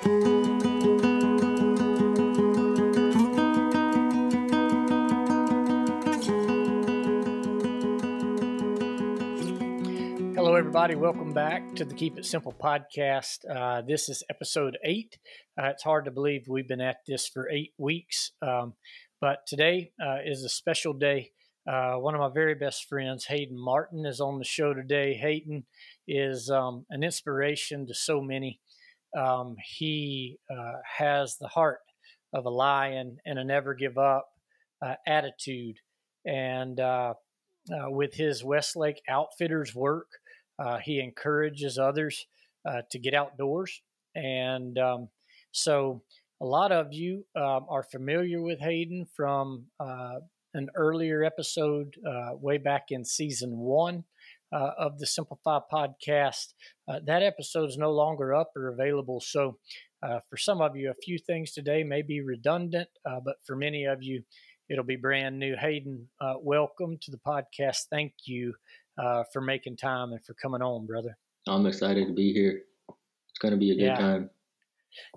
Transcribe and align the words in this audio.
Hello, 0.00 0.14
everybody. 10.54 10.94
Welcome 10.94 11.32
back 11.32 11.74
to 11.74 11.84
the 11.84 11.94
Keep 11.96 12.18
It 12.18 12.26
Simple 12.26 12.52
podcast. 12.52 13.38
Uh, 13.50 13.82
this 13.82 14.08
is 14.08 14.22
episode 14.30 14.78
eight. 14.84 15.18
Uh, 15.60 15.66
it's 15.70 15.82
hard 15.82 16.04
to 16.04 16.12
believe 16.12 16.44
we've 16.46 16.68
been 16.68 16.80
at 16.80 16.98
this 17.08 17.26
for 17.26 17.50
eight 17.50 17.72
weeks, 17.76 18.30
um, 18.40 18.74
but 19.20 19.48
today 19.48 19.90
uh, 20.00 20.18
is 20.24 20.44
a 20.44 20.48
special 20.48 20.92
day. 20.92 21.32
Uh, 21.68 21.94
one 21.94 22.14
of 22.14 22.20
my 22.20 22.30
very 22.32 22.54
best 22.54 22.84
friends, 22.88 23.24
Hayden 23.26 23.58
Martin, 23.58 24.06
is 24.06 24.20
on 24.20 24.38
the 24.38 24.44
show 24.44 24.72
today. 24.72 25.14
Hayden 25.14 25.66
is 26.06 26.50
um, 26.50 26.86
an 26.88 27.02
inspiration 27.02 27.88
to 27.88 27.94
so 27.94 28.20
many. 28.20 28.60
Um, 29.16 29.56
he 29.64 30.38
uh, 30.50 30.78
has 30.98 31.36
the 31.38 31.48
heart 31.48 31.80
of 32.32 32.44
a 32.46 32.50
lion 32.50 33.18
and 33.24 33.38
a 33.38 33.44
never 33.44 33.74
give 33.74 33.98
up 33.98 34.28
uh, 34.84 34.94
attitude. 35.06 35.76
And 36.26 36.80
with 37.88 38.14
his 38.14 38.44
Westlake 38.44 39.02
Outfitters 39.08 39.74
work, 39.74 40.08
uh, 40.58 40.78
he 40.78 41.00
encourages 41.00 41.78
others 41.78 42.26
uh, 42.68 42.82
to 42.90 42.98
get 42.98 43.14
outdoors. 43.14 43.80
And 44.14 44.78
um, 44.78 45.08
so 45.52 46.02
a 46.40 46.44
lot 46.44 46.72
of 46.72 46.92
you 46.92 47.24
um, 47.36 47.66
are 47.68 47.82
familiar 47.82 48.42
with 48.42 48.60
Hayden 48.60 49.06
from 49.16 49.66
uh, 49.78 50.16
an 50.54 50.68
earlier 50.74 51.22
episode 51.22 51.94
uh, 52.06 52.30
way 52.34 52.58
back 52.58 52.86
in 52.90 53.04
season 53.04 53.56
one. 53.56 54.04
Uh, 54.50 54.70
of 54.78 54.98
the 54.98 55.06
Simplify 55.06 55.58
podcast. 55.70 56.54
Uh, 56.88 57.00
that 57.04 57.22
episode 57.22 57.68
is 57.68 57.76
no 57.76 57.92
longer 57.92 58.34
up 58.34 58.52
or 58.56 58.68
available. 58.68 59.20
So, 59.20 59.58
for 60.00 60.38
some 60.38 60.62
of 60.62 60.74
you, 60.74 60.90
a 60.90 60.94
few 61.02 61.18
things 61.18 61.52
today 61.52 61.82
may 61.82 62.00
be 62.00 62.22
redundant, 62.22 62.88
but 63.04 63.36
for 63.46 63.56
many 63.56 63.84
of 63.84 64.02
you, 64.02 64.22
it'll 64.70 64.84
be 64.84 64.96
brand 64.96 65.38
new. 65.38 65.54
Hayden, 65.54 66.08
welcome 66.40 66.96
to 67.02 67.10
the 67.10 67.18
podcast. 67.18 67.88
Thank 67.90 68.14
you 68.24 68.54
uh, 68.98 69.24
for 69.32 69.40
making 69.40 69.76
time 69.76 70.12
and 70.12 70.24
for 70.24 70.34
coming 70.34 70.62
on, 70.62 70.86
brother. 70.86 71.16
I'm 71.46 71.66
excited 71.66 72.08
to 72.08 72.12
be 72.12 72.32
here. 72.32 72.62
It's 72.88 73.38
going 73.40 73.52
to 73.52 73.58
be 73.58 73.70
a 73.70 73.74
good 73.74 73.82
yeah. 73.82 73.96
time. 73.96 74.30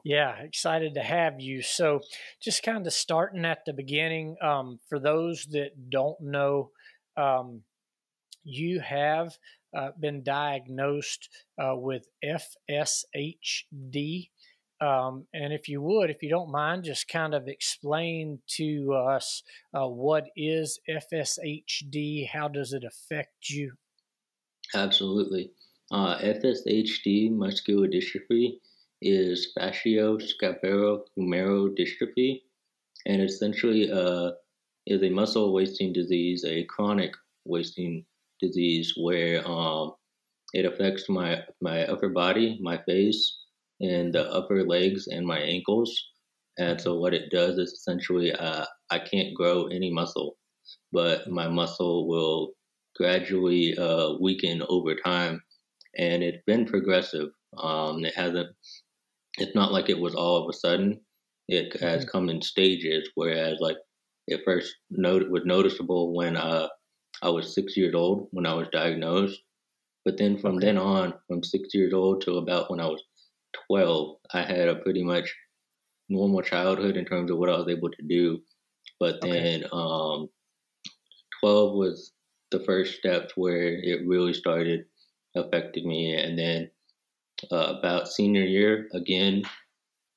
Yeah, 0.03 0.35
excited 0.41 0.93
to 0.95 1.01
have 1.01 1.39
you. 1.39 1.61
So, 1.61 2.01
just 2.41 2.61
kind 2.63 2.85
of 2.85 2.93
starting 2.93 3.45
at 3.45 3.66
the 3.66 3.73
beginning, 3.73 4.35
um, 4.41 4.79
for 4.89 4.99
those 4.99 5.47
that 5.51 5.89
don't 5.89 6.19
know, 6.21 6.71
um, 7.17 7.63
you 8.44 8.80
have 8.80 9.38
uh, 9.78 9.89
been 10.00 10.23
diagnosed 10.23 11.30
uh, 11.61 11.75
with 11.75 12.08
FSHD. 12.23 14.30
Um, 14.81 15.28
and 15.34 15.53
if 15.53 15.70
you 15.70 15.81
would, 15.81 16.09
if 16.09 16.23
you 16.23 16.30
don't 16.30 16.52
mind, 16.52 16.84
just 16.84 17.08
kind 17.08 17.34
of 17.36 17.47
explain 17.47 18.39
to 18.58 18.94
us 18.94 19.44
uh, 19.75 19.88
what 19.88 20.25
is 20.36 20.80
FSHD, 20.89 22.28
how 22.28 22.47
does 22.47 22.73
it 22.73 22.84
affect 22.84 23.50
you? 23.50 23.73
Absolutely. 24.73 25.52
Uh, 25.92 26.17
FSHD, 26.19 27.31
muscular 27.31 27.88
dystrophy, 27.88 28.53
is 29.02 29.52
facioscapulohumeral 29.58 31.75
dystrophy, 31.78 32.42
and 33.06 33.22
essentially 33.22 33.92
uh, 33.92 34.31
is 34.86 35.03
a 35.03 35.09
muscle 35.09 35.52
wasting 35.53 35.94
disease, 35.94 36.44
a 36.45 36.64
chronic 36.66 37.14
wasting 37.45 38.06
disease 38.42 38.94
where 38.97 39.47
um, 39.47 39.94
it 40.53 40.66
affects 40.66 41.09
my 41.09 41.42
my 41.61 41.86
upper 41.86 42.09
body, 42.09 42.59
my 42.61 42.78
face, 42.88 43.38
and 43.80 44.14
the 44.14 44.30
upper 44.31 44.64
legs 44.64 45.08
and 45.08 45.25
my 45.25 45.39
ankles. 45.39 45.92
And 46.58 46.80
so 46.80 47.00
what 47.00 47.14
it 47.14 47.31
does 47.31 47.58
is 47.58 47.72
essentially 47.72 48.34
uh, 48.34 48.66
I 48.89 49.00
can't 49.00 49.34
grow 49.34 49.67
any 49.67 49.92
muscle, 49.92 50.38
but 50.92 51.30
my 51.30 51.47
muscle 51.47 52.08
will 52.08 52.51
gradually 52.96 53.78
uh, 53.78 54.13
weaken 54.19 54.62
over 54.68 54.96
time. 54.96 55.41
And 55.97 56.24
it's 56.24 56.44
been 56.46 56.66
progressive. 56.66 57.30
Um, 57.57 58.06
it 58.06 58.13
hasn't. 58.16 58.50
It's 59.38 59.56
not 59.56 59.72
like 59.72 59.90
it 59.90 60.00
was 60.00 60.16
all 60.16 60.44
of 60.44 60.50
a 60.50 60.57
sudden. 60.57 61.00
It 61.47 61.80
has 61.81 62.01
mm-hmm. 62.01 62.12
come 62.12 62.30
in 62.30 62.41
stages. 62.41 63.09
Whereas 63.16 63.57
like 63.59 63.78
it 64.28 64.41
first 64.46 64.75
not- 64.90 65.30
was 65.30 65.44
noticeable 65.46 66.13
when 66.13 66.35
uh, 66.38 66.68
I 67.21 67.29
was 67.29 67.53
six 67.53 67.77
years 67.77 67.93
old 67.95 68.27
when 68.31 68.45
I 68.45 68.53
was 68.53 68.67
diagnosed. 68.71 69.41
But 70.03 70.17
then 70.17 70.37
from 70.39 70.59
then 70.59 70.77
on, 70.77 71.13
from 71.27 71.43
six 71.43 71.73
years 71.73 71.93
old 71.93 72.21
to 72.21 72.37
about 72.37 72.71
when 72.71 72.79
I 72.79 72.87
was 72.87 73.03
12, 73.67 74.17
I 74.33 74.41
had 74.41 74.67
a 74.67 74.77
pretty 74.77 75.03
much 75.03 75.31
normal 76.09 76.41
childhood 76.41 76.97
in 76.97 77.05
terms 77.05 77.29
of 77.29 77.37
what 77.37 77.49
I 77.49 77.57
was 77.57 77.67
able 77.69 77.89
to 77.89 78.03
do. 78.07 78.39
But 78.99 79.21
then 79.21 79.63
okay. 79.63 79.69
um, 79.71 80.29
12 81.41 81.75
was 81.75 82.13
the 82.51 82.59
first 82.61 82.97
step 82.97 83.31
where 83.35 83.67
it 83.67 84.07
really 84.07 84.33
started 84.33 84.85
affecting 85.35 85.88
me. 85.88 86.15
And 86.15 86.38
then 86.38 86.69
uh, 87.51 87.75
about 87.77 88.07
senior 88.07 88.43
year, 88.43 88.88
again, 88.93 89.43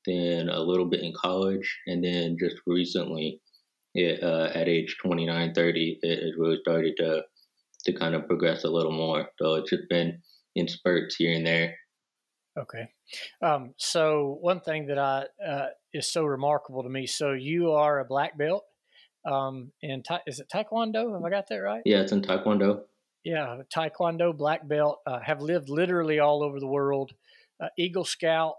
then 0.06 0.48
a 0.48 0.60
little 0.60 0.86
bit 0.86 1.00
in 1.00 1.12
college, 1.14 1.78
and 1.86 2.04
then 2.04 2.36
just 2.38 2.56
recently, 2.66 3.40
it, 3.94 4.22
uh, 4.22 4.50
at 4.54 4.68
age 4.68 4.96
29, 5.02 5.54
30, 5.54 5.98
it, 6.02 6.08
it 6.08 6.34
really 6.38 6.58
started 6.62 6.94
to 6.98 7.22
to 7.84 7.92
kind 7.92 8.14
of 8.14 8.26
progress 8.26 8.64
a 8.64 8.70
little 8.70 8.92
more. 8.92 9.28
So 9.38 9.56
it's 9.56 9.68
just 9.68 9.88
been 9.90 10.22
in 10.54 10.68
spurts 10.68 11.16
here 11.16 11.34
and 11.34 11.46
there. 11.46 11.76
Okay. 12.58 12.88
Um, 13.42 13.74
so 13.76 14.38
one 14.40 14.60
thing 14.60 14.86
that 14.86 14.98
I 14.98 15.26
uh, 15.46 15.66
is 15.92 16.10
so 16.10 16.24
remarkable 16.24 16.82
to 16.82 16.88
me. 16.88 17.06
So 17.06 17.32
you 17.32 17.72
are 17.72 18.00
a 18.00 18.04
black 18.06 18.38
belt 18.38 18.64
um, 19.30 19.72
in 19.82 20.02
ta- 20.02 20.22
is 20.26 20.40
it 20.40 20.48
Taekwondo? 20.52 21.12
Have 21.12 21.24
I 21.24 21.30
got 21.30 21.48
that 21.48 21.56
right? 21.56 21.82
Yeah, 21.84 22.00
it's 22.00 22.12
in 22.12 22.22
Taekwondo. 22.22 22.82
Yeah, 23.24 23.62
Taekwondo 23.74 24.36
black 24.36 24.66
belt. 24.68 25.00
Uh, 25.06 25.20
have 25.20 25.40
lived 25.40 25.68
literally 25.68 26.18
all 26.18 26.42
over 26.42 26.60
the 26.60 26.66
world. 26.66 27.12
Uh, 27.62 27.68
Eagle 27.78 28.04
Scout. 28.04 28.56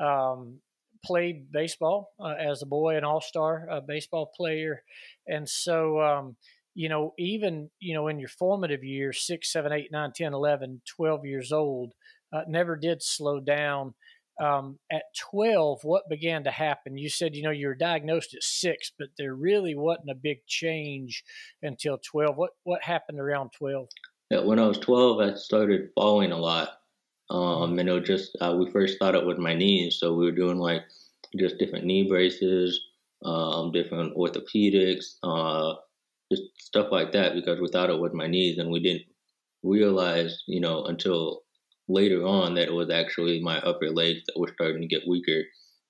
Um, 0.00 0.60
played 1.04 1.50
baseball 1.52 2.10
uh, 2.20 2.34
as 2.38 2.62
a 2.62 2.66
boy, 2.66 2.96
an 2.96 3.04
all 3.04 3.20
star 3.20 3.68
uh, 3.70 3.80
baseball 3.80 4.30
player, 4.36 4.82
and 5.26 5.48
so 5.48 6.00
um, 6.00 6.36
you 6.74 6.88
know 6.88 7.14
even 7.18 7.70
you 7.78 7.94
know 7.94 8.08
in 8.08 8.18
your 8.18 8.28
formative 8.28 8.84
years, 8.84 9.26
six, 9.26 9.52
seven, 9.52 9.72
eight, 9.72 9.90
nine, 9.92 10.12
10, 10.14 10.34
11, 10.34 10.82
12 10.96 11.24
years 11.24 11.52
old 11.52 11.92
uh, 12.32 12.42
never 12.48 12.76
did 12.76 13.02
slow 13.02 13.40
down. 13.40 13.94
Um, 14.42 14.78
at 14.90 15.02
12, 15.30 15.80
what 15.82 16.08
began 16.08 16.44
to 16.44 16.50
happen? 16.50 16.96
You 16.96 17.10
said, 17.10 17.36
you 17.36 17.42
know, 17.42 17.50
you 17.50 17.66
were 17.66 17.74
diagnosed 17.74 18.32
at 18.34 18.42
six, 18.42 18.90
but 18.98 19.08
there 19.18 19.34
really 19.34 19.74
wasn't 19.74 20.10
a 20.10 20.14
big 20.14 20.38
change 20.46 21.22
until 21.62 21.98
12. 22.10 22.36
What, 22.36 22.50
what 22.64 22.82
happened 22.82 23.20
around 23.20 23.50
12? 23.58 23.88
Yeah, 24.30 24.40
when 24.40 24.58
I 24.58 24.66
was 24.66 24.78
12, 24.78 25.20
I 25.20 25.34
started 25.34 25.90
falling 25.94 26.32
a 26.32 26.38
lot. 26.38 26.70
Um, 27.30 27.78
and 27.78 27.88
it 27.88 27.92
was 27.92 28.06
just, 28.06 28.36
uh, 28.40 28.56
we 28.58 28.70
first 28.70 28.98
thought 28.98 29.14
it 29.14 29.24
was 29.24 29.38
my 29.38 29.54
knees. 29.54 29.98
So 29.98 30.14
we 30.14 30.24
were 30.24 30.32
doing 30.32 30.58
like 30.58 30.82
just 31.38 31.58
different 31.58 31.84
knee 31.84 32.08
braces, 32.08 32.80
um, 33.24 33.70
different 33.72 34.16
orthopedics, 34.16 35.14
uh, 35.22 35.74
just 36.32 36.42
stuff 36.58 36.88
like 36.90 37.12
that 37.12 37.34
because 37.34 37.60
we 37.60 37.68
thought 37.68 37.90
it 37.90 37.98
was 37.98 38.12
my 38.12 38.26
knees 38.26 38.58
and 38.58 38.70
we 38.70 38.80
didn't 38.80 39.04
realize, 39.62 40.42
you 40.46 40.60
know, 40.60 40.84
until 40.84 41.42
later 41.88 42.24
on 42.24 42.54
that 42.54 42.68
it 42.68 42.74
was 42.74 42.90
actually 42.90 43.40
my 43.40 43.58
upper 43.60 43.90
legs 43.90 44.22
that 44.26 44.38
were 44.38 44.52
starting 44.54 44.80
to 44.80 44.88
get 44.88 45.08
weaker 45.08 45.42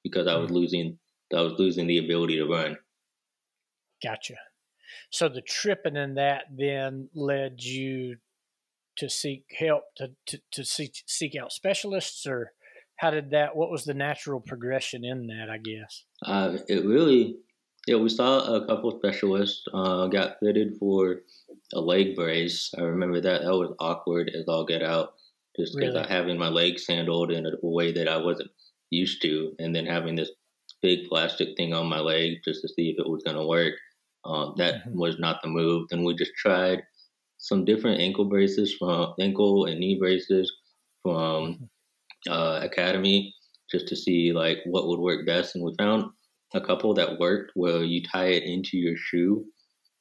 because 0.03 0.27
I 0.27 0.37
was 0.37 0.51
mm. 0.51 0.55
losing 0.55 0.99
I 1.35 1.43
was 1.43 1.55
losing 1.59 1.87
the 1.87 1.99
ability 1.99 2.37
to 2.39 2.47
run. 2.47 2.77
Gotcha. 4.03 4.35
So 5.11 5.29
the 5.29 5.43
tripping 5.43 5.97
in 5.97 6.15
that 6.15 6.45
then 6.51 7.09
led 7.15 7.63
you 7.63 8.17
to 9.01 9.11
seek 9.11 9.45
help 9.59 9.83
to, 9.97 10.09
to, 10.27 10.39
to 10.53 10.65
seek, 10.65 10.95
seek 11.07 11.35
out 11.41 11.53
specialists 11.53 12.27
or 12.27 12.53
how 12.97 13.11
did 13.11 13.31
that 13.31 13.57
what 13.57 13.71
was 13.71 13.85
the 13.85 13.95
natural 13.95 14.41
progression 14.41 15.05
in 15.05 15.27
that 15.27 15.49
i 15.51 15.59
guess 15.59 16.05
uh, 16.27 16.57
it 16.69 16.85
really 16.85 17.37
yeah 17.87 17.97
we 17.97 18.09
saw 18.09 18.57
a 18.57 18.67
couple 18.67 18.97
specialists 18.99 19.65
uh, 19.75 20.07
got 20.07 20.37
fitted 20.43 20.75
for 20.79 21.23
a 21.75 21.81
leg 21.81 22.15
brace 22.15 22.73
i 22.79 22.83
remember 22.83 23.21
that 23.21 23.43
that 23.43 23.53
was 23.53 23.75
awkward 23.81 24.31
as 24.35 24.45
all 24.47 24.65
get 24.65 24.83
out 24.83 25.15
just 25.59 25.77
because 25.77 25.95
really? 25.95 26.09
having 26.09 26.39
my 26.39 26.49
legs 26.49 26.87
handled 26.89 27.31
in 27.31 27.47
a 27.47 27.51
way 27.63 27.93
that 27.93 28.09
I 28.09 28.17
wasn't 28.17 28.51
used 28.91 29.23
to, 29.23 29.53
and 29.59 29.75
then 29.75 29.87
having 29.87 30.17
this 30.17 30.31
big 30.83 31.09
plastic 31.09 31.57
thing 31.57 31.75
on 31.75 31.87
my 31.87 32.01
leg 32.01 32.39
just 32.45 32.63
to 32.63 32.69
see 32.69 32.91
if 32.91 32.97
it 32.99 33.09
was 33.09 33.23
going 33.23 33.37
to 33.37 33.47
work. 33.47 33.75
Um, 34.25 34.55
that 34.59 34.87
mm-hmm. 34.87 34.99
was 34.99 35.19
not 35.19 35.41
the 35.43 35.49
move. 35.49 35.89
Then 35.91 36.05
we 36.05 36.15
just 36.15 36.33
tried 36.37 36.83
some 37.41 37.65
different 37.65 38.01
ankle 38.01 38.27
braces 38.27 38.75
from 38.79 39.15
ankle 39.21 39.67
and 39.67 39.81
knee 39.81 39.99
braces 39.99 40.53
from 41.03 41.69
uh, 42.29 42.61
Academy 42.63 43.35
just 43.71 43.89
to 43.89 43.97
see 43.97 44.33
like 44.33 44.59
what 44.67 44.87
would 44.89 45.01
work 45.01 45.27
best, 45.27 45.55
and 45.55 45.65
we 45.65 45.75
found 45.79 46.05
a 46.55 46.61
couple 46.61 46.95
that 46.95 47.19
worked 47.19 47.53
where 47.55 47.83
you 47.83 48.03
tie 48.03 48.27
it 48.29 48.43
into 48.43 48.77
your 48.77 48.97
shoe 48.97 49.45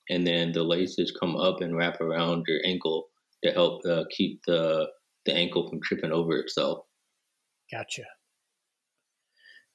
and 0.10 0.26
then 0.26 0.52
the 0.52 0.64
laces 0.64 1.16
come 1.18 1.36
up 1.36 1.62
and 1.62 1.78
wrap 1.78 2.02
around 2.02 2.44
your 2.48 2.60
ankle 2.66 3.10
to 3.44 3.52
help 3.52 3.82
uh, 3.86 4.04
keep 4.12 4.42
the 4.48 4.88
the 5.26 5.34
ankle 5.34 5.70
from 5.70 5.80
tripping 5.82 6.12
over 6.12 6.38
itself. 6.38 6.80
Gotcha. 7.72 8.04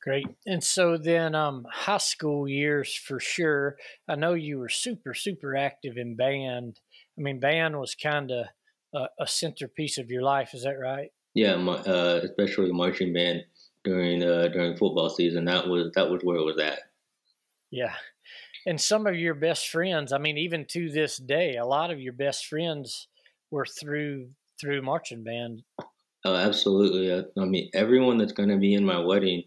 Great. 0.03 0.27
And 0.47 0.63
so 0.63 0.99
then, 0.99 1.35
um, 1.35 1.65
high 1.71 1.99
school 1.99 2.47
years 2.47 2.95
for 2.95 3.19
sure. 3.21 3.77
I 4.09 4.17
know 4.17 4.35
you 4.35 4.59
were 4.59 4.69
super, 4.69 5.15
super 5.15 5.57
active 5.57 5.97
in 5.97 6.17
band. 6.17 6.81
I 7.19 7.23
mean, 7.23 7.41
band 7.41 7.79
was 7.79 7.95
kind 7.95 8.31
of 8.31 8.47
a, 8.95 9.07
a, 9.21 9.27
centerpiece 9.27 9.99
of 9.99 10.11
your 10.11 10.23
life. 10.23 10.51
Is 10.55 10.65
that 10.65 10.79
right? 10.79 11.11
Yeah, 11.35 11.57
my, 11.57 11.75
uh, 11.75 12.21
especially 12.23 12.73
marching 12.73 13.13
band 13.13 13.43
during 13.85 14.23
uh, 14.23 14.49
during 14.49 14.77
football 14.77 15.11
season. 15.11 15.45
That 15.45 15.69
was 15.69 15.93
that 15.95 16.11
was 16.11 16.23
where 16.23 16.37
it 16.37 16.45
was 16.45 16.59
at. 16.59 16.81
Yeah, 17.71 17.95
and 18.67 18.81
some 18.81 19.07
of 19.07 19.17
your 19.17 19.35
best 19.35 19.69
friends. 19.69 20.13
I 20.13 20.19
mean, 20.19 20.39
even 20.39 20.65
to 20.71 20.91
this 20.91 21.17
day, 21.17 21.57
a 21.57 21.67
lot 21.67 21.91
of 21.91 22.01
your 22.01 22.13
best 22.13 22.47
friends 22.47 23.09
were 23.51 23.67
through 23.67 24.31
through 24.61 24.83
marching 24.83 25.25
band. 25.25 25.63
Oh, 26.25 26.35
absolutely. 26.35 27.13
I, 27.13 27.41
I 27.41 27.45
mean, 27.45 27.69
everyone 27.75 28.19
that's 28.19 28.33
going 28.33 28.49
to 28.49 28.57
be 28.57 28.75
in 28.75 28.85
my 28.85 28.99
wedding 28.99 29.45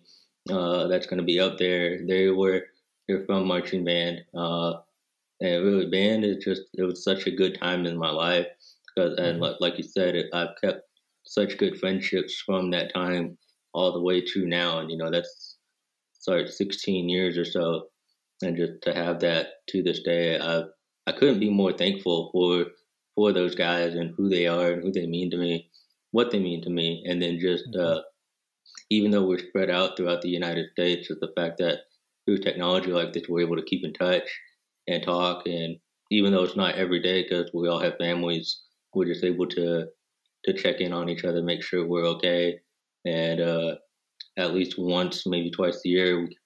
uh, 0.49 0.87
that's 0.87 1.07
going 1.07 1.17
to 1.17 1.25
be 1.25 1.39
up 1.39 1.57
there. 1.57 2.05
They 2.05 2.29
were 2.29 2.63
they're 3.07 3.25
from 3.25 3.47
marching 3.47 3.83
band. 3.83 4.21
And 5.39 5.63
really, 5.63 5.89
band 5.89 6.25
is 6.25 6.43
just 6.43 6.63
it 6.73 6.83
was 6.83 7.03
such 7.03 7.27
a 7.27 7.35
good 7.35 7.59
time 7.59 7.85
in 7.85 7.97
my 7.97 8.09
life 8.09 8.47
because 8.87 9.17
and 9.17 9.33
mm-hmm. 9.33 9.43
like, 9.43 9.55
like 9.59 9.77
you 9.77 9.83
said, 9.83 10.15
it, 10.15 10.27
I've 10.33 10.55
kept 10.63 10.81
such 11.23 11.57
good 11.57 11.79
friendships 11.79 12.41
from 12.45 12.71
that 12.71 12.93
time 12.93 13.37
all 13.73 13.91
the 13.91 14.01
way 14.01 14.21
to 14.21 14.47
now, 14.47 14.79
and 14.79 14.89
you 14.89 14.97
know 14.97 15.11
that's 15.11 15.57
sorry, 16.19 16.47
16 16.47 17.07
years 17.07 17.37
or 17.37 17.45
so, 17.45 17.87
and 18.41 18.57
just 18.57 18.81
to 18.81 18.93
have 18.93 19.19
that 19.19 19.47
to 19.69 19.83
this 19.83 20.01
day, 20.01 20.39
I 20.39 20.63
I 21.05 21.11
couldn't 21.11 21.39
be 21.39 21.49
more 21.49 21.73
thankful 21.73 22.31
for 22.31 22.65
for 23.15 23.31
those 23.31 23.55
guys 23.55 23.93
and 23.93 24.13
who 24.17 24.29
they 24.29 24.47
are 24.47 24.71
and 24.71 24.83
who 24.83 24.91
they 24.91 25.05
mean 25.05 25.29
to 25.31 25.37
me, 25.37 25.69
what 26.11 26.31
they 26.31 26.39
mean 26.39 26.63
to 26.63 26.69
me, 26.71 27.03
and 27.07 27.21
then 27.21 27.39
just 27.39 27.65
mm-hmm. 27.71 27.97
uh, 27.97 28.01
even 28.89 29.11
though 29.11 29.27
we're 29.27 29.37
spread 29.37 29.69
out 29.69 29.95
throughout 29.95 30.21
the 30.21 30.29
United 30.29 30.71
States, 30.71 31.09
with 31.09 31.19
the 31.19 31.31
fact 31.35 31.59
that 31.59 31.81
through 32.25 32.39
technology 32.39 32.91
like 32.91 33.13
this, 33.13 33.29
we're 33.29 33.41
able 33.41 33.55
to 33.55 33.63
keep 33.63 33.85
in 33.85 33.93
touch 33.93 34.27
and 34.87 35.03
talk. 35.03 35.45
And 35.45 35.77
even 36.11 36.31
though 36.31 36.43
it's 36.43 36.55
not 36.55 36.75
every 36.75 37.01
day, 37.01 37.23
because 37.23 37.51
we 37.53 37.67
all 37.67 37.79
have 37.79 37.97
families, 37.97 38.61
we're 38.93 39.05
just 39.05 39.23
able 39.23 39.47
to 39.47 39.87
to 40.45 40.53
check 40.53 40.79
in 40.79 40.93
on 40.93 41.09
each 41.09 41.25
other, 41.25 41.41
make 41.41 41.63
sure 41.63 41.85
we're 41.85 42.05
okay, 42.05 42.59
and 43.05 43.41
uh, 43.41 43.75
at 44.37 44.53
least 44.53 44.75
once, 44.77 45.25
maybe 45.25 45.49
twice 45.51 45.81
a 45.85 45.89
year, 45.89 46.21
we, 46.21 46.37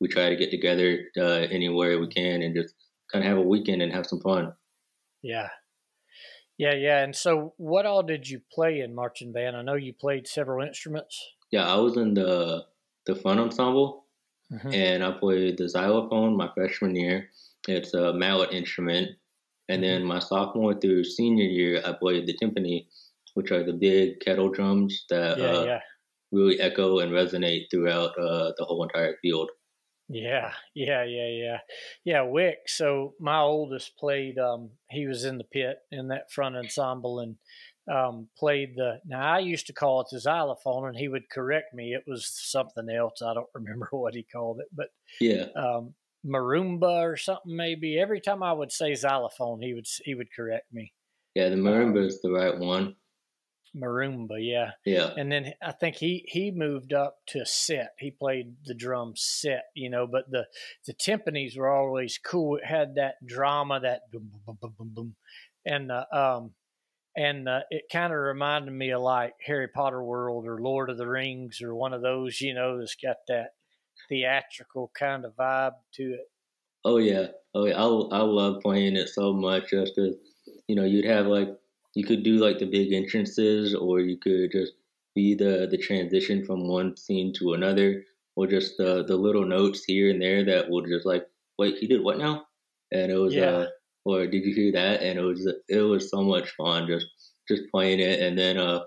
we 0.00 0.08
try 0.08 0.30
to 0.30 0.36
get 0.36 0.50
together 0.50 1.00
uh, 1.18 1.46
anywhere 1.50 1.98
we 1.98 2.08
can 2.08 2.42
and 2.42 2.54
just 2.54 2.74
kind 3.12 3.24
of 3.24 3.28
have 3.28 3.38
a 3.38 3.46
weekend 3.46 3.82
and 3.82 3.92
have 3.92 4.06
some 4.06 4.20
fun. 4.20 4.52
Yeah. 5.22 5.48
Yeah, 6.58 6.74
yeah. 6.74 7.02
And 7.02 7.16
so, 7.16 7.54
what 7.56 7.86
all 7.86 8.02
did 8.02 8.28
you 8.28 8.40
play 8.52 8.80
in 8.80 8.94
marching 8.94 9.32
band? 9.32 9.56
I 9.56 9.62
know 9.62 9.74
you 9.74 9.94
played 9.94 10.28
several 10.28 10.66
instruments. 10.66 11.18
Yeah, 11.50 11.66
I 11.66 11.76
was 11.76 11.96
in 11.96 12.14
the 12.14 12.66
the 13.06 13.14
front 13.14 13.40
ensemble, 13.40 14.04
mm-hmm. 14.52 14.72
and 14.72 15.02
I 15.02 15.10
played 15.12 15.56
the 15.56 15.68
xylophone 15.70 16.36
my 16.36 16.50
freshman 16.54 16.94
year. 16.94 17.30
It's 17.68 17.94
a 17.94 18.12
mallet 18.12 18.52
instrument, 18.52 19.10
and 19.68 19.82
then 19.82 20.00
mm-hmm. 20.00 20.08
my 20.08 20.18
sophomore 20.18 20.74
through 20.74 21.04
senior 21.04 21.44
year, 21.44 21.82
I 21.84 21.92
played 21.92 22.26
the 22.26 22.36
timpani, 22.36 22.86
which 23.34 23.50
are 23.52 23.62
the 23.62 23.72
big 23.72 24.20
kettle 24.20 24.50
drums 24.50 25.04
that 25.10 25.38
yeah, 25.38 25.44
uh, 25.44 25.64
yeah. 25.64 25.80
really 26.32 26.60
echo 26.60 27.00
and 27.00 27.12
resonate 27.12 27.66
throughout 27.70 28.18
uh, 28.18 28.52
the 28.58 28.64
whole 28.64 28.82
entire 28.82 29.16
field. 29.22 29.50
Yeah, 30.12 30.50
yeah, 30.74 31.04
yeah, 31.04 31.28
yeah, 31.28 31.58
yeah. 32.04 32.22
Wick. 32.22 32.58
So 32.66 33.14
my 33.20 33.38
oldest 33.38 33.96
played. 33.96 34.38
Um, 34.38 34.70
he 34.90 35.06
was 35.06 35.24
in 35.24 35.38
the 35.38 35.44
pit 35.44 35.76
in 35.92 36.08
that 36.08 36.32
front 36.32 36.56
ensemble, 36.56 37.20
and 37.20 37.36
um, 37.90 38.28
played 38.36 38.74
the. 38.74 39.00
Now 39.06 39.34
I 39.34 39.38
used 39.38 39.68
to 39.68 39.72
call 39.72 40.00
it 40.00 40.08
the 40.10 40.18
xylophone, 40.18 40.88
and 40.88 40.96
he 40.96 41.06
would 41.06 41.30
correct 41.30 41.72
me. 41.74 41.92
It 41.92 42.02
was 42.08 42.26
something 42.26 42.88
else. 42.90 43.22
I 43.22 43.34
don't 43.34 43.46
remember 43.54 43.88
what 43.92 44.14
he 44.14 44.24
called 44.24 44.58
it, 44.58 44.66
but 44.74 44.88
yeah, 45.20 45.44
um, 45.54 45.94
marimba 46.26 47.02
or 47.02 47.16
something 47.16 47.56
maybe. 47.56 47.98
Every 47.98 48.20
time 48.20 48.42
I 48.42 48.52
would 48.52 48.72
say 48.72 48.94
xylophone, 48.94 49.60
he 49.62 49.74
would 49.74 49.86
he 50.04 50.14
would 50.14 50.32
correct 50.34 50.72
me. 50.72 50.92
Yeah, 51.34 51.48
the 51.48 51.56
marimba 51.56 51.98
um, 51.98 52.06
is 52.06 52.20
the 52.20 52.32
right 52.32 52.58
one. 52.58 52.96
Marimba, 53.76 54.36
yeah, 54.40 54.72
yeah. 54.84 55.10
And 55.16 55.30
then 55.30 55.52
I 55.62 55.72
think 55.72 55.96
he 55.96 56.24
he 56.26 56.50
moved 56.50 56.92
up 56.92 57.18
to 57.28 57.46
set. 57.46 57.92
He 57.98 58.10
played 58.10 58.56
the 58.64 58.74
drum 58.74 59.12
set, 59.14 59.66
you 59.74 59.90
know. 59.90 60.08
But 60.08 60.30
the 60.30 60.46
the 60.86 60.94
timpanis 60.94 61.56
were 61.56 61.70
always 61.70 62.18
cool. 62.18 62.56
It 62.56 62.66
had 62.66 62.96
that 62.96 63.24
drama, 63.24 63.80
that 63.80 64.10
boom 64.10 64.30
boom 64.44 64.58
boom 64.60 64.74
boom 64.76 64.90
boom, 64.92 65.16
and 65.64 65.92
uh, 65.92 66.04
um 66.12 66.54
and 67.16 67.48
uh, 67.48 67.60
it 67.70 67.84
kind 67.92 68.12
of 68.12 68.18
reminded 68.18 68.72
me 68.72 68.90
of 68.90 69.02
like 69.02 69.34
Harry 69.44 69.68
Potter 69.68 70.02
World 70.02 70.46
or 70.46 70.60
Lord 70.60 70.90
of 70.90 70.98
the 70.98 71.08
Rings 71.08 71.60
or 71.60 71.74
one 71.74 71.92
of 71.92 72.02
those, 72.02 72.40
you 72.40 72.54
know, 72.54 72.78
that's 72.78 72.96
got 72.96 73.16
that 73.28 73.50
theatrical 74.10 74.90
kind 74.98 75.24
of 75.24 75.34
vibe 75.36 75.76
to 75.94 76.14
it. 76.14 76.30
Oh 76.84 76.98
yeah, 76.98 77.28
oh 77.54 77.64
yeah, 77.64 77.76
I 77.76 77.86
I 78.18 78.22
love 78.22 78.60
playing 78.60 78.96
it 78.96 79.08
so 79.08 79.32
much 79.32 79.70
just 79.70 79.94
because 79.96 80.16
you 80.68 80.76
know 80.76 80.84
you'd 80.84 81.06
have 81.06 81.26
like 81.26 81.48
you 81.94 82.04
could 82.04 82.22
do 82.22 82.36
like 82.36 82.58
the 82.58 82.66
big 82.66 82.92
entrances 82.92 83.74
or 83.74 84.00
you 84.00 84.18
could 84.18 84.52
just 84.52 84.72
be 85.14 85.34
the 85.34 85.66
the 85.70 85.78
transition 85.78 86.44
from 86.44 86.68
one 86.68 86.96
scene 86.96 87.32
to 87.38 87.54
another 87.54 88.02
or 88.36 88.46
just 88.46 88.76
the 88.76 89.04
the 89.06 89.16
little 89.16 89.46
notes 89.46 89.84
here 89.84 90.10
and 90.10 90.20
there 90.20 90.44
that 90.44 90.68
will 90.68 90.82
just 90.82 91.06
like 91.06 91.26
wait 91.58 91.78
he 91.78 91.86
did 91.86 92.04
what 92.04 92.18
now 92.18 92.44
and 92.92 93.10
it 93.10 93.16
was 93.16 93.34
yeah. 93.34 93.44
uh 93.44 93.66
or 94.04 94.26
did 94.26 94.44
you 94.44 94.54
hear 94.54 94.72
that? 94.72 95.02
And 95.02 95.18
it 95.18 95.22
was 95.22 95.46
it 95.68 95.80
was 95.80 96.10
so 96.10 96.22
much 96.22 96.50
fun 96.56 96.86
just 96.86 97.06
just 97.48 97.62
playing 97.70 98.00
it. 98.00 98.20
And 98.20 98.38
then 98.38 98.58
uh, 98.58 98.80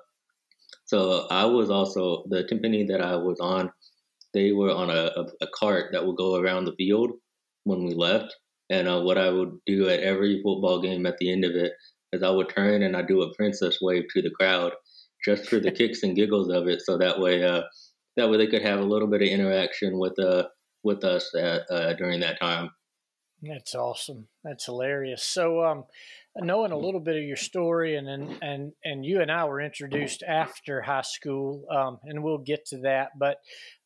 so 0.85 1.27
I 1.29 1.45
was 1.45 1.69
also 1.69 2.25
the 2.29 2.43
timpani 2.43 2.87
that 2.87 3.01
I 3.01 3.15
was 3.15 3.39
on. 3.39 3.71
They 4.33 4.51
were 4.51 4.71
on 4.71 4.89
a, 4.89 5.11
a, 5.15 5.25
a 5.41 5.47
cart 5.53 5.91
that 5.91 6.05
would 6.05 6.17
go 6.17 6.35
around 6.35 6.65
the 6.65 6.75
field 6.75 7.11
when 7.63 7.85
we 7.85 7.93
left. 7.93 8.35
And 8.69 8.87
uh, 8.87 9.01
what 9.01 9.17
I 9.17 9.29
would 9.29 9.57
do 9.65 9.89
at 9.89 9.99
every 9.99 10.41
football 10.41 10.81
game 10.81 11.05
at 11.05 11.17
the 11.17 11.31
end 11.31 11.45
of 11.45 11.51
it 11.51 11.73
is 12.11 12.23
I 12.23 12.29
would 12.29 12.49
turn 12.49 12.81
and 12.81 12.95
I 12.95 13.01
do 13.01 13.21
a 13.21 13.33
princess 13.35 13.79
wave 13.81 14.05
to 14.13 14.21
the 14.21 14.31
crowd 14.31 14.71
just 15.23 15.47
for 15.47 15.59
the 15.59 15.71
kicks 15.79 16.03
and 16.03 16.15
giggles 16.15 16.49
of 16.49 16.67
it. 16.67 16.81
So 16.81 16.97
that 16.97 17.19
way, 17.19 17.43
uh, 17.43 17.63
that 18.15 18.29
way 18.29 18.37
they 18.37 18.47
could 18.47 18.61
have 18.61 18.79
a 18.79 18.83
little 18.83 19.07
bit 19.07 19.21
of 19.21 19.27
interaction 19.27 19.97
with 19.97 20.17
uh 20.19 20.43
with 20.83 21.03
us 21.03 21.33
at, 21.35 21.61
uh, 21.71 21.93
during 21.93 22.19
that 22.19 22.39
time. 22.39 22.69
That's 23.41 23.75
awesome. 23.75 24.27
That's 24.43 24.65
hilarious. 24.65 25.23
So, 25.23 25.63
um, 25.63 25.85
knowing 26.37 26.71
a 26.71 26.77
little 26.77 26.99
bit 26.99 27.15
of 27.15 27.23
your 27.23 27.37
story, 27.37 27.95
and 27.95 28.07
and 28.07 28.37
and, 28.41 28.71
and 28.83 29.05
you 29.05 29.21
and 29.21 29.31
I 29.31 29.45
were 29.45 29.61
introduced 29.61 30.23
after 30.27 30.81
high 30.81 31.01
school, 31.01 31.65
um, 31.71 31.99
and 32.03 32.23
we'll 32.23 32.39
get 32.39 32.65
to 32.67 32.81
that. 32.81 33.09
But 33.19 33.37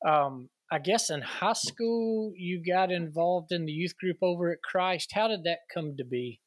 um, 0.08 0.50
I 0.72 0.80
guess 0.80 1.10
in 1.10 1.22
high 1.22 1.54
school, 1.54 2.34
you 2.36 2.64
got 2.66 2.92
involved 2.92 3.52
in 3.52 3.66
the 3.66 3.72
youth 3.72 3.98
group 3.98 4.18
over 4.22 4.52
at 4.52 4.62
Christ. 4.62 5.12
How 5.14 5.28
did 5.28 5.44
that 5.44 5.60
come 5.74 5.96
to 5.98 6.06
be? 6.06 6.40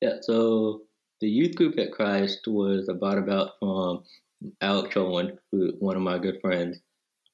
Yeah. 0.00 0.16
So 0.22 0.82
the 1.20 1.28
youth 1.28 1.54
group 1.56 1.78
at 1.78 1.92
Christ 1.92 2.40
was 2.46 2.88
about 2.88 3.18
about 3.18 3.52
from 3.60 4.04
Alex 4.60 4.96
Owen, 4.96 5.38
who 5.52 5.72
one 5.78 5.96
of 5.96 6.02
my 6.02 6.18
good 6.18 6.40
friends. 6.40 6.78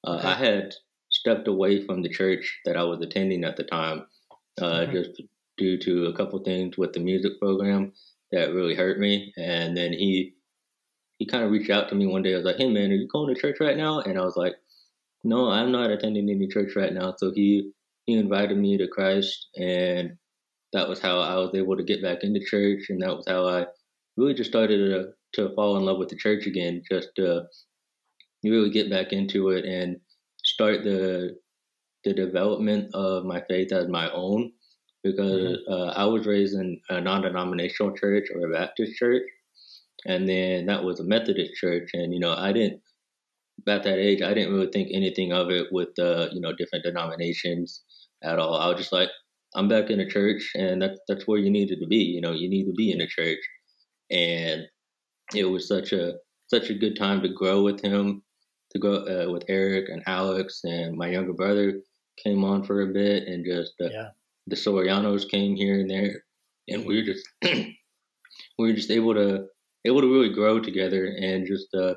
Uh, 0.04 0.20
I 0.23 0.35
had 0.35 0.73
stepped 1.11 1.49
away 1.49 1.85
from 1.85 2.02
the 2.02 2.08
church 2.08 2.61
that 2.64 2.76
I 2.76 2.85
was 2.85 3.00
attending 3.00 3.44
at 3.44 3.56
the 3.56 3.64
time 3.64 4.06
uh, 4.61 4.64
mm-hmm. 4.64 4.92
just 4.92 5.23
due 5.58 5.78
to 5.78 6.06
a 6.06 6.12
couple 6.16 6.38
things 6.40 6.76
with 6.78 6.92
the 6.92 7.00
music 7.00 7.38
program 7.40 7.92
that 8.32 8.52
really 8.54 8.75
hurt 8.75 8.98
me. 8.98 9.32
And 9.36 9.76
then 9.76 9.92
he 9.92 10.34
he 11.18 11.26
kind 11.26 11.44
of 11.44 11.50
reached 11.50 11.70
out 11.70 11.88
to 11.88 11.94
me 11.94 12.06
one 12.06 12.22
day. 12.22 12.34
I 12.34 12.36
was 12.36 12.46
like, 12.46 12.56
"Hey 12.56 12.70
man, 12.70 12.90
are 12.90 12.94
you 12.94 13.08
going 13.08 13.34
to 13.34 13.40
church 13.40 13.58
right 13.60 13.76
now?" 13.76 14.00
And 14.00 14.18
I 14.18 14.25
was 14.25 14.36
like, 14.36 14.54
"No, 15.25 15.50
I'm 15.50 15.72
not 15.72 15.90
attending 15.90 16.30
any 16.30 16.48
church 16.48 16.76
right 16.76 16.92
now." 16.92 17.14
So 17.18 17.32
he 17.32 17.72
he 18.06 18.14
invited 18.14 18.58
me 18.58 18.76
to 18.78 18.88
Christ, 18.88 19.48
and 19.56 20.16
that 20.72 20.88
was 20.88 21.00
how 21.00 21.20
I 21.20 21.36
was 21.36 21.54
able 21.54 21.76
to 21.76 21.84
get 21.84 22.02
back 22.02 22.22
into 22.22 22.40
church, 22.44 22.86
and 22.90 23.02
that 23.02 23.16
was 23.16 23.26
how 23.28 23.46
I 23.48 23.66
really 24.16 24.34
just 24.34 24.50
started 24.50 24.78
to, 24.78 25.48
to 25.48 25.54
fall 25.54 25.76
in 25.76 25.84
love 25.84 25.98
with 25.98 26.08
the 26.10 26.16
church 26.16 26.46
again, 26.46 26.82
just 26.90 27.10
to 27.16 27.44
really 28.44 28.70
get 28.70 28.90
back 28.90 29.12
into 29.12 29.50
it 29.50 29.64
and 29.64 29.98
start 30.44 30.84
the 30.84 31.36
the 32.04 32.14
development 32.14 32.94
of 32.94 33.25
my 33.25 33.42
faith 33.48 33.72
as 33.72 33.88
my 33.88 34.10
own 34.12 34.52
because 35.12 35.58
mm-hmm. 35.58 35.72
uh, 35.72 35.92
I 35.92 36.04
was 36.04 36.26
raised 36.26 36.54
in 36.54 36.80
a 36.88 37.00
non-denominational 37.00 37.96
church 37.96 38.28
or 38.34 38.46
a 38.46 38.52
Baptist 38.52 38.96
church, 38.96 39.22
and 40.04 40.28
then 40.28 40.66
that 40.66 40.84
was 40.84 41.00
a 41.00 41.04
Methodist 41.04 41.54
church, 41.54 41.90
and 41.94 42.12
you 42.12 42.20
know 42.20 42.34
I 42.34 42.52
didn't 42.52 42.80
at 43.66 43.82
that 43.84 43.98
age 43.98 44.22
I 44.22 44.34
didn't 44.34 44.52
really 44.52 44.70
think 44.70 44.90
anything 44.92 45.32
of 45.32 45.50
it 45.50 45.68
with 45.72 45.98
uh, 45.98 46.28
you 46.32 46.40
know 46.40 46.52
different 46.52 46.84
denominations 46.84 47.82
at 48.22 48.38
all. 48.38 48.54
I 48.54 48.68
was 48.68 48.78
just 48.78 48.92
like 48.92 49.10
I'm 49.54 49.68
back 49.68 49.90
in 49.90 50.00
a 50.00 50.08
church, 50.08 50.52
and 50.54 50.82
that's 50.82 50.98
that's 51.08 51.26
where 51.26 51.38
you 51.38 51.50
needed 51.50 51.80
to 51.80 51.86
be. 51.86 51.96
You 51.96 52.20
know, 52.20 52.32
you 52.32 52.48
need 52.48 52.66
to 52.66 52.75
be 52.75 52.92
in 52.92 53.00
a 53.00 53.06
church, 53.06 53.38
and 54.10 54.62
it 55.34 55.44
was 55.44 55.66
such 55.68 55.92
a 55.92 56.14
such 56.48 56.70
a 56.70 56.75
good 56.75 56.96
time 56.96 57.22
to 57.22 57.28
grow 57.28 57.62
with 57.62 57.80
him, 57.80 58.22
to 58.72 58.78
grow 58.78 58.96
uh, 58.96 59.30
with 59.30 59.44
Eric 59.48 59.88
and 59.88 60.02
Alex 60.06 60.60
and 60.64 60.96
my 60.96 61.08
younger 61.08 61.32
brother 61.32 61.80
came 62.22 62.44
on 62.44 62.64
for 62.64 62.82
a 62.82 62.92
bit, 62.92 63.25
and 63.26 63.44
just 63.44 63.75
uh, 63.80 63.88
yeah. 63.90 64.08
The 64.46 64.56
Sorianos 64.56 65.28
came 65.28 65.56
here 65.56 65.80
and 65.80 65.90
there, 65.90 66.22
and 66.68 66.86
we 66.86 66.96
were 66.96 67.02
just 67.02 67.28
we 67.42 67.74
were 68.58 68.72
just 68.72 68.90
able 68.90 69.14
to 69.14 69.46
able 69.84 70.00
to 70.00 70.12
really 70.12 70.32
grow 70.32 70.60
together 70.60 71.06
and 71.20 71.46
just 71.46 71.72
uh, 71.74 71.94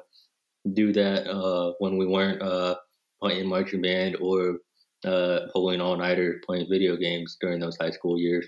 do 0.73 0.93
that 0.93 1.27
uh, 1.27 1.73
when 1.79 1.97
we 1.97 2.05
weren't 2.05 2.41
uh, 2.41 2.75
playing 3.21 3.47
marching 3.47 3.81
band 3.81 4.17
or 4.21 4.59
uh, 5.05 5.39
pulling 5.53 5.81
all 5.81 5.97
nighters 5.97 6.41
playing 6.45 6.67
video 6.69 6.95
games 6.95 7.37
during 7.39 7.59
those 7.59 7.77
high 7.79 7.91
school 7.91 8.17
years. 8.17 8.47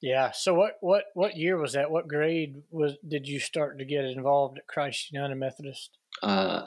Yeah. 0.00 0.30
So 0.32 0.54
what 0.54 0.76
what 0.80 1.04
what 1.14 1.36
year 1.36 1.58
was 1.58 1.74
that? 1.74 1.90
What 1.90 2.08
grade 2.08 2.62
was 2.70 2.96
did 3.06 3.28
you 3.28 3.38
start 3.38 3.78
to 3.78 3.84
get 3.84 4.04
involved 4.04 4.58
at 4.58 4.66
Christ 4.66 5.12
United 5.12 5.34
Methodist? 5.36 5.98
Uh, 6.22 6.64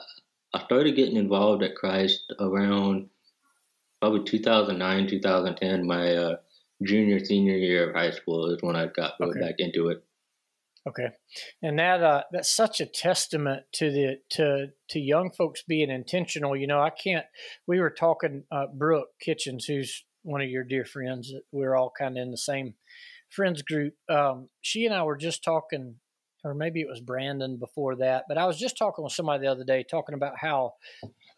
I 0.52 0.64
started 0.64 0.94
getting 0.94 1.16
involved 1.16 1.62
at 1.62 1.74
Christ 1.74 2.32
around 2.38 3.08
probably 4.00 4.22
2009, 4.22 5.08
2010. 5.08 5.86
My 5.86 6.14
uh, 6.14 6.36
junior 6.84 7.24
senior 7.24 7.56
year 7.56 7.88
of 7.88 7.94
high 7.94 8.10
school 8.10 8.50
is 8.50 8.58
when 8.62 8.76
I 8.76 8.86
got 8.86 9.14
okay. 9.20 9.40
back 9.40 9.54
into 9.58 9.88
it. 9.88 10.04
Okay, 10.86 11.08
and 11.62 11.78
that 11.78 12.02
uh, 12.02 12.22
that's 12.30 12.54
such 12.54 12.80
a 12.80 12.86
testament 12.86 13.62
to 13.72 13.90
the 13.90 14.16
to 14.32 14.66
to 14.90 15.00
young 15.00 15.30
folks 15.30 15.62
being 15.66 15.90
intentional. 15.90 16.54
You 16.54 16.66
know, 16.66 16.80
I 16.80 16.90
can't. 16.90 17.24
We 17.66 17.80
were 17.80 17.90
talking 17.90 18.44
uh, 18.52 18.66
Brooke 18.72 19.08
Kitchens, 19.18 19.64
who's 19.64 20.04
one 20.22 20.42
of 20.42 20.50
your 20.50 20.64
dear 20.64 20.84
friends. 20.84 21.32
We're 21.52 21.74
all 21.74 21.90
kind 21.98 22.18
of 22.18 22.22
in 22.22 22.30
the 22.30 22.36
same 22.36 22.74
friends 23.30 23.62
group. 23.62 23.94
Um, 24.10 24.50
she 24.60 24.84
and 24.84 24.94
I 24.94 25.04
were 25.04 25.16
just 25.16 25.42
talking, 25.42 25.96
or 26.44 26.54
maybe 26.54 26.82
it 26.82 26.88
was 26.88 27.00
Brandon 27.00 27.56
before 27.58 27.96
that. 27.96 28.24
But 28.28 28.36
I 28.36 28.44
was 28.44 28.58
just 28.58 28.76
talking 28.76 29.04
with 29.04 29.14
somebody 29.14 29.42
the 29.42 29.50
other 29.50 29.64
day, 29.64 29.84
talking 29.88 30.14
about 30.14 30.38
how 30.38 30.74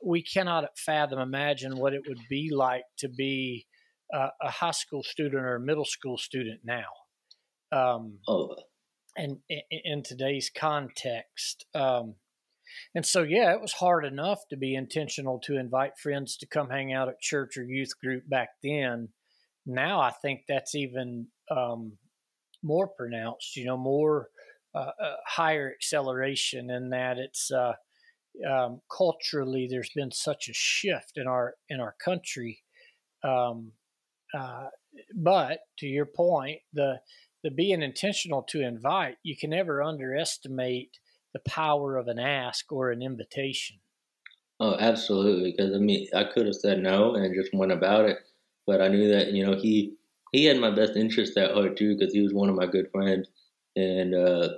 we 0.05 0.23
cannot 0.23 0.76
fathom, 0.76 1.21
imagine 1.21 1.76
what 1.79 1.95
it 1.95 2.03
would 2.09 2.21
be 2.29 2.50
like 2.53 2.85
to 2.99 3.09
be 3.09 3.67
uh, 4.15 4.29
a 4.43 4.51
high 4.51 4.71
school 4.71 5.03
student 5.03 5.43
or 5.43 5.57
a 5.57 5.61
middle 5.61 5.85
school 5.85 6.19
student 6.19 6.61
now. 6.65 6.87
Um, 7.73 8.19
oh 8.29 8.57
and 9.17 9.39
in, 9.49 9.61
in 9.71 10.03
today's 10.03 10.51
context. 10.55 11.67
Um, 11.75 12.15
and 12.95 13.07
so, 13.07 13.23
yeah, 13.23 13.53
it 13.53 13.61
was 13.61 13.73
hard 13.73 14.05
enough 14.05 14.41
to 14.51 14.57
be 14.57 14.75
intentional 14.75 15.41
to 15.45 15.57
invite 15.57 15.99
friends 15.99 16.37
to 16.39 16.47
come 16.47 16.69
hang 16.69 16.93
out 16.93 17.09
at 17.09 17.21
church 17.21 17.57
or 17.57 17.65
youth 17.65 17.99
group 18.03 18.29
back 18.29 18.51
then. 18.63 19.09
Now, 19.65 20.01
I 20.01 20.11
think 20.11 20.43
that's 20.47 20.75
even 20.75 21.29
um, 21.51 21.93
more 22.63 22.89
pronounced. 22.89 23.57
You 23.57 23.67
know, 23.67 23.77
more 23.77 24.29
uh, 24.75 24.91
uh, 25.03 25.17
higher 25.27 25.73
acceleration 25.73 26.71
in 26.71 26.91
that 26.91 27.19
it's 27.19 27.51
uh, 27.51 27.75
um, 28.49 28.81
culturally 28.95 29.67
there's 29.71 29.91
been 29.95 30.13
such 30.13 30.49
a 30.49 30.55
shift 30.55 31.13
in 31.17 31.27
our 31.27 31.55
in 31.69 31.81
our 31.81 31.95
country. 32.05 32.63
Um, 33.25 33.73
uh, 34.35 34.68
but 35.14 35.61
to 35.78 35.87
your 35.87 36.06
point, 36.06 36.61
the 36.73 37.00
the 37.42 37.50
being 37.50 37.83
intentional 37.83 38.42
to 38.42 38.62
invite, 38.62 39.18
you 39.23 39.37
can 39.37 39.50
never 39.50 39.83
underestimate 39.83 40.99
the 41.33 41.38
power 41.40 41.97
of 41.97 42.09
an 42.09 42.18
ask 42.18 42.73
or 42.73 42.90
an 42.90 43.02
invitation. 43.02 43.76
Oh, 44.59 44.76
absolutely. 44.78 45.52
Because 45.52 45.75
I 45.75 45.78
mean, 45.78 46.09
I 46.14 46.25
could 46.25 46.47
have 46.47 46.56
said 46.56 46.83
no 46.83 47.14
and 47.14 47.35
just 47.35 47.54
went 47.54 47.73
about 47.73 48.06
it, 48.06 48.18
but 48.66 48.80
I 48.80 48.88
knew 48.88 49.09
that 49.12 49.33
you 49.33 49.45
know 49.45 49.54
he 49.54 49.95
he 50.33 50.45
had 50.45 50.59
my 50.59 50.71
best 50.71 50.97
interest 50.97 51.37
at 51.37 51.52
heart 51.52 51.76
too, 51.76 51.97
because 51.97 52.12
he 52.12 52.21
was 52.21 52.33
one 52.33 52.49
of 52.49 52.56
my 52.56 52.66
good 52.66 52.90
friends, 52.90 53.28
and 53.76 54.14
uh, 54.14 54.49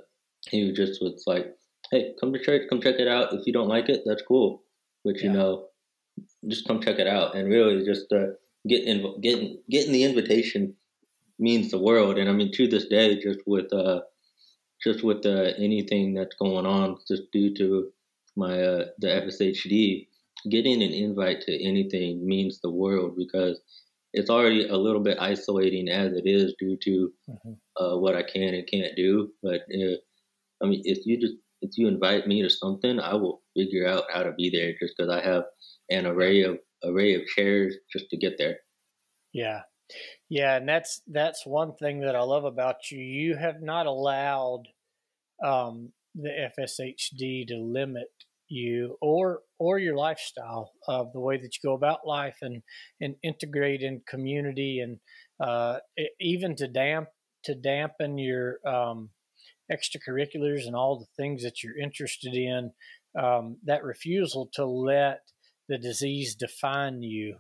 he 0.49 0.73
just 0.73 1.03
was 1.03 1.25
like, 1.27 1.55
"Hey, 1.91 2.15
come 2.21 2.33
to 2.33 2.39
church, 2.39 2.69
come 2.71 2.81
check 2.81 2.97
it 2.99 3.09
out. 3.09 3.33
If 3.33 3.47
you 3.47 3.53
don't 3.53 3.69
like 3.69 3.89
it, 3.89 4.03
that's 4.07 4.23
cool, 4.23 4.63
but 5.05 5.17
yeah. 5.17 5.25
you 5.25 5.33
know, 5.33 5.67
just 6.47 6.67
come 6.67 6.81
check 6.81 6.99
it 6.99 7.09
out." 7.09 7.35
And 7.35 7.49
really, 7.49 7.85
just 7.85 8.13
uh, 8.13 8.29
getting 8.67 9.21
getting 9.21 9.63
getting 9.71 9.93
the 9.93 10.05
invitation 10.05 10.75
means 11.39 11.71
the 11.71 11.79
world. 11.79 12.19
And 12.19 12.29
I 12.29 12.33
mean, 12.33 12.53
to 12.53 12.67
this 12.67 12.87
day, 12.87 13.21
just 13.21 13.41
with 13.47 13.73
uh, 13.73 14.01
just 14.83 15.05
with 15.05 15.25
uh, 15.27 15.53
anything 15.59 16.15
that's 16.15 16.37
going 16.37 16.67
on, 16.67 16.99
just 17.07 17.31
due 17.33 17.55
to 17.55 17.91
my 18.37 18.61
uh, 18.61 18.85
the 18.99 19.09
FSHD, 19.09 20.09
getting 20.51 20.83
an 20.83 20.93
invite 20.93 21.41
to 21.43 21.65
anything 21.65 22.27
means 22.27 22.61
the 22.61 22.71
world 22.71 23.17
because 23.17 23.61
it's 24.13 24.31
already 24.31 24.67
a 24.69 24.77
little 24.77 25.03
bit 25.03 25.19
isolating 25.21 25.89
as 25.89 26.13
it 26.13 26.23
is 26.25 26.55
due 26.59 26.79
to 26.83 27.13
mm-hmm. 27.29 27.83
uh, 27.83 27.97
what 27.99 28.17
I 28.17 28.23
can 28.23 28.55
and 28.55 28.67
can't 28.67 28.97
do. 28.97 29.31
But 29.43 29.63
uh, 29.73 29.97
I 30.63 30.67
mean, 30.67 30.83
if 30.85 31.05
you 31.07 31.21
just 31.21 31.35
if 31.61 31.73
you 31.77 31.89
invite 31.89 32.27
me 32.27 32.43
to 32.43 32.51
something, 32.51 33.01
I 33.01 33.15
will 33.15 33.43
figure 33.57 33.87
out 33.87 34.05
how 34.13 34.23
to 34.23 34.33
be 34.33 34.51
there 34.51 34.73
just 34.81 34.95
because 34.97 35.13
I 35.13 35.27
have 35.27 35.45
an 35.91 36.07
array 36.07 36.43
of 36.43 36.59
array 36.85 37.15
of 37.15 37.27
chairs 37.27 37.77
just 37.93 38.11
to 38.11 38.17
get 38.17 38.39
there. 38.39 38.59
Yeah, 39.33 39.63
yeah, 40.29 40.57
and 40.57 40.69
that's 40.69 41.03
that's 41.07 41.47
one 41.47 41.75
thing 41.75 42.01
that 42.01 42.17
I 42.17 42.23
love 42.23 42.45
about 42.45 42.91
you. 42.91 42.99
You 42.99 43.37
have 43.37 43.63
not 43.63 43.87
allowed 43.87 44.65
um, 45.45 45.93
the 46.15 46.51
FSHD 46.59 47.47
to 47.49 47.57
limit 47.57 48.09
you 48.49 48.97
or 49.01 49.41
or 49.59 49.79
your 49.79 49.95
lifestyle 49.95 50.73
of 50.87 51.13
the 51.13 51.21
way 51.21 51.37
that 51.37 51.55
you 51.55 51.69
go 51.69 51.75
about 51.75 52.07
life 52.07 52.39
and 52.43 52.63
and 53.01 53.15
integrate 53.23 53.83
in 53.83 54.03
community 54.09 54.81
and 54.81 54.99
uh, 55.41 55.79
even 56.21 56.57
to 56.57 56.69
damp 56.69 57.09
to 57.45 57.55
dampen 57.55 58.19
your 58.19 58.59
um, 58.67 59.11
extracurriculars 59.71 60.67
and 60.67 60.75
all 60.75 60.99
the 60.99 61.23
things 61.23 61.43
that 61.43 61.63
you're 61.63 61.79
interested 61.79 62.35
in. 62.35 62.73
Um, 63.19 63.57
that 63.65 63.85
refusal 63.85 64.51
to 64.53 64.67
let 64.67 65.23
the 65.69 65.79
disease 65.79 66.35
define 66.35 67.03
you 67.03 67.37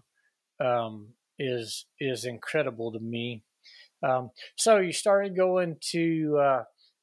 um, 0.65 1.09
is 1.39 1.87
is 2.01 2.25
incredible 2.25 2.93
to 2.93 3.01
me. 3.01 3.45
Um, 4.03 4.31
so 4.57 4.79
you 4.79 4.93
started 4.93 5.37
going 5.37 5.77
to 5.91 6.39
uh, 6.41 6.63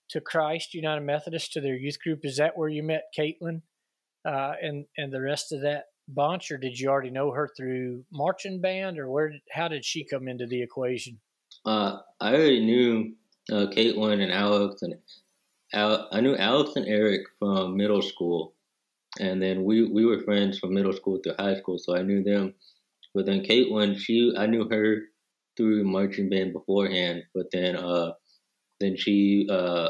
to 0.10 0.22
Christ 0.22 0.74
United 0.74 1.02
Methodist 1.02 1.54
to 1.54 1.62
their 1.62 1.76
youth 1.76 2.00
group. 2.02 2.20
Is 2.24 2.38
that 2.38 2.58
where 2.58 2.70
you 2.70 2.84
met 2.84 3.14
Caitlin 3.18 3.62
uh, 4.26 4.54
and 4.62 4.86
and 4.98 5.12
the 5.12 5.22
rest 5.22 5.52
of 5.52 5.62
that 5.62 5.86
bunch, 6.08 6.52
or 6.52 6.58
did 6.58 6.80
you 6.80 6.90
already 6.90 7.10
know 7.10 7.32
her 7.32 7.50
through 7.56 8.06
marching 8.12 8.62
band, 8.62 9.00
or 9.00 9.10
where? 9.10 9.34
How 9.52 9.68
did 9.68 9.86
she 9.86 10.06
come 10.06 10.28
into 10.28 10.46
the 10.46 10.62
equation? 10.62 11.20
Uh, 11.66 12.00
I 12.20 12.34
already 12.34 12.66
knew 12.66 13.16
uh, 13.52 13.68
Caitlin 13.68 14.22
and 14.22 14.32
Alex, 14.32 14.82
and 14.82 14.96
Al- 15.74 16.08
I 16.12 16.22
knew 16.22 16.36
Alex 16.36 16.76
and 16.76 16.88
Eric 16.88 17.22
from 17.40 17.76
middle 17.76 18.02
school, 18.02 18.55
and 19.20 19.42
then 19.42 19.64
we 19.64 19.88
we 19.88 20.06
were 20.06 20.24
friends 20.24 20.60
from 20.60 20.74
middle 20.74 20.94
school 20.94 21.20
to 21.24 21.36
high 21.40 21.56
school, 21.56 21.78
so 21.78 21.96
I 21.96 22.02
knew 22.02 22.24
them 22.24 22.54
but 23.16 23.26
then 23.26 23.44
Caitlin, 23.44 23.98
she 23.98 24.34
I 24.38 24.46
knew 24.46 24.68
her 24.70 24.98
through 25.56 25.86
marching 25.86 26.30
band 26.30 26.52
beforehand, 26.52 27.24
but 27.34 27.48
then 27.52 27.78
uh 27.78 28.12
then 28.82 28.98
she 28.98 29.48
uh 29.50 29.90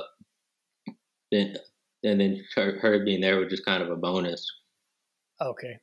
then 1.31 1.57
and 2.03 2.21
then 2.21 2.45
her, 2.55 2.79
her 2.79 3.03
being 3.03 3.21
there 3.21 3.39
was 3.39 3.49
just 3.49 3.65
kind 3.65 3.81
of 3.81 3.89
a 3.89 3.95
bonus. 3.95 4.45
Okay. 5.41 5.79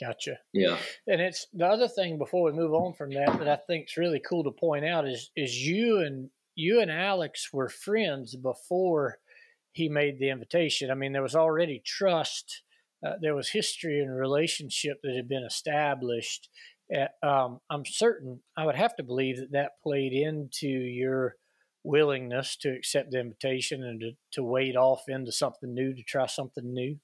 Gotcha. 0.00 0.38
Yeah. 0.52 0.76
And 1.06 1.20
it's 1.20 1.46
the 1.52 1.66
other 1.66 1.88
thing 1.88 2.18
before 2.18 2.44
we 2.44 2.52
move 2.52 2.72
on 2.72 2.92
from 2.92 3.10
that 3.10 3.38
that 3.38 3.48
I 3.48 3.56
think 3.68 3.86
is 3.88 3.96
really 3.96 4.20
cool 4.28 4.42
to 4.44 4.50
point 4.50 4.84
out 4.84 5.08
is 5.08 5.30
is 5.36 5.56
you 5.56 6.00
and 6.00 6.28
you 6.56 6.80
and 6.80 6.90
Alex 6.90 7.50
were 7.52 7.68
friends 7.68 8.34
before 8.34 9.18
he 9.78 9.88
made 9.88 10.18
the 10.18 10.30
invitation. 10.30 10.90
I 10.90 10.94
mean, 10.94 11.12
there 11.12 11.22
was 11.22 11.34
already 11.34 11.80
trust 11.84 12.62
uh, 13.04 13.12
there 13.20 13.34
was 13.34 13.50
history 13.50 14.00
and 14.00 14.14
relationship 14.14 14.98
that 15.02 15.14
had 15.14 15.28
been 15.28 15.44
established. 15.44 16.48
At, 16.92 17.12
um, 17.22 17.60
I'm 17.70 17.84
certain, 17.84 18.40
I 18.56 18.66
would 18.66 18.74
have 18.74 18.96
to 18.96 19.02
believe 19.02 19.36
that 19.36 19.52
that 19.52 19.72
played 19.82 20.12
into 20.12 20.68
your 20.68 21.36
willingness 21.84 22.56
to 22.56 22.70
accept 22.70 23.12
the 23.12 23.20
invitation 23.20 23.84
and 23.84 24.00
to, 24.00 24.10
to 24.32 24.42
wade 24.42 24.76
off 24.76 25.02
into 25.08 25.30
something 25.30 25.72
new, 25.72 25.94
to 25.94 26.02
try 26.02 26.26
something 26.26 26.72
new. 26.72 26.98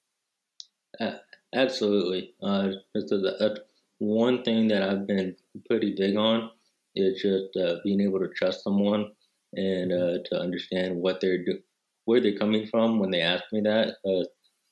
Uh, 0.99 1.17
absolutely. 1.53 2.33
Uh, 2.41 2.71
that's 2.93 3.59
one 3.99 4.43
thing 4.43 4.67
that 4.67 4.83
I've 4.83 5.07
been 5.07 5.35
pretty 5.67 5.95
big 5.95 6.17
on 6.17 6.51
is 6.95 7.21
just 7.21 7.55
uh, 7.55 7.77
being 7.83 8.01
able 8.01 8.19
to 8.19 8.29
trust 8.29 8.63
someone 8.63 9.11
and 9.53 9.93
uh, 9.93 10.17
to 10.25 10.39
understand 10.39 10.97
what 10.97 11.21
they're 11.21 11.43
do- 11.43 11.61
where 12.05 12.21
they're 12.21 12.37
coming 12.37 12.67
from 12.67 12.99
when 12.99 13.11
they 13.11 13.21
ask 13.21 13.43
me 13.51 13.61
that. 13.61 13.95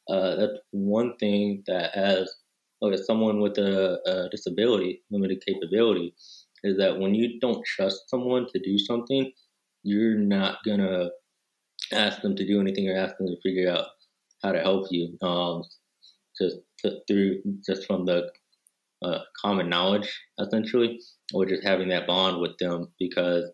Uh, 0.09 0.35
that's 0.35 0.59
one 0.71 1.15
thing 1.17 1.63
that 1.67 1.95
as 1.95 2.29
okay, 2.81 3.01
someone 3.03 3.39
with 3.39 3.57
a, 3.57 3.99
a 4.05 4.29
disability, 4.29 5.01
limited 5.11 5.43
capability, 5.45 6.13
is 6.63 6.77
that 6.77 6.99
when 6.99 7.15
you 7.15 7.39
don't 7.39 7.65
trust 7.65 8.09
someone 8.09 8.47
to 8.51 8.59
do 8.59 8.77
something, 8.77 9.31
you're 9.83 10.15
not 10.15 10.57
gonna 10.65 11.09
ask 11.91 12.21
them 12.21 12.35
to 12.35 12.45
do 12.45 12.59
anything 12.59 12.89
or 12.89 12.97
ask 12.97 13.17
them 13.17 13.27
to 13.27 13.37
figure 13.41 13.71
out 13.71 13.87
how 14.43 14.51
to 14.51 14.59
help 14.59 14.87
you. 14.91 15.17
Um, 15.21 15.63
just 16.39 16.57
to, 16.79 16.99
through 17.07 17.41
just 17.65 17.85
from 17.85 18.05
the 18.05 18.31
uh, 19.03 19.19
common 19.39 19.69
knowledge, 19.69 20.21
essentially, 20.39 20.99
or 21.33 21.45
just 21.45 21.63
having 21.63 21.89
that 21.89 22.07
bond 22.07 22.41
with 22.41 22.57
them 22.57 22.87
because 22.99 23.51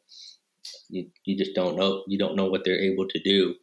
you, 0.89 1.09
you 1.25 1.37
just 1.37 1.55
don't 1.55 1.75
know 1.75 2.03
you 2.07 2.17
don't 2.17 2.35
know 2.35 2.45
what 2.45 2.63
they're 2.63 2.79
able 2.79 3.07
to 3.07 3.19
do 3.23 3.55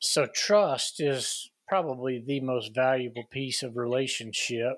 so 0.00 0.26
trust 0.26 1.00
is 1.00 1.50
probably 1.68 2.22
the 2.24 2.40
most 2.40 2.74
valuable 2.74 3.24
piece 3.30 3.62
of 3.62 3.76
relationship. 3.76 4.76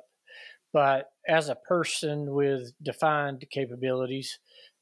But 0.73 1.11
as 1.28 1.49
a 1.49 1.54
person 1.54 2.32
with 2.35 2.73
defined 2.82 3.44
capabilities, 3.50 4.38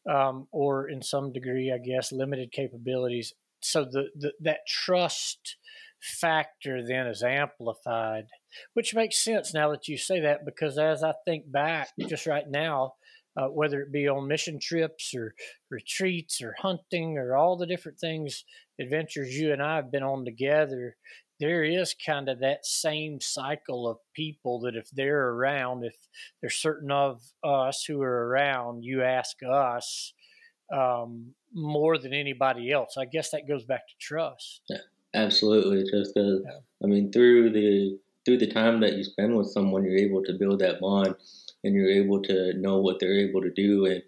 um, 0.08 0.46
or 0.50 0.88
in 0.88 1.02
some 1.02 1.32
degree, 1.32 1.72
I 1.72 1.78
guess, 1.78 2.12
limited 2.12 2.52
capabilities, 2.52 3.34
so 3.60 3.84
the, 3.84 4.08
the 4.14 4.32
that 4.40 4.66
trust 4.66 5.56
factor 6.00 6.84
then 6.86 7.06
is 7.06 7.22
amplified, 7.22 8.26
which 8.74 8.94
makes 8.94 9.22
sense 9.22 9.52
now 9.52 9.70
that 9.70 9.86
you 9.86 9.98
say 9.98 10.20
that 10.20 10.46
because 10.46 10.78
as 10.78 11.02
I 11.02 11.12
think 11.26 11.50
back 11.50 11.88
just 12.08 12.26
right 12.26 12.48
now, 12.48 12.94
uh, 13.36 13.46
whether 13.46 13.80
it 13.80 13.92
be 13.92 14.08
on 14.08 14.26
mission 14.26 14.58
trips 14.60 15.14
or 15.14 15.34
retreats 15.70 16.40
or 16.42 16.54
hunting 16.58 17.16
or 17.18 17.36
all 17.36 17.56
the 17.56 17.66
different 17.66 17.98
things, 17.98 18.44
adventures 18.80 19.36
you 19.36 19.52
and 19.52 19.62
I 19.62 19.76
have 19.76 19.92
been 19.92 20.02
on 20.02 20.24
together, 20.24 20.96
there 21.38 21.64
is 21.64 21.94
kind 21.94 22.28
of 22.28 22.40
that 22.40 22.66
same 22.66 23.20
cycle 23.20 23.88
of 23.88 23.98
people 24.14 24.60
that 24.60 24.76
if 24.76 24.90
they're 24.92 25.30
around, 25.30 25.84
if 25.84 25.96
there's 26.40 26.56
certain 26.56 26.90
of 26.90 27.22
us 27.42 27.84
who 27.86 28.02
are 28.02 28.28
around, 28.28 28.82
you 28.84 29.02
ask 29.02 29.36
us 29.48 30.12
um, 30.72 31.34
more 31.52 31.98
than 31.98 32.12
anybody 32.12 32.70
else. 32.70 32.96
I 32.98 33.06
guess 33.06 33.30
that 33.30 33.48
goes 33.48 33.64
back 33.64 33.88
to 33.88 33.94
trust. 34.00 34.60
Yeah, 34.68 34.78
absolutely. 35.14 35.82
Just 35.90 36.14
because, 36.14 36.42
yeah. 36.44 36.58
I 36.82 36.86
mean, 36.86 37.10
through 37.10 37.52
the 37.52 37.98
through 38.24 38.38
the 38.38 38.52
time 38.52 38.80
that 38.80 38.94
you 38.94 39.04
spend 39.04 39.34
with 39.36 39.48
someone, 39.48 39.84
you're 39.84 39.96
able 39.96 40.22
to 40.24 40.34
build 40.38 40.60
that 40.60 40.78
bond 40.80 41.14
and 41.64 41.74
you're 41.74 41.90
able 41.90 42.20
to 42.22 42.52
know 42.54 42.78
what 42.78 43.00
they're 43.00 43.18
able 43.18 43.40
to 43.40 43.50
do. 43.50 43.86
And 43.86 44.02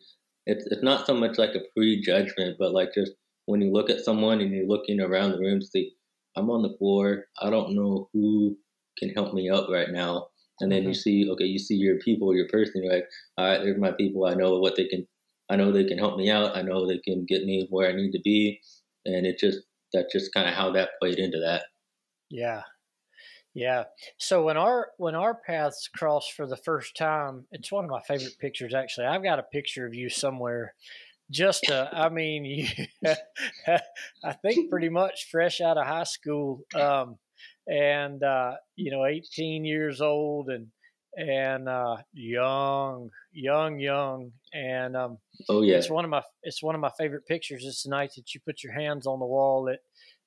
it's, 0.47 0.67
it's 0.67 0.83
not 0.83 1.07
so 1.07 1.15
much 1.15 1.39
like 1.39 1.55
a 1.55 1.61
prejudgment, 1.75 2.57
but 2.59 2.73
like 2.73 2.93
just 2.95 3.13
when 3.47 3.61
you 3.61 3.73
look 3.73 3.91
at 3.91 4.01
someone 4.01 4.41
and 4.41 4.53
you're 4.53 4.67
looking 4.67 5.01
around 5.01 5.33
the 5.33 5.39
room, 5.39 5.61
to 5.61 5.67
see, 5.67 5.93
I'm 6.37 6.51
on 6.51 6.63
the 6.63 6.77
floor. 6.79 7.27
I 7.41 7.51
don't 7.51 7.75
know 7.75 8.09
who 8.13 8.57
can 8.99 9.11
help 9.11 9.35
me 9.35 9.51
out 9.51 9.71
right 9.71 9.91
now. 9.91 10.29
And 10.61 10.71
then 10.71 10.81
mm-hmm. 10.81 10.89
you 10.89 10.95
see, 10.95 11.29
okay, 11.31 11.45
you 11.45 11.59
see 11.59 11.75
your 11.75 11.99
people, 11.99 12.35
your 12.35 12.49
person. 12.49 12.83
You're 12.83 12.95
like, 12.95 13.07
all 13.37 13.47
right, 13.47 13.63
there's 13.63 13.81
my 13.81 13.93
people. 13.93 14.27
I 14.27 14.35
know 14.35 14.59
what 14.59 14.77
they 14.77 14.87
can. 14.87 15.07
I 15.51 15.57
know 15.57 15.73
they 15.73 15.85
can 15.85 15.99
help 15.99 16.17
me 16.17 16.31
out. 16.31 16.57
I 16.57 16.63
know 16.63 16.87
they 16.87 16.99
can 16.99 17.27
get 17.29 17.45
me 17.45 17.67
where 17.71 17.91
I 17.91 17.95
need 17.95 18.13
to 18.13 18.21
be. 18.23 18.61
And 19.05 19.27
it 19.27 19.39
just 19.39 19.59
that's 19.93 20.13
just 20.13 20.33
kind 20.33 20.49
of 20.49 20.55
how 20.55 20.73
that 20.73 20.91
played 21.01 21.19
into 21.19 21.41
that. 21.41 21.65
Yeah, 22.31 22.63
yeah. 23.55 23.85
So 24.19 24.45
when 24.45 24.57
our 24.57 24.89
when 24.97 25.15
our 25.15 25.35
paths 25.35 25.89
crossed 25.95 26.33
for 26.33 26.47
the 26.47 26.57
first 26.57 26.97
time, 26.97 27.47
it's 27.51 27.73
one 27.73 27.85
of 27.85 27.91
my 27.91 28.01
favorite 28.01 28.39
pictures. 28.39 28.75
Actually, 28.75 29.07
I've 29.09 29.23
got 29.23 29.39
a 29.39 29.45
picture 29.45 29.87
of 29.87 29.95
you 29.95 30.09
somewhere. 30.09 30.75
Just, 31.33 31.71
uh, 31.71 31.89
I 31.93 32.11
mean, 32.11 32.45
you, 32.45 32.67
I 34.25 34.33
think 34.43 34.71
pretty 34.71 34.91
much 34.91 35.29
fresh 35.31 35.61
out 35.61 35.79
of 35.79 35.87
high 35.87 36.05
school, 36.05 36.61
um, 36.75 37.17
and 37.67 38.23
uh, 38.23 38.57
you 38.77 38.91
know, 38.91 39.07
18 39.07 39.65
years 39.65 40.01
old, 40.01 40.49
and 40.49 40.69
and 41.17 41.69
uh, 41.69 41.97
young, 42.13 43.11
young, 43.33 43.79
young, 43.79 44.33
and 44.53 44.97
um, 44.97 45.19
oh 45.49 45.63
yeah, 45.63 45.77
it's 45.77 45.91
one 45.91 46.05
of 46.05 46.11
my 46.11 46.23
it's 46.43 46.63
one 46.63 46.75
of 46.75 46.81
my 46.81 46.91
favorite 46.99 47.27
pictures. 47.27 47.65
It's 47.67 47.83
the 47.83 47.91
night 47.91 48.11
that 48.17 48.35
you 48.35 48.41
put 48.45 48.63
your 48.63 48.73
hands 48.73 49.07
on 49.07 49.19
the 49.19 49.27
wall 49.27 49.69
at 49.69 49.81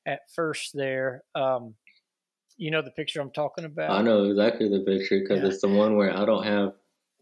at 0.05 0.21
first 0.35 0.71
there. 0.73 1.23
Um, 1.33 1.75
you 2.57 2.71
know 2.71 2.81
the 2.81 2.91
picture 2.91 3.21
I'm 3.21 3.31
talking 3.31 3.65
about? 3.65 3.91
I 3.91 4.01
know 4.01 4.25
exactly 4.25 4.69
the 4.69 4.79
picture 4.79 5.19
because 5.19 5.41
yeah. 5.41 5.49
it's 5.49 5.61
the 5.61 5.67
one 5.67 5.95
where 5.97 6.15
I 6.15 6.25
don't 6.25 6.45
have 6.45 6.73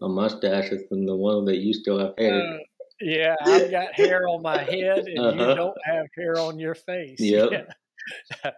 a 0.02 0.10
mustache. 0.10 0.72
It's 0.72 0.84
the 0.90 1.16
one 1.16 1.46
that 1.46 1.58
you 1.58 1.74
still 1.74 2.00
have 2.00 2.14
hair. 2.18 2.60
Uh, 3.04 3.10
yeah, 3.10 3.36
I've 3.42 3.72
got 3.72 3.94
hair 3.94 4.28
on 4.28 4.42
my 4.42 4.64
head, 4.64 5.06
and 5.06 5.20
uh-huh. 5.20 5.50
you 5.50 5.56
don't 5.56 5.78
have 5.86 6.08
hair 6.16 6.40
on 6.40 6.60
your 6.60 6.76
face. 6.76 7.20
Yep. 7.20 7.70
Yeah. 8.44 8.52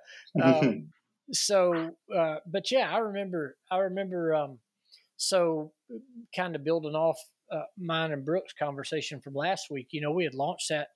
um, 0.44 0.88
so, 1.32 1.92
uh, 2.16 2.38
but 2.48 2.72
yeah, 2.72 2.90
I 2.94 3.00
remember. 3.00 3.58
I 3.72 3.78
remember. 3.78 4.36
Um, 4.36 4.60
so, 5.18 5.72
kind 6.36 6.56
of 6.56 6.64
building 6.64 6.96
off 6.96 7.18
uh, 7.52 7.64
mine 7.78 8.12
and 8.12 8.26
Brooke's 8.26 8.54
conversation 8.54 9.22
from 9.22 9.34
last 9.34 9.68
week. 9.70 9.88
You 9.92 10.02
know, 10.02 10.12
we 10.12 10.24
had 10.24 10.34
launched 10.34 10.70
that 10.70 10.90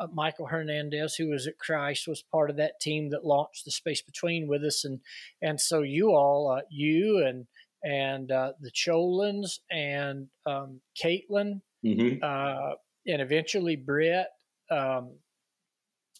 uh, 0.00 0.06
Michael 0.12 0.46
Hernandez, 0.46 1.14
who 1.14 1.28
was 1.28 1.46
at 1.46 1.58
Christ, 1.58 2.08
was 2.08 2.22
part 2.22 2.50
of 2.50 2.56
that 2.56 2.80
team 2.80 3.10
that 3.10 3.24
launched 3.24 3.64
the 3.64 3.70
Space 3.70 4.02
Between 4.02 4.48
with 4.48 4.64
us, 4.64 4.84
and 4.84 5.00
and 5.40 5.60
so 5.60 5.82
you 5.82 6.10
all, 6.10 6.50
uh, 6.50 6.62
you 6.70 7.24
and 7.24 7.46
and 7.84 8.30
uh, 8.30 8.52
the 8.60 8.70
Cholans 8.70 9.58
and 9.70 10.28
um, 10.46 10.80
Caitlin, 11.02 11.60
mm-hmm. 11.84 12.18
Uh, 12.22 12.74
and 13.06 13.22
eventually 13.22 13.76
Brett, 13.76 14.28
um, 14.70 15.16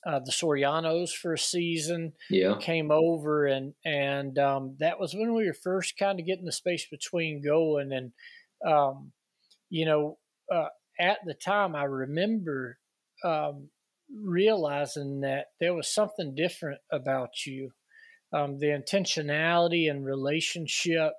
uh, 0.05 0.19
the 0.19 0.33
Sorianos 0.33 1.11
for 1.11 1.35
a 1.35 1.39
season, 1.39 2.13
yeah. 2.29 2.57
came 2.61 2.91
over, 2.91 3.47
and 3.47 3.75
and 3.85 4.37
um, 4.39 4.77
that 4.81 4.99
was 4.99 5.15
when 5.15 5.33
we 5.35 5.47
were 5.47 5.55
first 5.55 5.97
kind 5.97 6.19
of 6.19 6.27
getting 6.27 6.45
the 6.45 6.53
Space 6.53 6.87
Between 6.91 7.43
going, 7.43 7.93
and 7.93 8.13
um, 8.67 9.13
you 9.71 9.87
know, 9.87 10.19
uh, 10.53 10.69
at 10.99 11.19
the 11.25 11.35
time, 11.35 11.77
I 11.77 11.85
remember 11.85 12.79
um, 13.25 13.69
realizing 14.13 15.21
that 15.21 15.47
there 15.61 15.75
was 15.75 15.93
something 15.93 16.35
different 16.35 16.81
about 16.91 17.47
you. 17.47 17.71
Um, 18.33 18.59
the 18.59 18.69
intentionality 18.69 19.91
and 19.91 20.05
relationship, 20.05 21.13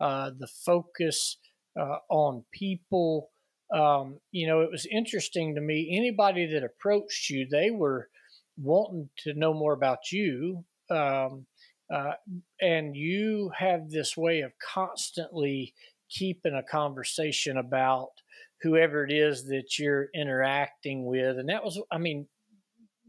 uh, 0.00 0.30
the 0.38 0.48
focus 0.64 1.38
uh, 1.78 1.98
on 2.10 2.44
people. 2.52 3.30
Um, 3.72 4.20
you 4.30 4.46
know, 4.46 4.60
it 4.60 4.70
was 4.70 4.86
interesting 4.86 5.54
to 5.54 5.60
me. 5.60 5.96
Anybody 5.96 6.46
that 6.52 6.64
approached 6.64 7.30
you, 7.30 7.46
they 7.50 7.70
were 7.70 8.08
wanting 8.56 9.08
to 9.24 9.34
know 9.34 9.54
more 9.54 9.72
about 9.72 10.12
you. 10.12 10.64
Um, 10.90 11.46
uh, 11.92 12.12
and 12.60 12.96
you 12.96 13.50
have 13.56 13.90
this 13.90 14.16
way 14.16 14.40
of 14.40 14.52
constantly 14.58 15.74
keeping 16.10 16.54
a 16.54 16.62
conversation 16.62 17.56
about 17.56 18.10
whoever 18.62 19.04
it 19.04 19.12
is 19.12 19.44
that 19.46 19.78
you're 19.78 20.08
interacting 20.14 21.04
with 21.04 21.38
and 21.38 21.48
that 21.48 21.62
was 21.62 21.80
i 21.90 21.98
mean 21.98 22.26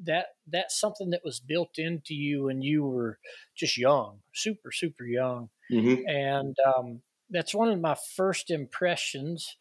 that 0.03 0.27
that's 0.47 0.79
something 0.79 1.11
that 1.11 1.21
was 1.23 1.39
built 1.39 1.77
into 1.77 2.13
you 2.13 2.43
when 2.43 2.61
you 2.61 2.83
were 2.83 3.17
just 3.55 3.77
young 3.77 4.19
super 4.33 4.71
super 4.71 5.05
young 5.05 5.49
mm-hmm. 5.71 6.05
and 6.07 6.55
um, 6.75 7.01
that's 7.29 7.55
one 7.55 7.69
of 7.69 7.79
my 7.79 7.95
first 8.15 8.51
impressions 8.51 9.55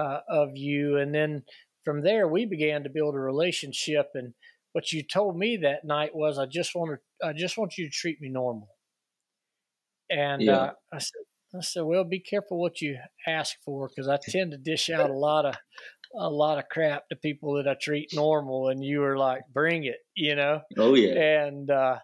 uh, 0.00 0.20
of 0.28 0.50
you 0.54 0.96
and 0.98 1.14
then 1.14 1.42
from 1.84 2.02
there 2.02 2.26
we 2.28 2.44
began 2.46 2.82
to 2.82 2.90
build 2.90 3.14
a 3.14 3.20
relationship 3.20 4.06
and 4.14 4.32
what 4.72 4.92
you 4.92 5.02
told 5.02 5.36
me 5.36 5.56
that 5.56 5.84
night 5.84 6.14
was 6.14 6.38
i 6.38 6.46
just 6.46 6.74
want 6.74 6.90
to 6.90 7.26
i 7.26 7.32
just 7.32 7.58
want 7.58 7.76
you 7.76 7.86
to 7.86 7.90
treat 7.90 8.20
me 8.20 8.28
normal 8.28 8.68
and 10.10 10.42
yeah. 10.42 10.56
uh, 10.56 10.72
i 10.92 10.98
said 10.98 11.22
I 11.56 11.60
said, 11.62 11.82
"Well, 11.82 12.04
be 12.04 12.20
careful 12.20 12.60
what 12.60 12.80
you 12.80 12.98
ask 13.26 13.56
for, 13.64 13.88
because 13.88 14.08
I 14.08 14.18
tend 14.28 14.52
to 14.52 14.58
dish 14.58 14.90
out 14.90 15.10
a 15.10 15.14
lot 15.14 15.46
of 15.46 15.56
a 16.18 16.28
lot 16.28 16.58
of 16.58 16.68
crap 16.68 17.08
to 17.08 17.16
people 17.16 17.54
that 17.54 17.68
I 17.68 17.74
treat 17.80 18.10
normal." 18.14 18.68
And 18.68 18.84
you 18.84 19.00
were 19.00 19.18
like, 19.18 19.42
"Bring 19.52 19.84
it," 19.84 19.98
you 20.14 20.36
know. 20.36 20.60
Oh 20.78 20.94
yeah. 20.94 21.46
And 21.46 21.70
uh, 21.70 21.98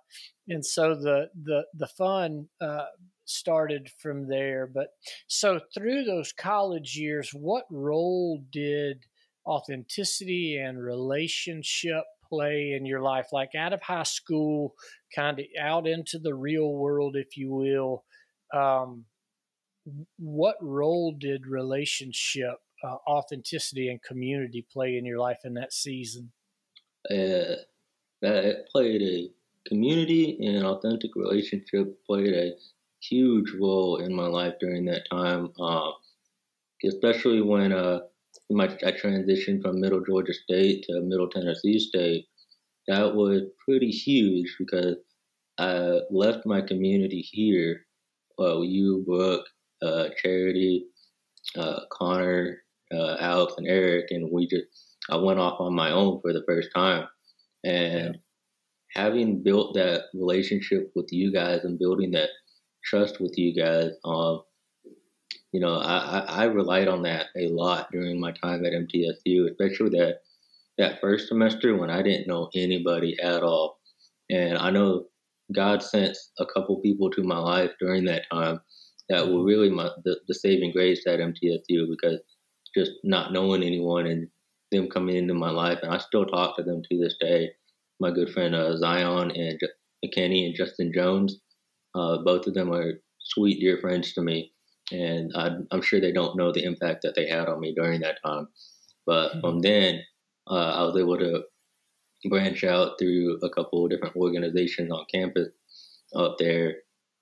and 0.48 0.64
so 0.64 0.94
the 0.94 1.30
the 1.40 1.64
the 1.74 1.86
fun 1.86 2.48
uh, 2.60 2.86
started 3.26 3.90
from 4.00 4.28
there. 4.28 4.66
But 4.72 4.88
so 5.26 5.60
through 5.74 6.04
those 6.04 6.32
college 6.32 6.96
years, 6.96 7.30
what 7.30 7.64
role 7.70 8.42
did 8.50 9.04
authenticity 9.46 10.58
and 10.58 10.82
relationship 10.82 12.04
play 12.28 12.72
in 12.76 12.86
your 12.86 13.02
life? 13.02 13.26
Like 13.32 13.54
out 13.56 13.72
of 13.72 13.82
high 13.82 14.04
school, 14.04 14.74
kind 15.14 15.38
of 15.38 15.44
out 15.60 15.86
into 15.86 16.18
the 16.18 16.34
real 16.34 16.72
world, 16.72 17.16
if 17.16 17.36
you 17.36 17.52
will. 17.52 18.04
Um, 18.54 19.04
what 20.18 20.56
role 20.60 21.14
did 21.18 21.46
relationship, 21.46 22.56
uh, 22.84 22.96
authenticity, 23.08 23.88
and 23.88 24.02
community 24.02 24.66
play 24.72 24.96
in 24.96 25.04
your 25.04 25.18
life 25.18 25.38
in 25.44 25.54
that 25.54 25.72
season? 25.72 26.32
Uh, 27.08 27.62
that 28.22 28.66
played 28.72 29.02
a 29.02 29.30
community 29.68 30.38
and 30.40 30.64
authentic 30.64 31.14
relationship 31.14 32.04
played 32.04 32.32
a 32.32 32.52
huge 33.08 33.52
role 33.60 33.98
in 33.98 34.14
my 34.14 34.26
life 34.26 34.54
during 34.60 34.84
that 34.86 35.08
time, 35.10 35.50
uh, 35.60 35.90
especially 36.84 37.40
when 37.40 37.72
uh, 37.72 38.00
my, 38.50 38.64
I 38.64 38.92
transitioned 38.92 39.62
from 39.62 39.80
Middle 39.80 40.02
Georgia 40.04 40.34
State 40.34 40.84
to 40.84 41.00
Middle 41.02 41.28
Tennessee 41.28 41.78
State. 41.78 42.26
That 42.88 43.14
was 43.14 43.42
pretty 43.64 43.90
huge 43.90 44.54
because 44.58 44.96
I 45.58 46.00
left 46.10 46.46
my 46.46 46.60
community 46.60 47.20
here, 47.20 47.86
uh, 48.38 48.60
you, 48.60 49.04
Brooke, 49.06 49.46
uh, 49.82 50.08
Charity, 50.22 50.86
uh, 51.56 51.80
Connor, 51.90 52.58
uh, 52.92 53.16
Alex, 53.18 53.54
and 53.56 53.66
Eric, 53.66 54.06
and 54.10 54.30
we 54.30 54.46
just 54.46 54.64
I 55.10 55.16
went 55.16 55.38
off 55.38 55.60
on 55.60 55.74
my 55.74 55.90
own 55.90 56.20
for 56.20 56.32
the 56.32 56.44
first 56.46 56.68
time, 56.74 57.06
and 57.64 58.14
yeah. 58.14 59.02
having 59.02 59.42
built 59.42 59.74
that 59.74 60.04
relationship 60.14 60.90
with 60.94 61.06
you 61.10 61.32
guys 61.32 61.64
and 61.64 61.78
building 61.78 62.10
that 62.12 62.28
trust 62.86 63.20
with 63.20 63.36
you 63.36 63.54
guys, 63.54 63.90
um, 64.04 64.42
you 65.52 65.60
know, 65.60 65.78
I, 65.78 65.96
I, 65.96 66.18
I 66.20 66.44
relied 66.44 66.88
on 66.88 67.02
that 67.02 67.26
a 67.36 67.48
lot 67.48 67.90
during 67.90 68.20
my 68.20 68.32
time 68.32 68.64
at 68.64 68.72
MTSU, 68.72 69.50
especially 69.50 69.90
that 69.98 70.20
that 70.78 71.00
first 71.00 71.28
semester 71.28 71.74
when 71.76 71.88
I 71.90 72.02
didn't 72.02 72.28
know 72.28 72.50
anybody 72.54 73.16
at 73.22 73.42
all, 73.42 73.78
and 74.30 74.58
I 74.58 74.70
know 74.70 75.06
God 75.54 75.82
sent 75.82 76.16
a 76.38 76.46
couple 76.46 76.80
people 76.80 77.10
to 77.10 77.22
my 77.22 77.38
life 77.38 77.70
during 77.80 78.04
that 78.04 78.24
time 78.30 78.60
that 79.08 79.26
were 79.26 79.44
really 79.44 79.70
my, 79.70 79.88
the, 80.04 80.18
the 80.28 80.34
saving 80.34 80.72
grace 80.72 81.04
at 81.06 81.20
MTSU 81.20 81.88
because 81.88 82.20
just 82.76 82.92
not 83.04 83.32
knowing 83.32 83.62
anyone 83.62 84.06
and 84.06 84.28
them 84.72 84.88
coming 84.88 85.16
into 85.16 85.34
my 85.34 85.50
life, 85.50 85.78
and 85.82 85.92
I 85.92 85.98
still 85.98 86.26
talk 86.26 86.56
to 86.56 86.62
them 86.62 86.82
to 86.90 86.98
this 86.98 87.16
day. 87.20 87.50
My 88.00 88.10
good 88.10 88.30
friend 88.30 88.54
uh, 88.54 88.76
Zion 88.76 89.30
and 89.30 89.58
McKinney 90.04 90.46
and 90.46 90.54
Justin 90.54 90.92
Jones. 90.94 91.38
Uh, 91.96 92.18
both 92.18 92.46
of 92.46 92.54
them 92.54 92.72
are 92.72 92.92
sweet, 93.20 93.58
dear 93.58 93.78
friends 93.78 94.12
to 94.12 94.22
me, 94.22 94.52
and 94.92 95.32
I, 95.34 95.56
am 95.72 95.82
sure 95.82 96.00
they 96.00 96.12
don't 96.12 96.36
know 96.36 96.52
the 96.52 96.64
impact 96.64 97.02
that 97.02 97.14
they 97.14 97.26
had 97.26 97.48
on 97.48 97.60
me 97.60 97.74
during 97.74 98.00
that 98.00 98.18
time. 98.24 98.48
But 99.06 99.30
mm-hmm. 99.30 99.40
from 99.40 99.60
then, 99.60 100.02
uh, 100.50 100.72
I 100.74 100.82
was 100.82 100.96
able 100.96 101.18
to 101.18 101.42
branch 102.28 102.64
out 102.64 102.98
through 102.98 103.38
a 103.42 103.50
couple 103.50 103.84
of 103.84 103.90
different 103.90 104.16
organizations 104.16 104.90
on 104.90 105.06
campus 105.12 105.48
up 106.14 106.36
there. 106.38 106.74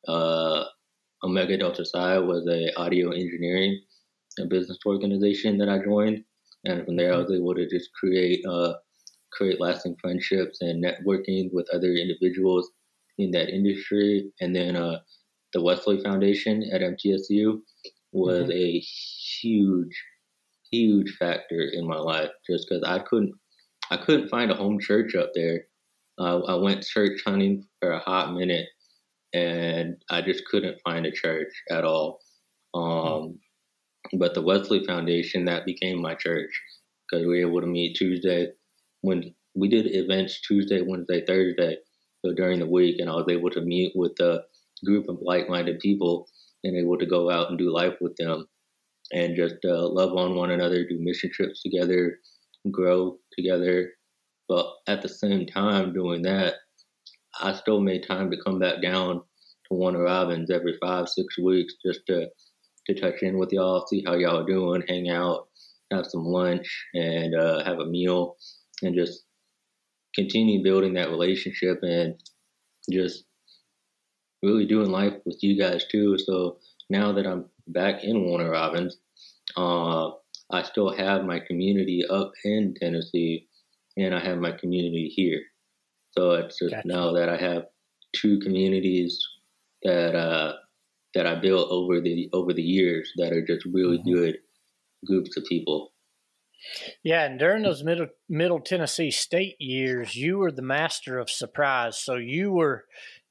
Uh, 0.08 0.64
Omega 1.22 1.56
Delta 1.56 1.84
Psi 1.84 2.18
was 2.18 2.46
a 2.48 2.76
audio 2.78 3.10
engineering 3.10 3.80
and 4.38 4.50
business 4.50 4.78
organization 4.84 5.56
that 5.58 5.68
I 5.68 5.78
joined, 5.78 6.24
and 6.64 6.84
from 6.84 6.96
there 6.96 7.12
I 7.12 7.16
mm-hmm. 7.16 7.30
was 7.30 7.38
able 7.38 7.54
to 7.54 7.68
just 7.68 7.90
create 7.92 8.44
uh, 8.44 8.74
create 9.32 9.60
lasting 9.60 9.96
friendships 10.00 10.60
and 10.62 10.84
networking 10.84 11.50
with 11.52 11.68
other 11.72 11.92
individuals 11.92 12.70
in 13.18 13.31
that 13.33 13.48
industry. 13.48 14.31
And 14.40 14.55
then 14.55 14.77
uh, 14.77 14.98
the 15.53 15.62
Wesley 15.62 16.03
Foundation 16.03 16.68
at 16.72 16.81
MTSU 16.81 17.61
was 18.12 18.48
mm-hmm. 18.48 18.53
a 18.53 18.79
huge, 19.40 20.03
huge 20.70 21.16
factor 21.18 21.68
in 21.72 21.87
my 21.87 21.98
life, 21.98 22.31
just 22.48 22.66
because 22.68 22.85
I 22.87 23.00
couldn't 23.00 23.33
I 23.90 23.98
couldn't 23.98 24.29
find 24.29 24.50
a 24.50 24.55
home 24.55 24.79
church 24.81 25.14
up 25.14 25.31
there. 25.35 25.64
Uh, 26.18 26.40
I 26.40 26.55
went 26.55 26.85
church 26.85 27.20
hunting 27.27 27.66
for 27.81 27.92
a 27.92 27.98
hot 27.98 28.33
minute, 28.35 28.66
and 29.35 29.96
I 30.11 30.22
just 30.22 30.44
couldn't 30.46 30.79
find 30.85 31.05
a 31.05 31.12
church 31.12 31.53
at 31.70 31.85
all. 31.85 32.20
Um, 32.72 33.38
but 34.18 34.35
the 34.35 34.42
Wesley 34.42 34.85
Foundation 34.85 35.44
that 35.46 35.66
became 35.66 36.00
my 36.00 36.14
church 36.14 36.50
because 37.11 37.27
we 37.27 37.44
were 37.44 37.48
able 37.48 37.61
to 37.61 37.66
meet 37.66 37.96
Tuesday 37.96 38.48
when 39.03 39.35
we 39.55 39.68
did 39.68 39.87
events 39.94 40.40
Tuesday, 40.40 40.81
Wednesday, 40.81 41.24
Thursday, 41.27 41.77
so 42.24 42.32
during 42.32 42.60
the 42.60 42.66
week, 42.66 43.00
and 43.00 43.10
I 43.10 43.14
was 43.14 43.26
able 43.28 43.50
to 43.50 43.60
meet 43.60 43.92
with 43.94 44.18
a 44.20 44.44
group 44.84 45.08
of 45.08 45.18
like-minded 45.20 45.80
people 45.80 46.26
and 46.62 46.76
able 46.76 46.96
to 46.98 47.06
go 47.06 47.30
out 47.30 47.50
and 47.50 47.58
do 47.58 47.72
life 47.72 47.94
with 48.00 48.16
them 48.16 48.46
and 49.12 49.37
just 49.37 49.56
uh, 49.64 49.87
love 49.87 50.16
on 50.16 50.34
one 50.34 50.50
another, 50.50 50.84
do 50.84 50.98
mission 51.00 51.30
trips 51.32 51.62
together, 51.62 52.18
grow 52.70 53.18
together. 53.37 53.92
But 54.48 54.66
at 54.88 55.02
the 55.02 55.08
same 55.08 55.46
time, 55.46 55.92
doing 55.92 56.22
that, 56.22 56.54
I 57.40 57.54
still 57.54 57.80
made 57.80 58.06
time 58.06 58.30
to 58.30 58.40
come 58.42 58.58
back 58.58 58.80
down 58.80 59.16
to 59.16 59.74
Warner 59.74 60.02
Robins 60.02 60.50
every 60.50 60.78
five, 60.80 61.08
six 61.08 61.38
weeks 61.38 61.74
just 61.84 62.00
to 62.06 62.28
to 62.87 62.94
touch 62.94 63.22
in 63.22 63.38
with 63.38 63.50
y'all, 63.50 63.87
see 63.87 64.04
how 64.06 64.14
y'all 64.14 64.40
are 64.40 64.46
doing, 64.46 64.82
hang 64.87 65.08
out, 65.08 65.48
have 65.90 66.04
some 66.04 66.24
lunch, 66.24 66.68
and 66.92 67.34
uh, 67.34 67.64
have 67.64 67.78
a 67.78 67.87
meal, 67.87 68.37
and 68.82 68.94
just 68.94 69.23
continue 70.14 70.62
building 70.62 70.94
that 70.94 71.11
relationship 71.11 71.81
and 71.83 72.14
just 72.90 73.24
really 74.42 74.66
doing 74.66 74.90
life 74.90 75.14
with 75.24 75.42
you 75.42 75.59
guys 75.59 75.85
too. 75.90 76.18
So 76.18 76.59
now 76.90 77.12
that 77.12 77.27
I'm 77.27 77.46
back 77.68 78.05
in 78.05 78.24
Warner 78.27 78.50
Robins, 78.50 78.98
uh, 79.57 80.11
I 80.50 80.62
still 80.62 80.94
have 80.94 81.24
my 81.24 81.40
community 81.40 82.05
up 82.09 82.33
in 82.44 82.74
Tennessee, 82.81 83.48
and 83.96 84.14
I 84.14 84.20
have 84.24 84.38
my 84.38 84.53
community 84.53 85.11
here. 85.14 85.40
So 86.12 86.33
it's 86.33 86.59
just 86.59 86.74
gotcha. 86.74 86.87
now 86.87 87.12
that 87.14 87.29
I 87.29 87.37
have 87.37 87.64
two 88.14 88.38
communities 88.40 89.20
that 89.83 90.14
uh, 90.14 90.53
that 91.14 91.27
I 91.27 91.37
built 91.37 91.68
over 91.70 92.00
the 92.00 92.29
over 92.33 92.53
the 92.53 92.62
years 92.62 93.12
that 93.16 93.33
are 93.33 93.44
just 93.44 93.64
really 93.66 93.98
mm-hmm. 93.98 94.14
good 94.14 94.38
groups 95.07 95.37
of 95.37 95.44
people. 95.44 95.92
Yeah, 97.04 97.24
and 97.24 97.38
during 97.38 97.62
those 97.62 97.84
middle 97.84 98.08
Middle 98.30 98.60
Tennessee 98.60 99.10
State 99.10 99.56
years, 99.60 100.16
you 100.16 100.38
were 100.38 100.50
the 100.50 100.62
master 100.62 101.18
of 101.18 101.30
surprise. 101.30 101.98
So 101.98 102.16
you 102.16 102.50
were 102.50 102.86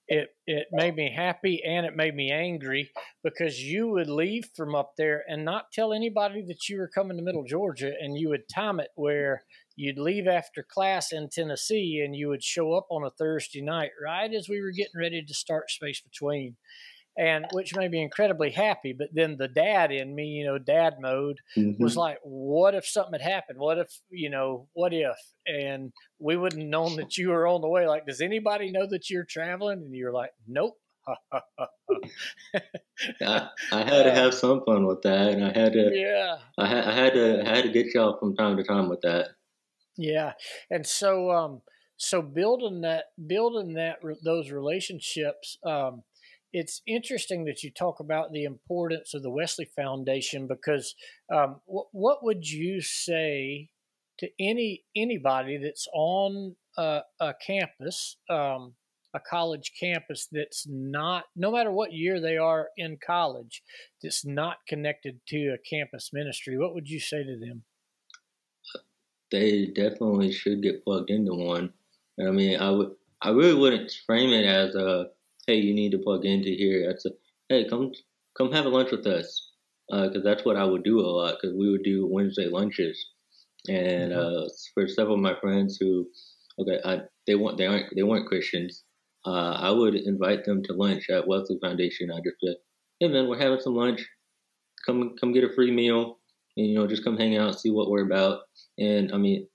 it 0.07 0.29
it 0.45 0.67
made 0.71 0.95
me 0.95 1.11
happy 1.13 1.63
and 1.65 1.85
it 1.85 1.95
made 1.95 2.13
me 2.13 2.31
angry 2.31 2.91
because 3.23 3.59
you 3.59 3.87
would 3.87 4.09
leave 4.09 4.45
from 4.55 4.75
up 4.75 4.91
there 4.97 5.23
and 5.27 5.43
not 5.43 5.71
tell 5.71 5.91
anybody 5.91 6.43
that 6.47 6.69
you 6.69 6.77
were 6.77 6.89
coming 6.89 7.17
to 7.17 7.23
Middle 7.23 7.45
Georgia 7.45 7.91
and 7.99 8.17
you 8.17 8.29
would 8.29 8.47
time 8.53 8.79
it 8.79 8.89
where 8.95 9.43
you'd 9.75 9.97
leave 9.97 10.27
after 10.27 10.61
class 10.61 11.11
in 11.11 11.29
Tennessee 11.29 12.01
and 12.05 12.15
you 12.15 12.27
would 12.27 12.43
show 12.43 12.73
up 12.73 12.85
on 12.91 13.03
a 13.03 13.09
Thursday 13.09 13.61
night 13.61 13.91
right 14.03 14.31
as 14.33 14.47
we 14.47 14.61
were 14.61 14.71
getting 14.71 14.99
ready 14.99 15.23
to 15.23 15.33
start 15.33 15.71
space 15.71 16.01
between 16.01 16.57
and 17.17 17.45
which 17.51 17.75
made 17.75 17.91
me 17.91 18.01
incredibly 18.01 18.51
happy. 18.51 18.93
But 18.97 19.09
then 19.13 19.37
the 19.37 19.47
dad 19.47 19.91
in 19.91 20.15
me, 20.15 20.25
you 20.25 20.45
know, 20.45 20.57
dad 20.57 20.95
mode 20.99 21.37
mm-hmm. 21.57 21.81
was 21.81 21.95
like, 21.95 22.17
what 22.23 22.73
if 22.73 22.85
something 22.85 23.19
had 23.19 23.29
happened? 23.29 23.59
What 23.59 23.77
if, 23.77 23.99
you 24.09 24.29
know, 24.29 24.67
what 24.73 24.93
if? 24.93 25.17
And 25.45 25.91
we 26.19 26.37
wouldn't 26.37 26.63
have 26.63 26.69
known 26.69 26.95
that 26.95 27.17
you 27.17 27.29
were 27.29 27.47
on 27.47 27.61
the 27.61 27.69
way. 27.69 27.87
Like, 27.87 28.05
does 28.05 28.21
anybody 28.21 28.71
know 28.71 28.87
that 28.87 29.09
you're 29.09 29.25
traveling? 29.25 29.79
And 29.79 29.95
you're 29.95 30.13
like, 30.13 30.31
nope. 30.47 30.77
I, 31.05 31.41
I, 31.59 31.67
had 33.71 34.03
to 34.03 34.11
have 34.13 34.33
some 34.33 34.63
fun 34.63 34.85
with 34.87 35.01
that, 35.01 35.33
and 35.33 35.43
I 35.43 35.51
had 35.51 35.73
to. 35.73 35.91
Yeah. 35.93 36.37
I 36.57 36.65
had 36.65 36.83
I 36.85 36.91
had 36.93 37.13
to 37.13 37.41
I 37.45 37.55
had 37.57 37.63
to 37.65 37.71
get 37.71 37.93
y'all 37.93 38.17
from 38.17 38.37
time 38.37 38.55
to 38.55 38.63
time 38.63 38.87
with 38.87 39.01
that. 39.01 39.31
Yeah, 39.97 40.31
and 40.71 40.87
so 40.87 41.29
um, 41.29 41.61
so 41.97 42.21
building 42.21 42.81
that 42.81 43.07
building 43.27 43.73
that 43.73 43.97
those 44.23 44.49
relationships 44.49 45.57
um, 45.65 46.03
it's 46.53 46.81
interesting 46.87 47.45
that 47.45 47.63
you 47.63 47.71
talk 47.71 47.99
about 47.99 48.31
the 48.31 48.43
importance 48.43 49.15
of 49.15 49.23
the 49.23 49.31
Wesley 49.31 49.65
Foundation 49.75 50.47
because 50.47 50.93
um, 51.33 51.59
what 51.65 52.23
would 52.23 52.47
you 52.47 52.79
say 52.79 53.69
to 54.19 54.29
any 54.39 54.83
anybody 54.95 55.57
that's 55.57 55.87
on 55.93 56.55
a, 56.77 57.01
a 57.19 57.33
campus, 57.45 58.17
um, 58.29 58.75
a 59.15 59.19
college 59.19 59.73
campus 59.79 60.27
that's 60.31 60.67
not, 60.69 61.25
no 61.35 61.51
matter 61.51 61.71
what 61.71 61.91
year 61.91 62.21
they 62.21 62.37
are 62.37 62.67
in 62.77 62.97
college, 63.03 63.63
that's 64.03 64.23
not 64.23 64.57
connected 64.67 65.19
to 65.29 65.55
a 65.55 65.75
campus 65.75 66.11
ministry? 66.13 66.57
What 66.57 66.75
would 66.75 66.87
you 66.87 66.99
say 66.99 67.23
to 67.23 67.39
them? 67.39 67.63
They 69.31 69.65
definitely 69.65 70.31
should 70.31 70.61
get 70.61 70.83
plugged 70.83 71.09
into 71.09 71.33
one. 71.33 71.73
I 72.23 72.29
mean, 72.29 72.59
I 72.59 72.69
would, 72.69 72.91
I 73.19 73.29
really 73.31 73.55
wouldn't 73.55 73.91
frame 74.05 74.29
it 74.29 74.45
as 74.45 74.75
a 74.75 75.07
hey, 75.47 75.55
you 75.55 75.73
need 75.73 75.91
to 75.91 75.99
plug 75.99 76.25
into 76.25 76.49
here. 76.49 76.89
I'd 76.89 77.01
say, 77.01 77.11
hey, 77.49 77.67
come 77.69 77.91
come 78.37 78.51
have 78.51 78.65
a 78.65 78.69
lunch 78.69 78.91
with 78.91 79.05
us, 79.05 79.51
because 79.89 80.17
uh, 80.17 80.23
that's 80.23 80.45
what 80.45 80.57
I 80.57 80.65
would 80.65 80.83
do 80.83 80.99
a 80.99 81.07
lot. 81.07 81.35
Because 81.39 81.55
we 81.57 81.69
would 81.69 81.83
do 81.83 82.07
Wednesday 82.09 82.47
lunches, 82.47 83.05
and 83.67 84.11
mm-hmm. 84.11 84.45
uh, 84.45 84.49
for 84.73 84.87
several 84.87 85.15
of 85.15 85.21
my 85.21 85.35
friends 85.39 85.77
who, 85.79 86.07
okay, 86.59 86.79
I, 86.83 87.01
they 87.27 87.35
want 87.35 87.57
they 87.57 87.65
aren't 87.65 87.95
they 87.95 88.03
weren't 88.03 88.27
Christians. 88.27 88.83
Uh, 89.25 89.53
I 89.53 89.71
would 89.71 89.95
invite 89.95 90.43
them 90.43 90.63
to 90.63 90.73
lunch 90.73 91.09
at 91.09 91.27
Wesley 91.27 91.57
Foundation. 91.61 92.11
I 92.11 92.17
just 92.17 92.35
said, 92.43 92.55
hey 92.99 93.07
man, 93.07 93.27
we're 93.27 93.39
having 93.39 93.59
some 93.59 93.75
lunch. 93.75 94.05
Come 94.85 95.15
come 95.19 95.33
get 95.33 95.45
a 95.45 95.53
free 95.53 95.71
meal, 95.71 96.19
and 96.57 96.67
you 96.67 96.75
know 96.75 96.87
just 96.87 97.03
come 97.03 97.17
hang 97.17 97.37
out, 97.37 97.59
see 97.59 97.71
what 97.71 97.89
we're 97.89 98.05
about. 98.05 98.41
And 98.77 99.11
I 99.13 99.17
mean, 99.17 99.47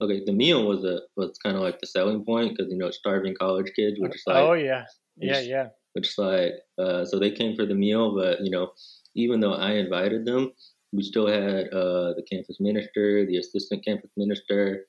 okay, 0.00 0.22
the 0.24 0.32
meal 0.32 0.66
was 0.66 0.84
a 0.84 1.00
was 1.16 1.38
kind 1.42 1.56
of 1.56 1.62
like 1.62 1.78
the 1.80 1.86
selling 1.86 2.24
point 2.24 2.56
because 2.56 2.70
you 2.70 2.78
know 2.78 2.90
starving 2.90 3.34
college 3.38 3.72
kids 3.74 3.98
were 3.98 4.08
just 4.08 4.26
like, 4.26 4.36
oh 4.36 4.52
yeah, 4.52 4.84
yeah, 5.18 5.40
yeah. 5.40 5.68
Which 5.94 6.18
like, 6.18 6.52
uh, 6.78 7.04
so 7.04 7.18
they 7.18 7.30
came 7.30 7.56
for 7.56 7.66
the 7.66 7.74
meal, 7.74 8.14
but 8.14 8.40
you 8.42 8.50
know, 8.50 8.72
even 9.14 9.40
though 9.40 9.54
I 9.54 9.72
invited 9.72 10.26
them, 10.26 10.52
we 10.92 11.02
still 11.02 11.26
had 11.26 11.68
uh, 11.72 12.14
the 12.14 12.24
campus 12.30 12.58
minister, 12.60 13.26
the 13.26 13.38
assistant 13.38 13.84
campus 13.84 14.10
minister, 14.16 14.86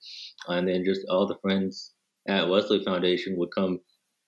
and 0.48 0.68
then 0.68 0.84
just 0.86 1.02
all 1.10 1.28
the 1.28 1.38
friends 1.42 1.94
at 2.28 2.50
Wesley 2.50 2.84
Foundation 2.84 3.38
would 3.38 3.50
come, 3.56 3.80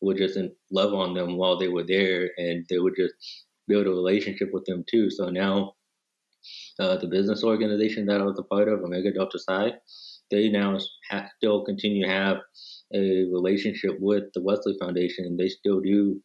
would 0.02 0.18
just 0.18 0.38
love 0.72 0.94
on 0.94 1.14
them 1.14 1.38
while 1.38 1.58
they 1.58 1.68
were 1.68 1.86
there, 1.86 2.30
and 2.38 2.66
they 2.70 2.80
would 2.80 2.96
just 2.96 3.14
build 3.68 3.86
a 3.86 3.90
relationship 3.92 4.50
with 4.54 4.66
them 4.66 4.84
too. 4.90 5.10
So 5.10 5.30
now, 5.30 5.74
uh, 6.80 6.98
the 6.98 7.08
business 7.08 7.44
organization 7.44 8.06
that 8.06 8.22
I 8.22 8.24
was 8.24 8.40
a 8.40 8.44
part 8.44 8.70
of, 8.70 8.82
Omega 8.82 9.12
Delta 9.14 9.38
Psi, 9.38 9.74
they 10.32 10.50
now 10.50 10.78
have, 11.10 11.26
still 11.38 11.64
continue 11.64 12.06
to 12.06 12.12
have 12.12 12.38
a 12.94 13.26
relationship 13.32 13.98
with 14.00 14.24
the 14.34 14.42
Wesley 14.42 14.76
Foundation, 14.80 15.26
and 15.26 15.40
they 15.40 15.48
still 15.48 15.80
do 15.80 16.22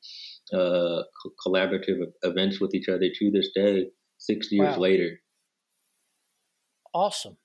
uh, 0.53 1.03
collaborative 1.47 2.07
events 2.23 2.61
with 2.61 2.75
each 2.75 2.89
other 2.89 3.09
to 3.19 3.31
this 3.31 3.51
day, 3.55 3.87
six 4.19 4.51
years 4.51 4.77
wow. 4.77 4.83
later. 4.83 5.21
Awesome. 6.93 7.37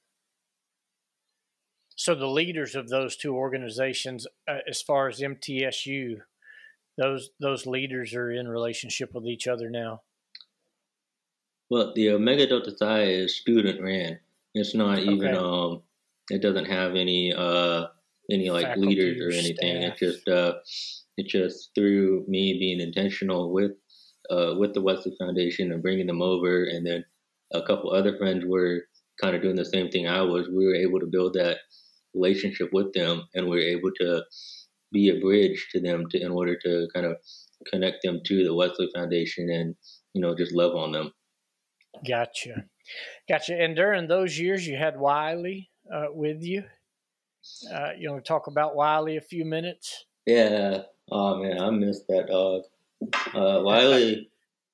So 1.95 2.15
the 2.15 2.27
leaders 2.27 2.75
of 2.75 2.87
those 2.87 3.17
two 3.17 3.35
organizations, 3.35 4.25
uh, 4.47 4.59
as 4.69 4.81
far 4.81 5.09
as 5.09 5.19
MTSU, 5.19 6.21
those 6.97 7.29
those 7.39 7.65
leaders 7.65 8.13
are 8.13 8.31
in 8.31 8.47
relationship 8.47 9.13
with 9.13 9.25
each 9.25 9.47
other 9.47 9.69
now. 9.69 10.01
Well, 11.69 11.93
the 11.93 12.11
Omega 12.11 12.47
Delta 12.47 12.75
Psi 12.75 13.03
is 13.03 13.35
student 13.35 13.81
ran. 13.81 14.19
It's 14.53 14.73
not 14.73 14.99
even 14.99 15.35
okay. 15.35 15.37
um, 15.37 15.81
it 16.29 16.41
doesn't 16.41 16.65
have 16.65 16.95
any 16.95 17.33
uh 17.35 17.85
any 18.31 18.49
like 18.49 18.65
Faculty 18.65 18.87
leaders 18.89 19.21
or 19.21 19.37
anything. 19.37 19.81
Staff. 19.81 19.91
It's 19.91 19.99
just 19.99 20.27
uh, 20.27 20.53
it's 21.17 21.31
just 21.31 21.71
through 21.75 22.25
me 22.27 22.57
being 22.59 22.79
intentional 22.79 23.51
with 23.51 23.71
uh, 24.29 24.55
with 24.57 24.73
the 24.73 24.81
Wesley 24.81 25.15
Foundation 25.19 25.71
and 25.71 25.81
bringing 25.81 26.07
them 26.07 26.21
over, 26.21 26.63
and 26.63 26.85
then 26.85 27.03
a 27.53 27.61
couple 27.63 27.91
other 27.91 28.17
friends 28.17 28.45
were 28.45 28.83
kind 29.21 29.35
of 29.35 29.41
doing 29.41 29.55
the 29.55 29.65
same 29.65 29.89
thing 29.89 30.07
I 30.07 30.21
was. 30.21 30.47
We 30.47 30.65
were 30.65 30.75
able 30.75 30.99
to 30.99 31.07
build 31.07 31.33
that 31.33 31.57
relationship 32.13 32.69
with 32.71 32.93
them, 32.93 33.23
and 33.33 33.45
we 33.45 33.57
were 33.57 33.77
able 33.77 33.91
to 33.99 34.23
be 34.91 35.09
a 35.09 35.19
bridge 35.19 35.67
to 35.71 35.79
them 35.79 36.05
to, 36.09 36.19
in 36.19 36.31
order 36.31 36.57
to 36.63 36.87
kind 36.93 37.05
of 37.05 37.17
connect 37.71 37.97
them 38.03 38.21
to 38.25 38.43
the 38.43 38.53
Wesley 38.53 38.89
Foundation 38.95 39.49
and 39.49 39.75
you 40.13 40.21
know 40.21 40.35
just 40.35 40.53
love 40.53 40.75
on 40.75 40.91
them. 40.91 41.11
Gotcha, 42.07 42.65
gotcha. 43.27 43.59
And 43.59 43.75
during 43.75 44.07
those 44.07 44.37
years, 44.37 44.65
you 44.67 44.77
had 44.77 44.97
Wiley 44.97 45.69
uh, 45.93 46.07
with 46.11 46.41
you. 46.43 46.63
Uh, 47.73 47.91
you 47.97 48.11
want 48.11 48.23
to 48.23 48.27
talk 48.27 48.47
about 48.47 48.75
Wiley 48.75 49.17
a 49.17 49.21
few 49.21 49.45
minutes? 49.45 50.05
Yeah. 50.25 50.83
Oh 51.11 51.41
man, 51.41 51.59
I 51.59 51.69
miss 51.71 52.03
that 52.09 52.27
dog. 52.27 52.63
Uh, 53.33 53.61
Wiley, 53.63 54.29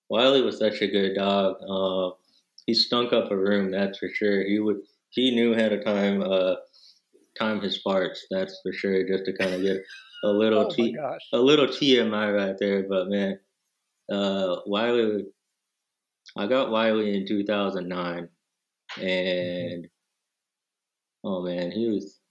Wiley 0.10 0.42
was 0.42 0.58
such 0.58 0.82
a 0.82 0.88
good 0.88 1.16
dog. 1.16 1.58
Uh, 1.68 2.16
he 2.66 2.74
stunk 2.74 3.14
up 3.14 3.32
a 3.32 3.38
room, 3.38 3.72
that's 3.72 4.00
for 4.00 4.10
sure. 4.10 4.44
He 4.44 4.60
would, 4.60 4.82
he 5.10 5.34
knew 5.34 5.54
how 5.54 5.70
to 5.70 5.84
time, 5.84 6.22
uh, 6.22 6.56
time 7.40 7.62
his 7.62 7.82
farts. 7.82 8.20
That's 8.32 8.60
for 8.64 8.74
sure. 8.74 9.08
Just 9.08 9.26
to 9.26 9.34
kind 9.34 9.54
of 9.54 9.62
get 9.62 9.78
a 10.24 10.30
little 10.30 10.66
Oh 10.66 10.70
T, 10.70 10.98
a 11.34 11.38
little 11.38 11.68
TMI 11.68 12.36
right 12.36 12.58
there. 12.60 12.84
But 12.90 13.08
man, 13.08 13.40
uh, 14.12 14.58
Wiley, 14.66 15.26
I 16.36 16.48
got 16.48 16.72
Wiley 16.72 17.16
in 17.16 17.28
2009, 17.28 18.30
and 19.02 19.88
oh 21.26 21.44
man, 21.44 21.72
he 21.72 21.90
was 21.90 22.22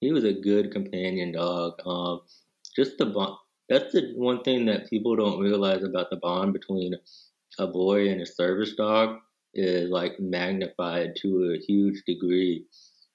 he 0.00 0.12
was 0.12 0.24
a 0.24 0.32
good 0.32 0.72
companion 0.72 1.32
dog. 1.32 1.74
Um, 1.86 2.22
just 2.76 2.98
the 2.98 3.06
bond. 3.06 3.36
That's 3.68 3.92
the 3.92 4.12
one 4.16 4.42
thing 4.42 4.66
that 4.66 4.88
people 4.88 5.16
don't 5.16 5.40
realize 5.40 5.82
about 5.84 6.10
the 6.10 6.16
bond 6.16 6.52
between 6.52 6.94
a 7.58 7.66
boy 7.68 8.08
and 8.10 8.20
a 8.22 8.26
service 8.26 8.74
dog 8.76 9.18
is 9.54 9.90
like 9.90 10.20
magnified 10.20 11.16
to 11.22 11.54
a 11.54 11.64
huge 11.66 12.02
degree 12.06 12.66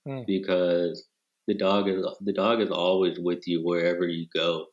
Hmm. 0.05 0.23
because 0.27 1.07
the 1.47 1.55
dog 1.55 1.89
is 1.89 2.05
the 2.21 2.33
dog 2.33 2.61
is 2.61 2.71
always 2.71 3.19
with 3.19 3.47
you 3.47 3.63
wherever 3.63 4.07
you 4.07 4.27
go. 4.35 4.67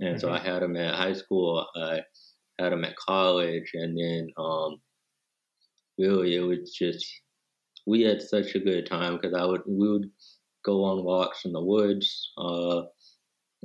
And 0.00 0.20
so 0.20 0.30
Mhm. 0.30 0.32
I 0.32 0.40
had 0.40 0.62
him 0.62 0.76
at 0.76 0.96
high 0.96 1.14
school. 1.14 1.66
I 1.76 2.02
had 2.58 2.72
him 2.74 2.84
at 2.84 2.96
college, 2.96 3.72
and 3.74 3.98
then 3.98 4.30
um, 4.38 4.80
really 5.98 6.36
it 6.36 6.40
was 6.40 6.72
just 6.74 7.21
we 7.86 8.02
had 8.02 8.22
such 8.22 8.54
a 8.54 8.60
good 8.60 8.86
time 8.86 9.16
because 9.16 9.34
I 9.34 9.44
would 9.44 9.62
we 9.66 9.88
would 9.90 10.10
go 10.64 10.84
on 10.84 11.04
walks 11.04 11.44
in 11.44 11.52
the 11.52 11.62
woods. 11.62 12.32
Uh, 12.38 12.82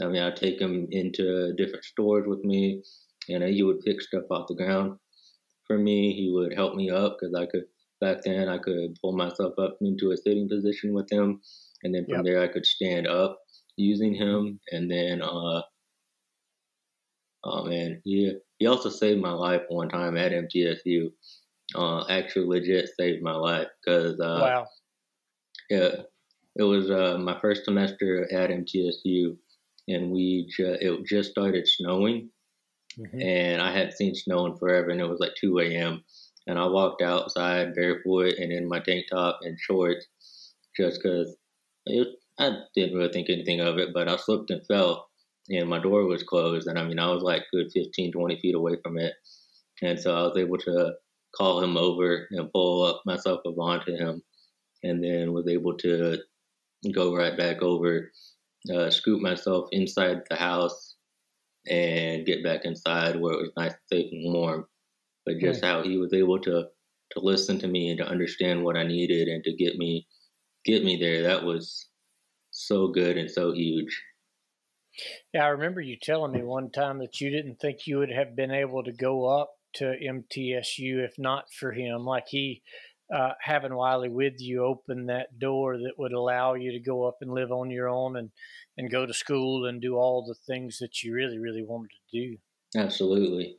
I 0.01 0.07
mean, 0.07 0.21
I'd 0.21 0.35
take 0.35 0.59
him 0.61 0.87
into 0.91 1.53
different 1.55 1.85
stores 1.85 2.27
with 2.27 2.43
me, 2.43 2.83
and 3.29 3.43
he 3.43 3.63
would 3.63 3.81
pick 3.81 4.01
stuff 4.01 4.23
off 4.31 4.47
the 4.47 4.55
ground 4.55 4.97
for 5.67 5.77
me. 5.77 6.13
He 6.13 6.31
would 6.31 6.53
help 6.53 6.75
me 6.75 6.89
up 6.89 7.17
because 7.19 7.35
I 7.35 7.45
could 7.47 7.65
back 8.01 8.23
then 8.23 8.49
I 8.49 8.57
could 8.59 8.95
pull 9.01 9.13
myself 9.17 9.53
up 9.59 9.77
into 9.81 10.11
a 10.11 10.17
sitting 10.17 10.47
position 10.49 10.93
with 10.93 11.11
him, 11.11 11.41
and 11.83 11.93
then 11.93 12.07
from 12.09 12.23
Yep. 12.23 12.25
there 12.25 12.41
I 12.41 12.47
could 12.47 12.65
stand 12.65 13.07
up 13.07 13.39
using 13.77 14.13
him, 14.13 14.59
and 14.71 14.89
then 14.89 15.21
uh, 15.21 15.61
oh 17.43 17.65
man, 17.65 18.01
he 18.03 18.33
he 18.59 18.67
also 18.67 18.89
saved 18.89 19.21
my 19.21 19.31
life 19.31 19.63
one 19.69 19.89
time 19.89 20.17
at 20.17 20.31
MTSU. 20.31 21.11
Uh, 21.75 22.05
actually, 22.09 22.45
legit 22.47 22.89
saved 22.97 23.23
my 23.23 23.33
life 23.35 23.67
because 23.83 24.19
uh, 24.19 24.49
wow. 24.49 24.67
yeah, 25.69 26.03
it 26.55 26.63
was 26.63 26.89
uh, 26.91 27.17
my 27.19 27.39
first 27.41 27.65
semester 27.65 28.31
at 28.33 28.51
MTSU, 28.51 29.37
and 29.87 30.11
we 30.11 30.47
ju- 30.49 30.77
it 30.79 31.05
just 31.07 31.31
started 31.31 31.67
snowing, 31.67 32.31
Mhm. 32.97 33.21
and 33.21 33.61
I 33.61 33.71
hadn't 33.73 33.93
seen 33.93 34.15
snow 34.15 34.45
in 34.47 34.57
forever, 34.57 34.89
and 34.91 35.01
it 35.01 35.09
was 35.09 35.19
like 35.19 35.35
2 35.39 35.65
a.m. 35.75 36.03
And 36.47 36.59
I 36.59 36.67
walked 36.67 37.01
outside 37.01 37.75
barefoot 37.75 38.35
and 38.39 38.53
in 38.53 38.69
my 38.69 38.79
tank 38.81 39.07
top 39.11 39.39
and 39.43 39.59
shorts, 39.59 40.07
just 40.77 41.01
because 41.03 41.37
I 42.39 42.61
didn't 42.75 42.97
really 42.97 43.11
think 43.11 43.29
anything 43.29 43.61
of 43.61 43.77
it, 43.77 43.93
but 43.93 44.07
I 44.07 44.15
slipped 44.17 44.49
and 44.51 44.65
fell, 44.67 45.09
and 45.49 45.69
my 45.69 45.79
door 45.79 46.05
was 46.05 46.23
closed, 46.23 46.67
and 46.67 46.77
I 46.79 46.83
mean 46.85 46.99
I 46.99 47.11
was 47.11 47.23
like 47.23 47.43
good 47.51 47.71
15, 47.73 48.11
20 48.11 48.39
feet 48.39 48.55
away 48.55 48.77
from 48.83 48.97
it, 48.97 49.13
and 49.81 49.99
so 49.99 50.15
I 50.15 50.23
was 50.23 50.37
able 50.37 50.57
to 50.59 50.93
call 51.35 51.61
him 51.63 51.77
over 51.77 52.27
and 52.31 52.51
pull 52.51 52.83
up 52.83 53.01
myself 53.05 53.41
up 53.45 53.57
onto 53.57 53.95
him, 53.95 54.21
and 54.83 55.03
then 55.03 55.33
was 55.33 55.47
able 55.47 55.75
to 55.77 56.17
go 56.93 57.15
right 57.15 57.37
back 57.37 57.61
over, 57.61 58.11
uh, 58.73 58.89
scoop 58.89 59.21
myself 59.21 59.67
inside 59.71 60.21
the 60.29 60.35
house, 60.35 60.95
and 61.69 62.25
get 62.25 62.43
back 62.43 62.65
inside 62.65 63.19
where 63.19 63.33
it 63.33 63.41
was 63.41 63.51
nice, 63.57 63.73
safe, 63.91 64.11
and 64.11 64.33
warm. 64.33 64.67
But 65.25 65.39
just 65.39 65.63
how 65.63 65.83
he 65.83 65.97
was 65.97 66.13
able 66.13 66.39
to 66.41 66.67
to 67.11 67.19
listen 67.19 67.57
to 67.59 67.67
me 67.67 67.89
and 67.89 67.97
to 67.99 68.07
understand 68.07 68.63
what 68.63 68.75
I 68.75 68.83
needed 68.83 69.27
and 69.29 69.43
to 69.43 69.53
get 69.55 69.77
me 69.77 70.07
get 70.65 70.83
me 70.83 70.97
there, 70.97 71.23
that 71.23 71.43
was 71.43 71.89
so 72.51 72.87
good 72.87 73.17
and 73.17 73.29
so 73.29 73.53
huge. 73.53 74.01
Yeah, 75.33 75.45
I 75.45 75.49
remember 75.49 75.81
you 75.81 75.95
telling 76.01 76.31
me 76.31 76.41
one 76.41 76.71
time 76.71 76.99
that 76.99 77.21
you 77.21 77.29
didn't 77.29 77.59
think 77.59 77.85
you 77.85 77.99
would 77.99 78.11
have 78.11 78.35
been 78.35 78.51
able 78.51 78.83
to 78.83 78.91
go 78.91 79.25
up 79.25 79.51
to 79.77 79.95
MTSU 80.01 81.03
if 81.03 81.17
not 81.17 81.45
for 81.51 81.71
him. 81.71 82.05
Like 82.05 82.27
he, 82.27 82.61
uh, 83.13 83.31
having 83.39 83.75
Wiley 83.75 84.09
with 84.09 84.39
you, 84.39 84.63
opened 84.63 85.09
that 85.09 85.39
door 85.39 85.77
that 85.77 85.93
would 85.97 86.13
allow 86.13 86.53
you 86.53 86.71
to 86.71 86.79
go 86.79 87.07
up 87.07 87.17
and 87.21 87.31
live 87.31 87.51
on 87.51 87.69
your 87.69 87.89
own 87.89 88.17
and, 88.17 88.31
and 88.77 88.91
go 88.91 89.05
to 89.05 89.13
school 89.13 89.65
and 89.65 89.81
do 89.81 89.95
all 89.95 90.25
the 90.25 90.35
things 90.45 90.79
that 90.79 91.03
you 91.03 91.13
really, 91.13 91.39
really 91.39 91.63
wanted 91.63 91.91
to 92.11 92.19
do. 92.19 92.37
Absolutely. 92.75 93.57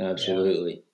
Absolutely. 0.00 0.84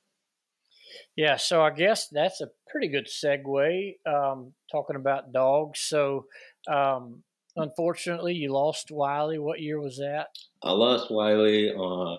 Yeah, 1.16 1.36
so 1.36 1.62
I 1.62 1.70
guess 1.70 2.08
that's 2.08 2.40
a 2.40 2.50
pretty 2.68 2.88
good 2.88 3.06
segue 3.06 3.94
um, 4.06 4.52
talking 4.70 4.96
about 4.96 5.32
dogs. 5.32 5.80
So, 5.80 6.26
um, 6.68 7.22
unfortunately, 7.56 8.34
you 8.34 8.52
lost 8.52 8.90
Wiley. 8.90 9.38
What 9.38 9.60
year 9.60 9.80
was 9.80 9.98
that? 9.98 10.28
I 10.62 10.72
lost 10.72 11.10
Wiley 11.10 11.72
on 11.72 12.18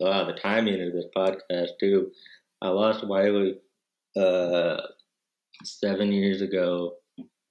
God, 0.00 0.28
the 0.28 0.40
timing 0.40 0.80
of 0.82 0.92
this 0.92 1.06
podcast 1.16 1.78
too. 1.80 2.10
I 2.60 2.68
lost 2.68 3.06
Wiley 3.06 3.58
uh, 4.16 4.80
seven 5.64 6.12
years 6.12 6.42
ago. 6.42 6.94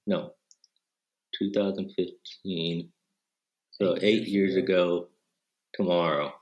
No, 0.06 0.32
2015. 1.38 2.88
So 3.72 3.96
eight, 3.96 4.02
eight 4.02 4.28
years, 4.28 4.56
ago 4.56 5.08
tomorrow. 5.74 6.32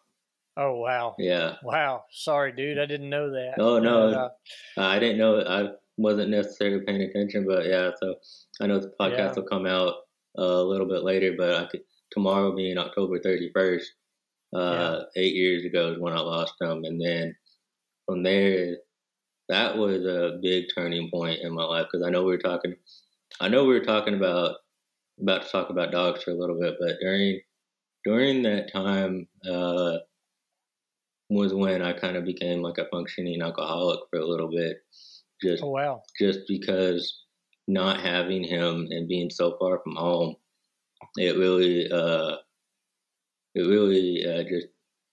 Oh 0.57 0.77
wow! 0.77 1.15
Yeah. 1.19 1.55
Wow. 1.63 2.05
Sorry, 2.11 2.53
dude. 2.53 2.79
I 2.79 2.87
didn't 2.87 3.09
know 3.09 3.31
that. 3.31 3.55
Oh 3.59 3.79
no, 3.79 4.11
but, 4.11 4.17
uh, 4.17 4.85
uh, 4.85 4.89
I 4.89 4.99
didn't 4.99 5.19
know. 5.19 5.41
I 5.41 5.71
wasn't 5.97 6.31
necessarily 6.31 6.85
paying 6.85 7.03
attention, 7.03 7.47
but 7.47 7.67
yeah. 7.67 7.91
So 8.01 8.17
I 8.61 8.67
know 8.67 8.79
the 8.81 8.93
podcast 9.01 9.17
yeah. 9.17 9.33
will 9.37 9.43
come 9.45 9.67
out 9.67 9.95
uh, 10.39 10.43
a 10.43 10.65
little 10.65 10.87
bit 10.87 11.03
later, 11.03 11.35
but 11.39 11.55
I 11.55 11.67
could 11.67 11.83
tomorrow 12.11 12.55
being 12.55 12.79
October 12.79 13.19
31st, 13.21 13.85
uh, 14.55 15.05
yeah. 15.17 15.23
eight 15.23 15.35
years 15.35 15.65
ago 15.65 15.93
is 15.93 15.99
when 15.99 16.13
I 16.13 16.21
lost 16.21 16.55
him. 16.61 16.85
And 16.85 17.01
then 17.01 17.35
from 18.07 18.23
there, 18.23 18.77
that 19.49 19.77
was 19.77 20.05
a 20.05 20.39
big 20.43 20.67
turning 20.75 21.11
point 21.11 21.41
in 21.41 21.53
my 21.53 21.65
life 21.65 21.87
because 21.91 22.07
I 22.07 22.11
know 22.11 22.23
we 22.23 22.33
were 22.33 22.39
talking, 22.39 22.75
I 23.41 23.49
know 23.49 23.65
we 23.65 23.75
were 23.75 23.85
talking 23.85 24.15
about 24.15 24.57
about 25.21 25.43
to 25.43 25.49
talk 25.49 25.71
about 25.71 25.93
dogs 25.93 26.23
for 26.23 26.31
a 26.31 26.35
little 26.35 26.59
bit, 26.59 26.77
but 26.81 26.97
during 27.01 27.41
during 28.05 28.43
that 28.43 28.73
time 28.73 29.27
uh, 29.49 29.99
was 31.29 31.53
when 31.53 31.83
I 31.83 31.93
kind 31.93 32.17
of 32.17 32.25
became 32.25 32.63
like 32.63 32.79
a 32.79 32.89
functioning 32.91 33.43
alcoholic 33.43 34.01
for 34.11 34.19
a 34.19 34.27
little 34.27 34.51
bit, 34.51 34.79
just 35.43 35.63
oh, 35.63 35.71
wow. 35.71 36.03
just 36.19 36.41
because 36.49 37.25
not 37.69 38.01
having 38.01 38.43
him 38.43 38.89
and 38.91 39.09
being 39.09 39.31
so 39.31 39.57
far 39.59 39.81
from 39.83 39.95
home, 39.97 40.35
it 41.17 41.37
really 41.37 41.91
uh, 41.91 42.37
it 43.55 43.63
really 43.63 44.25
uh, 44.27 44.45
just 44.49 44.69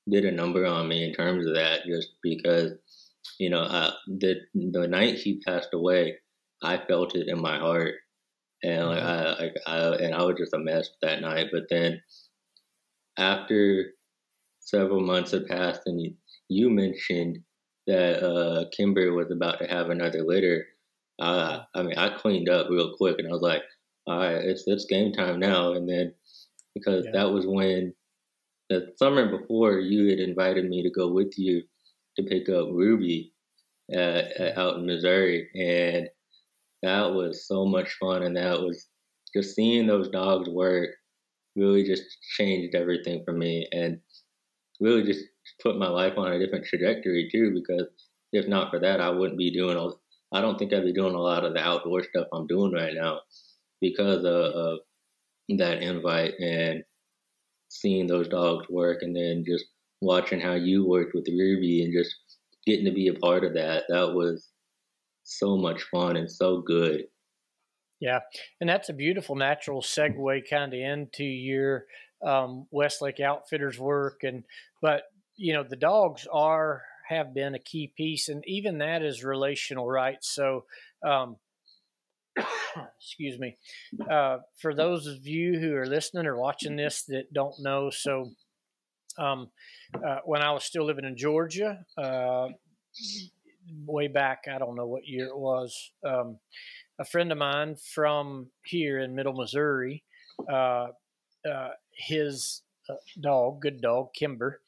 did 0.09 0.25
a 0.25 0.31
number 0.31 0.65
on 0.65 0.87
me 0.87 1.03
in 1.03 1.13
terms 1.13 1.47
of 1.47 1.55
that. 1.55 1.81
Just 1.85 2.09
because 2.23 2.73
you 3.39 3.49
know 3.49 3.61
uh, 3.63 3.93
the 4.07 4.37
the 4.55 4.87
night 4.87 5.15
he 5.15 5.41
passed 5.41 5.69
away, 5.73 6.17
I 6.63 6.77
felt 6.87 7.15
it 7.15 7.27
in 7.27 7.41
my 7.41 7.57
heart, 7.59 7.95
and 8.63 8.87
like 8.87 9.03
I, 9.03 9.33
like 9.39 9.55
I 9.67 9.79
and 10.05 10.15
I 10.15 10.23
was 10.23 10.37
just 10.37 10.53
a 10.53 10.59
mess 10.59 10.89
that 11.01 11.21
night. 11.21 11.47
But 11.51 11.65
then 11.69 12.01
after 13.17 13.93
several 14.59 15.01
months 15.01 15.31
had 15.31 15.47
passed, 15.47 15.81
and 15.85 16.01
you, 16.01 16.15
you 16.49 16.69
mentioned 16.69 17.39
that 17.87 18.23
uh, 18.23 18.65
Kimber 18.75 19.13
was 19.13 19.31
about 19.31 19.59
to 19.59 19.67
have 19.67 19.89
another 19.89 20.23
litter. 20.23 20.67
Uh, 21.19 21.61
I 21.75 21.83
mean, 21.83 21.97
I 21.97 22.17
cleaned 22.17 22.49
up 22.49 22.69
real 22.69 22.95
quick, 22.97 23.17
and 23.19 23.27
I 23.27 23.31
was 23.31 23.41
like, 23.41 23.63
"All 24.07 24.19
right, 24.19 24.35
it's 24.37 24.65
it's 24.67 24.85
game 24.85 25.13
time 25.13 25.39
now." 25.39 25.73
And 25.73 25.89
then 25.89 26.13
because 26.75 27.05
Yeah. 27.05 27.11
that 27.13 27.31
was 27.31 27.45
when 27.47 27.93
the 28.69 28.93
summer 28.97 29.37
before 29.37 29.79
you 29.79 30.09
had 30.09 30.19
invited 30.19 30.69
me 30.69 30.83
to 30.83 30.89
go 30.89 31.11
with 31.11 31.37
you 31.37 31.63
to 32.17 32.23
pick 32.23 32.49
up 32.49 32.67
Ruby 32.71 33.33
uh, 33.93 34.23
at, 34.39 34.57
out 34.57 34.75
in 34.75 34.85
Missouri, 34.85 35.49
and 35.55 36.09
that 36.83 37.13
was 37.13 37.47
so 37.47 37.65
much 37.65 37.93
fun, 37.99 38.23
and 38.23 38.35
that 38.35 38.59
was 38.59 38.87
just 39.35 39.55
seeing 39.55 39.87
those 39.87 40.09
dogs 40.09 40.49
work 40.49 40.89
really 41.55 41.83
just 41.83 42.03
changed 42.37 42.75
everything 42.75 43.23
for 43.25 43.33
me, 43.33 43.67
and 43.71 43.99
really 44.79 45.03
just 45.03 45.23
put 45.61 45.77
my 45.77 45.87
life 45.87 46.13
on 46.17 46.31
a 46.33 46.39
different 46.39 46.65
trajectory 46.65 47.29
too. 47.31 47.53
Because 47.53 47.87
if 48.33 48.47
not 48.47 48.69
for 48.69 48.79
that, 48.79 49.01
I 49.01 49.09
wouldn't 49.09 49.39
be 49.39 49.51
doing. 49.51 49.77
A, 49.77 49.89
I 50.35 50.41
don't 50.41 50.59
think 50.59 50.73
I'd 50.73 50.83
be 50.83 50.93
doing 50.93 51.15
a 51.15 51.21
lot 51.21 51.45
of 51.45 51.53
the 51.53 51.61
outdoor 51.61 52.03
stuff 52.03 52.27
I'm 52.33 52.47
doing 52.47 52.73
right 52.73 52.93
now 52.93 53.21
because 53.79 54.25
of, 54.25 54.25
of 54.25 54.79
that 55.57 55.81
invite 55.81 56.33
and 56.41 56.83
seeing 57.69 58.07
those 58.07 58.27
dogs 58.27 58.67
work, 58.69 58.99
and 59.01 59.15
then 59.15 59.43
just 59.45 59.65
watching 60.01 60.39
how 60.39 60.53
you 60.53 60.85
worked 60.85 61.13
with 61.13 61.27
Ruby 61.27 61.83
and 61.83 61.93
just 61.93 62.15
getting 62.65 62.85
to 62.85 62.91
be 62.91 63.07
a 63.07 63.13
part 63.13 63.43
of 63.43 63.53
that. 63.53 63.83
That 63.89 64.13
was 64.13 64.49
so 65.23 65.57
much 65.57 65.83
fun 65.83 66.15
and 66.15 66.29
so 66.29 66.61
good. 66.61 67.03
Yeah, 67.99 68.19
and 68.61 68.69
that's 68.69 68.89
a 68.89 68.93
beautiful 68.93 69.35
natural 69.35 69.81
segue 69.81 70.49
kind 70.49 70.73
of 70.73 70.79
into 70.79 71.23
your 71.23 71.85
um, 72.25 72.67
Westlake 72.71 73.19
Outfitters 73.19 73.79
work, 73.79 74.21
and 74.23 74.43
but 74.81 75.03
you 75.35 75.53
know 75.53 75.63
the 75.63 75.75
dogs 75.75 76.27
are 76.31 76.83
have 77.09 77.33
been 77.33 77.55
a 77.55 77.59
key 77.59 77.91
piece, 77.95 78.29
and 78.29 78.43
even 78.45 78.79
that 78.79 79.01
is 79.01 79.23
relational, 79.23 79.87
right? 79.87 80.17
So, 80.21 80.65
um, 81.03 81.37
excuse 82.99 83.39
me, 83.39 83.57
uh, 84.09 84.37
for 84.59 84.73
those 84.73 85.07
of 85.07 85.25
you 85.25 85.59
who 85.59 85.75
are 85.75 85.85
listening 85.85 86.25
or 86.25 86.37
watching 86.37 86.75
this 86.75 87.03
that 87.03 87.33
don't 87.33 87.55
know, 87.59 87.89
so 87.89 88.31
um, 89.17 89.49
uh, 90.05 90.19
when 90.25 90.41
I 90.41 90.51
was 90.51 90.63
still 90.63 90.85
living 90.85 91.05
in 91.05 91.17
Georgia, 91.17 91.79
uh, 91.97 92.49
way 93.85 94.07
back, 94.07 94.45
I 94.53 94.57
don't 94.57 94.75
know 94.75 94.87
what 94.87 95.07
year 95.07 95.27
it 95.27 95.37
was. 95.37 95.91
Um, 96.05 96.37
a 96.99 97.05
friend 97.05 97.31
of 97.31 97.37
mine 97.37 97.75
from 97.93 98.47
here 98.65 98.99
in 98.99 99.15
Middle 99.15 99.33
Missouri, 99.33 100.03
uh, 100.51 100.87
uh, 101.49 101.69
his 101.95 102.61
uh, 102.89 102.95
dog, 103.21 103.61
good 103.61 103.81
dog, 103.81 104.13
Kimber, 104.13 104.61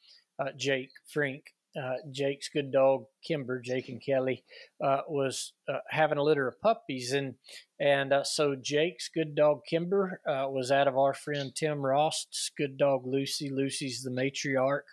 Jake 0.56 0.90
Frink, 1.12 1.42
uh, 1.80 1.94
Jake's 2.10 2.48
good 2.48 2.72
dog 2.72 3.04
Kimber, 3.24 3.60
Jake 3.60 3.88
and 3.88 4.04
Kelly, 4.04 4.44
uh, 4.82 5.02
was 5.08 5.52
uh, 5.68 5.78
having 5.88 6.18
a 6.18 6.22
litter 6.22 6.48
of 6.48 6.60
puppies, 6.60 7.12
and 7.12 7.34
and 7.78 8.12
uh, 8.12 8.24
so 8.24 8.56
Jake's 8.56 9.08
good 9.08 9.34
dog 9.34 9.60
Kimber 9.68 10.20
uh, 10.26 10.46
was 10.48 10.70
out 10.72 10.88
of 10.88 10.98
our 10.98 11.14
friend 11.14 11.54
Tim 11.54 11.80
Rost's 11.80 12.50
good 12.56 12.76
dog 12.76 13.06
Lucy. 13.06 13.50
Lucy's 13.50 14.02
the 14.02 14.10
matriarch 14.10 14.88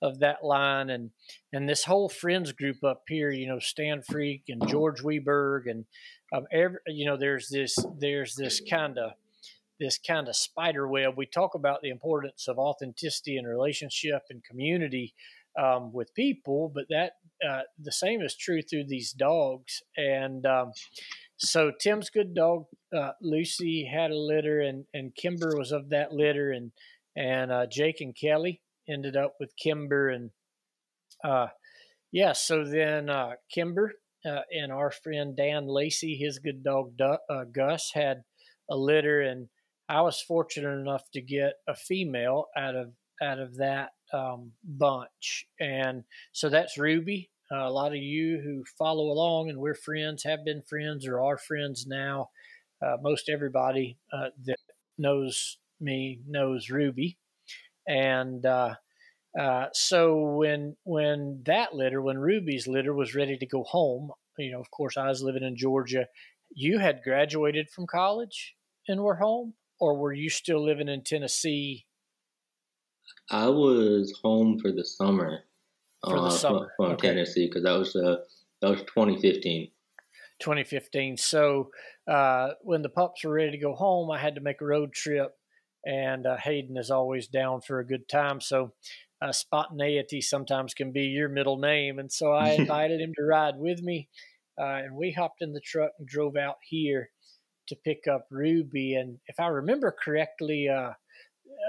of 0.00 0.20
that 0.20 0.44
line, 0.44 0.90
and 0.90 1.10
and 1.52 1.68
this 1.68 1.84
whole 1.84 2.08
friends 2.08 2.52
group 2.52 2.84
up 2.84 3.02
here, 3.08 3.30
you 3.30 3.48
know, 3.48 3.58
Stan 3.58 4.02
Freak 4.02 4.44
and 4.48 4.66
George 4.68 5.02
Weberg, 5.02 5.68
and 5.68 5.84
um, 6.32 6.46
every, 6.52 6.78
you 6.86 7.06
know, 7.06 7.16
there's 7.16 7.48
this 7.48 7.76
there's 7.98 8.36
this 8.36 8.60
kind 8.60 8.98
of 8.98 9.12
this 9.80 9.98
kind 9.98 10.28
of 10.28 10.36
spider 10.36 10.86
web. 10.86 11.14
We 11.16 11.26
talk 11.26 11.54
about 11.54 11.80
the 11.80 11.88
importance 11.88 12.46
of 12.46 12.58
authenticity 12.58 13.36
and 13.38 13.48
relationship 13.48 14.22
and 14.28 14.44
community 14.44 15.14
um, 15.58 15.92
with 15.92 16.14
people, 16.14 16.70
but 16.74 16.84
that 16.90 17.12
uh, 17.46 17.62
the 17.78 17.92
same 17.92 18.20
is 18.20 18.36
true 18.36 18.62
through 18.62 18.84
these 18.86 19.12
dogs. 19.12 19.82
And 19.96 20.44
um, 20.46 20.72
so 21.36 21.72
Tim's 21.80 22.10
good 22.10 22.34
dog 22.34 22.64
uh, 22.96 23.12
Lucy 23.22 23.88
had 23.90 24.10
a 24.10 24.18
litter, 24.18 24.60
and 24.60 24.84
and 24.92 25.14
Kimber 25.14 25.56
was 25.56 25.72
of 25.72 25.90
that 25.90 26.12
litter, 26.12 26.50
and 26.50 26.72
and 27.16 27.50
uh, 27.50 27.66
Jake 27.70 28.00
and 28.00 28.14
Kelly 28.14 28.62
ended 28.88 29.16
up 29.16 29.34
with 29.40 29.56
Kimber, 29.56 30.08
and 30.08 30.30
uh, 31.24 31.48
yeah. 32.12 32.32
So 32.32 32.64
then 32.64 33.08
uh, 33.08 33.32
Kimber 33.52 33.94
uh, 34.24 34.42
and 34.52 34.72
our 34.72 34.90
friend 34.90 35.36
Dan 35.36 35.66
Lacey, 35.66 36.16
his 36.16 36.38
good 36.38 36.62
dog 36.62 36.98
Gus, 37.52 37.90
had 37.94 38.22
a 38.70 38.76
litter, 38.76 39.20
and 39.20 39.48
I 39.88 40.02
was 40.02 40.20
fortunate 40.20 40.78
enough 40.78 41.02
to 41.14 41.20
get 41.20 41.54
a 41.66 41.74
female 41.74 42.46
out 42.56 42.76
of 42.76 42.92
out 43.22 43.38
of 43.38 43.56
that 43.56 43.90
um, 44.12 44.52
bunch. 44.64 45.46
And 45.60 46.04
so 46.32 46.48
that's 46.48 46.78
Ruby. 46.78 47.30
Uh, 47.52 47.66
a 47.68 47.70
lot 47.70 47.92
of 47.92 47.98
you 47.98 48.40
who 48.40 48.64
follow 48.78 49.04
along 49.10 49.50
and 49.50 49.58
we're 49.58 49.74
friends, 49.74 50.22
have 50.24 50.44
been 50.44 50.62
friends, 50.62 51.06
or 51.06 51.20
are 51.20 51.38
friends 51.38 51.86
now. 51.86 52.30
Uh, 52.84 52.96
most 53.02 53.28
everybody 53.28 53.98
uh, 54.12 54.28
that 54.44 54.58
knows 54.98 55.58
me 55.80 56.20
knows 56.28 56.70
Ruby. 56.70 57.18
And 57.86 58.44
uh, 58.46 58.74
uh, 59.38 59.66
so 59.72 60.36
when 60.36 60.76
when 60.84 61.42
that 61.46 61.74
litter, 61.74 62.02
when 62.02 62.18
Ruby's 62.18 62.66
litter 62.66 62.94
was 62.94 63.14
ready 63.14 63.36
to 63.38 63.46
go 63.46 63.62
home, 63.64 64.10
you 64.38 64.52
know, 64.52 64.60
of 64.60 64.70
course, 64.70 64.96
I 64.96 65.08
was 65.08 65.22
living 65.22 65.42
in 65.44 65.56
Georgia. 65.56 66.06
You 66.54 66.78
had 66.78 67.02
graduated 67.04 67.70
from 67.70 67.86
college 67.86 68.56
and 68.88 69.02
were 69.02 69.16
home, 69.16 69.54
or 69.78 69.96
were 69.96 70.12
you 70.12 70.30
still 70.30 70.64
living 70.64 70.88
in 70.88 71.04
Tennessee 71.04 71.86
I 73.30 73.48
was 73.48 74.18
home 74.22 74.58
for 74.58 74.72
the 74.72 74.84
summer. 74.84 75.40
For 76.04 76.16
the 76.16 76.26
uh, 76.26 76.30
summer. 76.30 76.72
From, 76.76 76.86
from 76.86 76.94
okay. 76.94 77.08
Tennessee, 77.08 77.46
because 77.46 77.64
that 77.64 77.78
was 77.78 77.94
uh, 77.94 78.16
that 78.60 78.70
was 78.70 78.80
2015. 78.80 79.70
2015. 80.40 81.16
So 81.16 81.70
uh, 82.08 82.50
when 82.62 82.82
the 82.82 82.88
pups 82.88 83.24
were 83.24 83.34
ready 83.34 83.52
to 83.52 83.58
go 83.58 83.74
home, 83.74 84.10
I 84.10 84.18
had 84.18 84.34
to 84.34 84.40
make 84.40 84.60
a 84.60 84.66
road 84.66 84.92
trip, 84.92 85.36
and 85.84 86.26
uh, 86.26 86.36
Hayden 86.38 86.76
is 86.76 86.90
always 86.90 87.28
down 87.28 87.60
for 87.60 87.78
a 87.78 87.86
good 87.86 88.08
time. 88.08 88.40
So 88.40 88.72
uh, 89.22 89.32
spontaneity 89.32 90.20
sometimes 90.20 90.74
can 90.74 90.92
be 90.92 91.04
your 91.04 91.28
middle 91.28 91.58
name, 91.58 91.98
and 91.98 92.10
so 92.10 92.32
I 92.32 92.50
invited 92.58 93.00
him 93.00 93.12
to 93.16 93.24
ride 93.24 93.56
with 93.56 93.82
me, 93.82 94.08
uh, 94.58 94.80
and 94.84 94.96
we 94.96 95.12
hopped 95.12 95.42
in 95.42 95.52
the 95.52 95.60
truck 95.60 95.92
and 95.98 96.08
drove 96.08 96.36
out 96.36 96.56
here 96.62 97.10
to 97.68 97.76
pick 97.76 98.08
up 98.08 98.26
Ruby. 98.30 98.94
And 98.94 99.18
if 99.26 99.38
I 99.38 99.46
remember 99.46 99.94
correctly, 100.02 100.68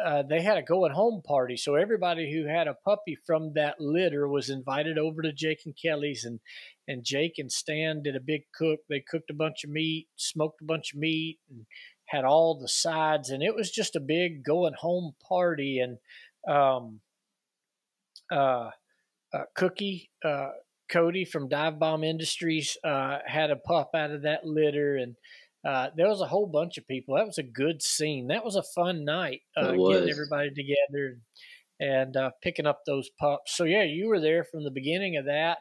uh, 0.04 0.24
they 0.24 0.42
had 0.42 0.58
a 0.58 0.64
going 0.64 0.92
home 0.92 1.22
party. 1.22 1.58
So 1.58 1.76
everybody 1.76 2.32
who 2.32 2.48
had 2.48 2.68
a 2.68 2.74
puppy 2.74 3.16
from 3.26 3.54
that 3.54 3.80
litter 3.80 4.28
was 4.28 4.50
invited 4.50 4.98
over 4.98 5.22
to 5.22 5.32
Jake 5.32 5.62
and 5.66 5.76
Kelly's, 5.76 6.26
and 6.26 6.40
and 6.88 7.04
Jake 7.04 7.36
and 7.38 7.52
Stan 7.52 8.02
did 8.02 8.16
a 8.16 8.22
big 8.22 8.44
cook. 8.54 8.80
They 8.90 9.00
cooked 9.00 9.30
a 9.30 9.36
bunch 9.36 9.64
of 9.64 9.70
meat, 9.70 10.08
smoked 10.16 10.62
a 10.62 10.66
bunch 10.66 10.94
of 10.94 11.00
meat, 11.00 11.40
and 11.50 11.66
had 12.06 12.26
all 12.26 12.56
the 12.56 12.68
sides, 12.68 13.30
and 13.30 13.42
it 13.44 13.56
was 13.56 13.72
just 13.72 13.96
a 13.96 14.02
big 14.02 14.44
going 14.44 14.74
home 14.74 15.14
party. 15.28 15.80
And 15.80 15.98
um, 16.48 17.02
uh, 18.32 18.72
uh, 19.34 19.44
Cookie, 19.56 20.10
uh, 20.26 20.50
Cody 20.90 21.26
from 21.26 21.48
Dive 21.48 21.80
Bomb 21.80 22.04
Industries 22.04 22.78
uh, 22.84 23.20
had 23.26 23.50
a 23.50 23.56
pup 23.56 23.92
out 23.96 24.12
of 24.12 24.24
that 24.24 24.46
litter, 24.46 24.98
and 24.98 25.16
uh, 25.64 25.90
there 25.96 26.08
was 26.08 26.22
a 26.22 26.28
whole 26.28 26.48
bunch 26.48 26.78
of 26.78 26.88
people. 26.88 27.16
That 27.16 27.28
was 27.28 27.38
a 27.38 27.44
good 27.44 27.82
scene. 27.82 28.28
That 28.28 28.44
was 28.44 28.56
a 28.56 28.64
fun 28.64 29.06
night, 29.06 29.42
uh, 29.56 29.72
getting 29.72 30.10
everybody 30.10 30.50
together 30.50 31.20
and 31.80 32.16
uh, 32.16 32.32
picking 32.42 32.66
up 32.66 32.82
those 32.86 33.10
pups. 33.20 33.56
So 33.56 33.64
yeah, 33.64 33.84
you 33.84 34.08
were 34.08 34.20
there 34.20 34.44
from 34.44 34.64
the 34.64 34.72
beginning 34.72 35.18
of 35.18 35.26
that. 35.26 35.60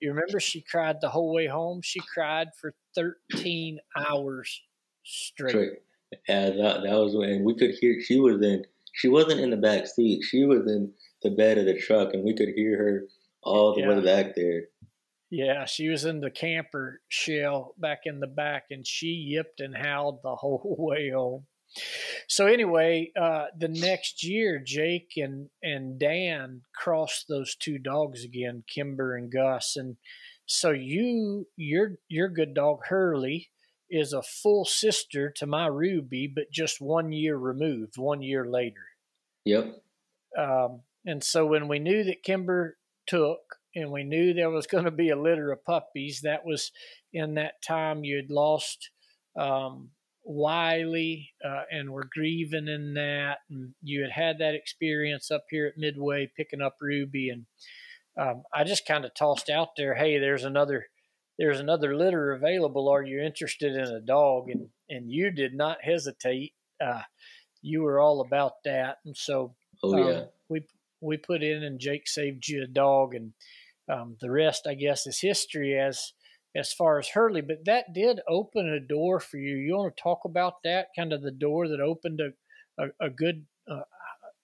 You 0.00 0.10
remember 0.10 0.40
she 0.40 0.62
cried 0.62 0.96
the 1.00 1.10
whole 1.10 1.34
way 1.34 1.46
home. 1.46 1.80
She 1.82 2.00
cried 2.00 2.48
for 2.58 2.74
13 2.94 3.78
hours 3.96 4.62
straight. 5.04 5.50
straight. 5.50 5.72
Yeah, 6.28 6.50
that, 6.50 6.82
that 6.82 6.96
was 6.96 7.14
when 7.14 7.44
we 7.44 7.54
could 7.54 7.74
hear. 7.80 8.00
She 8.00 8.18
was 8.18 8.42
in. 8.42 8.64
She 8.92 9.08
wasn't 9.08 9.40
in 9.40 9.50
the 9.50 9.56
back 9.56 9.86
seat. 9.86 10.24
She 10.24 10.44
was 10.44 10.66
in 10.66 10.92
the 11.22 11.30
bed 11.30 11.58
of 11.58 11.66
the 11.66 11.78
truck, 11.78 12.14
and 12.14 12.24
we 12.24 12.34
could 12.34 12.48
hear 12.48 12.76
her 12.76 13.04
all 13.42 13.74
the 13.74 13.82
yeah. 13.82 13.88
way 13.88 14.04
back 14.04 14.34
there. 14.34 14.64
Yeah, 15.30 15.64
she 15.64 15.88
was 15.88 16.04
in 16.04 16.20
the 16.20 16.30
camper 16.30 17.00
shell 17.08 17.74
back 17.78 18.00
in 18.04 18.18
the 18.18 18.26
back, 18.26 18.64
and 18.70 18.86
she 18.86 19.32
yipped 19.32 19.60
and 19.64 19.76
howled 19.76 20.20
the 20.22 20.34
whole 20.36 20.76
way 20.78 21.10
home. 21.10 21.46
So 22.26 22.46
anyway, 22.46 23.12
uh, 23.20 23.46
the 23.56 23.68
next 23.68 24.24
year, 24.24 24.60
Jake 24.64 25.12
and 25.16 25.50
and 25.62 26.00
Dan 26.00 26.62
crossed 26.74 27.28
those 27.28 27.54
two 27.54 27.78
dogs 27.78 28.24
again, 28.24 28.64
Kimber 28.66 29.16
and 29.16 29.30
Gus, 29.30 29.76
and 29.76 29.96
so 30.46 30.70
you 30.70 31.46
your 31.56 31.92
your 32.08 32.28
good 32.28 32.54
dog 32.54 32.80
Hurley 32.88 33.50
is 33.88 34.12
a 34.12 34.22
full 34.22 34.64
sister 34.64 35.30
to 35.36 35.46
my 35.46 35.66
Ruby, 35.66 36.26
but 36.32 36.50
just 36.52 36.80
one 36.80 37.12
year 37.12 37.36
removed, 37.36 37.96
one 37.96 38.22
year 38.22 38.44
later. 38.44 38.86
Yep. 39.44 39.82
Um, 40.36 40.82
and 41.04 41.22
so 41.22 41.46
when 41.46 41.66
we 41.68 41.78
knew 41.78 42.04
that 42.04 42.22
Kimber 42.22 42.78
took 43.06 43.59
and 43.74 43.90
we 43.90 44.04
knew 44.04 44.32
there 44.32 44.50
was 44.50 44.66
going 44.66 44.84
to 44.84 44.90
be 44.90 45.10
a 45.10 45.20
litter 45.20 45.52
of 45.52 45.64
puppies. 45.64 46.20
That 46.22 46.44
was 46.44 46.72
in 47.12 47.34
that 47.34 47.62
time 47.66 48.04
you'd 48.04 48.30
lost 48.30 48.90
um, 49.38 49.90
Wiley 50.24 51.30
uh, 51.44 51.62
and 51.70 51.90
were 51.90 52.08
grieving 52.12 52.68
in 52.68 52.94
that, 52.94 53.38
and 53.50 53.74
you 53.82 54.02
had 54.02 54.12
had 54.12 54.38
that 54.38 54.54
experience 54.54 55.30
up 55.30 55.44
here 55.50 55.66
at 55.66 55.78
Midway 55.78 56.30
picking 56.36 56.60
up 56.60 56.76
Ruby, 56.80 57.30
and 57.30 57.46
um, 58.18 58.42
I 58.54 58.64
just 58.64 58.86
kind 58.86 59.04
of 59.04 59.14
tossed 59.14 59.50
out 59.50 59.70
there, 59.76 59.94
"Hey, 59.94 60.18
there's 60.18 60.44
another." 60.44 60.86
There's 61.38 61.58
another 61.58 61.96
litter 61.96 62.32
available. 62.32 62.90
Are 62.90 63.02
you 63.02 63.18
interested 63.18 63.74
in 63.74 63.86
a 63.86 64.02
dog? 64.02 64.50
And 64.50 64.68
and 64.90 65.10
you 65.10 65.30
did 65.30 65.54
not 65.54 65.78
hesitate. 65.82 66.52
Uh, 66.78 67.00
you 67.62 67.80
were 67.80 67.98
all 67.98 68.20
about 68.20 68.62
that, 68.66 68.98
and 69.06 69.16
so 69.16 69.54
oh 69.82 69.96
yeah, 69.96 70.18
um, 70.18 70.24
we 70.50 70.66
we 71.00 71.16
put 71.16 71.42
in, 71.42 71.62
and 71.62 71.80
Jake 71.80 72.08
saved 72.08 72.46
you 72.48 72.62
a 72.62 72.66
dog, 72.66 73.14
and 73.14 73.32
um, 73.90 74.16
the 74.20 74.30
rest, 74.30 74.66
I 74.66 74.74
guess, 74.74 75.06
is 75.06 75.20
history 75.20 75.78
as 75.78 76.12
as 76.56 76.72
far 76.72 76.98
as 76.98 77.08
Hurley. 77.08 77.42
But 77.42 77.64
that 77.66 77.92
did 77.94 78.20
open 78.28 78.68
a 78.68 78.80
door 78.80 79.20
for 79.20 79.36
you. 79.36 79.56
You 79.56 79.76
want 79.76 79.96
to 79.96 80.02
talk 80.02 80.20
about 80.24 80.54
that? 80.64 80.88
Kind 80.96 81.12
of 81.12 81.22
the 81.22 81.30
door 81.30 81.68
that 81.68 81.80
opened 81.80 82.20
a 82.20 82.82
a, 82.82 83.06
a 83.06 83.10
good 83.10 83.46
uh, 83.70 83.82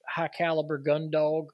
high 0.09 0.29
caliber 0.29 0.79
gun 0.79 1.11
dog, 1.11 1.47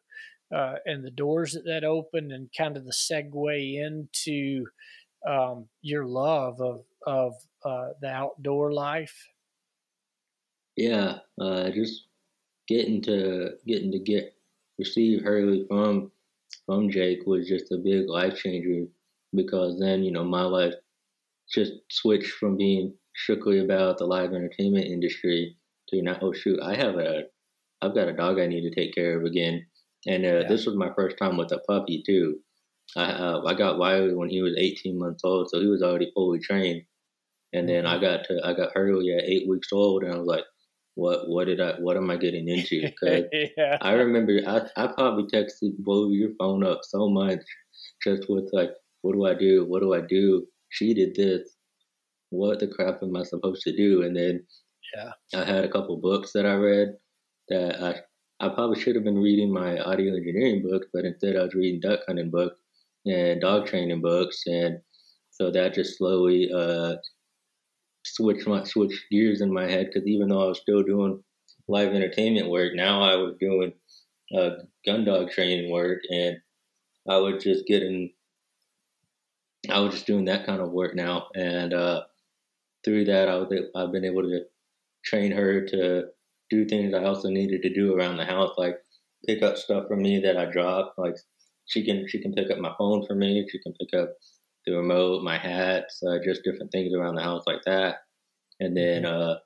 uh, 0.55 0.75
and 0.85 1.05
the 1.05 1.11
doors 1.11 1.53
that 1.53 1.65
that 1.67 1.85
opened, 1.85 2.33
and 2.33 2.49
kind 2.57 2.77
of 2.77 2.85
the 2.85 2.93
segue 2.93 3.85
into 3.85 4.67
um, 5.29 5.69
your 5.81 6.07
love 6.07 6.61
of 6.61 6.85
of 7.07 7.35
uh, 7.65 7.89
the 8.01 8.09
outdoor 8.09 8.73
life. 8.73 9.29
Yeah, 10.77 11.19
uh, 11.41 11.71
just 11.71 12.07
getting 12.69 13.03
to 13.03 13.51
getting 13.67 13.93
to 13.93 13.99
get 13.99 14.35
receive 14.79 15.23
Hurley 15.23 15.67
from 15.69 16.11
from 16.67 16.91
Jake 16.91 17.27
was 17.27 17.49
just 17.49 17.73
a 17.73 17.79
big 17.79 18.09
life 18.09 18.37
changer 18.37 18.87
because 19.35 19.79
then 19.81 20.03
you 20.03 20.13
know 20.13 20.25
my 20.25 20.43
life 20.43 20.75
just 21.53 21.73
switched 21.91 22.33
from 22.33 22.57
being 22.57 22.95
strictly 23.15 23.59
about 23.59 23.99
the 23.99 24.07
live 24.07 24.33
entertainment 24.33 24.87
industry 24.87 25.57
to 25.89 26.03
now 26.03 26.19
oh 26.23 26.33
shoot 26.33 26.61
I 26.63 26.77
have 26.77 26.97
a 26.97 27.25
I've 27.83 27.95
got 27.95 28.09
a 28.09 28.13
dog 28.13 28.39
I 28.39 28.47
need 28.47 28.63
to 28.63 28.75
take 28.75 28.95
care 28.95 29.19
of 29.19 29.25
again 29.25 29.67
and 30.07 30.25
uh, 30.25 30.41
yeah. 30.41 30.49
this 30.49 30.67
was 30.67 30.77
my 30.77 30.91
first 30.95 31.17
time 31.19 31.37
with 31.37 31.53
a 31.53 31.59
puppy 31.59 32.03
too. 32.05 32.39
I 32.97 33.05
uh, 33.05 33.43
I 33.47 33.55
got 33.55 33.79
Wiley 33.79 34.15
when 34.15 34.29
he 34.29 34.43
was 34.43 34.57
18 34.59 34.99
months 34.99 35.23
old, 35.25 35.49
so 35.49 35.61
he 35.61 35.67
was 35.67 35.83
already 35.83 36.11
fully 36.15 36.41
trained. 36.41 36.83
And 37.53 37.69
then 37.69 37.87
I 37.87 37.95
mm-hmm. 37.95 38.05
got 38.05 38.25
to 38.25 38.41
I 38.45 38.55
got 38.55 38.73
Hurley 38.75 39.15
at 39.17 39.25
eight 39.25 39.49
weeks 39.49 39.69
old, 39.73 40.03
and 40.03 40.13
I 40.13 40.19
was 40.19 40.27
like, 40.27 40.45
"What 40.95 41.29
what 41.29 41.47
did 41.47 41.61
I 41.61 41.73
what 41.81 41.97
am 41.97 42.11
I 42.11 42.17
getting 42.17 42.49
into?" 42.49 42.81
Because 43.01 43.25
yeah. 43.57 43.79
I 43.81 43.93
remember 43.93 44.41
I 44.47 44.69
I 44.77 44.87
probably 44.89 45.25
texted 45.25 45.79
blow 45.79 46.11
your 46.11 46.31
phone 46.39 46.65
up 46.65 46.81
so 46.83 47.09
much 47.09 47.41
just 48.03 48.29
with 48.29 48.51
like, 48.53 48.71
"What 49.03 49.15
do 49.15 49.27
I 49.27 49.35
do? 49.35 49.65
What 49.65 49.81
do 49.81 49.95
I 49.95 50.01
do?" 50.01 50.47
She 50.71 50.95
did 50.95 51.15
this. 51.15 51.57
What 52.31 52.61
the 52.61 52.69
crap 52.69 53.03
am 53.03 53.17
I 53.17 53.25
supposed 53.25 53.63
to 53.63 53.77
do? 53.77 54.03
And 54.03 54.17
then 54.17 54.47
yeah, 54.95 55.13
I 55.35 55.45
had 55.45 55.65
a 55.65 55.69
couple 55.69 55.97
books 55.97 56.33
that 56.33 56.47
I 56.47 56.55
read 56.55 56.97
that 57.49 57.83
I 57.83 58.47
I 58.47 58.49
probably 58.49 58.81
should 58.81 58.97
have 58.97 59.05
been 59.05 59.19
reading 59.23 59.53
my 59.53 59.79
audio 59.79 60.17
engineering 60.17 60.63
books, 60.63 60.89
but 60.93 61.05
instead 61.05 61.37
I 61.37 61.45
was 61.45 61.55
reading 61.55 61.81
duck 61.81 62.01
hunting 62.07 62.31
books 62.31 62.57
and 63.07 63.41
dog 63.41 63.67
training 63.67 64.01
books, 64.01 64.43
and 64.47 64.81
so 65.31 65.51
that 65.51 65.75
just 65.75 65.97
slowly 65.97 66.51
uh, 66.53 66.97
switched 68.05 68.47
my 68.47 68.65
switch 68.65 69.05
gears 69.11 69.41
in 69.41 69.53
my 69.53 69.69
head 69.71 69.87
because 69.87 70.07
even 70.07 70.29
though 70.29 70.43
I 70.43 70.49
was 70.49 70.61
still 70.61 70.83
doing 70.83 71.23
live 71.69 71.93
entertainment 71.93 72.51
work, 72.51 72.75
now 72.75 73.03
I 73.03 73.17
was 73.17 73.35
doing 73.41 73.73
uh, 74.37 74.51
gun 74.85 75.05
dog 75.05 75.31
training 75.31 75.71
work, 75.71 76.01
and 76.11 76.39
I 77.09 77.19
was 77.19 77.43
just 77.43 77.67
getting, 77.67 78.13
I 79.71 79.81
was 79.81 79.95
just 79.95 80.07
doing 80.07 80.27
that 80.27 80.47
kind 80.47 80.61
of 80.61 80.71
work 80.71 80.95
now, 80.95 81.29
and 81.35 81.73
uh, 81.73 82.03
through 82.85 83.07
that, 83.07 83.29
I 83.29 83.37
was 83.37 83.53
I've 83.75 83.93
been 83.93 84.05
able 84.05 84.23
to 84.23 84.41
train 85.05 85.33
her 85.33 85.67
to 85.67 86.05
do 86.51 86.67
things 86.67 86.95
I 86.95 87.05
also 87.05 87.29
needed 87.29 87.63
to 87.63 87.75
do 87.75 87.95
around 87.95 88.17
the 88.17 88.25
house, 88.25 88.53
like 88.57 88.77
pick 89.27 89.43
up 89.43 89.57
stuff 89.57 89.87
for 89.89 89.97
me 89.97 90.21
that 90.21 90.37
I 90.37 90.47
dropped, 90.47 90.99
like 90.99 91.15
she 91.67 91.85
can 91.85 92.07
she 92.09 92.21
can 92.21 92.35
pick 92.35 92.51
up 92.51 92.59
my 92.59 92.75
phone 92.79 93.07
for 93.07 93.15
me. 93.15 93.47
She 93.51 93.59
can 93.61 93.73
pick 93.75 93.99
up 93.99 94.15
the 94.67 94.77
remote, 94.77 95.23
my 95.23 95.39
hats, 95.39 96.03
uh, 96.07 96.19
just 96.25 96.45
different 96.45 96.71
things 96.73 96.95
around 96.95 97.17
the 97.17 97.23
house 97.23 97.43
like 97.47 97.63
that. 97.67 97.97
And 98.61 98.77
then 98.77 99.05
uh, 99.05 99.37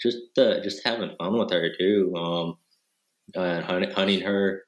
just 0.00 0.18
uh, 0.38 0.60
just 0.62 0.84
having 0.84 1.16
fun 1.18 1.38
with 1.38 1.50
her 1.50 1.70
too. 1.78 2.14
Um, 2.16 2.58
and 3.34 3.64
hunting, 3.64 3.90
hunting 3.90 4.20
her. 4.20 4.62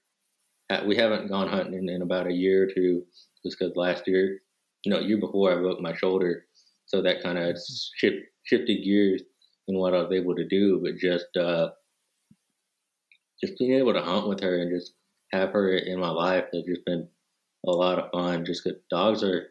We 0.85 0.97
haven't 0.97 1.29
gone 1.29 1.49
hunting 1.49 1.89
in, 1.89 2.03
about 2.03 2.27
a 2.27 2.33
year 2.33 2.65
or 2.65 2.67
two, 2.75 3.05
just 3.45 3.59
because 3.59 3.75
last 3.77 4.07
year, 4.07 4.41
you 4.85 4.93
know, 4.93 5.01
year 5.01 5.19
before 5.19 5.51
I 5.53 5.57
broke 5.57 5.81
my 5.81 5.95
shoulder, 5.95 6.45
so 6.87 7.01
that 7.03 7.23
kind 7.23 7.39
of 7.39 7.55
mm-hmm. 7.55 7.75
shift, 7.97 8.17
shifted 8.45 8.85
gears 8.85 9.23
in 9.69 9.79
what 9.79 9.95
I 9.95 10.03
was 10.03 10.13
able 10.13 10.35
to 10.35 10.47
do. 10.47 10.81
But 10.83 10.99
just 10.99 11.35
uh, 11.37 11.71
just 13.43 13.59
being 13.59 13.75
able 13.75 13.95
to 13.95 14.03
hunt 14.03 14.29
with 14.29 14.41
her 14.41 14.59
and 14.59 14.71
just 14.71 14.93
have 15.33 15.51
her 15.51 15.77
in 15.77 16.01
my 16.01 16.11
life 16.11 16.45
has 16.53 16.65
just 16.65 16.85
been 16.85 17.09
a 17.67 17.71
lot 17.71 17.99
of 17.99 18.11
fun. 18.13 18.45
Just 18.45 18.65
because 18.65 18.81
dogs 18.91 19.23
are 19.23 19.49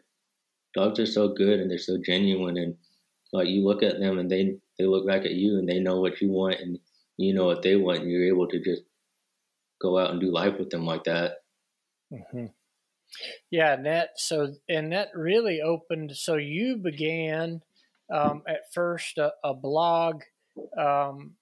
dogs 0.74 0.98
are 0.98 1.06
so 1.06 1.28
good 1.28 1.60
and 1.60 1.70
they're 1.70 1.78
so 1.78 1.98
genuine, 2.04 2.56
and 2.56 2.76
like 3.32 3.48
you 3.48 3.64
look 3.64 3.82
at 3.82 4.00
them 4.00 4.18
and 4.18 4.30
they 4.30 4.56
they 4.78 4.86
look 4.86 5.06
back 5.06 5.24
at 5.24 5.32
you 5.32 5.58
and 5.58 5.68
they 5.68 5.80
know 5.80 6.00
what 6.00 6.20
you 6.20 6.28
want 6.28 6.60
and 6.60 6.78
you 7.16 7.34
know 7.34 7.46
what 7.46 7.62
they 7.62 7.76
want, 7.76 8.02
and 8.02 8.10
you're 8.10 8.28
able 8.28 8.48
to 8.48 8.58
just 8.62 8.82
go 9.80 9.98
out 9.98 10.10
and 10.10 10.20
do 10.20 10.32
life 10.32 10.54
with 10.58 10.70
them 10.70 10.84
like 10.84 11.04
that. 11.04 11.38
Mm-hmm. 12.12 12.46
Yeah, 13.50 13.74
and 13.74 13.86
that 13.86 14.10
so 14.16 14.54
and 14.68 14.92
that 14.92 15.08
really 15.14 15.60
opened. 15.60 16.16
So 16.16 16.36
you 16.36 16.76
began 16.76 17.62
um, 18.12 18.42
at 18.46 18.72
first 18.72 19.18
a, 19.18 19.32
a 19.42 19.54
blog. 19.54 20.22
Um, 20.76 21.34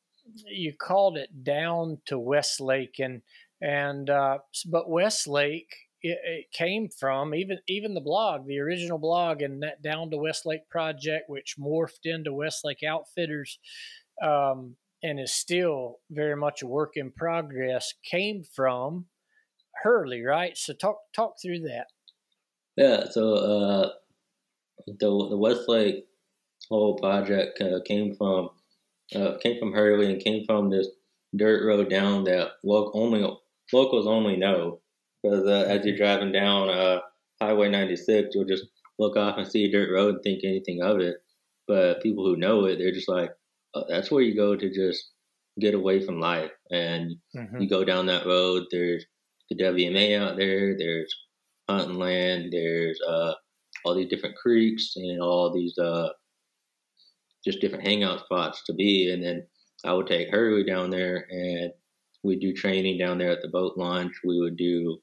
you 0.47 0.73
called 0.73 1.17
it 1.17 1.45
down 1.45 1.99
to 2.07 2.19
Westlake, 2.19 2.99
and 2.99 3.23
and 3.61 4.09
uh, 4.11 4.39
but 4.67 4.89
Westlake 4.89 5.75
it, 6.11 6.19
it, 6.25 6.53
came 6.53 6.89
from 6.89 7.35
even 7.35 7.59
even 7.69 7.95
the 7.95 8.01
blog, 8.01 8.47
the 8.47 8.61
original 8.61 8.99
blog, 8.99 9.43
and 9.43 9.63
that 9.63 9.83
Down 9.83 10.11
to 10.11 10.17
Westlake 10.17 10.69
project, 10.69 11.29
which 11.29 11.57
morphed 11.59 12.05
into 12.05 12.33
Westlake 12.33 12.83
Outfitters, 12.87 13.59
um, 14.23 14.77
and 15.03 15.19
is 15.19 15.33
still 15.33 15.97
very 16.11 16.37
much 16.37 16.63
a 16.63 16.67
work 16.67 16.93
in 16.95 17.11
progress, 17.11 17.93
came 18.09 18.43
from 18.55 19.07
Hurley, 19.83 20.23
right? 20.23 20.57
So 20.57 20.73
talk 20.73 20.99
talk 21.15 21.35
through 21.43 21.61
that. 21.61 21.87
Yeah, 22.77 23.05
so 23.11 23.35
uh, 23.35 23.91
the 24.87 25.29
the 25.31 25.37
Westlake 25.37 26.07
whole 26.69 26.97
project 26.99 27.61
uh, 27.61 27.81
came 27.85 28.15
from 28.15 28.51
uh, 29.15 29.39
came 29.43 29.59
from 29.59 29.73
Hurley 29.73 30.13
and 30.13 30.23
came 30.23 30.45
from 30.47 30.71
this 30.71 30.89
dirt 31.35 31.67
road 31.67 31.91
down 31.91 32.25
that 32.25 32.53
only 32.65 33.29
locals 33.73 34.07
only 34.07 34.37
know 34.37 34.81
because 35.27 35.47
uh, 35.47 35.67
as 35.69 35.85
you're 35.85 35.97
driving 35.97 36.33
down 36.33 36.69
uh, 36.69 37.01
Highway 37.41 37.69
96, 37.69 38.35
you'll 38.35 38.45
just 38.45 38.67
look 38.99 39.17
off 39.17 39.39
and 39.39 39.47
see 39.47 39.65
a 39.65 39.71
dirt 39.71 39.93
road 39.93 40.15
and 40.15 40.23
think 40.23 40.41
anything 40.45 40.83
of 40.83 41.01
it. 41.01 41.17
But 41.67 42.03
people 42.03 42.25
who 42.25 42.37
know 42.37 42.65
it, 42.67 42.79
they're 42.79 42.93
just 42.93 43.09
like, 43.09 43.31
oh, 43.75 43.85
that's 43.89 44.11
where 44.11 44.23
you 44.23 44.37
go 44.37 44.55
to 44.57 44.73
just 44.73 45.11
get 45.59 45.75
away 45.75 46.05
from 46.05 46.21
life. 46.21 46.53
And 46.71 47.17
mm-hmm. 47.37 47.61
you 47.61 47.69
go 47.69 47.85
down 47.85 48.07
that 48.07 48.27
road. 48.27 48.65
There's 48.71 49.05
the 49.51 49.57
WMA 49.57 50.19
out 50.19 50.37
there. 50.37 50.77
There's 50.79 51.13
hunting 51.69 51.99
land. 51.99 52.53
There's 52.53 52.99
uh, 53.07 53.33
all 53.85 53.95
these 53.95 54.09
different 54.09 54.37
creeks 54.37 54.93
and 54.97 55.21
all 55.21 55.53
these 55.53 55.77
uh, 55.79 56.09
just 57.45 57.61
different 57.61 57.87
hangout 57.87 58.21
spots 58.21 58.63
to 58.67 58.75
be. 58.75 59.11
And 59.13 59.23
then 59.23 59.47
I 59.85 59.93
would 59.93 60.07
take 60.07 60.31
Hurley 60.31 60.65
down 60.65 60.91
there 60.91 61.27
and 61.31 61.73
we 62.23 62.39
do 62.39 62.53
training 62.53 62.99
down 62.99 63.19
there 63.19 63.31
at 63.31 63.43
the 63.43 63.49
boat 63.49 63.77
launch. 63.77 64.13
We 64.25 64.41
would 64.41 64.57
do 64.57 64.99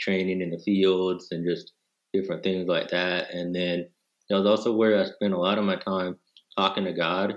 training 0.00 0.40
in 0.40 0.50
the 0.50 0.58
fields 0.58 1.28
and 1.30 1.44
just 1.44 1.72
different 2.12 2.42
things 2.42 2.68
like 2.68 2.88
that. 2.90 3.30
And 3.30 3.54
then 3.54 3.88
that 4.28 4.36
was 4.36 4.46
also 4.46 4.74
where 4.74 5.00
I 5.00 5.04
spent 5.04 5.34
a 5.34 5.38
lot 5.38 5.58
of 5.58 5.64
my 5.64 5.76
time 5.76 6.16
talking 6.56 6.84
to 6.84 6.92
God 6.92 7.34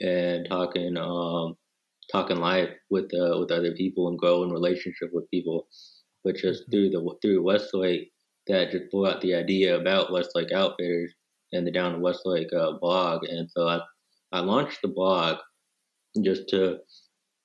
and 0.00 0.46
talking 0.48 0.96
um, 0.96 1.56
talking 2.12 2.36
life 2.36 2.70
with 2.90 3.10
uh, 3.14 3.38
with 3.38 3.50
other 3.50 3.72
people 3.72 4.08
and 4.08 4.18
growing 4.18 4.50
relationship 4.50 5.10
with 5.12 5.30
people. 5.30 5.66
But 6.24 6.36
just 6.36 6.62
mm-hmm. 6.62 6.70
through 6.70 6.90
the 6.90 7.16
through 7.22 7.42
Westlake, 7.42 8.12
that 8.46 8.70
just 8.70 8.90
brought 8.90 9.16
out 9.16 9.20
the 9.20 9.34
idea 9.34 9.78
about 9.78 10.12
Westlake 10.12 10.52
Outfitters 10.52 11.12
and 11.52 11.66
the 11.66 11.70
Down 11.70 11.94
to 11.94 11.98
Westlake 11.98 12.52
uh, 12.52 12.72
blog. 12.80 13.24
And 13.24 13.50
so 13.50 13.68
I 13.68 13.80
I 14.32 14.40
launched 14.40 14.82
the 14.82 14.88
blog 14.88 15.38
just 16.22 16.48
to 16.48 16.78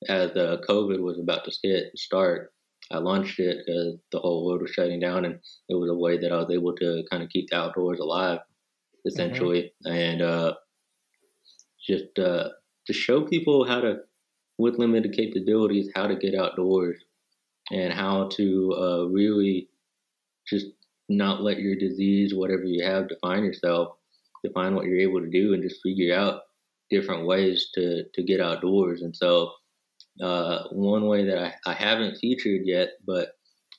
as 0.07 0.31
uh, 0.31 0.57
COVID 0.67 0.99
was 0.99 1.19
about 1.19 1.45
to 1.45 1.89
start, 1.95 2.53
I 2.91 2.97
launched 2.97 3.39
it 3.39 3.59
because 3.65 3.97
the 4.11 4.19
whole 4.19 4.45
world 4.45 4.61
was 4.61 4.71
shutting 4.71 4.99
down, 4.99 5.25
and 5.25 5.39
it 5.69 5.75
was 5.75 5.89
a 5.89 5.95
way 5.95 6.17
that 6.17 6.31
I 6.31 6.37
was 6.37 6.51
able 6.51 6.75
to 6.75 7.03
kind 7.09 7.23
of 7.23 7.29
keep 7.29 7.49
the 7.49 7.57
outdoors 7.57 7.99
alive, 7.99 8.39
essentially, 9.05 9.73
mm-hmm. 9.85 9.95
and 9.95 10.21
uh, 10.21 10.53
just 11.87 12.17
uh, 12.19 12.49
to 12.87 12.93
show 12.93 13.25
people 13.25 13.65
how 13.65 13.81
to, 13.81 13.97
with 14.57 14.77
limited 14.77 15.13
capabilities, 15.13 15.89
how 15.95 16.07
to 16.07 16.15
get 16.15 16.35
outdoors, 16.35 16.97
and 17.71 17.93
how 17.93 18.27
to 18.33 18.73
uh, 18.77 19.03
really 19.05 19.69
just 20.47 20.67
not 21.09 21.41
let 21.41 21.59
your 21.59 21.75
disease, 21.75 22.33
whatever 22.33 22.63
you 22.63 22.85
have, 22.85 23.09
define 23.09 23.43
yourself, 23.43 23.97
define 24.43 24.75
what 24.75 24.85
you're 24.85 24.99
able 24.99 25.21
to 25.21 25.29
do, 25.29 25.53
and 25.53 25.63
just 25.63 25.81
figure 25.81 26.15
out 26.15 26.41
different 26.89 27.25
ways 27.25 27.69
to 27.73 28.03
to 28.13 28.23
get 28.23 28.41
outdoors. 28.41 29.01
And 29.01 29.15
so 29.15 29.51
uh, 30.19 30.63
one 30.71 31.07
way 31.07 31.25
that 31.25 31.37
I, 31.37 31.71
I 31.71 31.73
haven't 31.73 32.17
featured 32.17 32.61
yet, 32.65 32.89
but 33.05 33.29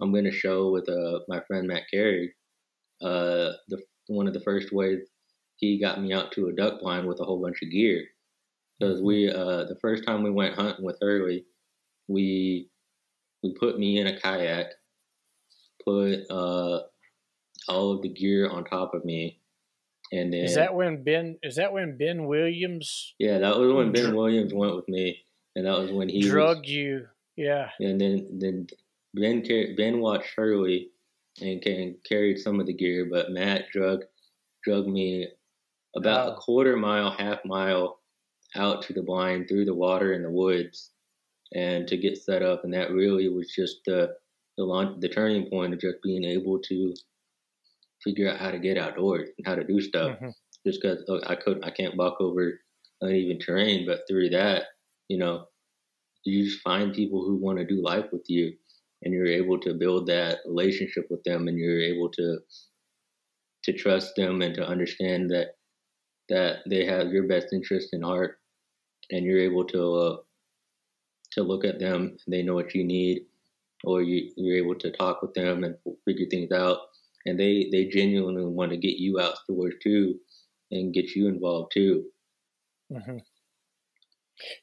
I'm 0.01 0.13
going 0.13 0.25
to 0.25 0.33
show 0.33 0.71
with 0.71 0.89
uh, 0.89 1.21
my 1.29 1.41
friend 1.47 1.69
Matt 1.69 1.85
Carey. 1.91 2.33
Uh, 3.03 3.53
the 3.69 3.83
one 4.07 4.27
of 4.27 4.35
the 4.35 4.41
first 4.41 4.73
ways 4.73 5.01
he 5.57 5.81
got 5.81 6.01
me 6.01 6.13
out 6.13 6.33
to 6.33 6.49
a 6.49 6.53
duck 6.53 6.81
blind 6.81 7.07
with 7.07 7.21
a 7.21 7.25
whole 7.25 7.41
bunch 7.43 7.59
of 7.63 7.71
gear. 7.71 8.05
Because 8.79 9.01
we, 9.01 9.31
uh, 9.31 9.65
the 9.65 9.79
first 9.81 10.05
time 10.05 10.23
we 10.23 10.31
went 10.31 10.57
hunting 10.57 10.85
with 10.85 10.99
Hurley, 11.01 11.45
we 12.09 12.69
we 13.43 13.55
put 13.59 13.79
me 13.79 14.01
in 14.01 14.07
a 14.07 14.19
kayak, 14.19 14.67
put 15.85 16.21
uh, 16.31 16.81
all 17.69 17.93
of 17.93 18.03
the 18.03 18.09
gear 18.09 18.49
on 18.49 18.65
top 18.65 18.95
of 18.95 19.05
me, 19.05 19.41
and 20.11 20.33
then 20.33 20.45
is 20.45 20.55
that 20.55 20.75
when 20.75 21.05
Ben? 21.05 21.39
Is 21.43 21.57
that 21.57 21.73
when 21.73 21.97
Ben 21.97 22.27
Williams? 22.27 23.15
Yeah, 23.19 23.39
that 23.39 23.59
was 23.59 23.73
when 23.73 23.93
Ben 23.93 24.17
Williams 24.17 24.53
went 24.55 24.75
with 24.75 24.89
me 24.89 25.19
and 25.57 25.67
that 25.67 25.79
was 25.79 25.91
when 25.91 26.09
he 26.09 26.23
drugged 26.23 26.67
was, 26.67 26.71
you. 26.71 27.07
Yeah. 27.37 27.71
And 27.81 28.01
then 28.01 28.39
then 28.39 28.67
Ben 29.15 29.43
Ben 29.77 30.01
watched 30.01 30.35
Hurley 30.37 30.91
and, 31.41 31.65
and 31.67 31.97
carried 32.09 32.39
some 32.39 32.61
of 32.61 32.67
the 32.67 32.75
gear, 32.75 33.09
but 33.11 33.31
Matt 33.31 33.71
drug 33.71 34.05
drug 34.65 34.87
me 34.87 35.29
about 35.97 36.33
a 36.33 36.37
quarter 36.37 36.77
mile, 36.77 37.11
half 37.11 37.45
mile 37.45 38.01
out 38.55 38.83
to 38.83 38.93
the 38.93 39.03
blind 39.03 39.49
through 39.49 39.65
the 39.65 39.75
water 39.75 40.13
in 40.13 40.23
the 40.23 40.31
woods 40.31 40.91
and 41.55 41.87
to 41.89 41.97
get 41.97 42.17
set 42.17 42.43
up. 42.43 42.65
And 42.65 42.73
that 42.75 42.93
really 42.93 43.29
was 43.29 43.53
just 43.55 43.81
the 43.87 44.15
the 44.57 44.65
launch, 44.65 45.01
the 45.01 45.09
turning 45.09 45.49
point 45.49 45.73
of 45.73 45.81
just 45.81 46.03
being 46.03 46.25
able 46.25 46.59
to 46.59 46.95
figure 48.03 48.31
out 48.31 48.39
how 48.39 48.51
to 48.51 48.59
get 48.59 48.77
outdoors 48.77 49.31
and 49.39 49.47
how 49.47 49.55
to 49.55 49.65
do 49.65 49.81
stuff. 49.81 50.17
Mm-hmm. 50.17 50.29
Just 50.67 50.81
because 50.81 51.05
oh, 51.09 51.21
I 51.27 51.35
could, 51.35 51.65
I 51.65 51.71
can't 51.71 51.97
walk 51.97 52.21
over 52.21 52.61
uneven 53.01 53.41
terrain, 53.41 53.85
but 53.85 54.03
through 54.09 54.31
that, 54.31 54.65
you 55.13 55.19
know, 55.19 55.37
you 56.25 56.45
just 56.45 56.63
find 56.63 56.95
people 56.95 57.21
who 57.25 57.37
want 57.37 57.59
to 57.59 57.67
do 57.67 57.83
life 57.93 58.07
with 58.13 58.27
you, 58.29 58.55
and 59.03 59.13
you're 59.13 59.27
able 59.41 59.59
to 59.61 59.75
build 59.83 60.07
that 60.07 60.39
relationship 60.47 61.07
with 61.11 61.23
them, 61.25 61.49
and 61.49 61.59
you're 61.59 61.83
able 61.93 62.11
to 62.19 62.39
to 63.65 63.73
trust 63.73 64.17
them 64.17 64.43
and 64.43 64.55
to 64.55 64.67
understand 64.75 65.31
that 65.31 65.49
that 66.29 66.61
they 66.71 66.85
have 66.87 67.13
your 67.13 67.27
best 67.33 67.49
interest 67.53 67.89
in 67.93 68.03
heart, 68.03 68.41
and 69.11 69.27
you're 69.27 69.47
able 69.51 69.67
to 69.75 69.83
uh, 70.05 70.17
to 71.33 71.43
look 71.43 71.65
at 71.65 71.79
them 71.79 72.17
and 72.25 72.33
they 72.35 72.43
know 72.43 72.55
what 72.55 72.75
you 72.75 72.85
need, 72.85 73.23
or 73.85 74.03
you, 74.03 74.31
you're 74.37 74.63
able 74.65 74.79
to 74.79 74.91
talk 74.93 75.23
with 75.23 75.35
them 75.35 75.65
and 75.65 75.77
figure 76.07 76.27
things 76.31 76.53
out, 76.53 76.79
and 77.27 77.39
they 77.39 77.69
they 77.73 77.85
genuinely 77.99 78.45
want 78.45 78.71
to 78.71 78.79
get 78.87 78.97
you 79.05 79.21
outdoors 79.21 79.75
too, 79.83 80.19
and 80.71 80.95
get 80.95 81.11
you 81.17 81.29
involved 81.29 81.73
too. 81.75 82.05
Mm-hmm. 82.93 83.19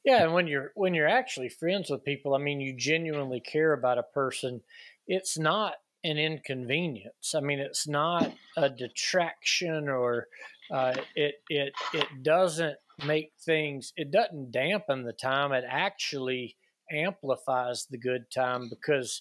Yeah, 0.04 0.24
and 0.24 0.34
when 0.34 0.48
you're 0.48 0.72
when 0.76 0.94
you're 0.94 1.08
actually 1.08 1.50
friends 1.50 1.90
with 1.90 2.04
people, 2.04 2.36
I 2.36 2.38
mean, 2.40 2.60
you 2.60 2.76
genuinely 2.76 3.40
care 3.40 3.74
about 3.74 3.98
a 3.98 4.04
person. 4.04 4.62
It's 5.08 5.38
not 5.38 5.74
an 6.04 6.18
inconvenience. 6.18 7.34
I 7.36 7.42
mean, 7.42 7.60
it's 7.60 7.88
not 7.88 8.34
a 8.58 8.70
detraction 8.70 9.90
or 9.90 10.28
uh, 10.72 10.96
it 11.16 11.36
it 11.50 11.74
it 11.94 12.08
doesn't 12.24 12.78
make 13.06 13.32
things. 13.46 13.94
It 13.96 14.12
doesn't 14.12 14.52
dampen 14.52 15.04
the 15.04 15.14
time. 15.14 15.52
It 15.52 15.66
actually 15.68 16.56
amplifies 16.92 17.86
the 17.90 17.98
good 17.98 18.32
time 18.32 18.68
because 18.70 19.20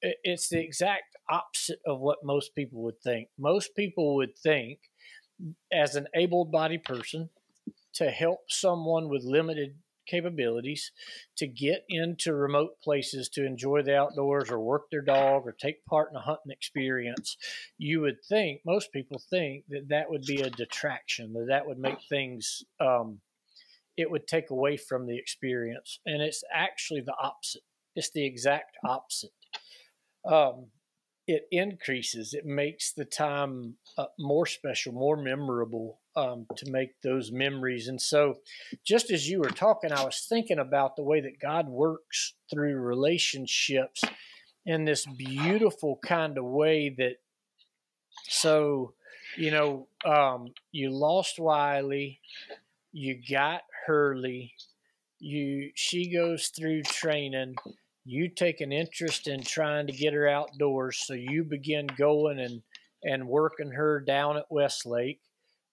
it's 0.00 0.48
the 0.48 0.60
exact 0.60 1.16
opposite 1.28 1.80
of 1.86 2.00
what 2.00 2.18
most 2.22 2.54
people 2.54 2.82
would 2.82 3.00
think. 3.02 3.28
Most 3.38 3.74
people 3.74 4.16
would 4.16 4.36
think, 4.38 4.78
as 5.72 5.96
an 5.96 6.06
able-bodied 6.14 6.84
person, 6.84 7.30
to 7.94 8.10
help 8.10 8.40
someone 8.48 9.08
with 9.08 9.24
limited 9.24 9.74
capabilities 10.08 10.90
to 11.36 11.46
get 11.46 11.84
into 11.88 12.34
remote 12.34 12.80
places 12.82 13.28
to 13.28 13.44
enjoy 13.44 13.82
the 13.82 13.96
outdoors 13.96 14.50
or 14.50 14.58
work 14.58 14.90
their 14.90 15.02
dog 15.02 15.42
or 15.44 15.52
take 15.52 15.84
part 15.84 16.10
in 16.10 16.16
a 16.16 16.20
hunting 16.20 16.50
experience, 16.50 17.36
you 17.76 18.00
would 18.00 18.16
think, 18.28 18.60
most 18.64 18.92
people 18.92 19.20
think 19.30 19.64
that 19.68 19.88
that 19.88 20.10
would 20.10 20.22
be 20.22 20.40
a 20.40 20.50
detraction, 20.50 21.32
that 21.34 21.46
that 21.48 21.66
would 21.66 21.78
make 21.78 21.98
things, 22.08 22.62
um, 22.80 23.20
it 23.96 24.10
would 24.10 24.26
take 24.26 24.50
away 24.50 24.76
from 24.76 25.06
the 25.06 25.18
experience. 25.18 26.00
And 26.06 26.22
it's 26.22 26.42
actually 26.52 27.02
the 27.02 27.16
opposite. 27.20 27.62
It's 27.94 28.10
the 28.10 28.24
exact 28.24 28.76
opposite. 28.84 29.30
Um, 30.24 30.66
it 31.26 31.42
increases, 31.50 32.32
it 32.32 32.46
makes 32.46 32.92
the 32.92 33.04
time 33.04 33.74
uh, 33.98 34.06
more 34.18 34.46
special, 34.46 34.92
more 34.92 35.16
memorable 35.16 36.00
um, 36.18 36.46
to 36.56 36.70
make 36.70 37.00
those 37.02 37.30
memories. 37.30 37.88
And 37.88 38.00
so, 38.00 38.38
just 38.84 39.10
as 39.10 39.28
you 39.28 39.40
were 39.40 39.50
talking, 39.50 39.92
I 39.92 40.04
was 40.04 40.26
thinking 40.28 40.58
about 40.58 40.96
the 40.96 41.02
way 41.02 41.20
that 41.20 41.40
God 41.40 41.68
works 41.68 42.34
through 42.50 42.76
relationships 42.76 44.02
in 44.66 44.84
this 44.84 45.06
beautiful 45.06 45.98
kind 46.04 46.36
of 46.36 46.44
way 46.44 46.94
that, 46.98 47.16
so, 48.28 48.94
you 49.36 49.50
know, 49.50 49.88
um, 50.04 50.48
you 50.72 50.90
lost 50.90 51.38
Wiley, 51.38 52.20
you 52.92 53.20
got 53.30 53.62
Hurley, 53.86 54.54
you 55.18 55.70
she 55.74 56.12
goes 56.12 56.48
through 56.48 56.82
training 56.82 57.54
you 58.10 58.26
take 58.26 58.62
an 58.62 58.72
interest 58.72 59.28
in 59.28 59.42
trying 59.42 59.86
to 59.86 59.92
get 59.92 60.14
her 60.14 60.26
outdoors, 60.26 60.98
so 61.04 61.12
you 61.12 61.44
begin 61.44 61.86
going 61.98 62.38
and 62.40 62.62
and 63.04 63.28
working 63.28 63.70
her 63.70 64.00
down 64.00 64.38
at 64.38 64.50
Westlake. 64.50 65.20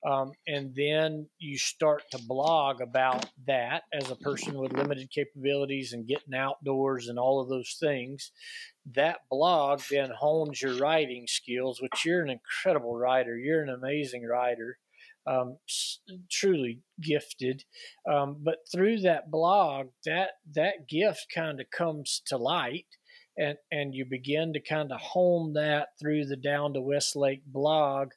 Um, 0.06 0.34
and 0.48 0.74
then 0.76 1.28
you 1.40 1.58
start 1.58 2.04
to 2.12 2.20
blog 2.28 2.80
about 2.80 3.26
that 3.48 3.84
as 3.92 4.12
a 4.12 4.16
person 4.16 4.58
with 4.60 4.74
limited 4.74 5.10
capabilities 5.10 5.94
and 5.94 6.08
getting 6.08 6.36
outdoors 6.36 7.08
and 7.08 7.18
all 7.18 7.42
of 7.42 7.50
those 7.50 7.76
things. 7.80 8.32
That 8.94 9.22
blog 9.32 9.82
then 9.90 10.12
hones 10.12 10.62
your 10.62 10.76
writing 10.76 11.26
skills, 11.28 11.82
which 11.82 12.06
you're 12.06 12.22
an 12.22 12.30
incredible 12.30 12.96
writer. 12.96 13.36
You're 13.38 13.64
an 13.64 13.70
amazing 13.70 14.26
writer 14.26 14.78
um, 15.28 15.58
truly 16.32 16.82
gifted. 17.02 17.64
Um, 18.10 18.38
but 18.40 18.60
through 18.72 19.02
that 19.02 19.32
blog, 19.32 19.88
that 20.06 20.32
that 20.54 20.88
gift 20.88 21.28
kind 21.34 21.60
of 21.60 21.70
comes 21.72 22.22
to 22.28 22.38
light, 22.38 22.86
and 23.38 23.58
and 23.72 23.94
you 23.94 24.06
begin 24.06 24.54
to 24.54 24.60
kind 24.60 24.92
of 24.92 25.02
hone 25.02 25.54
that 25.54 25.90
through 26.00 26.26
the 26.26 26.38
Down 26.38 26.74
to 26.74 26.82
Westlake 26.82 27.46
blog. 27.46 28.10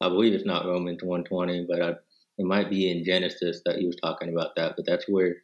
I 0.00 0.08
believe 0.08 0.32
it's 0.32 0.46
not 0.46 0.66
Romans 0.66 1.02
120, 1.02 1.66
but 1.68 1.82
I, 1.82 1.94
it 2.38 2.46
might 2.46 2.70
be 2.70 2.90
in 2.90 3.04
Genesis 3.04 3.60
that 3.64 3.76
he 3.76 3.86
was 3.86 3.96
talking 3.96 4.30
about 4.30 4.56
that. 4.56 4.74
But 4.76 4.86
that's 4.86 5.08
where 5.08 5.36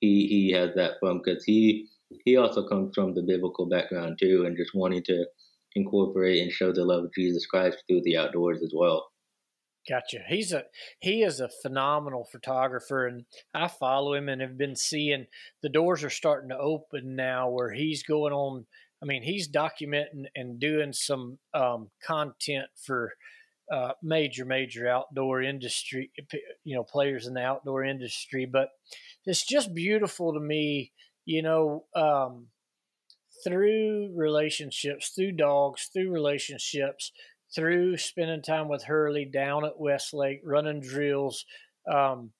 he 0.00 0.26
he 0.28 0.52
has 0.52 0.74
that 0.76 0.92
from 1.00 1.20
because 1.24 1.44
he 1.44 1.88
he 2.24 2.36
also 2.36 2.68
comes 2.68 2.94
from 2.94 3.14
the 3.14 3.22
biblical 3.22 3.66
background 3.66 4.18
too, 4.20 4.44
and 4.46 4.56
just 4.56 4.74
wanting 4.74 5.02
to 5.04 5.26
incorporate 5.74 6.40
and 6.40 6.52
show 6.52 6.72
the 6.72 6.84
love 6.84 7.04
of 7.04 7.14
Jesus 7.14 7.46
Christ 7.46 7.82
through 7.88 8.02
the 8.04 8.16
outdoors 8.16 8.62
as 8.62 8.72
well. 8.74 9.08
Gotcha. 9.88 10.20
He's 10.28 10.52
a 10.52 10.64
he 11.00 11.22
is 11.22 11.40
a 11.40 11.50
phenomenal 11.62 12.24
photographer, 12.30 13.06
and 13.06 13.24
I 13.52 13.68
follow 13.68 14.14
him 14.14 14.28
and 14.28 14.40
have 14.40 14.56
been 14.56 14.76
seeing 14.76 15.26
the 15.62 15.68
doors 15.68 16.04
are 16.04 16.10
starting 16.10 16.50
to 16.50 16.58
open 16.58 17.16
now 17.16 17.50
where 17.50 17.72
he's 17.72 18.02
going 18.02 18.32
on. 18.32 18.66
I 19.02 19.06
mean, 19.06 19.22
he's 19.22 19.50
documenting 19.50 20.24
and 20.34 20.58
doing 20.58 20.94
some 20.94 21.38
um, 21.52 21.90
content 22.02 22.68
for 22.86 23.12
uh, 23.72 23.92
major, 24.02 24.44
major 24.44 24.88
outdoor 24.88 25.42
industry, 25.42 26.10
you 26.64 26.74
know, 26.74 26.84
players 26.84 27.26
in 27.26 27.34
the 27.34 27.42
outdoor 27.42 27.84
industry. 27.84 28.46
But 28.46 28.68
it's 29.26 29.46
just 29.46 29.74
beautiful 29.74 30.34
to 30.34 30.40
me, 30.40 30.92
you 31.24 31.42
know, 31.42 31.84
um, 31.94 32.48
through 33.42 34.12
relationships, 34.16 35.10
through 35.10 35.32
dogs, 35.32 35.90
through 35.92 36.10
relationships 36.10 37.12
through 37.54 37.96
spending 37.96 38.42
time 38.42 38.68
with 38.68 38.84
Hurley 38.84 39.24
down 39.24 39.64
at 39.64 39.78
Westlake, 39.78 40.40
running 40.44 40.80
drills, 40.80 41.44
um, 41.90 42.32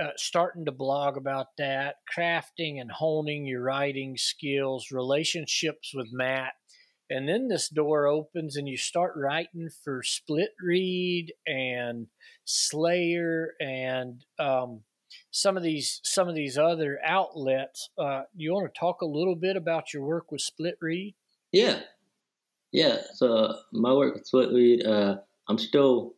uh, 0.00 0.10
starting 0.16 0.64
to 0.64 0.72
blog 0.72 1.16
about 1.16 1.48
that, 1.58 1.96
crafting 2.16 2.80
and 2.80 2.90
honing 2.90 3.44
your 3.44 3.62
writing 3.62 4.16
skills, 4.16 4.90
relationships 4.90 5.92
with 5.94 6.08
Matt. 6.12 6.52
And 7.12 7.28
then 7.28 7.48
this 7.48 7.68
door 7.68 8.06
opens 8.06 8.56
and 8.56 8.66
you 8.66 8.78
start 8.78 9.12
writing 9.16 9.68
for 9.84 10.02
Splitrede 10.02 11.28
and 11.46 12.06
Slayer 12.46 13.52
and 13.60 14.24
um, 14.38 14.80
some 15.30 15.58
of 15.58 15.62
these 15.62 16.00
some 16.04 16.30
of 16.30 16.34
these 16.34 16.56
other 16.56 16.98
outlets. 17.04 17.90
Uh, 17.98 18.22
you 18.34 18.54
want 18.54 18.72
to 18.72 18.80
talk 18.80 19.02
a 19.02 19.06
little 19.06 19.36
bit 19.36 19.56
about 19.56 19.92
your 19.92 20.04
work 20.04 20.32
with 20.32 20.40
Splitrede? 20.40 21.12
Yeah, 21.52 21.80
yeah, 22.72 23.02
so 23.12 23.58
my 23.72 23.92
work 23.92 24.14
with 24.14 24.30
Splitrede, 24.30 24.86
uh, 24.86 25.16
I'm 25.48 25.58
still 25.58 26.14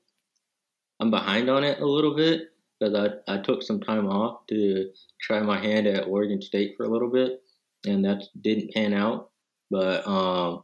I'm 1.01 1.11
behind 1.11 1.51
on 1.51 1.65
it 1.65 1.81
a 1.81 1.87
little 1.87 2.15
bit 2.15 2.51
because 2.79 2.95
I, 2.95 3.35
I 3.35 3.39
took 3.39 3.65
some 3.65 3.81
time 3.81 4.07
off 4.07 4.47
to 4.47 4.91
try 5.21 5.41
my 5.41 5.59
hand 5.59 5.89
at 5.89 6.07
Oregon 6.07 6.41
State 6.41 6.75
for 6.77 6.85
a 6.85 6.89
little 6.89 7.11
bit, 7.11 7.43
and 7.85 8.05
that 8.05 8.23
didn't 8.41 8.73
pan 8.73 8.95
out. 8.95 9.31
But 9.73 10.07
um, 10.07 10.63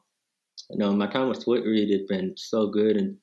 you 0.71 0.79
know, 0.79 0.93
my 0.93 1.07
time 1.07 1.29
with 1.29 1.45
Splitrede 1.45 1.91
has 1.93 2.07
been 2.09 2.35
so 2.37 2.69
good 2.69 2.97
and 2.97 3.17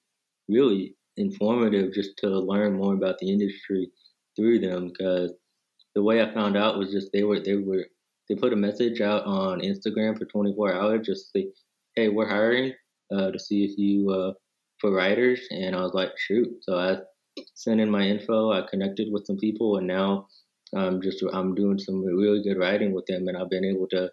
really 0.48 0.96
informative 1.18 1.94
just 1.94 2.18
to 2.18 2.30
learn 2.30 2.78
more 2.78 2.94
about 2.94 3.18
the 3.20 3.30
industry 3.32 3.90
through 4.36 4.60
them 4.60 4.90
because 4.90 5.34
the 5.96 6.04
way 6.04 6.22
I 6.22 6.34
found 6.34 6.56
out 6.56 6.78
was 6.78 6.92
just 6.92 7.12
they 7.12 7.24
were 7.24 7.40
they 7.40 7.56
were 7.56 7.86
they 8.30 8.36
put 8.36 8.54
a 8.54 8.58
message 8.58 9.02
out 9.02 9.26
on 9.26 9.62
Instagram 9.62 10.18
for 10.18 10.26
24 10.26 10.74
hours 10.74 11.08
just 11.08 11.32
to 11.34 11.40
say, 11.40 11.48
hey, 11.96 12.10
we're 12.10 12.28
hiring 12.28 12.74
uh, 13.12 13.32
to 13.32 13.40
see 13.40 13.64
if 13.64 13.78
you 13.78 14.12
uh, 14.12 14.34
for 14.80 14.92
writers, 14.92 15.40
and 15.50 15.76
I 15.76 15.82
was 15.82 15.94
like, 15.94 16.12
shoot. 16.18 16.48
So 16.62 16.78
I 16.78 16.98
sent 17.56 17.82
in 17.82 17.90
my 17.90 18.04
info. 18.04 18.52
I 18.52 18.68
connected 18.70 19.12
with 19.12 19.26
some 19.26 19.38
people, 19.38 19.78
and 19.78 19.88
now 19.88 20.28
I'm 20.76 21.02
just 21.02 21.24
I'm 21.34 21.56
doing 21.56 21.80
some 21.80 22.04
really 22.04 22.44
good 22.44 22.60
writing 22.60 22.94
with 22.94 23.06
them, 23.08 23.28
and 23.28 23.38
I've 23.38 23.50
been 23.50 23.66
able 23.66 23.88
to 23.90 24.12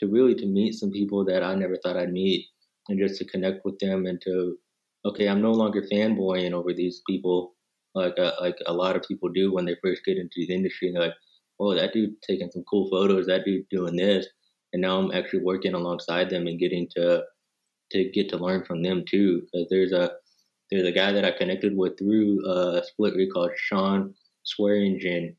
to 0.00 0.08
really 0.08 0.34
to 0.34 0.46
meet 0.46 0.74
some 0.74 0.90
people 0.90 1.24
that 1.26 1.42
I 1.42 1.54
never 1.54 1.76
thought 1.76 1.96
I'd 1.96 2.12
meet, 2.12 2.46
and 2.88 2.98
just 2.98 3.18
to 3.18 3.24
connect 3.26 3.64
with 3.64 3.78
them 3.78 4.06
and 4.06 4.20
to 4.22 4.56
okay, 5.04 5.28
I'm 5.28 5.40
no 5.40 5.52
longer 5.52 5.82
fanboying 5.90 6.52
over 6.52 6.74
these 6.74 7.00
people 7.08 7.54
like 7.94 8.18
uh, 8.18 8.32
like 8.40 8.56
a 8.66 8.72
lot 8.72 8.96
of 8.96 9.02
people 9.02 9.28
do 9.28 9.52
when 9.52 9.64
they 9.64 9.76
first 9.82 10.04
get 10.04 10.18
into 10.18 10.46
the 10.46 10.54
industry. 10.54 10.88
And 10.88 10.96
they're 10.96 11.04
like, 11.04 11.14
oh, 11.58 11.74
that 11.74 11.92
dude 11.92 12.20
taking 12.22 12.50
some 12.50 12.64
cool 12.68 12.88
photos, 12.90 13.26
that 13.26 13.44
dude 13.44 13.68
doing 13.70 13.96
this, 13.96 14.26
and 14.72 14.82
now 14.82 14.98
I'm 14.98 15.12
actually 15.12 15.40
working 15.40 15.74
alongside 15.74 16.30
them 16.30 16.46
and 16.46 16.58
getting 16.58 16.88
to 16.96 17.22
to 17.92 18.10
get 18.10 18.28
to 18.30 18.36
learn 18.36 18.64
from 18.64 18.82
them 18.82 19.04
too. 19.08 19.42
Because 19.52 19.68
there's 19.70 19.92
a 19.92 20.12
there's 20.70 20.86
a 20.86 20.92
guy 20.92 21.12
that 21.12 21.24
I 21.24 21.32
connected 21.32 21.76
with 21.76 21.98
through 21.98 22.46
uh, 22.46 22.82
Split 22.82 23.14
called 23.32 23.50
Sean 23.56 24.14
Swearingen, 24.44 25.36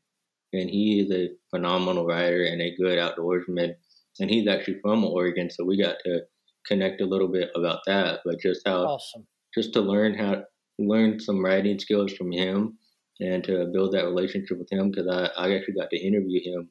and 0.52 0.70
he 0.70 1.00
is 1.00 1.10
a 1.10 1.30
phenomenal 1.50 2.06
writer 2.06 2.44
and 2.44 2.60
a 2.60 2.76
good 2.76 2.98
outdoorsman. 2.98 3.74
And 4.20 4.30
he's 4.30 4.48
actually 4.48 4.78
from 4.80 5.04
Oregon, 5.04 5.50
so 5.50 5.64
we 5.64 5.80
got 5.80 5.96
to 6.04 6.20
connect 6.66 7.00
a 7.00 7.06
little 7.06 7.28
bit 7.28 7.50
about 7.54 7.80
that. 7.86 8.20
But 8.24 8.40
just 8.40 8.62
how 8.66 8.84
awesome, 8.84 9.26
just 9.54 9.72
to 9.74 9.80
learn 9.80 10.14
how 10.14 10.42
learn 10.78 11.20
some 11.20 11.44
writing 11.44 11.78
skills 11.78 12.12
from 12.12 12.32
him 12.32 12.78
and 13.20 13.44
to 13.44 13.66
build 13.72 13.92
that 13.92 14.04
relationship 14.04 14.58
with 14.58 14.70
him 14.70 14.90
because 14.90 15.06
I, 15.08 15.26
I 15.40 15.54
actually 15.54 15.74
got 15.74 15.90
to 15.90 15.98
interview 15.98 16.40
him 16.42 16.70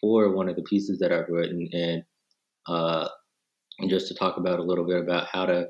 for 0.00 0.32
one 0.34 0.48
of 0.48 0.56
the 0.56 0.62
pieces 0.62 0.98
that 0.98 1.12
I've 1.12 1.28
written 1.28 1.68
and 1.72 2.02
uh, 2.66 3.08
just 3.88 4.08
to 4.08 4.14
talk 4.14 4.36
about 4.36 4.58
a 4.58 4.64
little 4.64 4.86
bit 4.86 5.00
about 5.00 5.28
how 5.30 5.46
to 5.46 5.68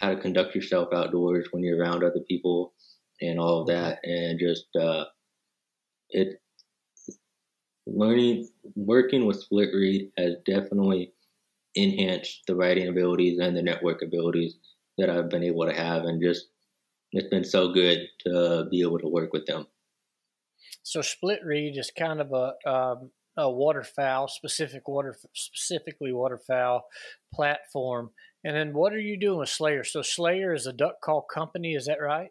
how 0.00 0.10
to 0.10 0.16
conduct 0.16 0.54
yourself 0.54 0.88
outdoors 0.92 1.46
when 1.52 1.62
you're 1.62 1.78
around 1.78 2.02
other 2.02 2.20
people 2.28 2.74
and 3.20 3.38
all 3.38 3.60
of 3.60 3.68
that 3.68 3.98
and 4.02 4.40
just 4.40 4.66
uh, 4.80 5.04
it 6.10 6.40
learning 7.86 8.48
working 8.74 9.26
with 9.26 9.44
Splitrede 9.44 10.10
has 10.16 10.34
definitely 10.46 11.12
enhanced 11.74 12.42
the 12.46 12.54
writing 12.54 12.88
abilities 12.88 13.38
and 13.38 13.56
the 13.56 13.62
network 13.62 14.02
abilities 14.02 14.56
that 14.98 15.10
I've 15.10 15.28
been 15.28 15.42
able 15.42 15.66
to 15.66 15.74
have 15.74 16.04
and 16.04 16.22
just 16.22 16.46
it's 17.12 17.28
been 17.28 17.44
so 17.44 17.72
good 17.72 18.08
to 18.20 18.66
be 18.70 18.82
able 18.82 18.98
to 18.98 19.08
work 19.08 19.32
with 19.32 19.46
them. 19.46 19.66
So 20.82 21.00
Splitrede 21.00 21.78
is 21.78 21.90
kind 21.96 22.20
of 22.20 22.32
a, 22.32 22.68
um, 22.68 23.10
a 23.36 23.50
waterfowl 23.50 24.28
specific 24.28 24.88
water 24.88 25.16
specifically 25.34 26.12
waterfowl 26.12 26.86
platform. 27.32 28.10
And 28.44 28.56
then 28.56 28.72
what 28.74 28.92
are 28.92 29.00
you 29.00 29.18
doing 29.18 29.38
with 29.38 29.48
Slayer? 29.48 29.84
So 29.84 30.02
Slayer 30.02 30.52
is 30.52 30.66
a 30.66 30.72
duck 30.72 31.00
call 31.02 31.22
company, 31.22 31.74
is 31.74 31.86
that 31.86 32.00
right? 32.00 32.30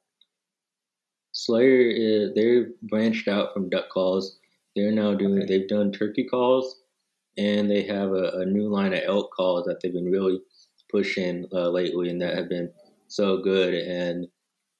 Slayer 1.31 1.89
is 1.89 2.33
they're 2.35 2.67
branched 2.83 3.27
out 3.27 3.53
from 3.53 3.69
duck 3.69 3.89
calls. 3.89 4.39
They're 4.75 4.91
now 4.91 5.13
doing 5.13 5.43
okay. 5.43 5.45
they've 5.45 5.67
done 5.67 5.91
turkey 5.91 6.25
calls 6.25 6.81
and 7.37 7.69
they 7.69 7.83
have 7.83 8.11
a, 8.11 8.41
a, 8.41 8.45
new 8.45 8.69
line 8.69 8.93
of 8.93 9.01
elk 9.05 9.31
calls 9.35 9.65
that 9.65 9.79
they've 9.81 9.93
been 9.93 10.11
really 10.11 10.39
pushing 10.91 11.45
uh, 11.51 11.69
lately 11.69 12.09
and 12.09 12.21
that 12.21 12.35
have 12.35 12.49
been 12.49 12.71
so 13.07 13.37
good 13.41 13.73
and 13.73 14.27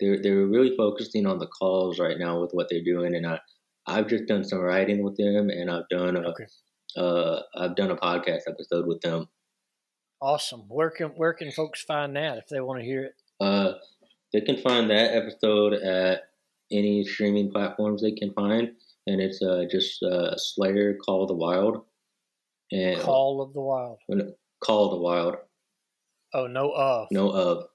they're 0.04 0.22
they're 0.22 0.46
really 0.46 0.76
focusing 0.76 1.26
on 1.26 1.40
the 1.40 1.48
calls 1.48 2.00
right 2.00 2.18
now 2.18 2.42
with 2.42 2.52
what 2.52 2.68
they're 2.70 2.84
doing, 2.84 3.16
and 3.16 3.26
I 3.26 3.40
I've 3.86 4.08
just 4.08 4.26
done 4.26 4.44
some 4.44 4.60
writing 4.60 5.04
with 5.04 5.18
them, 5.18 5.50
and 5.50 5.70
I've 5.70 5.88
done 5.90 6.18
a 6.18 6.30
okay. 6.30 6.46
uh, 6.98 7.40
I've 7.56 7.76
done 7.76 7.92
a 7.92 7.96
podcast 7.96 8.42
episode 8.48 8.86
with 8.88 9.02
them. 9.02 9.28
Awesome. 10.22 10.66
Where 10.68 10.90
can 10.90 11.10
where 11.10 11.34
can 11.34 11.52
folks 11.52 11.84
find 11.84 12.16
that 12.16 12.38
if 12.38 12.48
they 12.48 12.60
want 12.60 12.80
to 12.80 12.86
hear 12.86 13.06
it? 13.06 13.14
Uh, 13.40 13.74
they 14.32 14.42
can 14.42 14.58
find 14.58 14.90
that 14.90 15.16
episode 15.16 15.74
at 15.74 16.22
any 16.72 17.04
streaming 17.04 17.52
platforms 17.52 18.02
they 18.02 18.14
can 18.14 18.34
find, 18.34 18.72
and 19.08 19.22
it's 19.22 19.42
uh, 19.42 19.66
just 19.70 20.02
uh, 20.04 20.36
Slayer 20.38 20.96
Call 20.96 21.28
the 21.28 21.36
Wild. 21.36 21.84
And 22.72 23.00
Call 23.00 23.42
of 23.42 23.54
the 23.54 23.62
Wild. 23.62 24.00
Call 24.64 24.90
the 24.92 24.98
Wild. 24.98 25.36
Oh, 26.34 26.48
no 26.48 26.72
of. 26.72 27.08
No 27.12 27.30
of. 27.30 27.66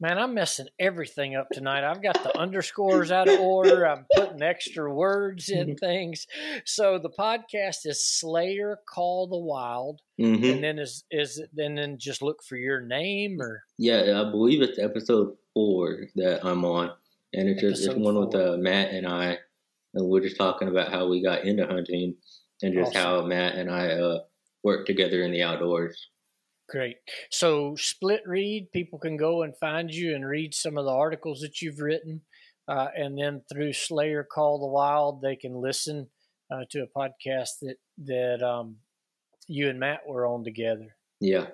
Man, 0.00 0.16
I'm 0.16 0.32
messing 0.32 0.68
everything 0.78 1.34
up 1.34 1.48
tonight. 1.50 1.82
I've 1.82 2.00
got 2.00 2.22
the 2.22 2.38
underscores 2.38 3.10
out 3.10 3.28
of 3.28 3.40
order. 3.40 3.84
I'm 3.84 4.06
putting 4.14 4.42
extra 4.42 4.94
words 4.94 5.48
in 5.48 5.74
things. 5.80 6.28
So 6.64 7.00
the 7.00 7.10
podcast 7.10 7.78
is 7.84 8.06
Slayer 8.06 8.78
Call 8.88 9.26
the 9.26 9.38
Wild, 9.38 10.00
mm-hmm. 10.20 10.44
and 10.44 10.62
then 10.62 10.78
is 10.78 11.02
is 11.10 11.38
it, 11.38 11.50
and 11.58 11.76
then 11.76 11.98
just 11.98 12.22
look 12.22 12.44
for 12.44 12.54
your 12.54 12.80
name 12.80 13.40
or 13.40 13.64
yeah, 13.76 14.22
I 14.24 14.30
believe 14.30 14.62
it's 14.62 14.78
episode 14.78 15.34
four 15.52 16.04
that 16.14 16.46
I'm 16.46 16.64
on, 16.64 16.92
and 17.32 17.48
it's 17.48 17.60
just 17.60 17.84
it's 17.84 17.94
one 17.96 18.14
four. 18.14 18.26
with 18.26 18.34
uh, 18.36 18.56
Matt 18.56 18.92
and 18.92 19.04
I, 19.04 19.38
and 19.94 20.06
we're 20.06 20.20
just 20.20 20.36
talking 20.36 20.68
about 20.68 20.92
how 20.92 21.08
we 21.08 21.22
got 21.22 21.44
into 21.44 21.66
hunting 21.66 22.14
and 22.62 22.74
just 22.74 22.96
awesome. 22.96 23.02
how 23.02 23.26
Matt 23.26 23.54
and 23.54 23.70
I 23.70 23.88
uh, 23.90 24.18
work 24.62 24.86
together 24.86 25.22
in 25.22 25.32
the 25.32 25.42
outdoors. 25.42 26.08
Great. 26.68 26.96
So, 27.30 27.76
Splitrede, 27.76 28.70
people 28.72 28.98
can 28.98 29.16
go 29.16 29.42
and 29.42 29.56
find 29.56 29.90
you 29.90 30.14
and 30.14 30.26
read 30.26 30.54
some 30.54 30.76
of 30.76 30.84
the 30.84 30.92
articles 30.92 31.40
that 31.40 31.62
you've 31.62 31.80
written. 31.80 32.20
Uh, 32.68 32.88
and 32.94 33.16
then 33.18 33.40
through 33.50 33.72
Slayer 33.72 34.22
Call 34.30 34.58
the 34.58 34.66
Wild, 34.66 35.22
they 35.22 35.36
can 35.36 35.54
listen 35.54 36.08
uh, 36.52 36.64
to 36.70 36.82
a 36.82 36.98
podcast 36.98 37.60
that, 37.62 37.76
that 38.04 38.42
um, 38.42 38.76
you 39.46 39.70
and 39.70 39.80
Matt 39.80 40.00
were 40.06 40.26
on 40.26 40.44
together. 40.44 40.94
Yeah. 41.20 41.46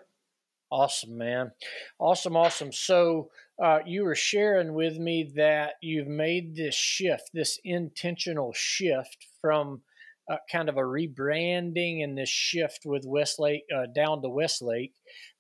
Awesome, 0.71 1.17
man. 1.17 1.53
Awesome, 1.99 2.37
awesome. 2.37 2.73
So, 2.73 3.31
uh, 3.62 3.79
you 3.87 4.03
were 4.03 4.17
sharing 4.17 4.75
with 4.75 4.99
me 4.99 5.33
that 5.37 5.75
you've 5.81 6.09
made 6.09 6.57
this 6.57 6.75
shift, 6.75 7.31
this 7.33 7.59
intentional 7.65 8.53
shift 8.53 9.27
from 9.41 9.83
uh, 10.31 10.37
kind 10.51 10.69
of 10.69 10.77
a 10.77 10.81
rebranding 10.81 12.03
and 12.03 12.17
this 12.17 12.29
shift 12.31 12.81
with 12.85 13.05
Westlake 13.07 13.62
uh, 13.75 13.87
down 13.95 14.23
to 14.23 14.29
Westlake, 14.29 14.95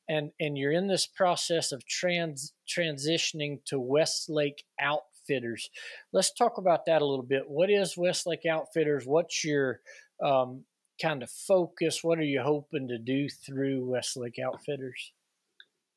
and 0.08 0.30
and 0.38 0.56
you're 0.56 0.72
in 0.72 0.86
this 0.86 1.06
process 1.06 1.72
of 1.72 1.84
trans 1.86 2.52
transitioning 2.68 3.64
to 3.66 3.80
Westlake 3.80 4.62
Outfitters. 4.80 5.68
Let's 6.12 6.32
talk 6.34 6.58
about 6.58 6.86
that 6.86 7.02
a 7.02 7.06
little 7.06 7.24
bit. 7.24 7.44
What 7.48 7.70
is 7.70 7.96
Westlake 7.96 8.46
Outfitters? 8.48 9.04
What's 9.06 9.42
your 9.44 9.80
um, 10.24 10.64
kind 11.00 11.22
of 11.22 11.30
focus? 11.30 12.02
What 12.02 12.18
are 12.18 12.22
you 12.22 12.42
hoping 12.42 12.88
to 12.88 12.98
do 12.98 13.28
through 13.28 13.90
Westlake 13.90 14.38
Outfitters? 14.38 15.12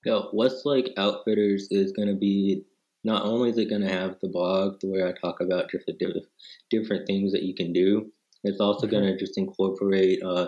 Yeah, 0.05 0.21
Westlake 0.33 0.93
Outfitters 0.97 1.67
is 1.71 1.91
going 1.91 2.07
to 2.07 2.15
be 2.15 2.63
not 3.03 3.23
only 3.23 3.49
is 3.49 3.57
it 3.57 3.69
going 3.69 3.81
to 3.81 3.89
have 3.89 4.17
the 4.21 4.29
blog 4.29 4.77
where 4.83 5.07
I 5.07 5.13
talk 5.19 5.39
about 5.39 5.69
just 5.69 5.89
different 5.99 6.25
different 6.69 7.07
things 7.07 7.31
that 7.31 7.43
you 7.43 7.55
can 7.55 7.73
do, 7.73 8.11
it's 8.43 8.59
also 8.59 8.85
mm-hmm. 8.85 8.95
going 8.95 9.05
to 9.05 9.17
just 9.17 9.37
incorporate 9.37 10.21
uh, 10.23 10.47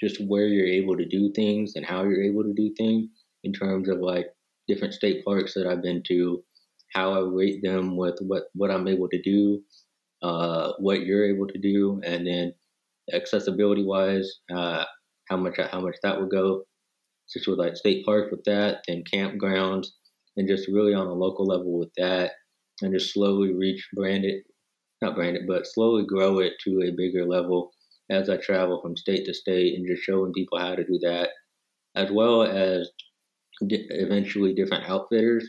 just 0.00 0.20
where 0.26 0.46
you're 0.46 0.66
able 0.66 0.96
to 0.96 1.04
do 1.04 1.32
things 1.32 1.76
and 1.76 1.84
how 1.84 2.02
you're 2.04 2.22
able 2.22 2.42
to 2.42 2.54
do 2.54 2.72
things 2.76 3.08
in 3.44 3.52
terms 3.52 3.88
of 3.88 3.98
like 3.98 4.26
different 4.66 4.94
state 4.94 5.24
parks 5.24 5.54
that 5.54 5.66
I've 5.66 5.82
been 5.82 6.02
to, 6.08 6.42
how 6.94 7.12
I 7.12 7.20
rate 7.20 7.62
them 7.62 7.96
with 7.96 8.18
what, 8.20 8.44
what 8.54 8.70
I'm 8.70 8.88
able 8.88 9.08
to 9.08 9.20
do, 9.20 9.62
uh, 10.22 10.72
what 10.78 11.00
you're 11.00 11.26
able 11.26 11.46
to 11.48 11.58
do, 11.58 12.00
and 12.04 12.26
then 12.26 12.54
accessibility 13.12 13.84
wise, 13.84 14.30
uh, 14.54 14.84
how 15.28 15.36
much 15.36 15.56
how 15.58 15.80
much 15.80 15.96
that 16.02 16.20
would 16.20 16.30
go. 16.30 16.64
Just 17.32 17.46
with 17.46 17.58
like 17.58 17.76
state 17.76 18.04
parks 18.04 18.30
with 18.30 18.44
that, 18.44 18.82
then 18.88 19.04
campgrounds, 19.12 19.88
and 20.36 20.48
just 20.48 20.68
really 20.68 20.94
on 20.94 21.06
a 21.06 21.12
local 21.12 21.46
level 21.46 21.78
with 21.78 21.90
that, 21.96 22.32
and 22.82 22.92
just 22.92 23.12
slowly 23.14 23.52
reach 23.54 23.86
brand 23.94 24.24
it, 24.24 24.44
not 25.02 25.14
brand 25.14 25.36
it, 25.36 25.46
but 25.46 25.66
slowly 25.66 26.04
grow 26.04 26.40
it 26.40 26.54
to 26.64 26.82
a 26.82 26.96
bigger 26.96 27.24
level 27.26 27.70
as 28.10 28.28
I 28.28 28.36
travel 28.38 28.80
from 28.82 28.96
state 28.96 29.24
to 29.26 29.34
state 29.34 29.76
and 29.76 29.86
just 29.86 30.02
showing 30.02 30.32
people 30.32 30.58
how 30.58 30.74
to 30.74 30.84
do 30.84 30.98
that, 31.02 31.30
as 31.94 32.10
well 32.10 32.42
as 32.42 32.90
di- 33.68 33.86
eventually 33.90 34.54
different 34.54 34.88
outfitters 34.88 35.48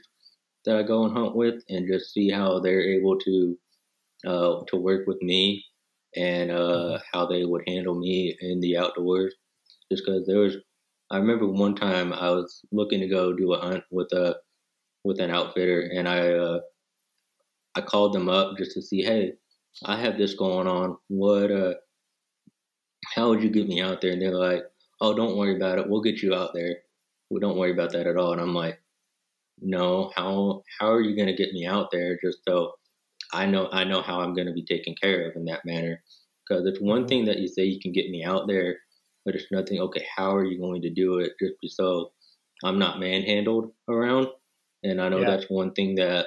that 0.66 0.78
I 0.78 0.84
go 0.84 1.06
and 1.06 1.18
hunt 1.18 1.36
with, 1.36 1.64
and 1.70 1.88
just 1.92 2.14
see 2.14 2.30
how 2.30 2.60
they're 2.60 2.82
able 2.84 3.18
to 3.20 3.58
uh, 4.26 4.62
to 4.68 4.78
work 4.78 5.08
with 5.08 5.22
me 5.22 5.64
and 6.16 6.52
uh, 6.52 6.56
mm-hmm. 6.56 6.96
how 7.14 7.26
they 7.26 7.46
would 7.46 7.64
handle 7.68 7.96
me 7.96 8.36
in 8.40 8.60
the 8.60 8.78
outdoors. 8.78 9.34
Just 9.92 10.04
because 10.06 10.26
there 10.26 10.40
was, 10.40 10.56
I 11.10 11.18
remember 11.18 11.48
one 11.48 11.76
time 11.76 12.14
I 12.14 12.30
was 12.30 12.62
looking 12.72 13.02
to 13.02 13.08
go 13.08 13.34
do 13.34 13.54
a 13.54 13.60
hunt 13.60 13.84
with 13.92 14.12
a 14.14 14.38
with 15.04 15.20
an 15.20 15.32
outfitter, 15.32 15.90
and 15.94 16.08
I 16.08 16.30
uh, 16.30 16.60
I 17.76 17.82
called 17.82 18.14
them 18.14 18.30
up 18.30 18.58
just 18.58 18.74
to 18.74 18.82
see, 18.82 19.02
hey, 19.02 19.34
I 19.86 19.98
have 19.98 20.18
this 20.18 20.34
going 20.34 20.68
on. 20.68 20.98
What, 21.08 21.52
uh, 21.52 21.76
how 23.16 23.30
would 23.30 23.42
you 23.42 23.50
get 23.50 23.68
me 23.68 23.82
out 23.82 24.02
there? 24.02 24.12
And 24.12 24.22
they're 24.22 24.32
like, 24.32 24.64
oh, 25.00 25.14
don't 25.16 25.38
worry 25.38 25.56
about 25.56 25.80
it. 25.80 25.90
We'll 25.90 26.02
get 26.02 26.22
you 26.22 26.36
out 26.36 26.54
there. 26.54 26.78
Well, 27.30 27.40
don't 27.40 27.58
worry 27.58 27.72
about 27.72 27.94
that 27.94 28.08
at 28.08 28.18
all. 28.18 28.34
And 28.34 28.42
I'm 28.42 28.54
like, 28.54 28.82
no, 29.62 30.12
how 30.16 30.64
how 30.80 30.92
are 30.92 31.02
you 31.02 31.16
going 31.16 31.28
to 31.28 31.36
get 31.36 31.54
me 31.54 31.66
out 31.66 31.90
there 31.92 32.18
just 32.24 32.40
so 32.48 32.74
I 33.34 33.46
know 33.46 33.70
I 33.72 33.84
know 33.84 34.02
how 34.02 34.22
I'm 34.22 34.34
going 34.34 34.48
to 34.48 34.54
be 34.54 34.66
taken 34.66 34.96
care 35.02 35.30
of 35.30 35.36
in 35.36 35.46
that 35.46 35.66
manner? 35.66 36.02
Because 36.48 36.66
it's 36.66 36.80
one 36.80 37.08
thing 37.08 37.26
that 37.26 37.40
you 37.40 37.48
say 37.48 37.64
you 37.64 37.80
can 37.80 37.94
get 37.94 38.10
me 38.10 38.24
out 38.24 38.48
there, 38.48 38.78
but 39.26 39.36
it's 39.36 39.52
nothing. 39.52 39.80
Okay, 39.80 40.06
how 40.16 40.36
are 40.36 40.44
you 40.46 40.60
going 40.60 40.82
to 40.82 40.90
do 40.90 41.20
it? 41.20 41.34
Just 41.64 41.78
so 41.78 42.12
I'm 42.64 42.80
not 42.80 43.00
manhandled 43.00 43.72
around. 43.90 44.28
And 44.84 45.02
I 45.02 45.10
know 45.10 45.20
yeah. 45.20 45.30
that's 45.30 45.50
one 45.50 45.74
thing 45.74 45.96
that 45.96 46.26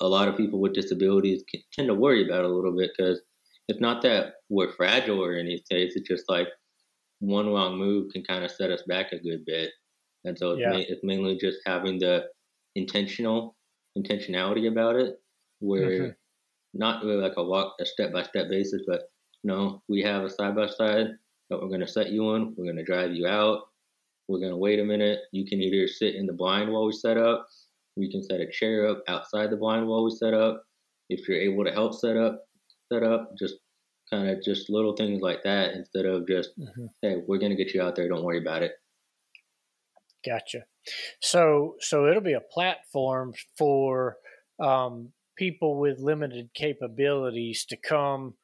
a 0.00 0.08
lot 0.08 0.28
of 0.28 0.36
people 0.36 0.60
with 0.60 0.74
disabilities 0.74 1.42
tend 1.72 1.88
to 1.88 1.94
worry 1.94 2.26
about 2.26 2.44
a 2.44 2.48
little 2.48 2.76
bit 2.76 2.90
because 2.96 3.20
it's 3.68 3.80
not 3.80 4.02
that 4.02 4.34
we're 4.48 4.72
fragile 4.72 5.22
or 5.22 5.34
anything. 5.34 5.64
It's 5.70 5.98
just 6.08 6.28
like 6.28 6.48
one 7.20 7.48
wrong 7.48 7.78
move 7.78 8.12
can 8.12 8.22
kind 8.22 8.44
of 8.44 8.50
set 8.50 8.70
us 8.70 8.82
back 8.86 9.12
a 9.12 9.18
good 9.18 9.44
bit. 9.44 9.70
And 10.24 10.36
so 10.36 10.52
it's, 10.52 10.60
yeah. 10.60 10.70
ma- 10.70 10.84
it's 10.88 11.04
mainly 11.04 11.38
just 11.38 11.58
having 11.64 11.98
the 11.98 12.26
intentional 12.74 13.56
intentionality 13.96 14.70
about 14.70 14.96
it, 14.96 15.16
where 15.60 15.90
mm-hmm. 15.90 16.10
Not 16.78 17.04
really 17.04 17.20
like 17.20 17.36
a 17.36 17.44
walk 17.44 17.74
a 17.80 17.86
step 17.86 18.12
by 18.12 18.22
step 18.22 18.48
basis, 18.48 18.82
but 18.86 19.02
no, 19.44 19.82
we 19.88 20.02
have 20.02 20.24
a 20.24 20.30
side 20.30 20.56
by 20.56 20.66
side 20.66 21.08
that 21.50 21.60
we're 21.60 21.68
going 21.68 21.80
to 21.80 21.88
set 21.88 22.10
you 22.10 22.28
on. 22.28 22.54
We're 22.56 22.64
going 22.64 22.76
to 22.76 22.84
drive 22.84 23.12
you 23.12 23.26
out. 23.26 23.60
We're 24.28 24.40
going 24.40 24.50
to 24.50 24.56
wait 24.56 24.80
a 24.80 24.84
minute. 24.84 25.20
You 25.32 25.46
can 25.46 25.60
either 25.60 25.86
sit 25.86 26.16
in 26.16 26.26
the 26.26 26.32
blind 26.32 26.72
while 26.72 26.86
we 26.86 26.92
set 26.92 27.16
up. 27.16 27.46
We 27.96 28.10
can 28.10 28.22
set 28.22 28.40
a 28.40 28.50
chair 28.50 28.88
up 28.88 29.02
outside 29.08 29.50
the 29.50 29.56
blind 29.56 29.86
while 29.86 30.04
we 30.04 30.10
set 30.10 30.34
up. 30.34 30.64
If 31.08 31.28
you're 31.28 31.40
able 31.40 31.64
to 31.64 31.70
help 31.70 31.94
set 31.94 32.16
up, 32.16 32.44
set 32.92 33.04
up. 33.04 33.30
Just 33.38 33.54
kind 34.10 34.28
of 34.28 34.42
just 34.42 34.68
little 34.68 34.96
things 34.96 35.22
like 35.22 35.42
that 35.44 35.74
instead 35.74 36.06
of 36.06 36.26
just, 36.26 36.50
mm-hmm. 36.58 36.86
hey, 37.02 37.16
we're 37.26 37.38
going 37.38 37.56
to 37.56 37.56
get 37.56 37.72
you 37.72 37.82
out 37.82 37.94
there. 37.94 38.08
Don't 38.08 38.24
worry 38.24 38.40
about 38.40 38.62
it. 38.62 38.72
Gotcha. 40.24 40.64
So, 41.20 41.74
so 41.80 42.06
it'll 42.08 42.20
be 42.20 42.32
a 42.32 42.52
platform 42.52 43.32
for 43.56 44.16
um, 44.60 45.12
people 45.36 45.78
with 45.78 45.98
limited 45.98 46.50
capabilities 46.54 47.64
to 47.66 47.76
come 47.76 48.34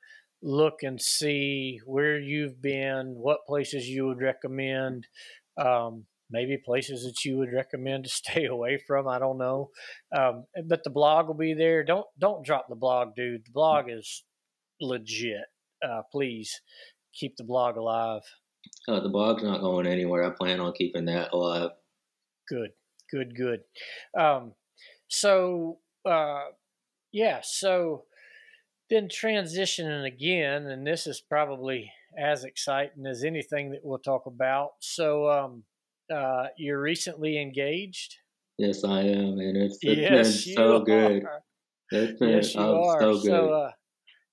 look 0.42 0.82
and 0.82 1.00
see 1.00 1.80
where 1.86 2.18
you've 2.18 2.60
been, 2.60 3.14
what 3.16 3.46
places 3.46 3.86
you 3.86 4.06
would 4.06 4.20
recommend, 4.20 5.06
um, 5.56 6.04
maybe 6.30 6.56
places 6.56 7.04
that 7.04 7.24
you 7.24 7.36
would 7.36 7.52
recommend 7.52 8.04
to 8.04 8.10
stay 8.10 8.46
away 8.46 8.78
from. 8.86 9.06
I 9.08 9.18
don't 9.18 9.38
know, 9.38 9.70
um, 10.16 10.44
but 10.66 10.84
the 10.84 10.90
blog 10.90 11.28
will 11.28 11.34
be 11.34 11.54
there. 11.54 11.84
Don't 11.84 12.06
don't 12.18 12.44
drop 12.44 12.66
the 12.68 12.76
blog, 12.76 13.14
dude. 13.14 13.46
The 13.46 13.52
blog 13.52 13.86
is 13.88 14.24
legit. 14.80 15.44
Uh, 15.86 16.02
please 16.10 16.60
keep 17.14 17.36
the 17.36 17.44
blog 17.44 17.76
alive. 17.76 18.22
Uh, 18.88 19.00
the 19.00 19.08
blog's 19.08 19.42
not 19.42 19.60
going 19.60 19.86
anywhere. 19.86 20.24
I 20.24 20.30
plan 20.30 20.60
on 20.60 20.72
keeping 20.72 21.04
that 21.06 21.32
alive. 21.32 21.70
Good, 22.48 22.70
good, 23.10 23.34
good. 23.36 23.60
Um, 24.18 24.52
so, 25.08 25.78
uh, 26.08 26.44
yeah, 27.12 27.40
so 27.42 28.04
then 28.90 29.08
transitioning 29.08 30.06
again, 30.06 30.66
and 30.66 30.86
this 30.86 31.06
is 31.06 31.20
probably 31.20 31.92
as 32.18 32.44
exciting 32.44 33.06
as 33.06 33.24
anything 33.24 33.70
that 33.70 33.80
we'll 33.82 33.98
talk 33.98 34.26
about. 34.26 34.72
So, 34.80 35.30
um, 35.30 35.64
uh, 36.12 36.48
you're 36.58 36.80
recently 36.80 37.40
engaged. 37.40 38.16
Yes, 38.58 38.84
I 38.84 39.00
am, 39.00 39.38
and 39.38 39.56
it's, 39.56 39.78
it's 39.80 40.00
yes, 40.00 40.44
been 40.44 40.54
so 40.54 40.80
good. 40.80 41.22
It's 41.90 42.18
been 42.18 42.28
yes, 42.30 42.54
you 42.54 42.60
oh, 42.60 42.84
are. 42.84 43.00
so 43.00 43.12
good. 43.14 43.24
So, 43.24 43.52
uh, 43.52 43.70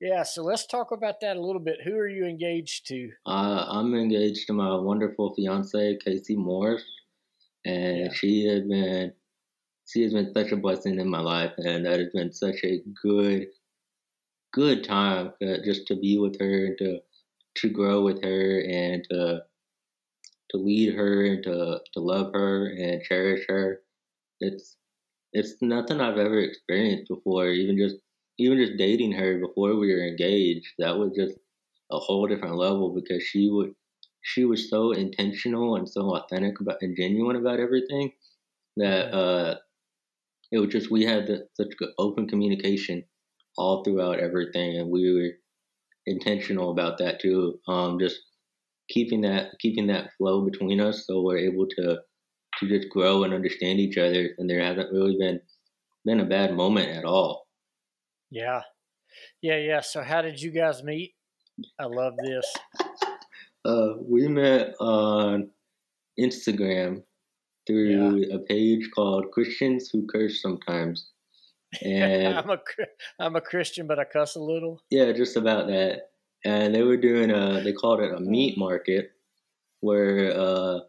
yeah, 0.01 0.23
so 0.23 0.43
let's 0.43 0.65
talk 0.65 0.91
about 0.91 1.19
that 1.21 1.35
a 1.35 1.41
little 1.41 1.61
bit. 1.61 1.77
Who 1.83 1.95
are 1.95 2.07
you 2.07 2.25
engaged 2.25 2.87
to? 2.87 3.09
Uh, 3.25 3.65
I'm 3.69 3.93
engaged 3.95 4.47
to 4.47 4.53
my 4.53 4.75
wonderful 4.75 5.33
fiance, 5.35 5.97
Casey 6.03 6.35
Morris, 6.35 6.83
and 7.65 7.97
yeah. 7.97 8.13
she 8.13 8.45
has 8.45 8.61
been 8.61 9.13
she 9.89 10.03
has 10.03 10.13
been 10.13 10.33
such 10.33 10.51
a 10.51 10.57
blessing 10.57 10.99
in 10.99 11.09
my 11.09 11.19
life, 11.21 11.53
and 11.57 11.85
that 11.85 11.99
has 11.99 12.11
been 12.13 12.31
such 12.33 12.63
a 12.63 12.81
good 13.03 13.47
good 14.53 14.83
time 14.83 15.33
uh, 15.43 15.57
just 15.63 15.87
to 15.87 15.95
be 15.95 16.17
with 16.17 16.39
her 16.39 16.65
and 16.67 16.77
to 16.79 16.99
to 17.55 17.69
grow 17.69 18.03
with 18.03 18.23
her 18.23 18.61
and 18.61 19.05
to 19.09 19.41
to 20.51 20.57
lead 20.57 20.93
her 20.95 21.25
and 21.25 21.43
to 21.43 21.79
to 21.93 21.99
love 21.99 22.33
her 22.33 22.67
and 22.67 23.03
cherish 23.03 23.45
her. 23.47 23.81
It's 24.39 24.77
it's 25.33 25.55
nothing 25.61 26.01
I've 26.01 26.17
ever 26.17 26.39
experienced 26.39 27.09
before. 27.09 27.49
Even 27.49 27.77
just 27.77 27.97
even 28.39 28.57
just 28.59 28.77
dating 28.77 29.13
her 29.13 29.39
before 29.39 29.75
we 29.75 29.93
were 29.93 30.07
engaged, 30.07 30.67
that 30.79 30.97
was 30.97 31.13
just 31.15 31.37
a 31.91 31.99
whole 31.99 32.27
different 32.27 32.57
level 32.57 32.93
because 32.93 33.23
she 33.23 33.49
would 33.49 33.75
she 34.23 34.45
was 34.45 34.69
so 34.69 34.91
intentional 34.91 35.75
and 35.77 35.89
so 35.89 36.15
authentic 36.15 36.59
about 36.61 36.81
and 36.81 36.95
genuine 36.97 37.35
about 37.37 37.59
everything 37.59 38.11
that 38.77 39.13
uh, 39.13 39.55
it 40.51 40.59
was 40.59 40.69
just 40.69 40.91
we 40.91 41.03
had 41.03 41.27
the, 41.27 41.47
such 41.55 41.77
good 41.77 41.89
open 41.97 42.27
communication 42.27 43.03
all 43.57 43.83
throughout 43.83 44.19
everything, 44.19 44.77
and 44.77 44.89
we 44.89 45.13
were 45.13 45.31
intentional 46.05 46.71
about 46.71 46.97
that 46.99 47.19
too. 47.19 47.59
Um, 47.67 47.99
just 47.99 48.19
keeping 48.89 49.21
that 49.21 49.51
keeping 49.59 49.87
that 49.87 50.09
flow 50.17 50.43
between 50.45 50.79
us, 50.79 51.05
so 51.05 51.21
we're 51.21 51.37
able 51.37 51.67
to 51.77 51.97
to 52.59 52.67
just 52.67 52.89
grow 52.89 53.23
and 53.23 53.33
understand 53.33 53.79
each 53.79 53.97
other, 53.97 54.29
and 54.37 54.49
there 54.49 54.63
hasn't 54.63 54.91
really 54.91 55.17
been 55.19 55.39
been 56.05 56.19
a 56.19 56.25
bad 56.25 56.55
moment 56.55 56.89
at 56.89 57.05
all. 57.05 57.47
Yeah. 58.31 58.61
Yeah, 59.41 59.57
yeah. 59.57 59.81
So 59.81 60.01
how 60.01 60.21
did 60.21 60.41
you 60.41 60.51
guys 60.51 60.83
meet? 60.83 61.13
I 61.79 61.85
love 61.85 62.13
this. 62.23 62.45
Uh, 63.65 63.95
we 64.07 64.25
met 64.25 64.73
on 64.79 65.49
Instagram 66.17 67.03
through 67.69 68.25
yeah. 68.25 68.35
a 68.35 68.39
page 68.39 68.89
called 68.95 69.31
Christians 69.31 69.89
Who 69.89 70.07
Curse 70.07 70.41
Sometimes. 70.41 71.11
And 71.83 72.35
I'm 72.37 72.49
a 72.49 72.57
I'm 73.19 73.35
a 73.35 73.41
Christian, 73.41 73.85
but 73.85 73.99
I 73.99 74.05
cuss 74.05 74.35
a 74.35 74.41
little. 74.41 74.81
Yeah, 74.89 75.11
just 75.11 75.37
about 75.37 75.67
that. 75.67 76.09
And 76.43 76.73
they 76.73 76.81
were 76.81 76.97
doing 76.97 77.29
a 77.29 77.61
they 77.63 77.73
called 77.73 77.99
it 77.99 78.11
a 78.11 78.19
meat 78.19 78.57
market, 78.57 79.11
where 79.81 80.35
uh, 80.35 80.79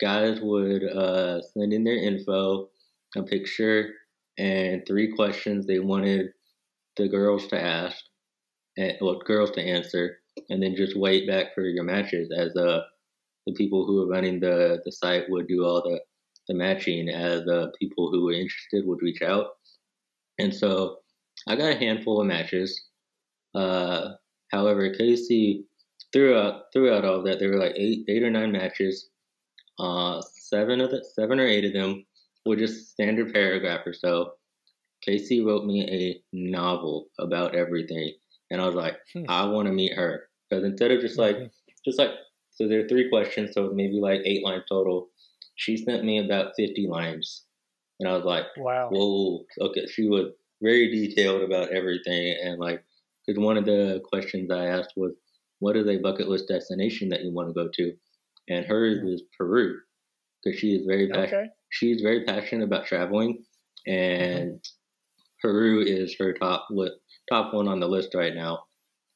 guys 0.00 0.38
would 0.40 0.84
uh, 0.84 1.42
send 1.42 1.72
in 1.72 1.82
their 1.82 1.96
info, 1.96 2.68
a 3.16 3.22
picture, 3.24 3.94
and 4.38 4.86
three 4.86 5.12
questions 5.16 5.66
they 5.66 5.80
wanted 5.80 6.28
the 6.96 7.08
girls 7.08 7.48
to 7.48 7.60
ask, 7.60 7.96
and 8.76 8.96
well, 9.00 9.18
girls 9.24 9.50
to 9.52 9.60
answer, 9.60 10.18
and 10.50 10.62
then 10.62 10.76
just 10.76 10.96
wait 10.96 11.26
back 11.26 11.54
for 11.54 11.62
your 11.62 11.84
matches 11.84 12.30
as 12.36 12.54
uh, 12.54 12.82
the 13.46 13.54
people 13.54 13.86
who 13.86 13.96
were 13.96 14.08
running 14.08 14.38
the, 14.38 14.80
the 14.84 14.92
site 14.92 15.24
would 15.28 15.48
do 15.48 15.64
all 15.64 15.82
the, 15.82 16.00
the 16.48 16.54
matching 16.54 17.08
as 17.08 17.44
the 17.44 17.72
people 17.78 18.10
who 18.10 18.24
were 18.24 18.32
interested 18.32 18.86
would 18.86 19.02
reach 19.02 19.22
out. 19.22 19.48
And 20.38 20.54
so 20.54 20.98
I 21.46 21.56
got 21.56 21.72
a 21.72 21.78
handful 21.78 22.20
of 22.20 22.26
matches. 22.26 22.80
Uh, 23.54 24.12
however, 24.52 24.90
Casey 24.94 25.64
throughout 26.12 26.62
throughout 26.72 27.04
all 27.04 27.16
of 27.16 27.24
that 27.24 27.38
there 27.38 27.50
were 27.50 27.58
like 27.58 27.74
eight 27.76 28.04
eight 28.08 28.22
or 28.22 28.30
nine 28.30 28.52
matches. 28.52 29.10
Uh, 29.78 30.20
seven 30.34 30.80
of 30.80 30.90
the 30.90 31.04
seven 31.14 31.38
or 31.38 31.46
eight 31.46 31.64
of 31.64 31.72
them 31.72 32.04
were 32.44 32.56
just 32.56 32.90
standard 32.90 33.32
paragraph 33.32 33.86
or 33.86 33.92
so. 33.92 34.32
Casey 35.02 35.40
wrote 35.40 35.64
me 35.64 35.86
a 35.88 36.20
novel 36.32 37.06
about 37.18 37.54
everything, 37.54 38.12
and 38.50 38.60
I 38.60 38.66
was 38.66 38.74
like, 38.74 38.96
hmm. 39.12 39.24
I 39.28 39.44
want 39.46 39.66
to 39.66 39.72
meet 39.72 39.94
her 39.94 40.28
because 40.48 40.64
instead 40.64 40.90
of 40.90 41.00
just 41.00 41.18
like, 41.18 41.36
mm-hmm. 41.36 41.46
just 41.84 41.98
like, 41.98 42.10
so 42.50 42.66
there 42.66 42.80
are 42.80 42.88
three 42.88 43.08
questions, 43.08 43.54
so 43.54 43.70
maybe 43.72 44.00
like 44.00 44.20
eight 44.24 44.44
lines 44.44 44.64
total. 44.68 45.10
She 45.58 45.76
sent 45.76 46.04
me 46.04 46.24
about 46.24 46.52
fifty 46.56 46.86
lines, 46.86 47.42
and 47.98 48.08
I 48.08 48.14
was 48.14 48.24
like, 48.24 48.44
wow, 48.56 48.90
whoa, 48.92 49.44
okay. 49.60 49.86
She 49.88 50.08
was 50.08 50.30
very 50.62 50.88
detailed 50.88 51.42
about 51.42 51.72
everything, 51.72 52.36
and 52.40 52.60
like, 52.60 52.84
because 53.26 53.42
one 53.42 53.56
of 53.56 53.64
the 53.64 54.00
questions 54.08 54.52
I 54.52 54.66
asked 54.66 54.92
was, 54.96 55.14
what 55.58 55.76
is 55.76 55.88
a 55.88 55.98
bucket 55.98 56.28
list 56.28 56.46
destination 56.46 57.08
that 57.08 57.24
you 57.24 57.32
want 57.32 57.48
to 57.48 57.54
go 57.54 57.68
to? 57.74 57.92
And 58.48 58.66
hers 58.66 58.98
mm-hmm. 58.98 59.08
is 59.08 59.24
Peru, 59.36 59.80
because 60.44 60.60
she 60.60 60.76
is 60.76 60.86
very 60.86 61.08
passionate. 61.08 61.34
Okay. 61.34 61.48
She's 61.70 62.02
very 62.02 62.24
passionate 62.24 62.64
about 62.64 62.86
traveling, 62.86 63.42
and 63.84 64.52
mm-hmm. 64.52 65.42
Peru 65.42 65.82
is 65.82 66.14
her 66.20 66.34
top 66.34 66.68
top 67.28 67.52
one 67.52 67.66
on 67.66 67.80
the 67.80 67.88
list 67.88 68.14
right 68.14 68.32
now, 68.32 68.60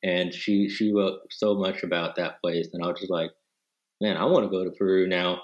and 0.02 0.34
she 0.34 0.68
she 0.68 0.92
wrote 0.92 1.20
so 1.30 1.54
much 1.54 1.84
about 1.84 2.16
that 2.16 2.40
place, 2.42 2.68
and 2.72 2.82
I 2.82 2.88
was 2.88 2.98
just 2.98 3.12
like, 3.12 3.30
man, 4.00 4.16
I 4.16 4.24
want 4.24 4.44
to 4.44 4.50
go 4.50 4.64
to 4.64 4.72
Peru 4.72 5.06
now. 5.06 5.40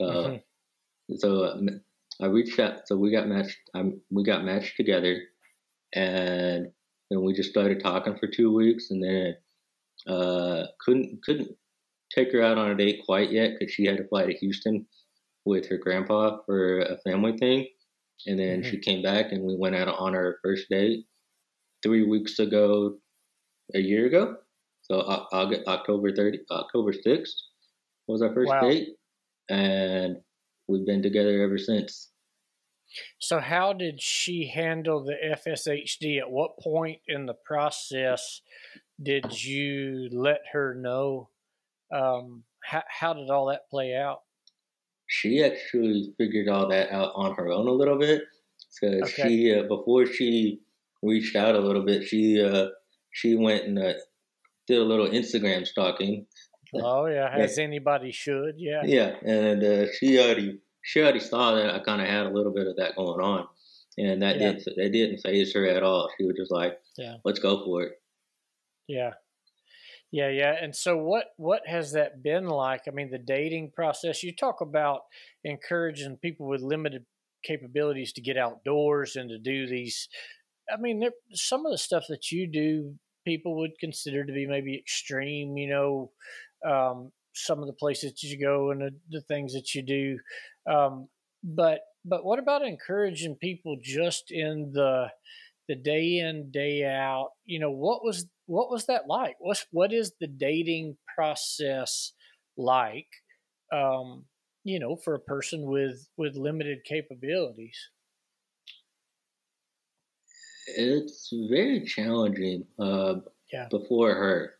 Uh, 0.00 0.06
mm-hmm. 0.06 1.16
So 1.16 1.44
uh, 1.44 1.60
I 2.22 2.26
reached 2.26 2.58
out. 2.58 2.86
So 2.86 2.96
we 2.96 3.12
got 3.12 3.28
matched. 3.28 3.58
Um, 3.74 4.00
we 4.10 4.24
got 4.24 4.44
matched 4.44 4.76
together, 4.76 5.20
and 5.94 6.68
then 7.10 7.22
we 7.22 7.32
just 7.32 7.50
started 7.50 7.80
talking 7.80 8.16
for 8.18 8.26
two 8.26 8.52
weeks, 8.52 8.90
and 8.90 9.02
then 9.02 9.36
uh, 10.06 10.64
couldn't 10.84 11.22
couldn't 11.24 11.50
take 12.14 12.32
her 12.32 12.42
out 12.42 12.58
on 12.58 12.70
a 12.70 12.76
date 12.76 13.00
quite 13.04 13.32
yet 13.32 13.52
because 13.58 13.72
she 13.72 13.84
had 13.84 13.96
to 13.98 14.08
fly 14.08 14.26
to 14.26 14.32
Houston 14.34 14.86
with 15.44 15.68
her 15.68 15.78
grandpa 15.78 16.38
for 16.46 16.80
a 16.80 16.98
family 16.98 17.36
thing. 17.36 17.66
And 18.26 18.38
then 18.38 18.60
mm-hmm. 18.60 18.70
she 18.70 18.78
came 18.78 19.02
back 19.02 19.32
and 19.32 19.42
we 19.42 19.56
went 19.56 19.74
out 19.74 19.88
on 19.88 20.14
our 20.14 20.38
first 20.42 20.68
date 20.70 21.04
three 21.82 22.04
weeks 22.04 22.38
ago, 22.38 22.96
a 23.74 23.80
year 23.80 24.06
ago. 24.06 24.36
So 24.82 25.00
August, 25.32 25.62
October 25.66 26.14
30, 26.14 26.40
October 26.50 26.92
6th. 26.92 27.30
was 28.06 28.22
our 28.22 28.32
first 28.34 28.50
wow. 28.50 28.60
date, 28.60 28.88
and 29.48 30.16
we've 30.68 30.86
been 30.86 31.02
together 31.02 31.42
ever 31.42 31.58
since. 31.58 32.10
So, 33.18 33.40
how 33.40 33.72
did 33.72 34.00
she 34.00 34.50
handle 34.54 35.04
the 35.04 35.14
FSHD? 35.36 36.20
At 36.20 36.30
what 36.30 36.58
point 36.58 37.00
in 37.08 37.26
the 37.26 37.34
process 37.34 38.40
did 39.02 39.42
you 39.42 40.08
let 40.12 40.40
her 40.52 40.74
know? 40.74 41.30
Um, 41.92 42.44
how, 42.64 42.82
how 42.88 43.14
did 43.14 43.30
all 43.30 43.46
that 43.46 43.68
play 43.68 43.94
out? 43.94 44.20
She 45.06 45.42
actually 45.42 46.14
figured 46.16 46.48
all 46.48 46.68
that 46.68 46.90
out 46.92 47.12
on 47.14 47.34
her 47.34 47.50
own 47.50 47.66
a 47.66 47.72
little 47.72 47.98
bit. 47.98 48.22
Because 48.80 49.12
okay. 49.12 49.28
she, 49.28 49.54
uh, 49.54 49.64
before 49.64 50.06
she 50.06 50.60
reached 51.02 51.36
out 51.36 51.54
a 51.54 51.60
little 51.60 51.84
bit, 51.84 52.04
she 52.04 52.42
uh, 52.42 52.68
she 53.12 53.36
went 53.36 53.64
and 53.64 53.78
uh, 53.78 53.92
did 54.66 54.78
a 54.78 54.84
little 54.84 55.08
Instagram 55.08 55.66
stalking. 55.66 56.26
Oh 56.82 57.06
yeah, 57.06 57.30
as 57.32 57.58
yeah. 57.58 57.64
anybody 57.64 58.12
should. 58.12 58.54
Yeah. 58.58 58.82
Yeah, 58.84 59.14
and 59.24 59.62
uh, 59.62 59.86
she 59.98 60.18
already 60.18 60.58
she 60.82 61.02
already 61.02 61.20
saw 61.20 61.54
that 61.54 61.74
I 61.74 61.78
kind 61.80 62.02
of 62.02 62.08
had 62.08 62.26
a 62.26 62.30
little 62.30 62.52
bit 62.52 62.66
of 62.66 62.76
that 62.76 62.96
going 62.96 63.20
on, 63.20 63.46
and 63.96 64.22
that 64.22 64.38
yeah. 64.38 64.52
didn't 64.52 64.64
that 64.76 64.92
didn't 64.92 65.18
phase 65.18 65.52
her 65.54 65.66
at 65.66 65.82
all. 65.82 66.10
She 66.18 66.26
was 66.26 66.36
just 66.36 66.52
like, 66.52 66.78
"Yeah, 66.96 67.16
let's 67.24 67.38
go 67.38 67.64
for 67.64 67.82
it." 67.82 67.92
Yeah, 68.86 69.12
yeah, 70.14 70.28
yeah. 70.28 70.54
And 70.62 70.76
so, 70.76 70.96
what 70.96 71.32
what 71.38 71.62
has 71.66 71.90
that 71.92 72.22
been 72.22 72.46
like? 72.46 72.82
I 72.86 72.92
mean, 72.92 73.10
the 73.10 73.18
dating 73.18 73.72
process. 73.74 74.22
You 74.22 74.32
talk 74.32 74.60
about 74.60 75.00
encouraging 75.42 76.18
people 76.22 76.46
with 76.46 76.60
limited 76.60 77.04
capabilities 77.44 78.12
to 78.12 78.20
get 78.20 78.36
outdoors 78.36 79.16
and 79.16 79.28
to 79.30 79.38
do 79.38 79.66
these. 79.66 80.08
I 80.72 80.80
mean, 80.80 81.00
there, 81.00 81.10
some 81.32 81.66
of 81.66 81.72
the 81.72 81.78
stuff 81.78 82.04
that 82.08 82.30
you 82.30 82.46
do, 82.46 82.94
people 83.26 83.56
would 83.56 83.72
consider 83.80 84.24
to 84.24 84.32
be 84.32 84.46
maybe 84.46 84.78
extreme. 84.78 85.56
You 85.56 85.68
know, 85.68 86.10
um, 86.64 87.12
some 87.34 87.60
of 87.60 87.66
the 87.66 87.72
places 87.72 88.12
that 88.12 88.22
you 88.22 88.38
go 88.38 88.70
and 88.70 88.80
the, 88.80 88.90
the 89.10 89.20
things 89.22 89.52
that 89.54 89.74
you 89.74 89.82
do. 89.82 90.18
Um, 90.70 91.08
but 91.42 91.80
but 92.04 92.24
what 92.24 92.38
about 92.38 92.64
encouraging 92.64 93.36
people 93.36 93.76
just 93.82 94.30
in 94.30 94.72
the 94.72 95.08
the 95.68 95.74
day 95.74 96.18
in 96.18 96.50
day 96.50 96.84
out? 96.84 97.30
You 97.44 97.58
know, 97.58 97.70
what 97.70 98.04
was 98.04 98.26
what 98.46 98.70
was 98.70 98.86
that 98.86 99.06
like? 99.06 99.36
What 99.38 99.64
what 99.70 99.92
is 99.92 100.12
the 100.20 100.26
dating 100.26 100.96
process 101.14 102.12
like? 102.56 103.08
Um, 103.72 104.24
you 104.64 104.78
know, 104.78 104.96
for 104.96 105.14
a 105.14 105.20
person 105.20 105.66
with 105.66 106.08
with 106.16 106.36
limited 106.36 106.84
capabilities. 106.84 107.76
It's 110.66 111.30
very 111.50 111.84
challenging. 111.84 112.64
Uh, 112.78 113.16
yeah. 113.52 113.68
Before 113.70 114.14
her, 114.14 114.54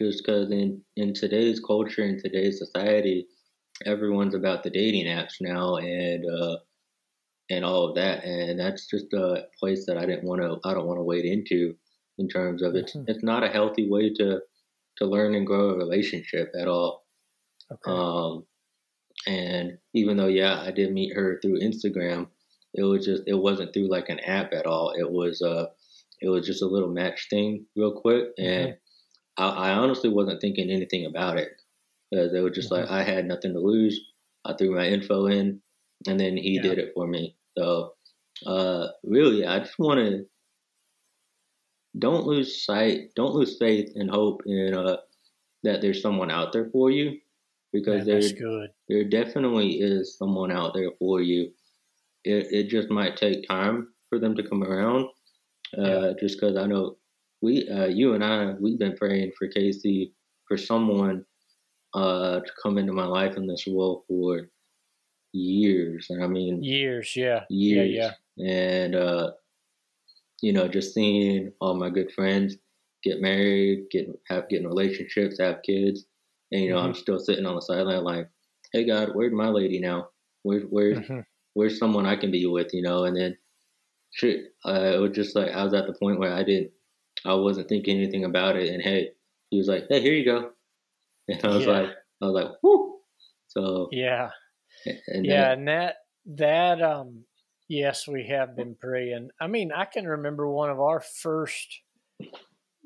just 0.00 0.22
because 0.24 0.50
in 0.50 0.82
in 0.96 1.14
today's 1.14 1.60
culture 1.60 2.04
in 2.04 2.18
today's 2.18 2.58
society, 2.58 3.26
everyone's 3.84 4.34
about 4.34 4.62
the 4.62 4.70
dating 4.70 5.06
apps 5.06 5.34
now 5.40 5.76
and 5.76 6.24
uh, 6.24 6.56
and 7.50 7.64
all 7.64 7.88
of 7.88 7.94
that, 7.96 8.24
and 8.24 8.58
that's 8.58 8.86
just 8.88 9.12
a 9.12 9.46
place 9.58 9.86
that 9.86 9.96
I 9.96 10.06
didn't 10.06 10.28
want 10.28 10.42
to. 10.42 10.58
I 10.68 10.74
don't 10.74 10.86
want 10.86 10.98
to 10.98 11.04
wade 11.04 11.24
into 11.24 11.74
in 12.18 12.28
terms 12.28 12.62
of 12.62 12.74
it's 12.74 12.94
mm-hmm. 12.94 13.08
it's 13.08 13.22
not 13.22 13.44
a 13.44 13.48
healthy 13.48 13.88
way 13.88 14.12
to 14.14 14.40
to 14.98 15.06
learn 15.06 15.34
and 15.34 15.46
grow 15.46 15.70
a 15.70 15.76
relationship 15.76 16.50
at 16.60 16.68
all. 16.68 17.04
Okay. 17.72 17.90
Um, 17.90 18.44
and 19.26 19.78
even 19.94 20.16
though 20.16 20.28
yeah, 20.28 20.60
I 20.60 20.70
did 20.70 20.92
meet 20.92 21.14
her 21.14 21.38
through 21.40 21.60
Instagram, 21.60 22.28
it 22.74 22.82
was 22.82 23.06
just 23.06 23.22
it 23.26 23.34
wasn't 23.34 23.72
through 23.72 23.90
like 23.90 24.08
an 24.08 24.20
app 24.20 24.52
at 24.52 24.66
all. 24.66 24.92
It 24.96 25.10
was 25.10 25.40
uh 25.42 25.66
it 26.20 26.28
was 26.28 26.46
just 26.46 26.62
a 26.62 26.66
little 26.66 26.90
match 26.90 27.28
thing 27.30 27.64
real 27.76 28.00
quick, 28.00 28.26
and 28.38 28.68
mm-hmm. 28.68 28.78
I, 29.38 29.48
I 29.48 29.74
honestly 29.74 30.10
wasn't 30.10 30.40
thinking 30.40 30.70
anything 30.70 31.06
about 31.06 31.38
it 31.38 31.50
because 32.10 32.34
it 32.34 32.40
was 32.40 32.54
just 32.54 32.70
mm-hmm. 32.70 32.82
like 32.82 32.90
I 32.90 33.02
had 33.02 33.26
nothing 33.26 33.52
to 33.54 33.60
lose. 33.60 33.98
I 34.44 34.54
threw 34.54 34.74
my 34.74 34.86
info 34.86 35.26
in, 35.26 35.60
and 36.06 36.18
then 36.18 36.36
he 36.36 36.56
yeah. 36.56 36.62
did 36.62 36.78
it 36.78 36.92
for 36.94 37.06
me. 37.06 37.36
So, 37.56 37.94
uh, 38.46 38.88
really, 39.02 39.46
I 39.46 39.60
just 39.60 39.78
want 39.78 40.00
to 40.00 40.26
don't 41.98 42.26
lose 42.26 42.64
sight, 42.64 43.10
don't 43.16 43.34
lose 43.34 43.56
faith 43.58 43.92
and 43.94 44.10
hope 44.10 44.42
in 44.46 44.74
uh, 44.74 44.98
that 45.64 45.80
there's 45.80 46.02
someone 46.02 46.30
out 46.30 46.52
there 46.52 46.68
for 46.70 46.90
you, 46.90 47.18
because 47.72 48.06
Man, 48.06 48.20
there 48.20 48.68
there 48.88 49.04
definitely 49.04 49.80
is 49.80 50.16
someone 50.16 50.52
out 50.52 50.74
there 50.74 50.90
for 50.98 51.20
you. 51.20 51.50
It 52.24 52.46
it 52.50 52.68
just 52.68 52.90
might 52.90 53.16
take 53.16 53.46
time 53.48 53.88
for 54.08 54.18
them 54.18 54.34
to 54.36 54.42
come 54.42 54.62
around. 54.62 55.06
Uh, 55.76 55.82
yeah. 55.82 56.12
Just 56.18 56.40
because 56.40 56.56
I 56.56 56.66
know 56.66 56.96
we, 57.40 57.68
uh, 57.68 57.86
you 57.86 58.14
and 58.14 58.24
I, 58.24 58.54
we've 58.60 58.78
been 58.78 58.96
praying 58.96 59.32
for 59.38 59.48
Casey 59.48 60.14
for 60.46 60.56
someone 60.56 61.24
uh, 61.94 62.40
to 62.40 62.52
come 62.62 62.78
into 62.78 62.92
my 62.92 63.04
life 63.06 63.36
in 63.36 63.46
this 63.46 63.66
world 63.66 64.04
for 64.08 64.48
years. 65.32 66.06
And 66.10 66.22
I 66.22 66.26
mean, 66.26 66.62
years, 66.62 67.14
yeah, 67.14 67.44
years, 67.48 67.90
yeah, 67.90 68.10
yeah. 68.36 68.46
And 68.50 68.94
uh, 68.94 69.30
you 70.42 70.52
know, 70.52 70.68
just 70.68 70.94
seeing 70.94 71.52
all 71.60 71.74
my 71.74 71.90
good 71.90 72.12
friends 72.12 72.56
get 73.02 73.20
married, 73.20 73.86
get 73.90 74.08
have 74.28 74.48
getting 74.48 74.66
relationships, 74.66 75.38
have 75.38 75.62
kids, 75.62 76.04
and 76.52 76.62
you 76.62 76.70
know, 76.70 76.76
mm-hmm. 76.76 76.86
I'm 76.88 76.94
still 76.94 77.18
sitting 77.18 77.46
on 77.46 77.54
the 77.54 77.62
sideline 77.62 78.04
like, 78.04 78.28
hey 78.72 78.84
God, 78.84 79.10
where's 79.14 79.32
my 79.32 79.48
lady 79.48 79.80
now? 79.80 80.08
Where, 80.42 80.60
where's 80.60 80.98
mm-hmm. 80.98 81.20
where's 81.54 81.78
someone 81.78 82.06
I 82.06 82.16
can 82.16 82.30
be 82.30 82.46
with? 82.46 82.72
You 82.72 82.82
know, 82.82 83.04
and 83.04 83.16
then 83.16 83.36
shit, 84.12 84.52
uh, 84.66 84.92
it 84.94 85.00
was 85.00 85.12
just 85.12 85.36
like 85.36 85.50
I 85.50 85.64
was 85.64 85.74
at 85.74 85.86
the 85.86 85.94
point 85.94 86.18
where 86.18 86.32
I 86.32 86.42
didn't, 86.42 86.70
I 87.24 87.34
wasn't 87.34 87.68
thinking 87.68 87.96
anything 87.96 88.24
about 88.24 88.56
it, 88.56 88.72
and 88.72 88.82
hey, 88.82 89.10
he 89.50 89.58
was 89.58 89.68
like, 89.68 89.86
hey, 89.88 90.00
here 90.00 90.12
you 90.12 90.24
go, 90.24 90.50
and 91.28 91.44
I 91.44 91.48
was 91.48 91.66
yeah. 91.66 91.72
like, 91.72 91.90
I 92.22 92.24
was 92.24 92.34
like, 92.34 92.50
whoo. 92.62 92.96
So 93.48 93.88
yeah, 93.92 94.30
and 95.08 95.24
yeah, 95.24 95.52
and 95.52 95.68
that 95.68 95.96
that 96.26 96.82
um, 96.82 97.24
yes, 97.68 98.06
we 98.06 98.26
have 98.28 98.56
been 98.56 98.74
praying. 98.74 99.30
I 99.40 99.46
mean, 99.46 99.72
I 99.72 99.84
can 99.84 100.06
remember 100.06 100.48
one 100.48 100.70
of 100.70 100.80
our 100.80 101.00
first 101.00 101.80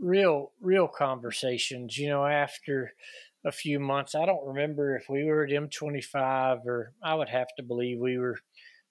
real 0.01 0.53
real 0.61 0.89
conversations. 0.89 1.99
You 1.99 2.09
know, 2.09 2.25
after 2.25 2.93
a 3.45 3.53
few 3.53 3.81
months, 3.81 4.15
I 4.15 4.25
don't 4.25 4.47
remember 4.47 4.97
if 4.97 5.07
we 5.09 5.25
were 5.25 5.45
at 5.45 5.53
M 5.53 5.69
twenty 5.69 6.01
five 6.03 6.59
or 6.67 6.95
I 7.03 7.15
would 7.15 7.29
have 7.29 7.49
to 7.57 7.63
believe 7.63 7.99
we 7.99 8.19
were 8.19 8.39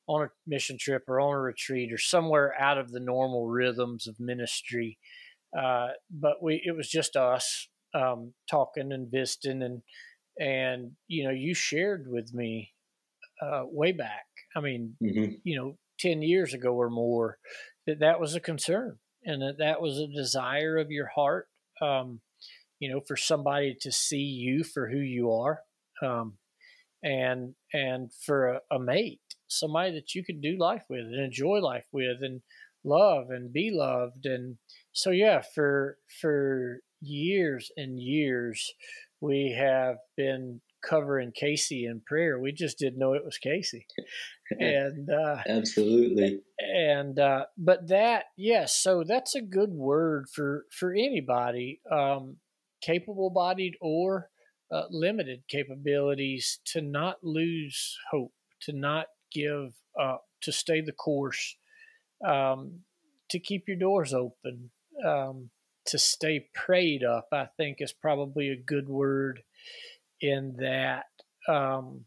on 0.07 0.23
a 0.23 0.29
mission 0.45 0.77
trip 0.77 1.03
or 1.07 1.19
on 1.21 1.33
a 1.33 1.39
retreat 1.39 1.93
or 1.93 1.97
somewhere 1.97 2.53
out 2.59 2.77
of 2.77 2.91
the 2.91 2.99
normal 2.99 3.47
rhythms 3.47 4.07
of 4.07 4.19
ministry. 4.19 4.97
Uh, 5.57 5.89
but 6.09 6.41
we 6.41 6.61
it 6.65 6.75
was 6.75 6.89
just 6.89 7.15
us 7.15 7.67
um, 7.93 8.33
talking 8.49 8.91
and 8.91 9.11
visiting 9.11 9.61
and 9.61 9.81
and 10.39 10.91
you 11.07 11.23
know 11.23 11.31
you 11.31 11.53
shared 11.53 12.05
with 12.09 12.33
me 12.33 12.71
uh, 13.41 13.63
way 13.65 13.91
back 13.91 14.25
i 14.55 14.61
mean 14.61 14.95
mm-hmm. 15.03 15.33
you 15.43 15.57
know 15.57 15.77
10 15.99 16.21
years 16.21 16.53
ago 16.53 16.73
or 16.73 16.89
more 16.89 17.37
that 17.85 17.99
that 17.99 18.19
was 18.19 18.33
a 18.33 18.39
concern 18.39 18.97
and 19.25 19.41
that 19.41 19.57
that 19.59 19.81
was 19.81 19.97
a 19.97 20.07
desire 20.07 20.77
of 20.77 20.89
your 20.89 21.07
heart 21.07 21.47
um, 21.81 22.21
you 22.79 22.91
know 22.91 23.01
for 23.07 23.17
somebody 23.17 23.75
to 23.81 23.91
see 23.91 24.17
you 24.17 24.63
for 24.63 24.89
who 24.89 24.99
you 24.99 25.31
are 25.31 25.59
um, 26.01 26.37
and 27.03 27.53
and 27.73 28.11
for 28.25 28.53
a, 28.53 28.61
a 28.71 28.79
mate 28.79 29.19
somebody 29.47 29.91
that 29.91 30.15
you 30.15 30.23
could 30.23 30.41
do 30.41 30.57
life 30.57 30.83
with 30.89 31.01
and 31.01 31.19
enjoy 31.19 31.59
life 31.59 31.85
with 31.91 32.17
and 32.21 32.41
love 32.83 33.29
and 33.29 33.51
be 33.51 33.69
loved 33.71 34.25
and 34.25 34.57
so 34.93 35.11
yeah 35.11 35.41
for 35.53 35.97
for 36.19 36.81
years 37.01 37.71
and 37.75 37.99
years, 37.99 38.73
we 39.19 39.55
have 39.57 39.97
been 40.15 40.61
covering 40.87 41.31
Casey 41.31 41.85
in 41.85 42.01
prayer. 42.05 42.39
We 42.39 42.51
just 42.51 42.77
didn't 42.79 42.99
know 42.99 43.13
it 43.13 43.25
was 43.25 43.37
Casey. 43.37 43.85
and 44.59 45.09
uh, 45.09 45.37
absolutely. 45.47 46.41
And 46.59 47.19
uh, 47.19 47.45
but 47.57 47.87
that 47.89 48.25
yes, 48.37 48.75
so 48.75 49.03
that's 49.07 49.35
a 49.35 49.41
good 49.41 49.71
word 49.71 50.27
for 50.33 50.65
for 50.71 50.93
anybody, 50.93 51.81
um, 51.91 52.37
capable 52.81 53.29
bodied 53.29 53.75
or 53.81 54.29
uh, 54.71 54.83
limited 54.89 55.43
capabilities, 55.49 56.59
to 56.65 56.81
not 56.81 57.17
lose 57.23 57.97
hope, 58.11 58.33
to 58.61 58.73
not 58.73 59.07
give 59.31 59.73
up, 59.99 60.25
to 60.41 60.51
stay 60.51 60.81
the 60.81 60.93
course, 60.93 61.55
um, 62.25 62.79
to 63.29 63.39
keep 63.39 63.67
your 63.67 63.77
doors 63.77 64.13
open. 64.13 64.71
Um, 65.05 65.49
to 65.87 65.97
stay 65.97 66.47
prayed 66.53 67.03
up, 67.03 67.29
I 67.31 67.47
think 67.57 67.77
is 67.79 67.93
probably 67.93 68.49
a 68.49 68.55
good 68.55 68.87
word 68.87 69.41
in 70.19 70.55
that. 70.59 71.05
Um, 71.47 72.05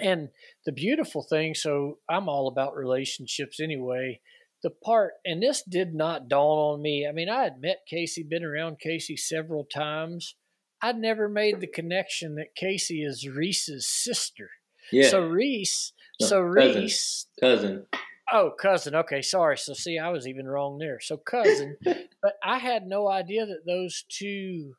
and 0.00 0.28
the 0.66 0.72
beautiful 0.72 1.22
thing, 1.22 1.54
so 1.54 1.98
I'm 2.08 2.28
all 2.28 2.48
about 2.48 2.76
relationships 2.76 3.60
anyway. 3.60 4.20
The 4.62 4.70
part, 4.70 5.12
and 5.24 5.42
this 5.42 5.62
did 5.68 5.94
not 5.94 6.28
dawn 6.28 6.74
on 6.74 6.82
me. 6.82 7.06
I 7.06 7.12
mean, 7.12 7.28
I 7.28 7.42
had 7.42 7.60
met 7.60 7.82
Casey, 7.88 8.22
been 8.22 8.44
around 8.44 8.80
Casey 8.80 9.16
several 9.16 9.64
times. 9.64 10.36
I'd 10.80 10.96
never 10.96 11.28
made 11.28 11.60
the 11.60 11.66
connection 11.66 12.34
that 12.36 12.54
Casey 12.56 13.02
is 13.02 13.28
Reese's 13.28 13.88
sister. 13.88 14.50
Yeah. 14.90 15.08
So 15.08 15.26
Reese, 15.26 15.92
so 16.20 16.40
Reese, 16.40 17.26
cousin. 17.40 17.86
Oh, 18.32 18.50
cousin. 18.50 18.94
Okay, 18.94 19.22
sorry. 19.22 19.58
So 19.58 19.74
see, 19.74 19.98
I 19.98 20.10
was 20.10 20.26
even 20.26 20.46
wrong 20.46 20.78
there. 20.78 20.98
So 21.00 21.16
cousin, 21.16 21.76
but 21.84 22.34
I 22.42 22.58
had 22.58 22.86
no 22.86 23.08
idea 23.08 23.46
that 23.46 23.66
those 23.66 24.04
two 24.08 24.74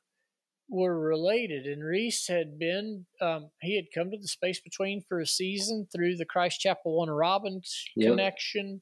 were 0.69 0.99
related. 0.99 1.65
And 1.65 1.83
Reese 1.83 2.27
had 2.27 2.57
been, 2.57 3.05
um, 3.21 3.49
he 3.61 3.75
had 3.75 3.85
come 3.93 4.11
to 4.11 4.17
the 4.17 4.27
Space 4.27 4.59
Between 4.59 5.03
for 5.07 5.19
a 5.19 5.27
season 5.27 5.87
through 5.93 6.17
the 6.17 6.25
Christ 6.25 6.59
Chapel 6.59 6.93
Warner 6.93 7.15
Robins 7.15 7.85
yep. 7.95 8.11
connection 8.11 8.81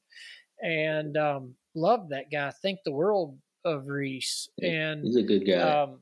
and 0.62 1.16
um, 1.16 1.54
loved 1.74 2.10
that 2.10 2.30
guy. 2.32 2.50
Think 2.62 2.80
the 2.84 2.92
world 2.92 3.38
of 3.64 3.86
Reese. 3.86 4.48
And 4.62 5.04
he's 5.04 5.16
a 5.16 5.22
good 5.22 5.46
guy. 5.46 5.60
Um, 5.60 6.00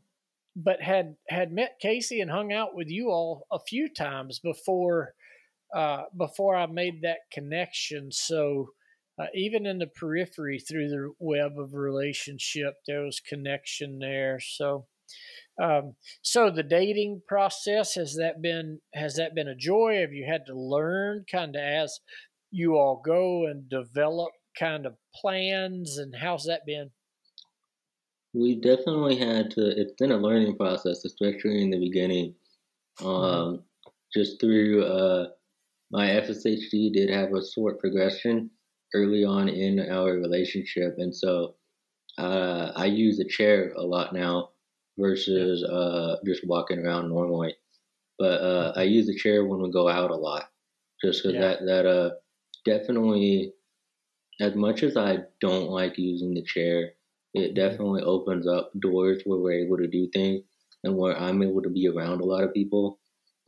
but 0.54 0.82
had 0.82 1.16
had 1.28 1.50
met 1.50 1.78
Casey 1.80 2.20
and 2.20 2.30
hung 2.30 2.52
out 2.52 2.74
with 2.74 2.90
you 2.90 3.08
all 3.08 3.46
a 3.50 3.58
few 3.58 3.88
times 3.88 4.38
before 4.38 5.14
uh, 5.74 6.02
before 6.16 6.54
I 6.54 6.66
made 6.66 7.02
that 7.02 7.18
connection. 7.32 8.10
So 8.12 8.70
uh, 9.18 9.26
even 9.34 9.66
in 9.66 9.78
the 9.78 9.86
periphery 9.86 10.58
through 10.58 10.88
the 10.88 11.12
web 11.18 11.52
of 11.58 11.74
relationship, 11.74 12.74
there 12.86 13.02
was 13.02 13.20
connection 13.20 13.98
there. 13.98 14.38
So 14.40 14.86
um, 15.62 15.96
so 16.22 16.50
the 16.50 16.62
dating 16.62 17.22
process 17.28 17.94
has 17.94 18.14
that 18.14 18.40
been 18.40 18.80
has 18.94 19.16
that 19.16 19.34
been 19.34 19.48
a 19.48 19.54
joy? 19.54 20.00
Have 20.00 20.12
you 20.12 20.24
had 20.26 20.46
to 20.46 20.58
learn 20.58 21.24
kind 21.30 21.54
of 21.56 21.62
as 21.62 22.00
you 22.50 22.76
all 22.76 23.02
go 23.04 23.46
and 23.46 23.68
develop 23.68 24.30
kind 24.58 24.86
of 24.86 24.94
plans 25.14 25.98
and 25.98 26.14
how's 26.16 26.44
that 26.44 26.64
been? 26.66 26.90
We 28.34 28.60
definitely 28.60 29.16
had 29.16 29.50
to. 29.52 29.78
It's 29.78 29.92
been 29.98 30.12
a 30.12 30.16
learning 30.16 30.56
process, 30.56 31.04
especially 31.04 31.62
in 31.62 31.70
the 31.70 31.78
beginning. 31.78 32.34
Mm-hmm. 32.98 33.06
Um, 33.06 33.54
mm-hmm. 33.54 33.62
Just 34.14 34.40
through 34.40 34.84
uh, 34.84 35.28
my 35.92 36.08
FSHD 36.08 36.92
did 36.92 37.10
have 37.10 37.32
a 37.34 37.46
short 37.46 37.78
progression 37.78 38.50
early 38.94 39.24
on 39.24 39.48
in 39.48 39.78
our 39.90 40.14
relationship, 40.14 40.94
and 40.98 41.14
so 41.14 41.54
uh, 42.18 42.72
I 42.74 42.86
use 42.86 43.20
a 43.20 43.28
chair 43.28 43.72
a 43.76 43.82
lot 43.82 44.14
now 44.14 44.50
versus 44.98 45.62
uh, 45.64 46.16
just 46.24 46.46
walking 46.46 46.78
around 46.78 47.08
normally. 47.08 47.54
But 48.18 48.40
uh, 48.40 48.72
I 48.76 48.82
use 48.82 49.06
the 49.06 49.16
chair 49.16 49.44
when 49.44 49.60
we 49.60 49.70
go 49.70 49.88
out 49.88 50.10
a 50.10 50.16
lot, 50.16 50.44
just 51.02 51.22
because 51.22 51.34
yeah. 51.34 51.40
that 51.40 51.66
that 51.66 51.86
uh 51.86 52.10
definitely, 52.64 53.52
as 54.40 54.54
much 54.54 54.82
as 54.82 54.96
I 54.96 55.18
don't 55.40 55.68
like 55.68 55.98
using 55.98 56.34
the 56.34 56.42
chair, 56.42 56.92
it 57.34 57.54
definitely 57.54 58.02
opens 58.02 58.46
up 58.46 58.70
doors 58.80 59.22
where 59.24 59.38
we're 59.38 59.64
able 59.64 59.78
to 59.78 59.88
do 59.88 60.08
things 60.12 60.42
and 60.84 60.96
where 60.96 61.18
I'm 61.18 61.42
able 61.42 61.62
to 61.62 61.70
be 61.70 61.88
around 61.88 62.20
a 62.20 62.24
lot 62.24 62.44
of 62.44 62.54
people, 62.54 62.98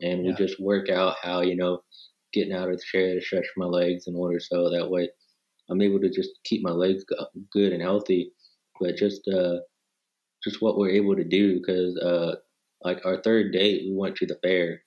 and 0.01 0.25
we 0.25 0.33
just 0.35 0.61
work 0.61 0.91
out 0.91 1.17
how 1.23 1.43
you 1.43 1.57
know 1.57 1.83
getting 2.35 2.53
out 2.53 2.69
of 2.69 2.77
the 2.77 2.85
chair 2.85 3.15
to 3.15 3.21
stretch 3.23 3.47
my 3.57 3.67
legs 3.67 4.07
in 4.07 4.17
order 4.17 4.41
so 4.41 4.71
that 4.71 4.91
way 4.91 5.09
I'm 5.71 5.81
able 5.81 6.01
to 6.01 6.11
just 6.11 6.31
keep 6.45 6.63
my 6.63 6.71
legs 6.71 7.05
good 7.53 7.73
and 7.73 7.83
healthy. 7.83 8.33
But 8.81 8.97
just 8.97 9.23
uh, 9.29 9.59
just 10.43 10.61
what 10.61 10.77
we're 10.77 10.91
able 10.91 11.17
to 11.17 11.25
do 11.25 11.59
because 11.59 11.97
uh, 11.97 12.37
like 12.83 13.05
our 13.05 13.23
third 13.23 13.53
date 13.53 13.83
we 13.87 13.95
went 13.97 14.17
to 14.17 14.27
the 14.27 14.39
fair 14.43 14.83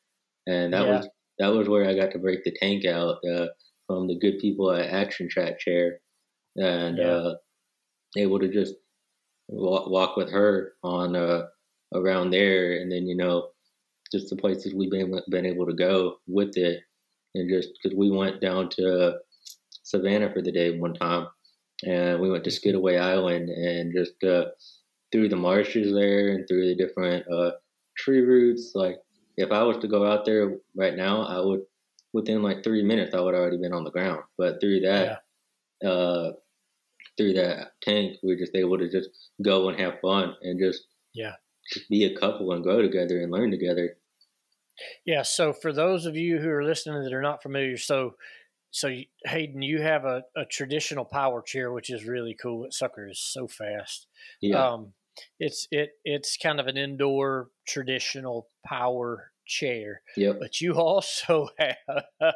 and 0.46 0.74
that 0.74 0.86
yeah. 0.86 0.98
was 0.98 1.10
that 1.40 1.48
was 1.48 1.68
where 1.68 1.88
I 1.88 1.96
got 1.96 2.12
to 2.12 2.20
break 2.20 2.44
the 2.44 2.56
tank 2.60 2.86
out 2.86 3.18
uh, 3.30 3.48
from 3.88 4.08
the 4.08 4.18
good 4.20 4.40
people 4.40 4.72
at 4.72 4.90
Action 4.90 5.28
Track 5.30 5.60
Chair 5.60 6.00
and 6.56 6.98
yeah. 6.98 7.06
uh, 7.06 7.36
able 8.18 8.40
to 8.40 8.48
just 8.48 8.76
walk, 9.48 9.90
walk 9.90 10.18
with 10.18 10.32
her 10.32 10.74
on 10.84 11.16
uh, 11.16 11.48
around 11.94 12.32
there 12.32 12.82
and 12.82 12.92
then 12.92 13.08
you 13.08 13.16
know 13.16 13.50
just 14.12 14.30
the 14.30 14.36
places 14.36 14.74
we've 14.74 14.92
been 14.92 15.20
been 15.30 15.46
able 15.46 15.66
to 15.66 15.74
go 15.74 16.18
with 16.28 16.56
it 16.58 16.82
and 17.36 17.50
just 17.50 17.70
because 17.82 17.98
we 17.98 18.10
went 18.10 18.42
down 18.42 18.70
to 18.70 19.18
Savannah 19.84 20.32
for 20.34 20.42
the 20.42 20.52
day 20.52 20.78
one 20.78 20.94
time 20.94 21.28
and 21.84 22.20
we 22.20 22.30
went 22.30 22.44
to 22.44 22.52
Skidaway 22.52 22.98
Island 22.98 23.50
and 23.50 23.94
just 23.94 24.24
uh, 24.24 24.46
through 25.12 25.30
the 25.30 25.36
marshes 25.36 25.94
there 25.94 26.30
and 26.30 26.48
through 26.48 26.68
the 26.68 26.76
different 26.76 27.26
uh, 27.32 27.52
tree 27.98 28.22
roots. 28.22 28.72
Like 28.76 28.98
if 29.38 29.52
I 29.52 29.64
was 29.64 29.78
to 29.78 29.88
go 29.88 30.06
out 30.06 30.26
there 30.26 30.58
right 30.76 30.96
now, 30.96 31.24
I 31.24 31.40
would 31.40 31.62
within 32.14 32.42
like 32.42 32.64
three 32.64 32.84
minutes 32.84 33.14
I 33.14 33.20
would 33.20 33.36
already 33.36 33.58
been 33.58 33.74
on 33.74 33.84
the 33.84 33.92
ground. 33.92 34.22
But 34.38 34.60
through 34.60 34.82
that, 34.82 35.24
yeah. 35.82 35.90
uh, 35.90 36.32
through 37.18 37.34
that 37.34 37.72
tank, 37.82 38.18
we 38.24 38.34
are 38.34 38.38
just 38.38 38.56
able 38.56 38.78
to 38.78 38.90
just 38.90 39.10
go 39.44 39.70
and 39.70 39.80
have 39.80 40.00
fun 40.02 40.36
and 40.42 40.60
just 40.60 40.88
yeah, 41.14 41.34
just 41.72 41.90
be 41.90 42.06
a 42.06 42.18
couple 42.18 42.52
and 42.52 42.64
grow 42.64 42.82
together 42.82 43.22
and 43.22 43.32
learn 43.32 43.52
together. 43.52 43.98
Yeah. 45.06 45.24
So 45.24 45.54
for 45.54 45.74
those 45.74 46.06
of 46.06 46.16
you 46.16 46.40
who 46.40 46.50
are 46.50 46.64
listening 46.64 47.04
that 47.04 47.14
are 47.14 47.22
not 47.22 47.42
familiar, 47.42 47.78
so 47.78 48.16
so 48.72 48.90
Hayden, 49.26 49.62
you 49.62 49.82
have 49.82 50.06
a, 50.06 50.24
a 50.36 50.46
traditional 50.46 51.06
power 51.06 51.42
chair, 51.42 51.72
which 51.72 51.90
is 51.90 52.06
really 52.06 52.36
cool. 52.40 52.66
It 52.66 52.74
sucker 52.74 53.08
is 53.08 53.20
so 53.20 53.48
fast. 53.48 54.08
Yeah. 54.42 54.64
Um, 54.64 54.94
it's 55.40 55.68
it 55.72 55.92
it's 56.04 56.38
kind 56.38 56.60
of 56.60 56.68
an 56.68 56.78
indoor 56.78 57.50
traditional 57.68 58.50
power 58.66 59.32
chair. 59.48 60.02
Yep. 60.16 60.40
But 60.40 60.62
you 60.62 60.74
also 60.80 61.50
have 61.58 62.34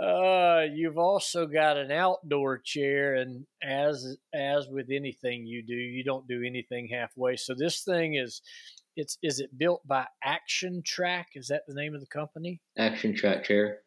uh, 0.00 0.60
you've 0.72 0.98
also 0.98 1.46
got 1.46 1.76
an 1.76 1.90
outdoor 1.90 2.58
chair, 2.58 3.14
and 3.14 3.46
as 3.62 4.16
as 4.34 4.68
with 4.68 4.90
anything 4.90 5.46
you 5.46 5.64
do, 5.66 5.74
you 5.74 6.04
don't 6.04 6.28
do 6.28 6.42
anything 6.46 6.88
halfway. 6.88 7.36
So 7.36 7.54
this 7.54 7.82
thing 7.82 8.14
is 8.14 8.42
it's 8.96 9.18
is 9.22 9.40
it 9.40 9.56
built 9.56 9.86
by 9.86 10.06
Action 10.22 10.82
Track? 10.84 11.28
Is 11.34 11.48
that 11.48 11.62
the 11.66 11.74
name 11.74 11.94
of 11.94 12.00
the 12.00 12.06
company? 12.06 12.60
Action 12.78 13.14
Track 13.14 13.44
Chair. 13.44 13.78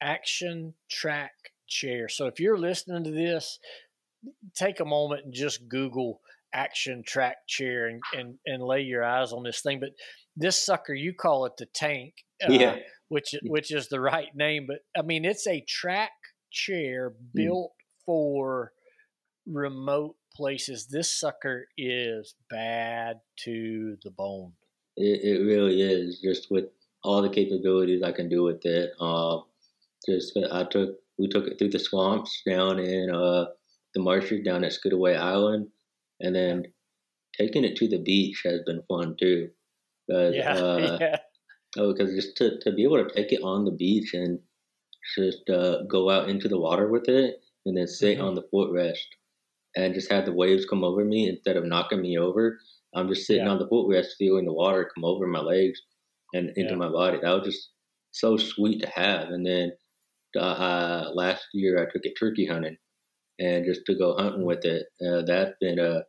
Action 0.00 0.74
Track 0.90 1.32
Chair. 1.68 2.08
So 2.08 2.26
if 2.26 2.40
you're 2.40 2.58
listening 2.58 3.04
to 3.04 3.10
this, 3.10 3.58
take 4.54 4.80
a 4.80 4.84
moment 4.84 5.24
and 5.24 5.34
just 5.34 5.68
Google 5.68 6.20
action 6.52 7.02
track 7.06 7.36
chair 7.46 7.86
and, 7.86 8.02
and, 8.12 8.34
and 8.46 8.62
lay 8.62 8.80
your 8.80 9.04
eyes 9.04 9.32
on 9.32 9.42
this 9.42 9.60
thing. 9.60 9.80
But 9.80 9.90
this 10.36 10.60
sucker, 10.60 10.94
you 10.94 11.14
call 11.14 11.46
it 11.46 11.52
the 11.58 11.66
tank, 11.66 12.14
uh, 12.42 12.52
yeah. 12.52 12.76
which 13.08 13.34
which 13.44 13.72
is 13.72 13.88
the 13.88 14.00
right 14.00 14.34
name. 14.34 14.66
But 14.66 14.78
I 14.96 15.02
mean, 15.02 15.24
it's 15.24 15.46
a 15.46 15.64
track 15.68 16.10
chair 16.50 17.10
hmm. 17.10 17.26
built 17.34 17.72
mm. 17.72 18.04
for 18.04 18.72
remote 19.46 20.16
places. 20.34 20.86
This 20.86 21.12
sucker 21.12 21.66
is 21.76 22.34
bad 22.48 23.20
to 23.44 23.96
the 24.02 24.10
bone. 24.10 24.52
It, 24.96 25.20
it 25.22 25.44
really 25.44 25.80
is. 25.82 26.20
Just 26.20 26.50
with 26.50 26.66
all 27.02 27.22
the 27.22 27.30
capabilities 27.30 28.02
I 28.02 28.12
can 28.12 28.28
do 28.28 28.42
with 28.42 28.64
it. 28.64 28.90
Uh, 29.00 29.38
just 30.08 30.38
I 30.50 30.64
took 30.64 30.96
we 31.18 31.28
took 31.28 31.46
it 31.46 31.58
through 31.58 31.70
the 31.70 31.78
swamps 31.78 32.42
down 32.46 32.78
in 32.78 33.10
uh, 33.10 33.46
the 33.94 34.00
marshes 34.00 34.44
down 34.44 34.64
at 34.64 34.72
Skidaway 34.72 35.16
Island, 35.16 35.68
and 36.20 36.34
then 36.34 36.64
taking 37.36 37.64
it 37.64 37.76
to 37.76 37.88
the 37.88 37.98
beach 37.98 38.42
has 38.44 38.60
been 38.66 38.82
fun 38.88 39.16
too. 39.18 39.50
Cause, 40.10 40.34
yeah, 40.34 40.54
uh, 40.54 40.98
yeah. 41.00 41.16
Oh, 41.78 41.92
because 41.92 42.14
just 42.14 42.36
to, 42.38 42.58
to 42.60 42.72
be 42.72 42.82
able 42.82 43.04
to 43.04 43.14
take 43.14 43.32
it 43.32 43.42
on 43.42 43.64
the 43.64 43.70
beach 43.70 44.12
and 44.14 44.40
just 45.16 45.48
uh, 45.48 45.82
go 45.84 46.10
out 46.10 46.28
into 46.28 46.48
the 46.48 46.58
water 46.58 46.88
with 46.88 47.08
it 47.08 47.40
and 47.64 47.76
then 47.76 47.86
sit 47.86 48.18
mm-hmm. 48.18 48.26
on 48.26 48.34
the 48.34 48.42
footrest 48.52 48.96
and 49.76 49.94
just 49.94 50.10
had 50.10 50.26
the 50.26 50.32
waves 50.32 50.66
come 50.66 50.84
over 50.84 51.04
me 51.04 51.28
instead 51.28 51.56
of 51.56 51.64
knocking 51.64 52.02
me 52.02 52.18
over. 52.18 52.58
I'm 52.94 53.08
just 53.08 53.26
sitting 53.26 53.44
yeah. 53.44 53.52
on 53.52 53.58
the 53.58 53.66
boat 53.66 53.88
footrest 53.88 54.16
feeling 54.18 54.44
the 54.44 54.52
water 54.52 54.90
come 54.94 55.04
over 55.04 55.26
my 55.26 55.40
legs 55.40 55.80
and 56.32 56.50
into 56.56 56.72
yeah. 56.72 56.76
my 56.76 56.88
body. 56.88 57.18
That 57.22 57.32
was 57.32 57.44
just 57.44 57.70
so 58.10 58.36
sweet 58.36 58.82
to 58.82 58.88
have. 58.88 59.28
And 59.28 59.46
then 59.46 59.72
uh, 60.36 60.40
uh, 60.40 61.10
last 61.14 61.44
year 61.52 61.78
I 61.78 61.90
took 61.90 62.04
it 62.04 62.14
turkey 62.18 62.46
hunting 62.46 62.76
and 63.38 63.64
just 63.64 63.82
to 63.86 63.96
go 63.96 64.16
hunting 64.16 64.44
with 64.44 64.64
it. 64.64 64.86
Uh, 65.04 65.22
that's 65.22 65.52
been 65.60 65.78
a 65.78 65.90
uh, 65.90 66.00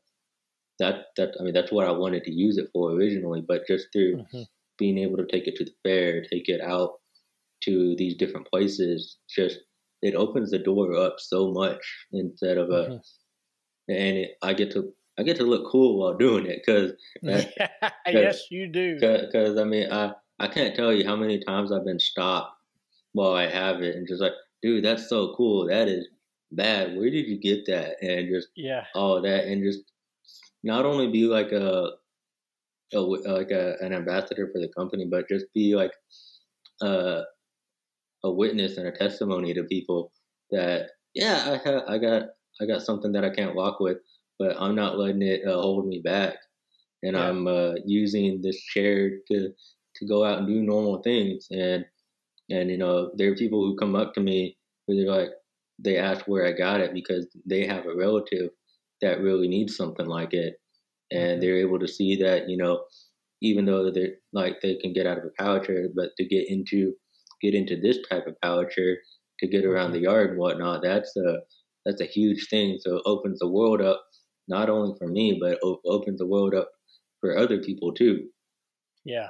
that 0.79 1.05
that 1.17 1.35
I 1.39 1.43
mean 1.43 1.53
that's 1.53 1.71
what 1.71 1.87
I 1.87 1.91
wanted 1.91 2.23
to 2.23 2.31
use 2.31 2.57
it 2.57 2.69
for 2.73 2.91
originally, 2.91 3.43
but 3.47 3.67
just 3.67 3.87
through 3.93 4.17
mm-hmm. 4.17 4.41
being 4.77 4.97
able 4.97 5.17
to 5.17 5.27
take 5.27 5.47
it 5.47 5.55
to 5.57 5.65
the 5.65 5.73
fair, 5.83 6.23
take 6.23 6.49
it 6.49 6.61
out 6.61 6.93
to 7.65 7.95
these 7.97 8.17
different 8.17 8.47
places, 8.47 9.17
just 9.29 9.59
it 10.01 10.15
opens 10.15 10.49
the 10.49 10.57
door 10.57 10.95
up 10.95 11.15
so 11.19 11.51
much 11.51 11.81
instead 12.11 12.57
of 12.57 12.69
a, 12.69 12.71
mm-hmm. 12.71 12.95
And 13.91 14.17
it, 14.17 14.31
I 14.41 14.53
get 14.53 14.71
to 14.71 14.91
I 15.19 15.23
get 15.23 15.37
to 15.37 15.43
look 15.43 15.69
cool 15.69 15.99
while 15.99 16.17
doing 16.17 16.45
it 16.45 16.61
because 16.65 16.93
yes 18.07 18.45
you 18.49 18.67
do 18.67 18.95
because 18.99 19.57
I 19.57 19.63
mean 19.63 19.91
I 19.91 20.13
I 20.39 20.47
can't 20.47 20.75
tell 20.75 20.93
you 20.93 21.05
how 21.05 21.15
many 21.15 21.39
times 21.43 21.71
I've 21.71 21.85
been 21.85 21.99
stopped 21.99 22.55
while 23.13 23.33
I 23.33 23.47
have 23.47 23.81
it 23.81 23.95
and 23.95 24.07
just 24.07 24.21
like 24.21 24.33
dude 24.61 24.83
that's 24.83 25.09
so 25.09 25.33
cool 25.35 25.67
that 25.67 25.87
is 25.87 26.07
bad. 26.51 26.95
Where 26.95 27.09
did 27.09 27.27
you 27.27 27.39
get 27.39 27.65
that? 27.67 27.95
And 28.01 28.29
just 28.29 28.49
yeah, 28.55 28.85
all 28.93 29.21
that, 29.21 29.45
and 29.45 29.63
just 29.63 29.83
not 30.63 30.85
only 30.85 31.07
be 31.07 31.25
like 31.25 31.51
a, 31.51 31.91
a 32.93 32.99
like 32.99 33.51
a, 33.51 33.75
an 33.81 33.93
ambassador 33.93 34.49
for 34.51 34.59
the 34.59 34.71
company, 34.77 35.07
but 35.09 35.29
just 35.29 35.45
be 35.53 35.75
like 35.75 35.91
a 36.81 37.23
a 38.23 38.31
witness 38.31 38.77
and 38.77 38.87
a 38.87 38.91
testimony 38.91 39.53
to 39.53 39.63
people 39.63 40.11
that 40.51 40.89
yeah, 41.13 41.43
I 41.45 41.69
have 41.69 41.83
I 41.87 41.97
got 41.97 42.23
I 42.61 42.65
got 42.65 42.81
something 42.81 43.11
that 43.13 43.25
I 43.25 43.29
can't 43.29 43.55
walk 43.55 43.79
with, 43.79 43.97
but 44.39 44.55
I'm 44.59 44.75
not 44.75 44.97
letting 44.97 45.21
it 45.21 45.41
uh, 45.47 45.53
hold 45.53 45.87
me 45.87 46.01
back, 46.03 46.35
and 47.03 47.15
yeah. 47.15 47.27
I'm 47.27 47.47
uh, 47.47 47.73
using 47.85 48.41
this 48.41 48.61
chair 48.61 49.19
to 49.29 49.49
to 49.95 50.07
go 50.07 50.23
out 50.23 50.39
and 50.39 50.47
do 50.47 50.61
normal 50.61 51.01
things 51.01 51.47
and 51.51 51.85
and 52.49 52.69
you 52.69 52.77
know 52.77 53.11
there 53.15 53.31
are 53.31 53.35
people 53.35 53.59
who 53.59 53.75
come 53.75 53.95
up 53.95 54.13
to 54.13 54.21
me 54.21 54.57
who 54.87 54.95
they're 54.95 55.13
like 55.13 55.29
they 55.79 55.97
ask 55.97 56.25
where 56.27 56.45
I 56.45 56.51
got 56.51 56.79
it 56.79 56.93
because 56.93 57.27
they 57.45 57.65
have 57.65 57.85
a 57.85 57.95
relative 57.95 58.51
that 59.01 59.19
really 59.19 59.47
needs 59.47 59.75
something 59.75 60.05
like 60.05 60.33
it. 60.33 60.55
and 61.11 61.21
mm-hmm. 61.21 61.41
they're 61.41 61.57
able 61.57 61.79
to 61.79 61.87
see 61.87 62.15
that 62.17 62.49
you 62.49 62.57
know 62.57 62.83
even 63.41 63.65
though 63.65 63.91
they're 63.91 64.15
like 64.33 64.61
they 64.61 64.75
can 64.75 64.93
get 64.93 65.07
out 65.07 65.17
of 65.17 65.25
a 65.25 65.43
power 65.43 65.59
chair, 65.59 65.89
but 65.95 66.09
to 66.17 66.25
get 66.25 66.49
into 66.49 66.93
get 67.41 67.55
into 67.55 67.75
this 67.75 67.97
type 68.09 68.27
of 68.27 68.39
power 68.41 68.65
chair 68.65 68.97
to 69.39 69.47
get 69.47 69.65
around 69.65 69.91
mm-hmm. 69.91 69.93
the 69.93 70.01
yard 70.01 70.29
and 70.31 70.39
whatnot, 70.39 70.81
that's 70.83 71.15
a 71.17 71.39
that's 71.85 72.01
a 72.01 72.05
huge 72.05 72.47
thing. 72.49 72.77
So 72.79 72.97
it 72.97 73.03
opens 73.05 73.39
the 73.39 73.49
world 73.49 73.81
up 73.81 74.03
not 74.47 74.69
only 74.69 74.95
for 74.97 75.07
me, 75.07 75.37
but 75.39 75.53
it 75.53 75.59
opens 75.85 76.19
the 76.19 76.27
world 76.27 76.53
up 76.53 76.69
for 77.19 77.37
other 77.37 77.59
people 77.59 77.93
too. 77.93 78.27
Yeah. 79.05 79.29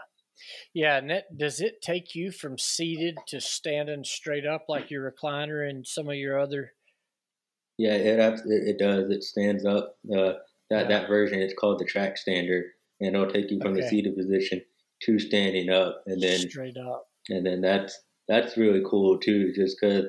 Yeah, 0.73 0.97
and 0.97 1.09
that, 1.11 1.37
does 1.37 1.61
it 1.61 1.81
take 1.83 2.15
you 2.15 2.31
from 2.31 2.57
seated 2.57 3.17
to 3.27 3.39
standing 3.39 4.03
straight 4.03 4.45
up 4.45 4.65
like 4.67 4.89
your 4.89 5.11
recliner 5.11 5.69
and 5.69 5.85
some 5.85 6.09
of 6.09 6.15
your 6.15 6.39
other? 6.39 6.71
Yeah, 7.77 7.93
it 7.93 8.19
it, 8.19 8.43
it 8.45 8.79
does. 8.79 9.11
It 9.11 9.23
stands 9.23 9.65
up. 9.65 9.97
Uh, 10.11 10.33
that 10.71 10.87
that 10.87 11.07
version 11.07 11.41
is 11.41 11.53
called 11.53 11.79
the 11.79 11.85
TrackStander 11.85 12.61
and 13.01 13.15
it'll 13.15 13.27
take 13.27 13.51
you 13.51 13.59
from 13.59 13.73
okay. 13.73 13.81
the 13.81 13.87
seated 13.87 14.15
position 14.15 14.61
to 15.03 15.19
standing 15.19 15.69
up, 15.69 16.03
and 16.05 16.21
then 16.21 16.39
straight 16.39 16.77
up. 16.77 17.07
And 17.29 17.45
then 17.45 17.61
that's 17.61 17.99
that's 18.27 18.57
really 18.57 18.81
cool 18.87 19.17
too, 19.17 19.51
just 19.53 19.77
because 19.81 20.05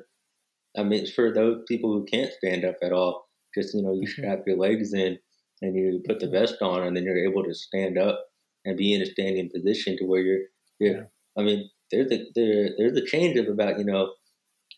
I 0.77 0.83
mean, 0.83 1.07
for 1.07 1.33
those 1.33 1.62
people 1.68 1.93
who 1.93 2.05
can't 2.05 2.33
stand 2.33 2.64
up 2.64 2.77
at 2.83 2.93
all, 2.93 3.29
just 3.55 3.75
you 3.75 3.83
know, 3.83 3.93
you 3.93 4.03
mm-hmm. 4.03 4.23
strap 4.23 4.41
your 4.47 4.57
legs 4.57 4.95
in 4.95 5.18
and 5.61 5.77
you 5.77 6.03
put 6.07 6.20
the 6.20 6.29
vest 6.29 6.57
on, 6.62 6.83
and 6.83 6.97
then 6.97 7.05
you're 7.05 7.29
able 7.29 7.45
to 7.45 7.55
stand 7.55 7.99
up 7.99 8.25
and 8.64 8.77
be 8.77 8.95
in 8.95 9.03
a 9.03 9.07
standing 9.07 9.51
position 9.55 9.97
to 9.99 10.05
where 10.05 10.20
you're. 10.20 10.41
you're 10.79 10.97
yeah. 10.97 11.03
I 11.39 11.43
mean, 11.43 11.70
there's 11.91 12.11
a 12.12 12.25
there, 12.35 12.70
there's 12.77 12.97
a 12.97 13.05
change 13.05 13.39
of 13.39 13.49
about 13.49 13.79
you 13.79 13.85
know, 13.85 14.12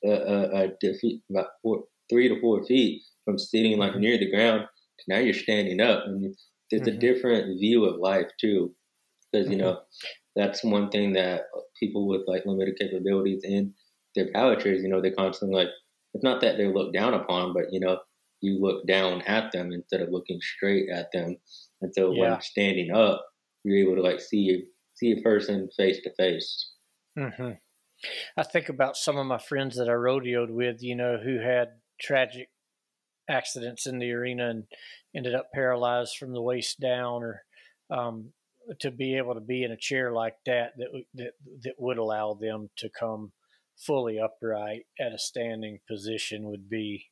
a, 0.05 0.11
a, 0.11 0.64
a 0.64 0.70
about 1.30 1.47
four, 1.62 1.84
three 2.11 2.28
to 2.28 2.40
four 2.40 2.64
feet 2.64 3.03
from 3.24 3.38
sitting 3.38 3.78
like 3.78 3.92
mm-hmm. 3.92 4.01
near 4.01 4.18
the 4.18 4.30
ground 4.30 4.66
to 4.99 5.05
now 5.09 5.18
you're 5.18 5.34
standing 5.34 5.80
up, 5.80 6.05
and 6.07 6.34
there's 6.70 6.82
mm-hmm. 6.82 6.97
a 6.97 7.01
different 7.01 7.59
view 7.59 7.84
of 7.84 8.01
life 8.01 8.30
too, 8.40 8.74
because 9.32 9.49
you 9.49 9.57
mm-hmm. 9.57 9.66
know 9.66 9.80
that's 10.36 10.64
one 10.64 10.90
thing 10.90 11.12
that 11.14 11.42
people 11.78 12.07
with 12.07 12.22
like 12.26 12.45
limited 12.47 12.76
capabilities 12.78 13.42
in 13.45 13.72
their 14.14 14.30
power 14.32 14.57
chairs, 14.57 14.82
you 14.82 14.88
know, 14.88 15.01
they're 15.01 15.12
constantly 15.12 15.57
like 15.57 15.68
it's 16.14 16.24
not 16.24 16.40
that 16.40 16.56
they're 16.56 16.72
looked 16.72 16.94
down 16.94 17.12
upon, 17.12 17.52
but 17.52 17.64
you 17.70 17.80
know, 17.80 17.98
you 18.40 18.60
look 18.60 18.86
down 18.86 19.22
at 19.22 19.52
them 19.52 19.72
instead 19.72 20.00
of 20.00 20.10
looking 20.10 20.38
straight 20.40 20.88
at 20.92 21.08
them. 21.12 21.36
And 21.82 21.92
so 21.94 22.12
yeah. 22.12 22.30
when 22.32 22.40
standing 22.40 22.94
up, 22.94 23.24
you're 23.64 23.78
able 23.78 23.96
to 23.96 24.08
like 24.08 24.20
see 24.20 24.64
see 24.94 25.12
a 25.12 25.22
person 25.22 25.68
face 25.76 26.00
to 26.04 26.10
face. 26.16 26.72
Mm-hmm. 27.18 27.52
I 28.36 28.42
think 28.42 28.68
about 28.68 28.96
some 28.96 29.16
of 29.16 29.26
my 29.26 29.38
friends 29.38 29.76
that 29.76 29.88
I 29.88 29.92
rodeoed 29.92 30.50
with, 30.50 30.82
you 30.82 30.94
know, 30.94 31.18
who 31.22 31.40
had 31.40 31.68
tragic 32.00 32.48
accidents 33.28 33.86
in 33.86 33.98
the 33.98 34.12
arena 34.12 34.50
and 34.50 34.64
ended 35.16 35.34
up 35.34 35.48
paralyzed 35.54 36.16
from 36.18 36.32
the 36.32 36.42
waist 36.42 36.78
down, 36.80 37.22
or 37.22 37.42
um, 37.90 38.32
to 38.80 38.90
be 38.90 39.16
able 39.16 39.34
to 39.34 39.40
be 39.40 39.64
in 39.64 39.72
a 39.72 39.76
chair 39.76 40.12
like 40.12 40.34
that 40.46 40.72
that 40.76 40.88
that 41.14 41.32
that 41.62 41.74
would 41.78 41.98
allow 41.98 42.34
them 42.34 42.68
to 42.78 42.88
come 42.98 43.32
fully 43.77 44.18
upright 44.18 44.87
at 45.01 45.12
a 45.12 45.18
standing 45.18 45.81
position 45.89 46.45
would 46.45 46.68
be 46.68 47.07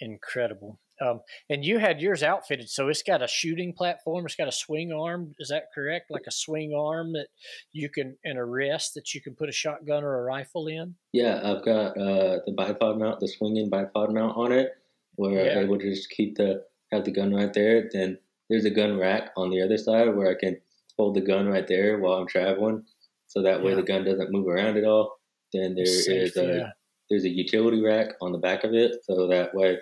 incredible. 0.00 0.80
Um, 1.00 1.20
and 1.50 1.64
you 1.64 1.78
had 1.78 2.00
yours 2.00 2.22
outfitted, 2.22 2.70
so 2.70 2.88
it's 2.88 3.02
got 3.02 3.22
a 3.22 3.26
shooting 3.26 3.72
platform. 3.72 4.26
It's 4.26 4.36
got 4.36 4.48
a 4.48 4.52
swing 4.52 4.92
arm. 4.92 5.34
Is 5.40 5.48
that 5.48 5.64
correct? 5.74 6.10
Like 6.10 6.26
a 6.28 6.32
swing 6.32 6.72
arm 6.72 7.12
that 7.14 7.26
you 7.72 7.88
can, 7.88 8.16
and 8.24 8.38
a 8.38 8.44
rest 8.44 8.94
that 8.94 9.12
you 9.12 9.20
can 9.20 9.34
put 9.34 9.48
a 9.48 9.52
shotgun 9.52 10.04
or 10.04 10.20
a 10.20 10.22
rifle 10.22 10.68
in. 10.68 10.94
Yeah, 11.12 11.40
I've 11.42 11.64
got 11.64 11.98
uh, 11.98 12.38
the 12.46 12.54
bipod 12.56 12.98
mount, 12.98 13.18
the 13.18 13.28
swinging 13.28 13.70
bipod 13.70 14.14
mount 14.14 14.36
on 14.36 14.52
it, 14.52 14.70
where 15.16 15.46
yeah. 15.46 15.60
I 15.60 15.64
will 15.64 15.78
just 15.78 16.10
keep 16.10 16.36
the 16.36 16.62
have 16.92 17.04
the 17.04 17.10
gun 17.10 17.34
right 17.34 17.52
there. 17.52 17.88
Then 17.92 18.18
there's 18.48 18.64
a 18.64 18.70
gun 18.70 18.96
rack 18.96 19.30
on 19.36 19.50
the 19.50 19.62
other 19.62 19.78
side 19.78 20.14
where 20.14 20.30
I 20.30 20.38
can 20.38 20.58
hold 20.96 21.16
the 21.16 21.22
gun 21.22 21.48
right 21.48 21.66
there 21.66 21.98
while 21.98 22.14
I'm 22.14 22.28
traveling, 22.28 22.84
so 23.26 23.42
that 23.42 23.64
way 23.64 23.70
yeah. 23.70 23.76
the 23.76 23.82
gun 23.82 24.04
doesn't 24.04 24.30
move 24.30 24.46
around 24.46 24.76
at 24.76 24.84
all. 24.84 25.18
Then 25.54 25.74
there 25.74 25.86
Safe, 25.86 26.32
is 26.32 26.36
a 26.36 26.46
yeah. 26.46 26.70
there's 27.08 27.24
a 27.24 27.30
utility 27.30 27.80
rack 27.80 28.08
on 28.20 28.32
the 28.32 28.38
back 28.38 28.64
of 28.64 28.74
it, 28.74 28.96
so 29.04 29.28
that 29.28 29.54
way, 29.54 29.78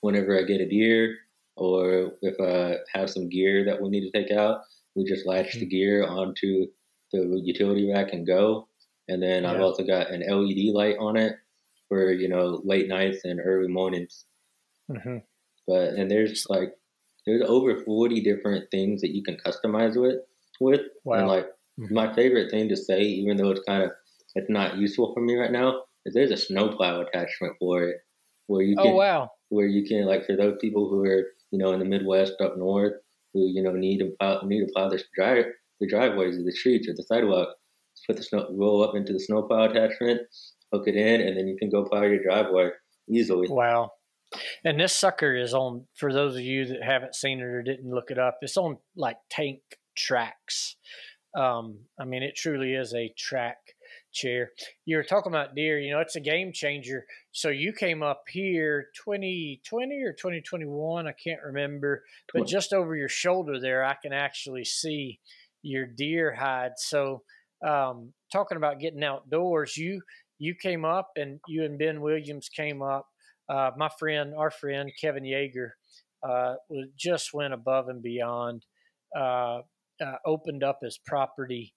whenever 0.00 0.38
I 0.38 0.42
get 0.42 0.60
a 0.60 0.68
deer 0.68 1.16
or 1.56 2.12
if 2.20 2.38
I 2.40 2.78
have 2.96 3.08
some 3.08 3.28
gear 3.28 3.64
that 3.64 3.80
we 3.80 3.88
need 3.88 4.10
to 4.10 4.10
take 4.10 4.30
out, 4.30 4.60
we 4.94 5.04
just 5.04 5.26
latch 5.26 5.52
mm-hmm. 5.52 5.60
the 5.60 5.66
gear 5.66 6.06
onto 6.06 6.66
the 7.12 7.40
utility 7.42 7.90
rack 7.90 8.12
and 8.12 8.26
go. 8.26 8.68
And 9.08 9.22
then 9.22 9.44
yeah. 9.44 9.52
I've 9.52 9.60
also 9.60 9.84
got 9.84 10.10
an 10.10 10.20
LED 10.20 10.74
light 10.74 10.96
on 10.98 11.16
it 11.16 11.36
for 11.88 12.12
you 12.12 12.28
know 12.28 12.60
late 12.64 12.88
nights 12.88 13.20
and 13.24 13.40
early 13.42 13.68
mornings. 13.68 14.24
Mm-hmm. 14.90 15.18
But 15.66 15.94
and 15.94 16.10
there's 16.10 16.46
like 16.48 16.72
there's 17.26 17.42
over 17.46 17.82
40 17.82 18.20
different 18.20 18.70
things 18.70 19.00
that 19.00 19.14
you 19.14 19.22
can 19.22 19.36
customize 19.46 19.98
with 20.00 20.18
with 20.60 20.82
wow. 21.04 21.18
and 21.18 21.28
like 21.28 21.46
mm-hmm. 21.80 21.94
my 21.94 22.14
favorite 22.14 22.50
thing 22.50 22.68
to 22.68 22.76
say 22.76 23.00
even 23.00 23.36
though 23.36 23.50
it's 23.50 23.64
kind 23.66 23.82
of 23.82 23.90
it's 24.34 24.50
not 24.50 24.76
useful 24.76 25.12
for 25.14 25.20
me 25.20 25.36
right 25.36 25.52
now 25.52 25.82
is 26.04 26.14
there's 26.14 26.30
a 26.30 26.36
snowplow 26.36 27.02
attachment 27.02 27.54
for 27.58 27.84
it 27.84 27.96
where 28.46 28.62
you 28.62 28.76
oh, 28.78 28.82
can, 28.82 28.92
oh 28.92 28.96
wow. 28.96 29.30
where 29.48 29.66
you 29.66 29.86
can 29.86 30.06
like 30.06 30.26
for 30.26 30.36
those 30.36 30.56
people 30.60 30.88
who 30.88 31.04
are 31.04 31.24
you 31.50 31.58
know 31.58 31.72
in 31.72 31.78
the 31.78 31.84
Midwest 31.84 32.34
up 32.40 32.56
north 32.56 32.94
who 33.32 33.48
you 33.52 33.62
know 33.62 33.72
need 33.72 33.98
to 33.98 34.12
plow 34.18 34.40
need 34.44 34.66
to 34.66 34.72
plow 34.74 34.88
the 34.88 35.02
drive 35.14 35.46
the 35.80 35.88
driveways 35.88 36.38
or 36.38 36.44
the 36.44 36.52
streets 36.52 36.88
or 36.88 36.94
the 36.94 37.02
sidewalk 37.02 37.48
put 38.06 38.16
the 38.16 38.22
snow 38.22 38.46
roll 38.52 38.84
up 38.84 38.94
into 38.94 39.12
the 39.12 39.20
snowplow 39.20 39.70
attachment 39.70 40.20
hook 40.72 40.86
it 40.86 40.96
in 40.96 41.20
and 41.20 41.36
then 41.36 41.46
you 41.46 41.56
can 41.56 41.70
go 41.70 41.84
plow 41.84 42.02
your 42.02 42.22
driveway 42.22 42.70
easily. 43.08 43.48
Wow. 43.48 43.92
And 44.64 44.80
this 44.80 44.92
sucker 44.92 45.36
is 45.36 45.54
on 45.54 45.86
for 45.94 46.12
those 46.12 46.34
of 46.34 46.42
you 46.42 46.66
that 46.66 46.82
haven't 46.82 47.14
seen 47.14 47.38
it 47.38 47.44
or 47.44 47.62
didn't 47.62 47.90
look 47.90 48.10
it 48.10 48.18
up 48.18 48.38
it's 48.42 48.56
on 48.56 48.78
like 48.96 49.16
tank 49.30 49.60
tracks. 49.96 50.76
Um, 51.36 51.80
i 51.98 52.04
mean 52.04 52.22
it 52.22 52.36
truly 52.36 52.74
is 52.74 52.94
a 52.94 53.12
track 53.18 53.56
chair. 54.14 54.52
You 54.86 54.96
were 54.96 55.04
talking 55.04 55.32
about 55.32 55.54
deer, 55.54 55.78
you 55.78 55.92
know, 55.92 56.00
it's 56.00 56.16
a 56.16 56.20
game 56.20 56.52
changer. 56.52 57.04
So 57.32 57.50
you 57.50 57.72
came 57.72 58.02
up 58.02 58.22
here 58.28 58.86
2020 59.04 60.02
or 60.02 60.12
2021, 60.12 61.06
I 61.06 61.12
can't 61.12 61.42
remember, 61.44 62.04
but 62.32 62.46
just 62.46 62.72
over 62.72 62.96
your 62.96 63.08
shoulder 63.08 63.60
there, 63.60 63.84
I 63.84 63.96
can 64.00 64.12
actually 64.12 64.64
see 64.64 65.20
your 65.62 65.86
deer 65.86 66.32
hide. 66.34 66.72
So, 66.76 67.22
um, 67.66 68.12
talking 68.32 68.56
about 68.56 68.80
getting 68.80 69.02
outdoors, 69.02 69.76
you 69.76 70.00
you 70.38 70.54
came 70.54 70.84
up 70.84 71.10
and 71.16 71.40
you 71.46 71.64
and 71.64 71.78
Ben 71.78 72.00
Williams 72.00 72.48
came 72.48 72.82
up. 72.82 73.06
Uh, 73.48 73.70
my 73.76 73.88
friend, 73.98 74.34
our 74.36 74.50
friend 74.50 74.90
Kevin 75.00 75.24
Yeager, 75.24 75.70
uh, 76.22 76.54
just 76.96 77.32
went 77.32 77.54
above 77.54 77.88
and 77.88 78.02
beyond. 78.02 78.64
Uh, 79.16 79.60
uh 80.02 80.16
opened 80.26 80.64
up 80.64 80.80
his 80.82 80.98
property 80.98 81.72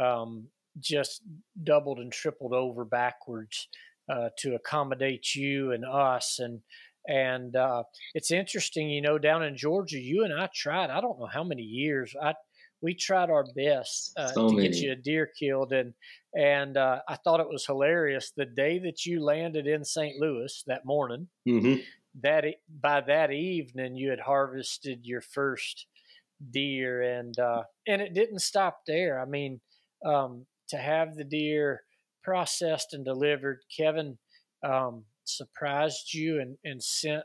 um, 0.00 0.48
just 0.78 1.22
doubled 1.62 1.98
and 1.98 2.12
tripled 2.12 2.52
over 2.52 2.84
backwards 2.84 3.68
uh, 4.08 4.28
to 4.38 4.54
accommodate 4.54 5.34
you 5.34 5.72
and 5.72 5.84
us 5.84 6.38
and 6.38 6.60
and 7.08 7.56
uh, 7.56 7.82
it's 8.14 8.30
interesting 8.30 8.88
you 8.88 9.02
know 9.02 9.18
down 9.18 9.42
in 9.42 9.56
georgia 9.56 9.98
you 9.98 10.24
and 10.24 10.32
i 10.32 10.48
tried 10.54 10.90
i 10.90 11.00
don't 11.00 11.18
know 11.18 11.26
how 11.26 11.42
many 11.42 11.62
years 11.62 12.14
i 12.22 12.32
we 12.80 12.94
tried 12.94 13.30
our 13.30 13.44
best 13.56 14.12
uh, 14.16 14.28
so 14.28 14.48
to 14.48 14.56
many. 14.56 14.68
get 14.68 14.76
you 14.76 14.92
a 14.92 14.96
deer 14.96 15.30
killed 15.38 15.72
and 15.72 15.92
and 16.36 16.76
uh, 16.76 17.00
i 17.08 17.16
thought 17.16 17.40
it 17.40 17.48
was 17.48 17.66
hilarious 17.66 18.32
the 18.36 18.44
day 18.44 18.78
that 18.78 19.04
you 19.04 19.22
landed 19.22 19.66
in 19.66 19.84
st 19.84 20.20
louis 20.20 20.62
that 20.66 20.84
morning 20.84 21.26
mm-hmm. 21.48 21.80
that 22.20 22.44
by 22.80 23.00
that 23.00 23.32
evening 23.32 23.96
you 23.96 24.10
had 24.10 24.20
harvested 24.20 25.00
your 25.02 25.20
first 25.20 25.86
deer 26.50 27.02
and 27.02 27.38
uh, 27.38 27.62
and 27.86 28.02
it 28.02 28.14
didn't 28.14 28.40
stop 28.40 28.80
there 28.86 29.20
i 29.20 29.24
mean 29.24 29.60
um, 30.04 30.44
to 30.72 30.78
have 30.78 31.14
the 31.14 31.24
deer 31.24 31.82
processed 32.22 32.92
and 32.92 33.04
delivered. 33.04 33.60
Kevin 33.74 34.18
um, 34.64 35.04
surprised 35.24 36.12
you 36.12 36.40
and, 36.40 36.56
and 36.64 36.82
sent 36.82 37.24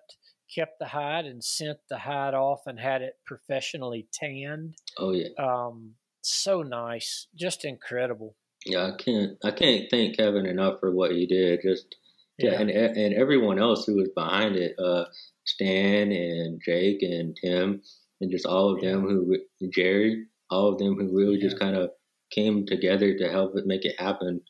kept 0.54 0.80
the 0.80 0.88
hide 0.88 1.26
and 1.26 1.44
sent 1.44 1.78
the 1.90 1.98
hide 1.98 2.34
off 2.34 2.62
and 2.68 2.80
had 2.80 3.02
it 3.02 3.16
professionally 3.26 4.08
tanned. 4.14 4.76
Oh 4.98 5.12
yeah. 5.12 5.28
Um, 5.38 5.96
so 6.22 6.62
nice, 6.62 7.28
just 7.36 7.66
incredible. 7.66 8.36
Yeah, 8.66 8.88
I 8.88 8.92
can't 8.98 9.38
I 9.44 9.52
can't 9.52 9.90
thank 9.90 10.18
Kevin 10.18 10.46
enough 10.46 10.80
for 10.80 10.92
what 10.92 11.12
he 11.12 11.26
did. 11.26 11.62
Just 11.64 11.96
yeah, 12.38 12.60
and 12.60 12.70
and 12.70 13.14
everyone 13.14 13.60
else 13.60 13.86
who 13.86 13.96
was 13.96 14.10
behind 14.16 14.56
it, 14.56 14.76
uh, 14.80 15.06
Stan 15.46 16.12
and 16.12 16.62
Jake 16.64 17.02
and 17.02 17.38
Tim 17.42 17.82
and 18.22 18.32
just 18.32 18.46
all 18.46 18.74
of 18.74 18.82
them 18.82 19.02
who 19.02 19.38
Jerry, 19.70 20.26
all 20.50 20.70
of 20.70 20.80
them 20.80 20.96
who 20.96 21.16
really 21.16 21.36
yeah. 21.36 21.50
just 21.50 21.60
kind 21.60 21.76
of 21.76 21.92
came 22.32 22.66
together 22.66 23.18
to 23.18 23.30
help 23.30 23.56
it 23.56 23.66
make 23.66 23.86
it 23.86 24.00
happen 24.00 24.42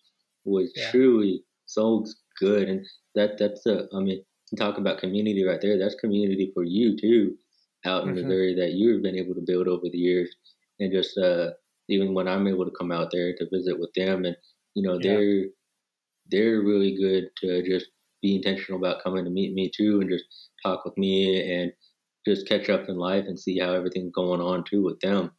was 0.46 0.72
yeah. 0.76 0.90
truly 0.92 1.44
so 1.66 2.06
good. 2.40 2.70
And 2.70 2.86
that 3.16 3.38
that's 3.38 3.66
a 3.66 3.88
I 3.94 4.00
mean, 4.00 4.24
talk 4.58 4.78
about 4.78 5.00
community 5.00 5.44
right 5.44 5.60
there. 5.62 5.78
That's 5.78 5.96
community 5.96 6.52
for 6.54 6.64
you 6.64 6.98
too, 6.98 7.36
out 7.86 8.04
in 8.04 8.10
mm-hmm. 8.10 8.28
Missouri 8.28 8.56
that 8.56 8.74
you've 8.74 9.04
been 9.04 9.18
able 9.18 9.36
to 9.36 9.44
build 9.46 9.68
over 9.68 9.86
the 9.92 9.98
years. 9.98 10.34
And 10.80 10.92
just 10.92 11.18
uh, 11.18 11.52
even 11.90 12.14
when 12.14 12.28
I'm 12.28 12.48
able 12.48 12.66
to 12.66 12.76
come 12.78 12.92
out 12.92 13.10
there 13.12 13.34
to 13.36 13.50
visit 13.52 13.80
with 13.80 13.92
them, 13.96 14.26
and 14.26 14.36
you 14.76 14.88
know 14.88 15.00
they're 15.02 15.46
they're 16.30 16.62
really 16.62 16.96
good 16.96 17.30
to 17.42 17.64
just 17.64 17.88
be 18.22 18.36
intentional 18.36 18.80
about 18.80 19.04
coming 19.04 19.26
to 19.26 19.32
meet 19.32 19.54
me 19.54 19.72
too, 19.76 20.02
and 20.02 20.10
just 20.10 20.26
talk 20.64 20.86
with 20.86 20.98
me 20.98 21.62
and 21.62 21.72
just 22.28 22.48
catch 22.48 22.70
up 22.70 22.90
in 22.90 22.98
life 22.98 23.26
and 23.28 23.40
see 23.40 23.58
how 23.60 23.74
everything's 23.74 24.12
going 24.14 24.42
on 24.42 24.64
too 24.64 24.84
with 24.84 25.00
them. 25.00 25.32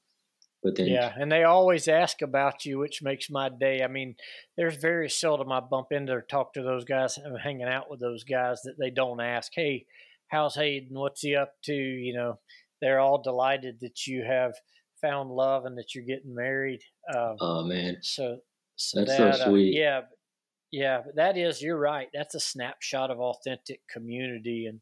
But 0.63 0.77
then, 0.77 0.89
yeah, 0.89 1.13
and 1.17 1.31
they 1.31 1.45
always 1.45 1.87
ask 1.87 2.21
about 2.21 2.65
you, 2.65 2.79
which 2.79 3.01
makes 3.01 3.31
my 3.31 3.49
day. 3.49 3.83
I 3.83 3.87
mean, 3.87 4.17
there's 4.57 4.77
very 4.77 5.09
seldom 5.09 5.53
I 5.53 5.61
bump 5.61 5.89
into 5.93 6.13
or 6.13 6.23
talk 6.23 6.53
to 6.55 6.63
those 6.63 6.85
guys, 6.85 7.17
I'm 7.17 7.37
hanging 7.37 7.69
out 7.69 7.89
with 7.89 8.01
those 8.01 8.25
guys 8.25 8.63
that 8.65 8.75
they 8.79 8.91
don't 8.91 9.21
ask, 9.21 9.53
"Hey, 9.55 9.87
how's 10.29 10.57
Hayden? 10.57 10.99
What's 10.99 11.23
he 11.23 11.37
up 11.37 11.53
to?" 11.67 11.75
You 11.75 12.13
know, 12.15 12.41
they're 12.81 12.99
all 12.99 13.23
delighted 13.23 13.79
that 13.83 14.07
you 14.07 14.25
have 14.25 14.55
found 15.01 15.31
love 15.31 15.65
and 15.65 15.79
that 15.79 15.95
you're 15.95 16.05
getting 16.05 16.35
married. 16.35 16.81
Um, 17.15 17.37
oh 17.41 17.65
man, 17.65 17.99
so, 18.03 18.39
so 18.75 19.01
that's 19.01 19.17
that, 19.17 19.35
so 19.37 19.43
uh, 19.43 19.49
sweet. 19.49 19.77
Uh, 19.77 19.81
yeah, 19.81 20.01
yeah, 20.73 21.03
but 21.05 21.17
that 21.17 21.37
is 21.37 21.63
you're 21.63 21.79
right. 21.79 22.09
That's 22.13 22.35
a 22.35 22.41
snapshot 22.41 23.11
of 23.11 23.21
authentic 23.21 23.81
community, 23.89 24.67
and 24.67 24.81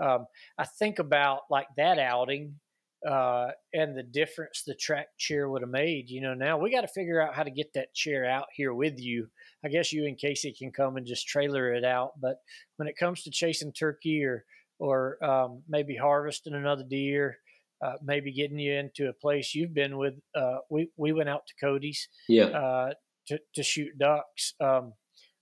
um, 0.00 0.26
I 0.58 0.64
think 0.64 0.98
about 0.98 1.40
like 1.50 1.66
that 1.76 1.98
outing 1.98 2.60
uh, 3.06 3.50
and 3.72 3.96
the 3.96 4.02
difference 4.02 4.62
the 4.66 4.74
track 4.74 5.08
chair 5.18 5.48
would 5.48 5.62
have 5.62 5.70
made. 5.70 6.10
You 6.10 6.20
know, 6.20 6.34
now 6.34 6.58
we 6.58 6.72
got 6.72 6.80
to 6.80 6.88
figure 6.88 7.20
out 7.20 7.34
how 7.34 7.42
to 7.44 7.50
get 7.50 7.72
that 7.74 7.94
chair 7.94 8.24
out 8.24 8.46
here 8.54 8.74
with 8.74 8.98
you. 8.98 9.28
I 9.64 9.68
guess 9.68 9.92
you 9.92 10.06
and 10.06 10.18
Casey 10.18 10.52
can 10.52 10.72
come 10.72 10.96
and 10.96 11.06
just 11.06 11.28
trailer 11.28 11.72
it 11.72 11.84
out. 11.84 12.12
But 12.20 12.36
when 12.76 12.88
it 12.88 12.96
comes 12.98 13.22
to 13.22 13.30
chasing 13.30 13.72
turkey 13.72 14.24
or 14.24 14.44
or 14.78 15.22
um, 15.24 15.62
maybe 15.68 15.96
harvesting 15.96 16.54
another 16.54 16.84
deer, 16.88 17.38
uh, 17.84 17.94
maybe 18.02 18.32
getting 18.32 18.58
you 18.58 18.74
into 18.74 19.08
a 19.08 19.12
place 19.12 19.54
you've 19.54 19.74
been 19.74 19.96
with. 19.96 20.14
Uh, 20.34 20.58
we 20.70 20.90
we 20.96 21.12
went 21.12 21.28
out 21.28 21.46
to 21.46 21.54
Cody's, 21.64 22.08
yeah, 22.28 22.46
uh, 22.46 22.90
to 23.28 23.38
to 23.54 23.62
shoot 23.62 23.96
ducks. 23.98 24.54
Um, 24.60 24.94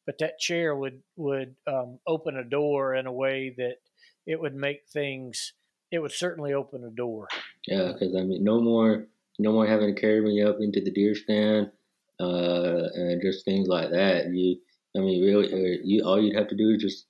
but 0.07 0.19
that 0.19 0.39
chair 0.39 0.77
would 0.77 1.03
would 1.17 1.57
um, 1.67 1.99
open 2.07 2.37
a 2.37 2.45
door 2.45 2.95
in 2.95 3.07
a 3.07 3.13
way 3.13 3.55
that 3.57 3.77
it 4.27 4.39
would 4.41 4.55
make 4.55 4.83
things 4.93 5.55
it 5.95 6.01
would 6.01 6.13
certainly 6.13 6.53
open 6.53 6.85
a 6.85 6.91
door. 6.91 7.29
Yeah, 7.67 7.93
because 7.93 8.15
I 8.15 8.23
mean, 8.23 8.45
no 8.45 8.61
more, 8.61 9.07
no 9.39 9.53
more 9.53 9.67
having 9.67 9.95
to 9.95 10.01
carry 10.01 10.21
me 10.21 10.43
up 10.43 10.57
into 10.61 10.81
the 10.81 10.91
deer 10.91 11.15
stand, 11.15 11.71
uh, 12.21 12.89
and 12.95 13.23
just 13.23 13.45
things 13.45 13.69
like 13.69 13.91
that. 13.91 14.31
You, 14.33 14.57
I 14.97 15.01
mean, 15.01 15.25
really, 15.25 15.53
uh, 15.53 15.79
you 15.83 16.05
all 16.05 16.21
you'd 16.21 16.37
have 16.37 16.49
to 16.49 16.57
do 16.57 16.71
is 16.71 16.83
just 16.83 17.07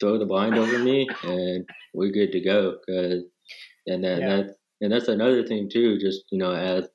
throw 0.00 0.18
the 0.18 0.26
blind 0.26 0.56
over 0.56 0.78
me, 0.78 1.08
and 1.24 1.64
we're 1.94 2.12
good 2.12 2.32
to 2.32 2.40
go. 2.40 2.78
Cause, 2.88 3.24
and 3.86 4.04
that, 4.04 4.20
yeah. 4.20 4.36
that, 4.36 4.56
and 4.80 4.92
that's 4.92 5.08
another 5.08 5.44
thing 5.44 5.68
too. 5.68 5.98
Just 5.98 6.24
you 6.30 6.38
know, 6.38 6.52
as 6.52 6.88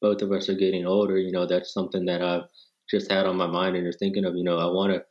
both 0.00 0.22
of 0.22 0.30
us 0.30 0.48
are 0.48 0.54
getting 0.54 0.86
older, 0.86 1.18
you 1.18 1.32
know, 1.32 1.46
that's 1.46 1.74
something 1.74 2.04
that 2.06 2.22
I've 2.22 2.44
just 2.88 3.10
had 3.10 3.26
on 3.26 3.36
my 3.36 3.46
mind 3.46 3.76
and 3.76 3.86
just 3.86 3.98
thinking 3.98 4.24
of. 4.24 4.36
You 4.36 4.44
know, 4.44 4.58
I 4.58 4.66
want 4.66 4.92
to, 4.92 5.02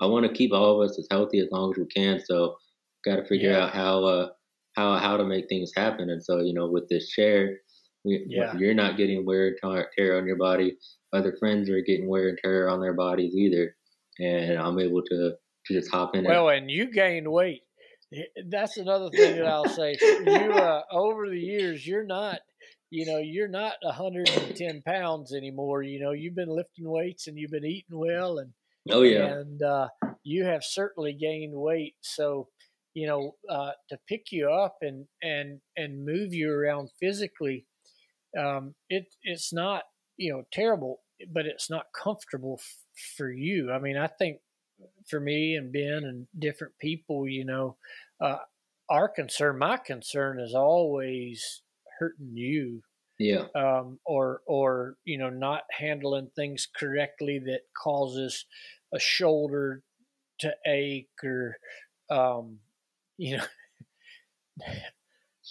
I 0.00 0.06
want 0.06 0.26
to 0.26 0.32
keep 0.32 0.52
all 0.52 0.82
of 0.82 0.90
us 0.90 0.98
as 0.98 1.06
healthy 1.08 1.38
as 1.38 1.48
long 1.52 1.70
as 1.70 1.78
we 1.78 1.86
can. 1.86 2.20
So, 2.24 2.56
got 3.04 3.16
to 3.16 3.24
figure 3.24 3.52
yeah. 3.52 3.66
out 3.66 3.74
how. 3.74 4.04
Uh, 4.04 4.28
how 4.74 4.96
how 4.98 5.16
to 5.16 5.24
make 5.24 5.48
things 5.48 5.72
happen. 5.76 6.10
And 6.10 6.22
so, 6.22 6.40
you 6.40 6.54
know, 6.54 6.68
with 6.68 6.88
this 6.88 7.08
chair, 7.10 7.58
yeah. 8.04 8.56
you're 8.56 8.74
not 8.74 8.96
getting 8.96 9.24
wear 9.24 9.48
and 9.48 9.86
tear 9.96 10.18
on 10.18 10.26
your 10.26 10.36
body. 10.36 10.76
Other 11.12 11.34
friends 11.38 11.70
are 11.70 11.80
getting 11.80 12.08
wear 12.08 12.28
and 12.28 12.38
tear 12.42 12.68
on 12.68 12.80
their 12.80 12.94
bodies 12.94 13.34
either. 13.34 13.74
And 14.18 14.58
I'm 14.58 14.78
able 14.78 15.02
to, 15.02 15.32
to 15.66 15.74
just 15.74 15.90
hop 15.90 16.14
in. 16.14 16.24
Well, 16.24 16.48
and, 16.48 16.62
and 16.62 16.70
you 16.70 16.92
gained 16.92 17.30
weight. 17.30 17.62
That's 18.48 18.76
another 18.76 19.10
thing 19.10 19.36
that 19.36 19.46
I'll 19.46 19.68
say. 19.68 19.96
You 20.00 20.52
uh, 20.52 20.82
over 20.92 21.28
the 21.28 21.38
years, 21.38 21.86
you're 21.86 22.06
not, 22.06 22.40
you 22.90 23.06
know, 23.06 23.18
you're 23.18 23.48
not 23.48 23.74
110 23.82 24.82
pounds 24.86 25.34
anymore. 25.34 25.82
You 25.82 26.00
know, 26.00 26.12
you've 26.12 26.36
been 26.36 26.54
lifting 26.54 26.88
weights 26.88 27.26
and 27.26 27.36
you've 27.36 27.50
been 27.50 27.64
eating 27.64 27.98
well, 27.98 28.38
and 28.38 28.52
oh 28.90 29.02
yeah, 29.02 29.24
and 29.24 29.60
uh, 29.62 29.88
you 30.22 30.44
have 30.44 30.62
certainly 30.62 31.12
gained 31.12 31.54
weight. 31.56 31.94
So 32.02 32.48
you 32.94 33.06
know, 33.06 33.34
uh, 33.50 33.72
to 33.88 33.98
pick 34.08 34.30
you 34.30 34.50
up 34.50 34.78
and 34.80 35.06
and 35.22 35.60
and 35.76 36.04
move 36.04 36.32
you 36.32 36.50
around 36.50 36.90
physically, 37.00 37.66
um, 38.38 38.74
it 38.88 39.06
it's 39.22 39.52
not 39.52 39.82
you 40.16 40.32
know 40.32 40.44
terrible, 40.52 41.00
but 41.32 41.46
it's 41.46 41.68
not 41.68 41.86
comfortable 41.94 42.58
f- 42.60 42.78
for 43.16 43.30
you. 43.30 43.72
I 43.72 43.78
mean, 43.78 43.96
I 43.96 44.06
think 44.06 44.38
for 45.08 45.20
me 45.20 45.56
and 45.56 45.72
Ben 45.72 46.04
and 46.04 46.26
different 46.38 46.74
people, 46.78 47.28
you 47.28 47.44
know, 47.44 47.76
uh, 48.20 48.38
our 48.88 49.08
concern, 49.08 49.58
my 49.58 49.76
concern, 49.76 50.40
is 50.40 50.54
always 50.54 51.62
hurting 51.98 52.36
you. 52.36 52.82
Yeah. 53.18 53.46
Um, 53.54 54.00
or 54.04 54.42
or 54.46 54.96
you 55.04 55.18
know, 55.18 55.30
not 55.30 55.62
handling 55.70 56.30
things 56.34 56.66
correctly 56.76 57.40
that 57.46 57.60
causes 57.80 58.44
a 58.92 58.98
shoulder 58.98 59.82
to 60.40 60.54
ache 60.66 61.08
or 61.22 61.56
um, 62.10 62.58
you 63.16 63.38
know, 63.38 63.44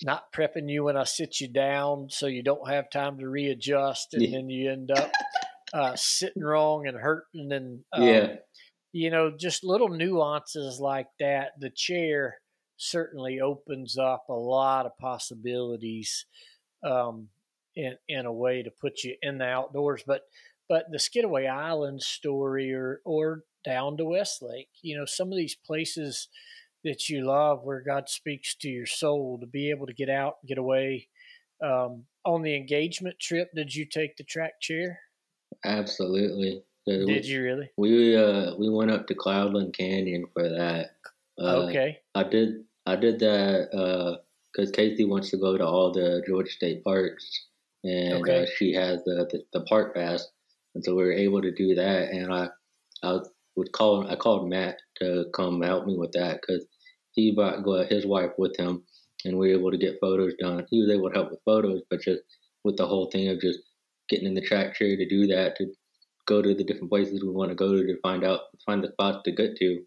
not 0.03 0.33
prepping 0.33 0.69
you 0.69 0.85
when 0.85 0.97
I 0.97 1.03
sit 1.03 1.39
you 1.39 1.47
down 1.47 2.07
so 2.09 2.27
you 2.27 2.43
don't 2.43 2.69
have 2.69 2.89
time 2.89 3.19
to 3.19 3.29
readjust 3.29 4.13
and 4.13 4.23
yeah. 4.23 4.37
then 4.37 4.49
you 4.49 4.71
end 4.71 4.91
up 4.91 5.11
uh, 5.73 5.95
sitting 5.95 6.43
wrong 6.43 6.87
and 6.87 6.97
hurting 6.97 7.51
and 7.51 7.79
um, 7.93 8.03
yeah 8.03 8.35
you 8.93 9.09
know 9.09 9.31
just 9.37 9.63
little 9.63 9.89
nuances 9.89 10.79
like 10.79 11.07
that 11.19 11.51
the 11.59 11.69
chair 11.69 12.37
certainly 12.77 13.41
opens 13.41 13.97
up 13.97 14.25
a 14.29 14.33
lot 14.33 14.85
of 14.85 14.97
possibilities 14.97 16.25
um, 16.85 17.27
in 17.75 17.95
in 18.07 18.25
a 18.25 18.31
way 18.31 18.63
to 18.63 18.71
put 18.71 19.03
you 19.03 19.15
in 19.21 19.39
the 19.39 19.45
outdoors 19.45 20.03
but 20.07 20.21
but 20.69 20.85
the 20.91 20.99
Skidaway 20.99 21.47
Island 21.47 22.01
story 22.01 22.73
or 22.73 23.01
or 23.03 23.43
down 23.65 23.97
to 23.97 24.05
Westlake 24.05 24.69
you 24.81 24.97
know 24.97 25.05
some 25.05 25.31
of 25.31 25.37
these 25.37 25.55
places 25.55 26.29
that 26.83 27.09
you 27.09 27.25
love, 27.25 27.63
where 27.63 27.81
God 27.81 28.09
speaks 28.09 28.55
to 28.55 28.69
your 28.69 28.85
soul 28.85 29.37
to 29.39 29.47
be 29.47 29.69
able 29.69 29.87
to 29.87 29.93
get 29.93 30.09
out, 30.09 30.35
get 30.45 30.57
away. 30.57 31.07
Um, 31.63 32.05
on 32.25 32.41
the 32.41 32.55
engagement 32.55 33.19
trip, 33.19 33.49
did 33.55 33.73
you 33.73 33.85
take 33.85 34.17
the 34.17 34.23
track 34.23 34.59
chair? 34.61 34.99
Absolutely. 35.65 36.63
Did 36.85 37.07
we, 37.07 37.21
you 37.21 37.43
really? 37.43 37.69
We 37.77 38.17
uh 38.17 38.55
we 38.57 38.69
went 38.69 38.91
up 38.91 39.07
to 39.07 39.15
Cloudland 39.15 39.73
Canyon 39.73 40.25
for 40.33 40.49
that. 40.49 40.91
Uh, 41.39 41.67
okay. 41.67 41.99
I 42.13 42.23
did 42.23 42.65
I 42.85 42.95
did 42.95 43.19
that 43.19 43.69
because 44.51 44.69
uh, 44.69 44.73
Casey 44.73 45.05
wants 45.05 45.29
to 45.31 45.37
go 45.37 45.57
to 45.57 45.65
all 45.65 45.91
the 45.91 46.21
Georgia 46.27 46.51
State 46.51 46.83
parks, 46.83 47.47
and 47.83 48.21
okay. 48.21 48.43
uh, 48.43 48.45
she 48.57 48.73
has 48.73 49.03
the, 49.05 49.27
the, 49.31 49.43
the 49.53 49.65
park 49.65 49.95
pass, 49.95 50.27
and 50.75 50.83
so 50.83 50.95
we 50.95 51.03
were 51.03 51.13
able 51.13 51.41
to 51.41 51.51
do 51.53 51.75
that. 51.75 52.09
And 52.09 52.33
I 52.33 52.49
I 53.01 53.19
would 53.55 53.71
call 53.71 54.07
I 54.09 54.15
called 54.15 54.49
Matt 54.49 54.79
to 54.95 55.25
come 55.33 55.61
help 55.61 55.85
me 55.85 55.95
with 55.97 56.11
that 56.13 56.41
because 56.41 56.65
he 57.13 57.31
brought 57.31 57.87
his 57.87 58.05
wife 58.05 58.31
with 58.37 58.57
him, 58.57 58.83
and 59.25 59.37
we 59.37 59.49
were 59.49 59.59
able 59.59 59.71
to 59.71 59.77
get 59.77 59.99
photos 60.01 60.33
done. 60.39 60.65
He 60.69 60.81
was 60.81 60.91
able 60.91 61.09
to 61.09 61.15
help 61.15 61.31
with 61.31 61.39
photos, 61.45 61.81
but 61.89 62.01
just 62.01 62.21
with 62.63 62.77
the 62.77 62.87
whole 62.87 63.09
thing 63.11 63.29
of 63.29 63.39
just 63.39 63.59
getting 64.09 64.27
in 64.27 64.33
the 64.33 64.41
track 64.41 64.75
chair 64.75 64.95
to 64.95 65.07
do 65.07 65.27
that, 65.27 65.55
to 65.57 65.67
go 66.25 66.41
to 66.41 66.53
the 66.53 66.63
different 66.63 66.89
places 66.89 67.23
we 67.23 67.29
want 67.29 67.49
to 67.49 67.55
go 67.55 67.73
to 67.73 67.85
to 67.85 67.99
find 68.01 68.23
out, 68.23 68.41
find 68.65 68.83
the 68.83 68.89
spots 68.89 69.19
to 69.25 69.31
get 69.31 69.55
to. 69.57 69.81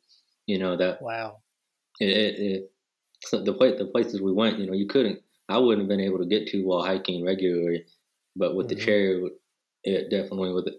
You 0.47 0.59
know 0.59 0.77
that. 0.77 1.03
Wow. 1.03 1.39
It, 1.99 2.09
it, 2.09 2.39
it 2.39 2.73
so 3.25 3.43
the 3.43 3.55
place, 3.55 3.79
the 3.79 3.87
places 3.87 4.21
we 4.21 4.33
went, 4.33 4.59
you 4.59 4.67
know, 4.67 4.75
you 4.75 4.87
couldn't. 4.87 5.21
I 5.49 5.59
wouldn't 5.59 5.83
have 5.83 5.89
been 5.89 6.05
able 6.05 6.19
to 6.19 6.27
get 6.27 6.47
to 6.49 6.63
while 6.63 6.85
hiking 6.85 7.25
regularly, 7.25 7.85
but 8.35 8.55
with 8.55 8.69
mm-hmm. 8.69 8.79
the 8.79 8.85
chair, 8.85 9.21
it 9.85 10.11
definitely 10.11 10.53
would 10.53 10.71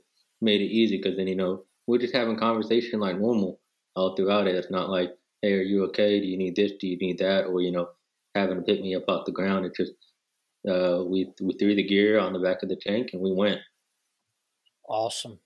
made 0.41 0.61
it 0.61 0.65
easy 0.65 0.97
because 0.97 1.17
then 1.17 1.27
you 1.27 1.35
know 1.35 1.63
we're 1.87 1.97
just 1.97 2.13
having 2.13 2.37
conversation 2.37 2.99
like 2.99 3.17
normal 3.17 3.59
all 3.95 4.15
throughout 4.15 4.47
it. 4.47 4.55
It's 4.55 4.71
not 4.71 4.89
like 4.89 5.11
hey, 5.41 5.53
are 5.53 5.61
you 5.61 5.83
okay? 5.85 6.19
Do 6.19 6.25
you 6.25 6.37
need 6.37 6.55
this? 6.55 6.73
Do 6.79 6.87
you 6.87 6.97
need 6.97 7.19
that? 7.19 7.45
Or, 7.45 7.61
you 7.61 7.71
know, 7.71 7.89
having 8.35 8.57
to 8.57 8.63
pick 8.63 8.81
me 8.81 8.95
up 8.95 9.05
off 9.07 9.25
the 9.25 9.31
ground. 9.31 9.65
It 9.65 9.75
just, 9.75 9.93
uh, 10.67 11.03
we, 11.05 11.31
we 11.41 11.53
threw 11.53 11.75
the 11.75 11.87
gear 11.87 12.19
on 12.19 12.33
the 12.33 12.39
back 12.39 12.63
of 12.63 12.69
the 12.69 12.75
tank 12.75 13.09
and 13.13 13.21
we 13.21 13.33
went. 13.33 13.59
Awesome. 14.87 15.39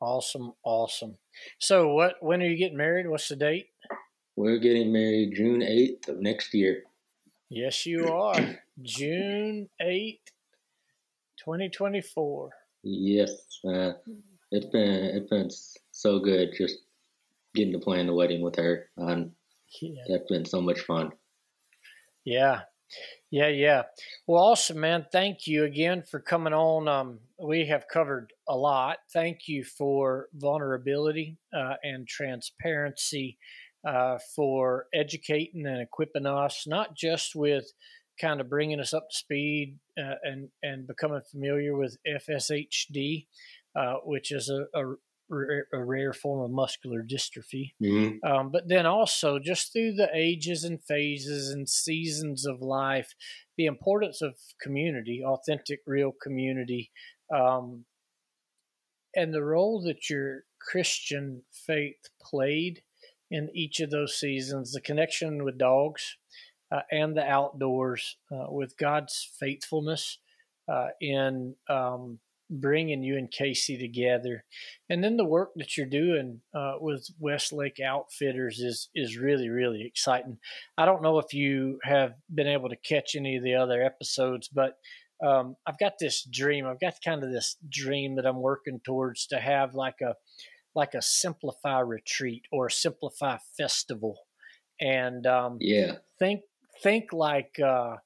Awesome. 0.00 0.52
Awesome. 0.64 1.18
So 1.58 1.88
what, 1.88 2.14
when 2.20 2.42
are 2.42 2.46
you 2.46 2.56
getting 2.56 2.76
married? 2.76 3.08
What's 3.08 3.28
the 3.28 3.36
date? 3.36 3.66
We're 4.36 4.58
getting 4.58 4.92
married 4.92 5.34
June 5.36 5.60
8th 5.60 6.08
of 6.08 6.20
next 6.20 6.54
year. 6.54 6.82
Yes, 7.50 7.84
you 7.84 8.08
are. 8.08 8.34
June 8.80 9.68
8th, 9.80 10.18
2024. 11.38 12.50
Yes. 12.82 13.30
Uh, 13.66 13.92
it's 14.50 14.66
been, 14.66 15.04
it's 15.16 15.28
been 15.28 15.50
so 15.90 16.18
good 16.18 16.50
just 16.56 16.78
getting 17.54 17.72
to 17.72 17.78
plan 17.78 18.06
the 18.06 18.14
wedding 18.14 18.42
with 18.42 18.56
her. 18.56 18.88
Um, 18.98 19.32
yeah. 19.80 20.02
That's 20.08 20.28
been 20.28 20.44
so 20.44 20.60
much 20.60 20.80
fun. 20.80 21.12
Yeah. 22.24 22.60
Yeah, 23.30 23.48
yeah. 23.48 23.82
Well, 24.26 24.42
awesome, 24.42 24.80
man. 24.80 25.06
Thank 25.10 25.46
you 25.46 25.64
again 25.64 26.02
for 26.02 26.20
coming 26.20 26.52
on. 26.52 26.88
Um, 26.88 27.20
we 27.42 27.66
have 27.66 27.88
covered 27.90 28.32
a 28.46 28.54
lot. 28.54 28.98
Thank 29.12 29.48
you 29.48 29.64
for 29.64 30.28
vulnerability 30.34 31.38
uh, 31.56 31.74
and 31.82 32.06
transparency, 32.06 33.38
uh, 33.86 34.18
for 34.36 34.86
educating 34.92 35.66
and 35.66 35.80
equipping 35.80 36.26
us, 36.26 36.64
not 36.66 36.94
just 36.94 37.34
with 37.34 37.64
kind 38.20 38.40
of 38.40 38.50
bringing 38.50 38.80
us 38.80 38.92
up 38.92 39.08
to 39.10 39.16
speed 39.16 39.78
uh, 39.98 40.16
and 40.22 40.48
and 40.62 40.86
becoming 40.86 41.22
familiar 41.30 41.76
with 41.76 41.96
FSHD, 42.06 43.26
uh, 43.74 43.94
which 44.04 44.30
is 44.30 44.50
a, 44.50 44.66
a 44.78 44.94
a 45.72 45.84
rare 45.84 46.12
form 46.12 46.44
of 46.44 46.50
muscular 46.50 47.02
dystrophy. 47.02 47.72
Mm-hmm. 47.82 48.24
Um, 48.30 48.50
but 48.50 48.68
then 48.68 48.86
also, 48.86 49.38
just 49.38 49.72
through 49.72 49.94
the 49.94 50.10
ages 50.14 50.64
and 50.64 50.82
phases 50.82 51.50
and 51.50 51.68
seasons 51.68 52.46
of 52.46 52.60
life, 52.60 53.14
the 53.56 53.66
importance 53.66 54.22
of 54.22 54.34
community, 54.60 55.22
authentic, 55.24 55.80
real 55.86 56.12
community, 56.12 56.90
um, 57.34 57.84
and 59.14 59.32
the 59.32 59.42
role 59.42 59.82
that 59.82 60.08
your 60.08 60.44
Christian 60.58 61.42
faith 61.50 62.08
played 62.20 62.82
in 63.30 63.48
each 63.54 63.80
of 63.80 63.90
those 63.90 64.18
seasons, 64.18 64.72
the 64.72 64.80
connection 64.80 65.44
with 65.44 65.58
dogs 65.58 66.16
uh, 66.70 66.80
and 66.90 67.16
the 67.16 67.24
outdoors, 67.24 68.16
uh, 68.30 68.46
with 68.48 68.76
God's 68.76 69.30
faithfulness 69.38 70.18
uh, 70.68 70.88
in 71.00 71.56
um, 71.68 72.18
bringing 72.60 73.02
you 73.02 73.16
and 73.16 73.30
Casey 73.30 73.78
together, 73.78 74.44
and 74.88 75.02
then 75.02 75.16
the 75.16 75.24
work 75.24 75.50
that 75.56 75.76
you're 75.76 75.86
doing 75.86 76.40
uh, 76.54 76.74
with 76.80 77.08
Westlake 77.18 77.80
Outfitters 77.80 78.60
is 78.60 78.88
is 78.94 79.16
really 79.16 79.48
really 79.48 79.84
exciting. 79.84 80.38
I 80.76 80.84
don't 80.84 81.02
know 81.02 81.18
if 81.18 81.32
you 81.32 81.78
have 81.82 82.14
been 82.32 82.46
able 82.46 82.68
to 82.68 82.76
catch 82.76 83.16
any 83.16 83.36
of 83.36 83.42
the 83.42 83.54
other 83.54 83.82
episodes, 83.82 84.48
but 84.48 84.76
um, 85.24 85.56
I've 85.66 85.78
got 85.78 85.94
this 85.98 86.24
dream. 86.24 86.66
I've 86.66 86.80
got 86.80 86.94
kind 87.04 87.24
of 87.24 87.32
this 87.32 87.56
dream 87.68 88.16
that 88.16 88.26
I'm 88.26 88.40
working 88.40 88.80
towards 88.84 89.26
to 89.28 89.38
have 89.38 89.74
like 89.74 90.00
a 90.02 90.14
like 90.74 90.94
a 90.94 91.02
simplify 91.02 91.80
retreat 91.80 92.44
or 92.50 92.66
a 92.66 92.70
simplify 92.70 93.38
festival, 93.56 94.18
and 94.80 95.26
um, 95.26 95.58
yeah, 95.60 95.96
think 96.18 96.42
think 96.82 97.12
like. 97.12 97.58
Uh, 97.58 97.96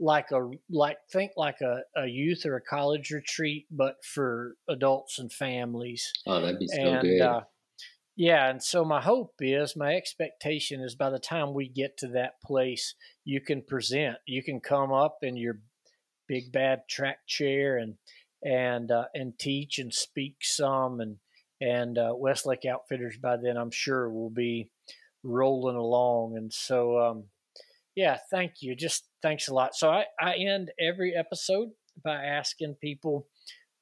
like 0.00 0.30
a 0.32 0.50
like 0.70 0.96
think 1.12 1.32
like 1.36 1.60
a, 1.60 1.82
a 1.94 2.06
youth 2.06 2.46
or 2.46 2.56
a 2.56 2.60
college 2.60 3.10
retreat, 3.10 3.66
but 3.70 3.96
for 4.04 4.56
adults 4.68 5.18
and 5.18 5.30
families. 5.30 6.10
Oh, 6.26 6.40
that'd 6.40 6.58
be 6.58 6.66
so 6.66 6.80
and, 6.80 7.02
good. 7.02 7.20
Uh, 7.20 7.40
yeah, 8.16 8.50
and 8.50 8.62
so 8.62 8.84
my 8.84 9.00
hope 9.00 9.34
is, 9.40 9.76
my 9.76 9.94
expectation 9.94 10.80
is, 10.80 10.94
by 10.94 11.10
the 11.10 11.18
time 11.18 11.54
we 11.54 11.68
get 11.68 11.96
to 11.98 12.08
that 12.08 12.40
place, 12.44 12.94
you 13.24 13.40
can 13.40 13.62
present, 13.62 14.16
you 14.26 14.42
can 14.42 14.60
come 14.60 14.92
up 14.92 15.18
in 15.22 15.36
your 15.36 15.60
big 16.26 16.52
bad 16.52 16.82
track 16.88 17.18
chair 17.26 17.76
and 17.76 17.94
and 18.42 18.90
uh, 18.90 19.04
and 19.14 19.38
teach 19.38 19.78
and 19.78 19.92
speak 19.92 20.36
some, 20.40 21.00
and 21.00 21.16
and 21.60 21.98
uh, 21.98 22.14
Westlake 22.16 22.64
Outfitters 22.64 23.18
by 23.18 23.36
then 23.36 23.56
I'm 23.58 23.70
sure 23.70 24.10
will 24.10 24.30
be 24.30 24.70
rolling 25.22 25.76
along, 25.76 26.36
and 26.36 26.52
so 26.52 26.98
um, 26.98 27.24
yeah, 27.94 28.18
thank 28.30 28.62
you. 28.62 28.74
Just 28.74 29.04
thanks 29.22 29.48
a 29.48 29.54
lot. 29.54 29.74
So 29.74 29.90
I, 29.90 30.04
I 30.20 30.34
end 30.36 30.70
every 30.80 31.14
episode 31.14 31.68
by 32.04 32.24
asking 32.24 32.76
people 32.80 33.26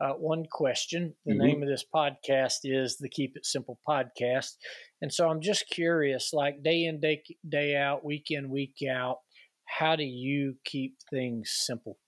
uh, 0.00 0.12
one 0.12 0.44
question. 0.50 1.14
The 1.26 1.32
mm-hmm. 1.32 1.42
name 1.42 1.62
of 1.62 1.68
this 1.68 1.84
podcast 1.94 2.60
is 2.64 2.96
the 2.98 3.08
Keep 3.08 3.36
It 3.36 3.46
Simple 3.46 3.80
podcast. 3.88 4.52
And 5.02 5.12
so 5.12 5.28
I'm 5.28 5.40
just 5.40 5.68
curious, 5.70 6.30
like 6.32 6.62
day 6.62 6.84
in, 6.84 7.00
day, 7.00 7.22
day 7.48 7.76
out, 7.76 8.04
week 8.04 8.26
in, 8.30 8.50
week 8.50 8.76
out, 8.90 9.18
how 9.66 9.96
do 9.96 10.04
you 10.04 10.54
keep 10.64 10.96
things 11.10 11.50
simple? 11.54 11.98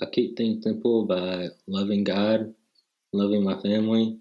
I 0.00 0.06
keep 0.12 0.36
things 0.36 0.62
simple 0.62 1.06
by 1.06 1.48
loving 1.66 2.04
God, 2.04 2.54
loving 3.12 3.42
my 3.42 3.60
family, 3.60 4.18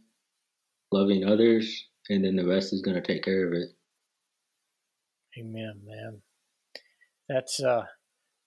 loving 0.92 1.26
others, 1.26 1.86
and 2.10 2.24
then 2.24 2.36
the 2.36 2.48
rest 2.48 2.74
is 2.74 2.82
going 2.82 2.96
to 2.96 3.06
take 3.06 3.24
care 3.24 3.48
of 3.48 3.54
it. 3.54 3.70
Amen, 5.40 5.82
man. 5.86 6.22
That's 7.30 7.62
uh 7.62 7.86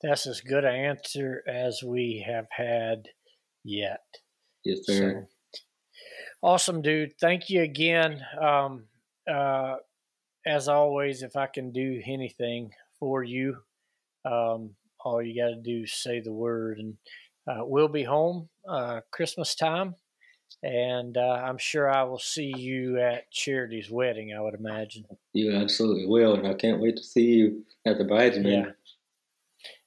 that's 0.03 0.27
as 0.27 0.41
good 0.41 0.65
an 0.65 0.75
answer 0.75 1.43
as 1.47 1.83
we 1.83 2.25
have 2.27 2.47
had 2.51 3.09
yet. 3.65 4.05
Yes, 4.65 4.79
sir. 4.85 5.27
So, 5.29 5.61
awesome, 6.43 6.83
dude. 6.83 7.19
Thank 7.21 7.51
you 7.51 7.63
again. 7.63 8.25
Um, 8.41 8.85
uh, 9.31 9.77
as 10.47 10.69
always, 10.69 11.23
if 11.23 11.37
I 11.37 11.47
can 11.47 11.71
do 11.71 12.01
anything 12.07 12.73
for 12.99 13.23
you, 13.23 13.59
um, 14.25 14.71
all 15.05 15.23
you 15.23 15.41
got 15.41 15.49
to 15.49 15.63
do 15.63 15.83
is 15.85 15.93
say 15.93 16.21
the 16.21 16.33
word, 16.33 16.79
and 16.79 16.97
uh, 17.47 17.65
we'll 17.65 17.89
be 17.89 18.05
home 18.05 18.49
uh, 18.67 19.01
Christmas 19.13 19.55
time 19.55 19.95
and 20.63 21.17
uh, 21.17 21.43
I'm 21.45 21.59
sure 21.59 21.91
I 21.91 22.03
will 22.03 22.19
see 22.19 22.53
you 22.57 22.99
at 22.99 23.31
Charity's 23.31 23.91
wedding. 23.91 24.35
I 24.35 24.41
would 24.41 24.55
imagine. 24.55 25.05
You 25.33 25.55
absolutely 25.55 26.07
will, 26.07 26.35
and 26.35 26.47
I 26.47 26.55
can't 26.55 26.81
wait 26.81 26.97
to 26.97 27.03
see 27.03 27.25
you 27.25 27.65
at 27.87 27.99
the 27.99 28.05
bridesmaid. 28.05 28.67
Yeah. 28.67 28.73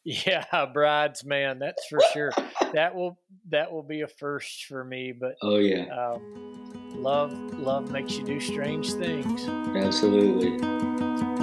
yeah, 0.51 0.65
bridesman. 0.65 1.59
That's 1.59 1.85
for 1.87 1.99
sure. 2.13 2.31
that 2.73 2.93
will 2.93 3.17
that 3.49 3.71
will 3.71 3.83
be 3.83 4.01
a 4.01 4.07
first 4.07 4.65
for 4.65 4.83
me. 4.83 5.13
But 5.13 5.35
oh 5.41 5.57
yeah, 5.57 5.85
um, 5.85 6.73
love 6.95 7.31
love 7.57 7.91
makes 7.91 8.17
you 8.17 8.25
do 8.25 8.39
strange 8.39 8.93
things. 8.93 9.47
Absolutely. 9.77 10.57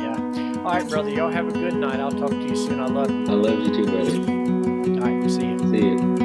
Yeah. 0.02 0.52
All 0.58 0.72
right, 0.72 0.86
brother. 0.86 1.08
Y'all 1.08 1.30
have 1.30 1.48
a 1.48 1.52
good 1.52 1.74
night. 1.74 2.00
I'll 2.00 2.10
talk 2.10 2.30
to 2.30 2.42
you 2.42 2.56
soon. 2.56 2.80
I 2.80 2.86
love 2.86 3.10
you. 3.10 3.26
I 3.28 3.32
love 3.32 3.60
you 3.60 3.74
too, 3.74 3.86
brother. 3.86 5.04
All 5.04 5.20
right. 5.20 5.30
See 5.30 5.46
you. 5.46 5.58
See 5.70 5.88
you. 5.88 6.19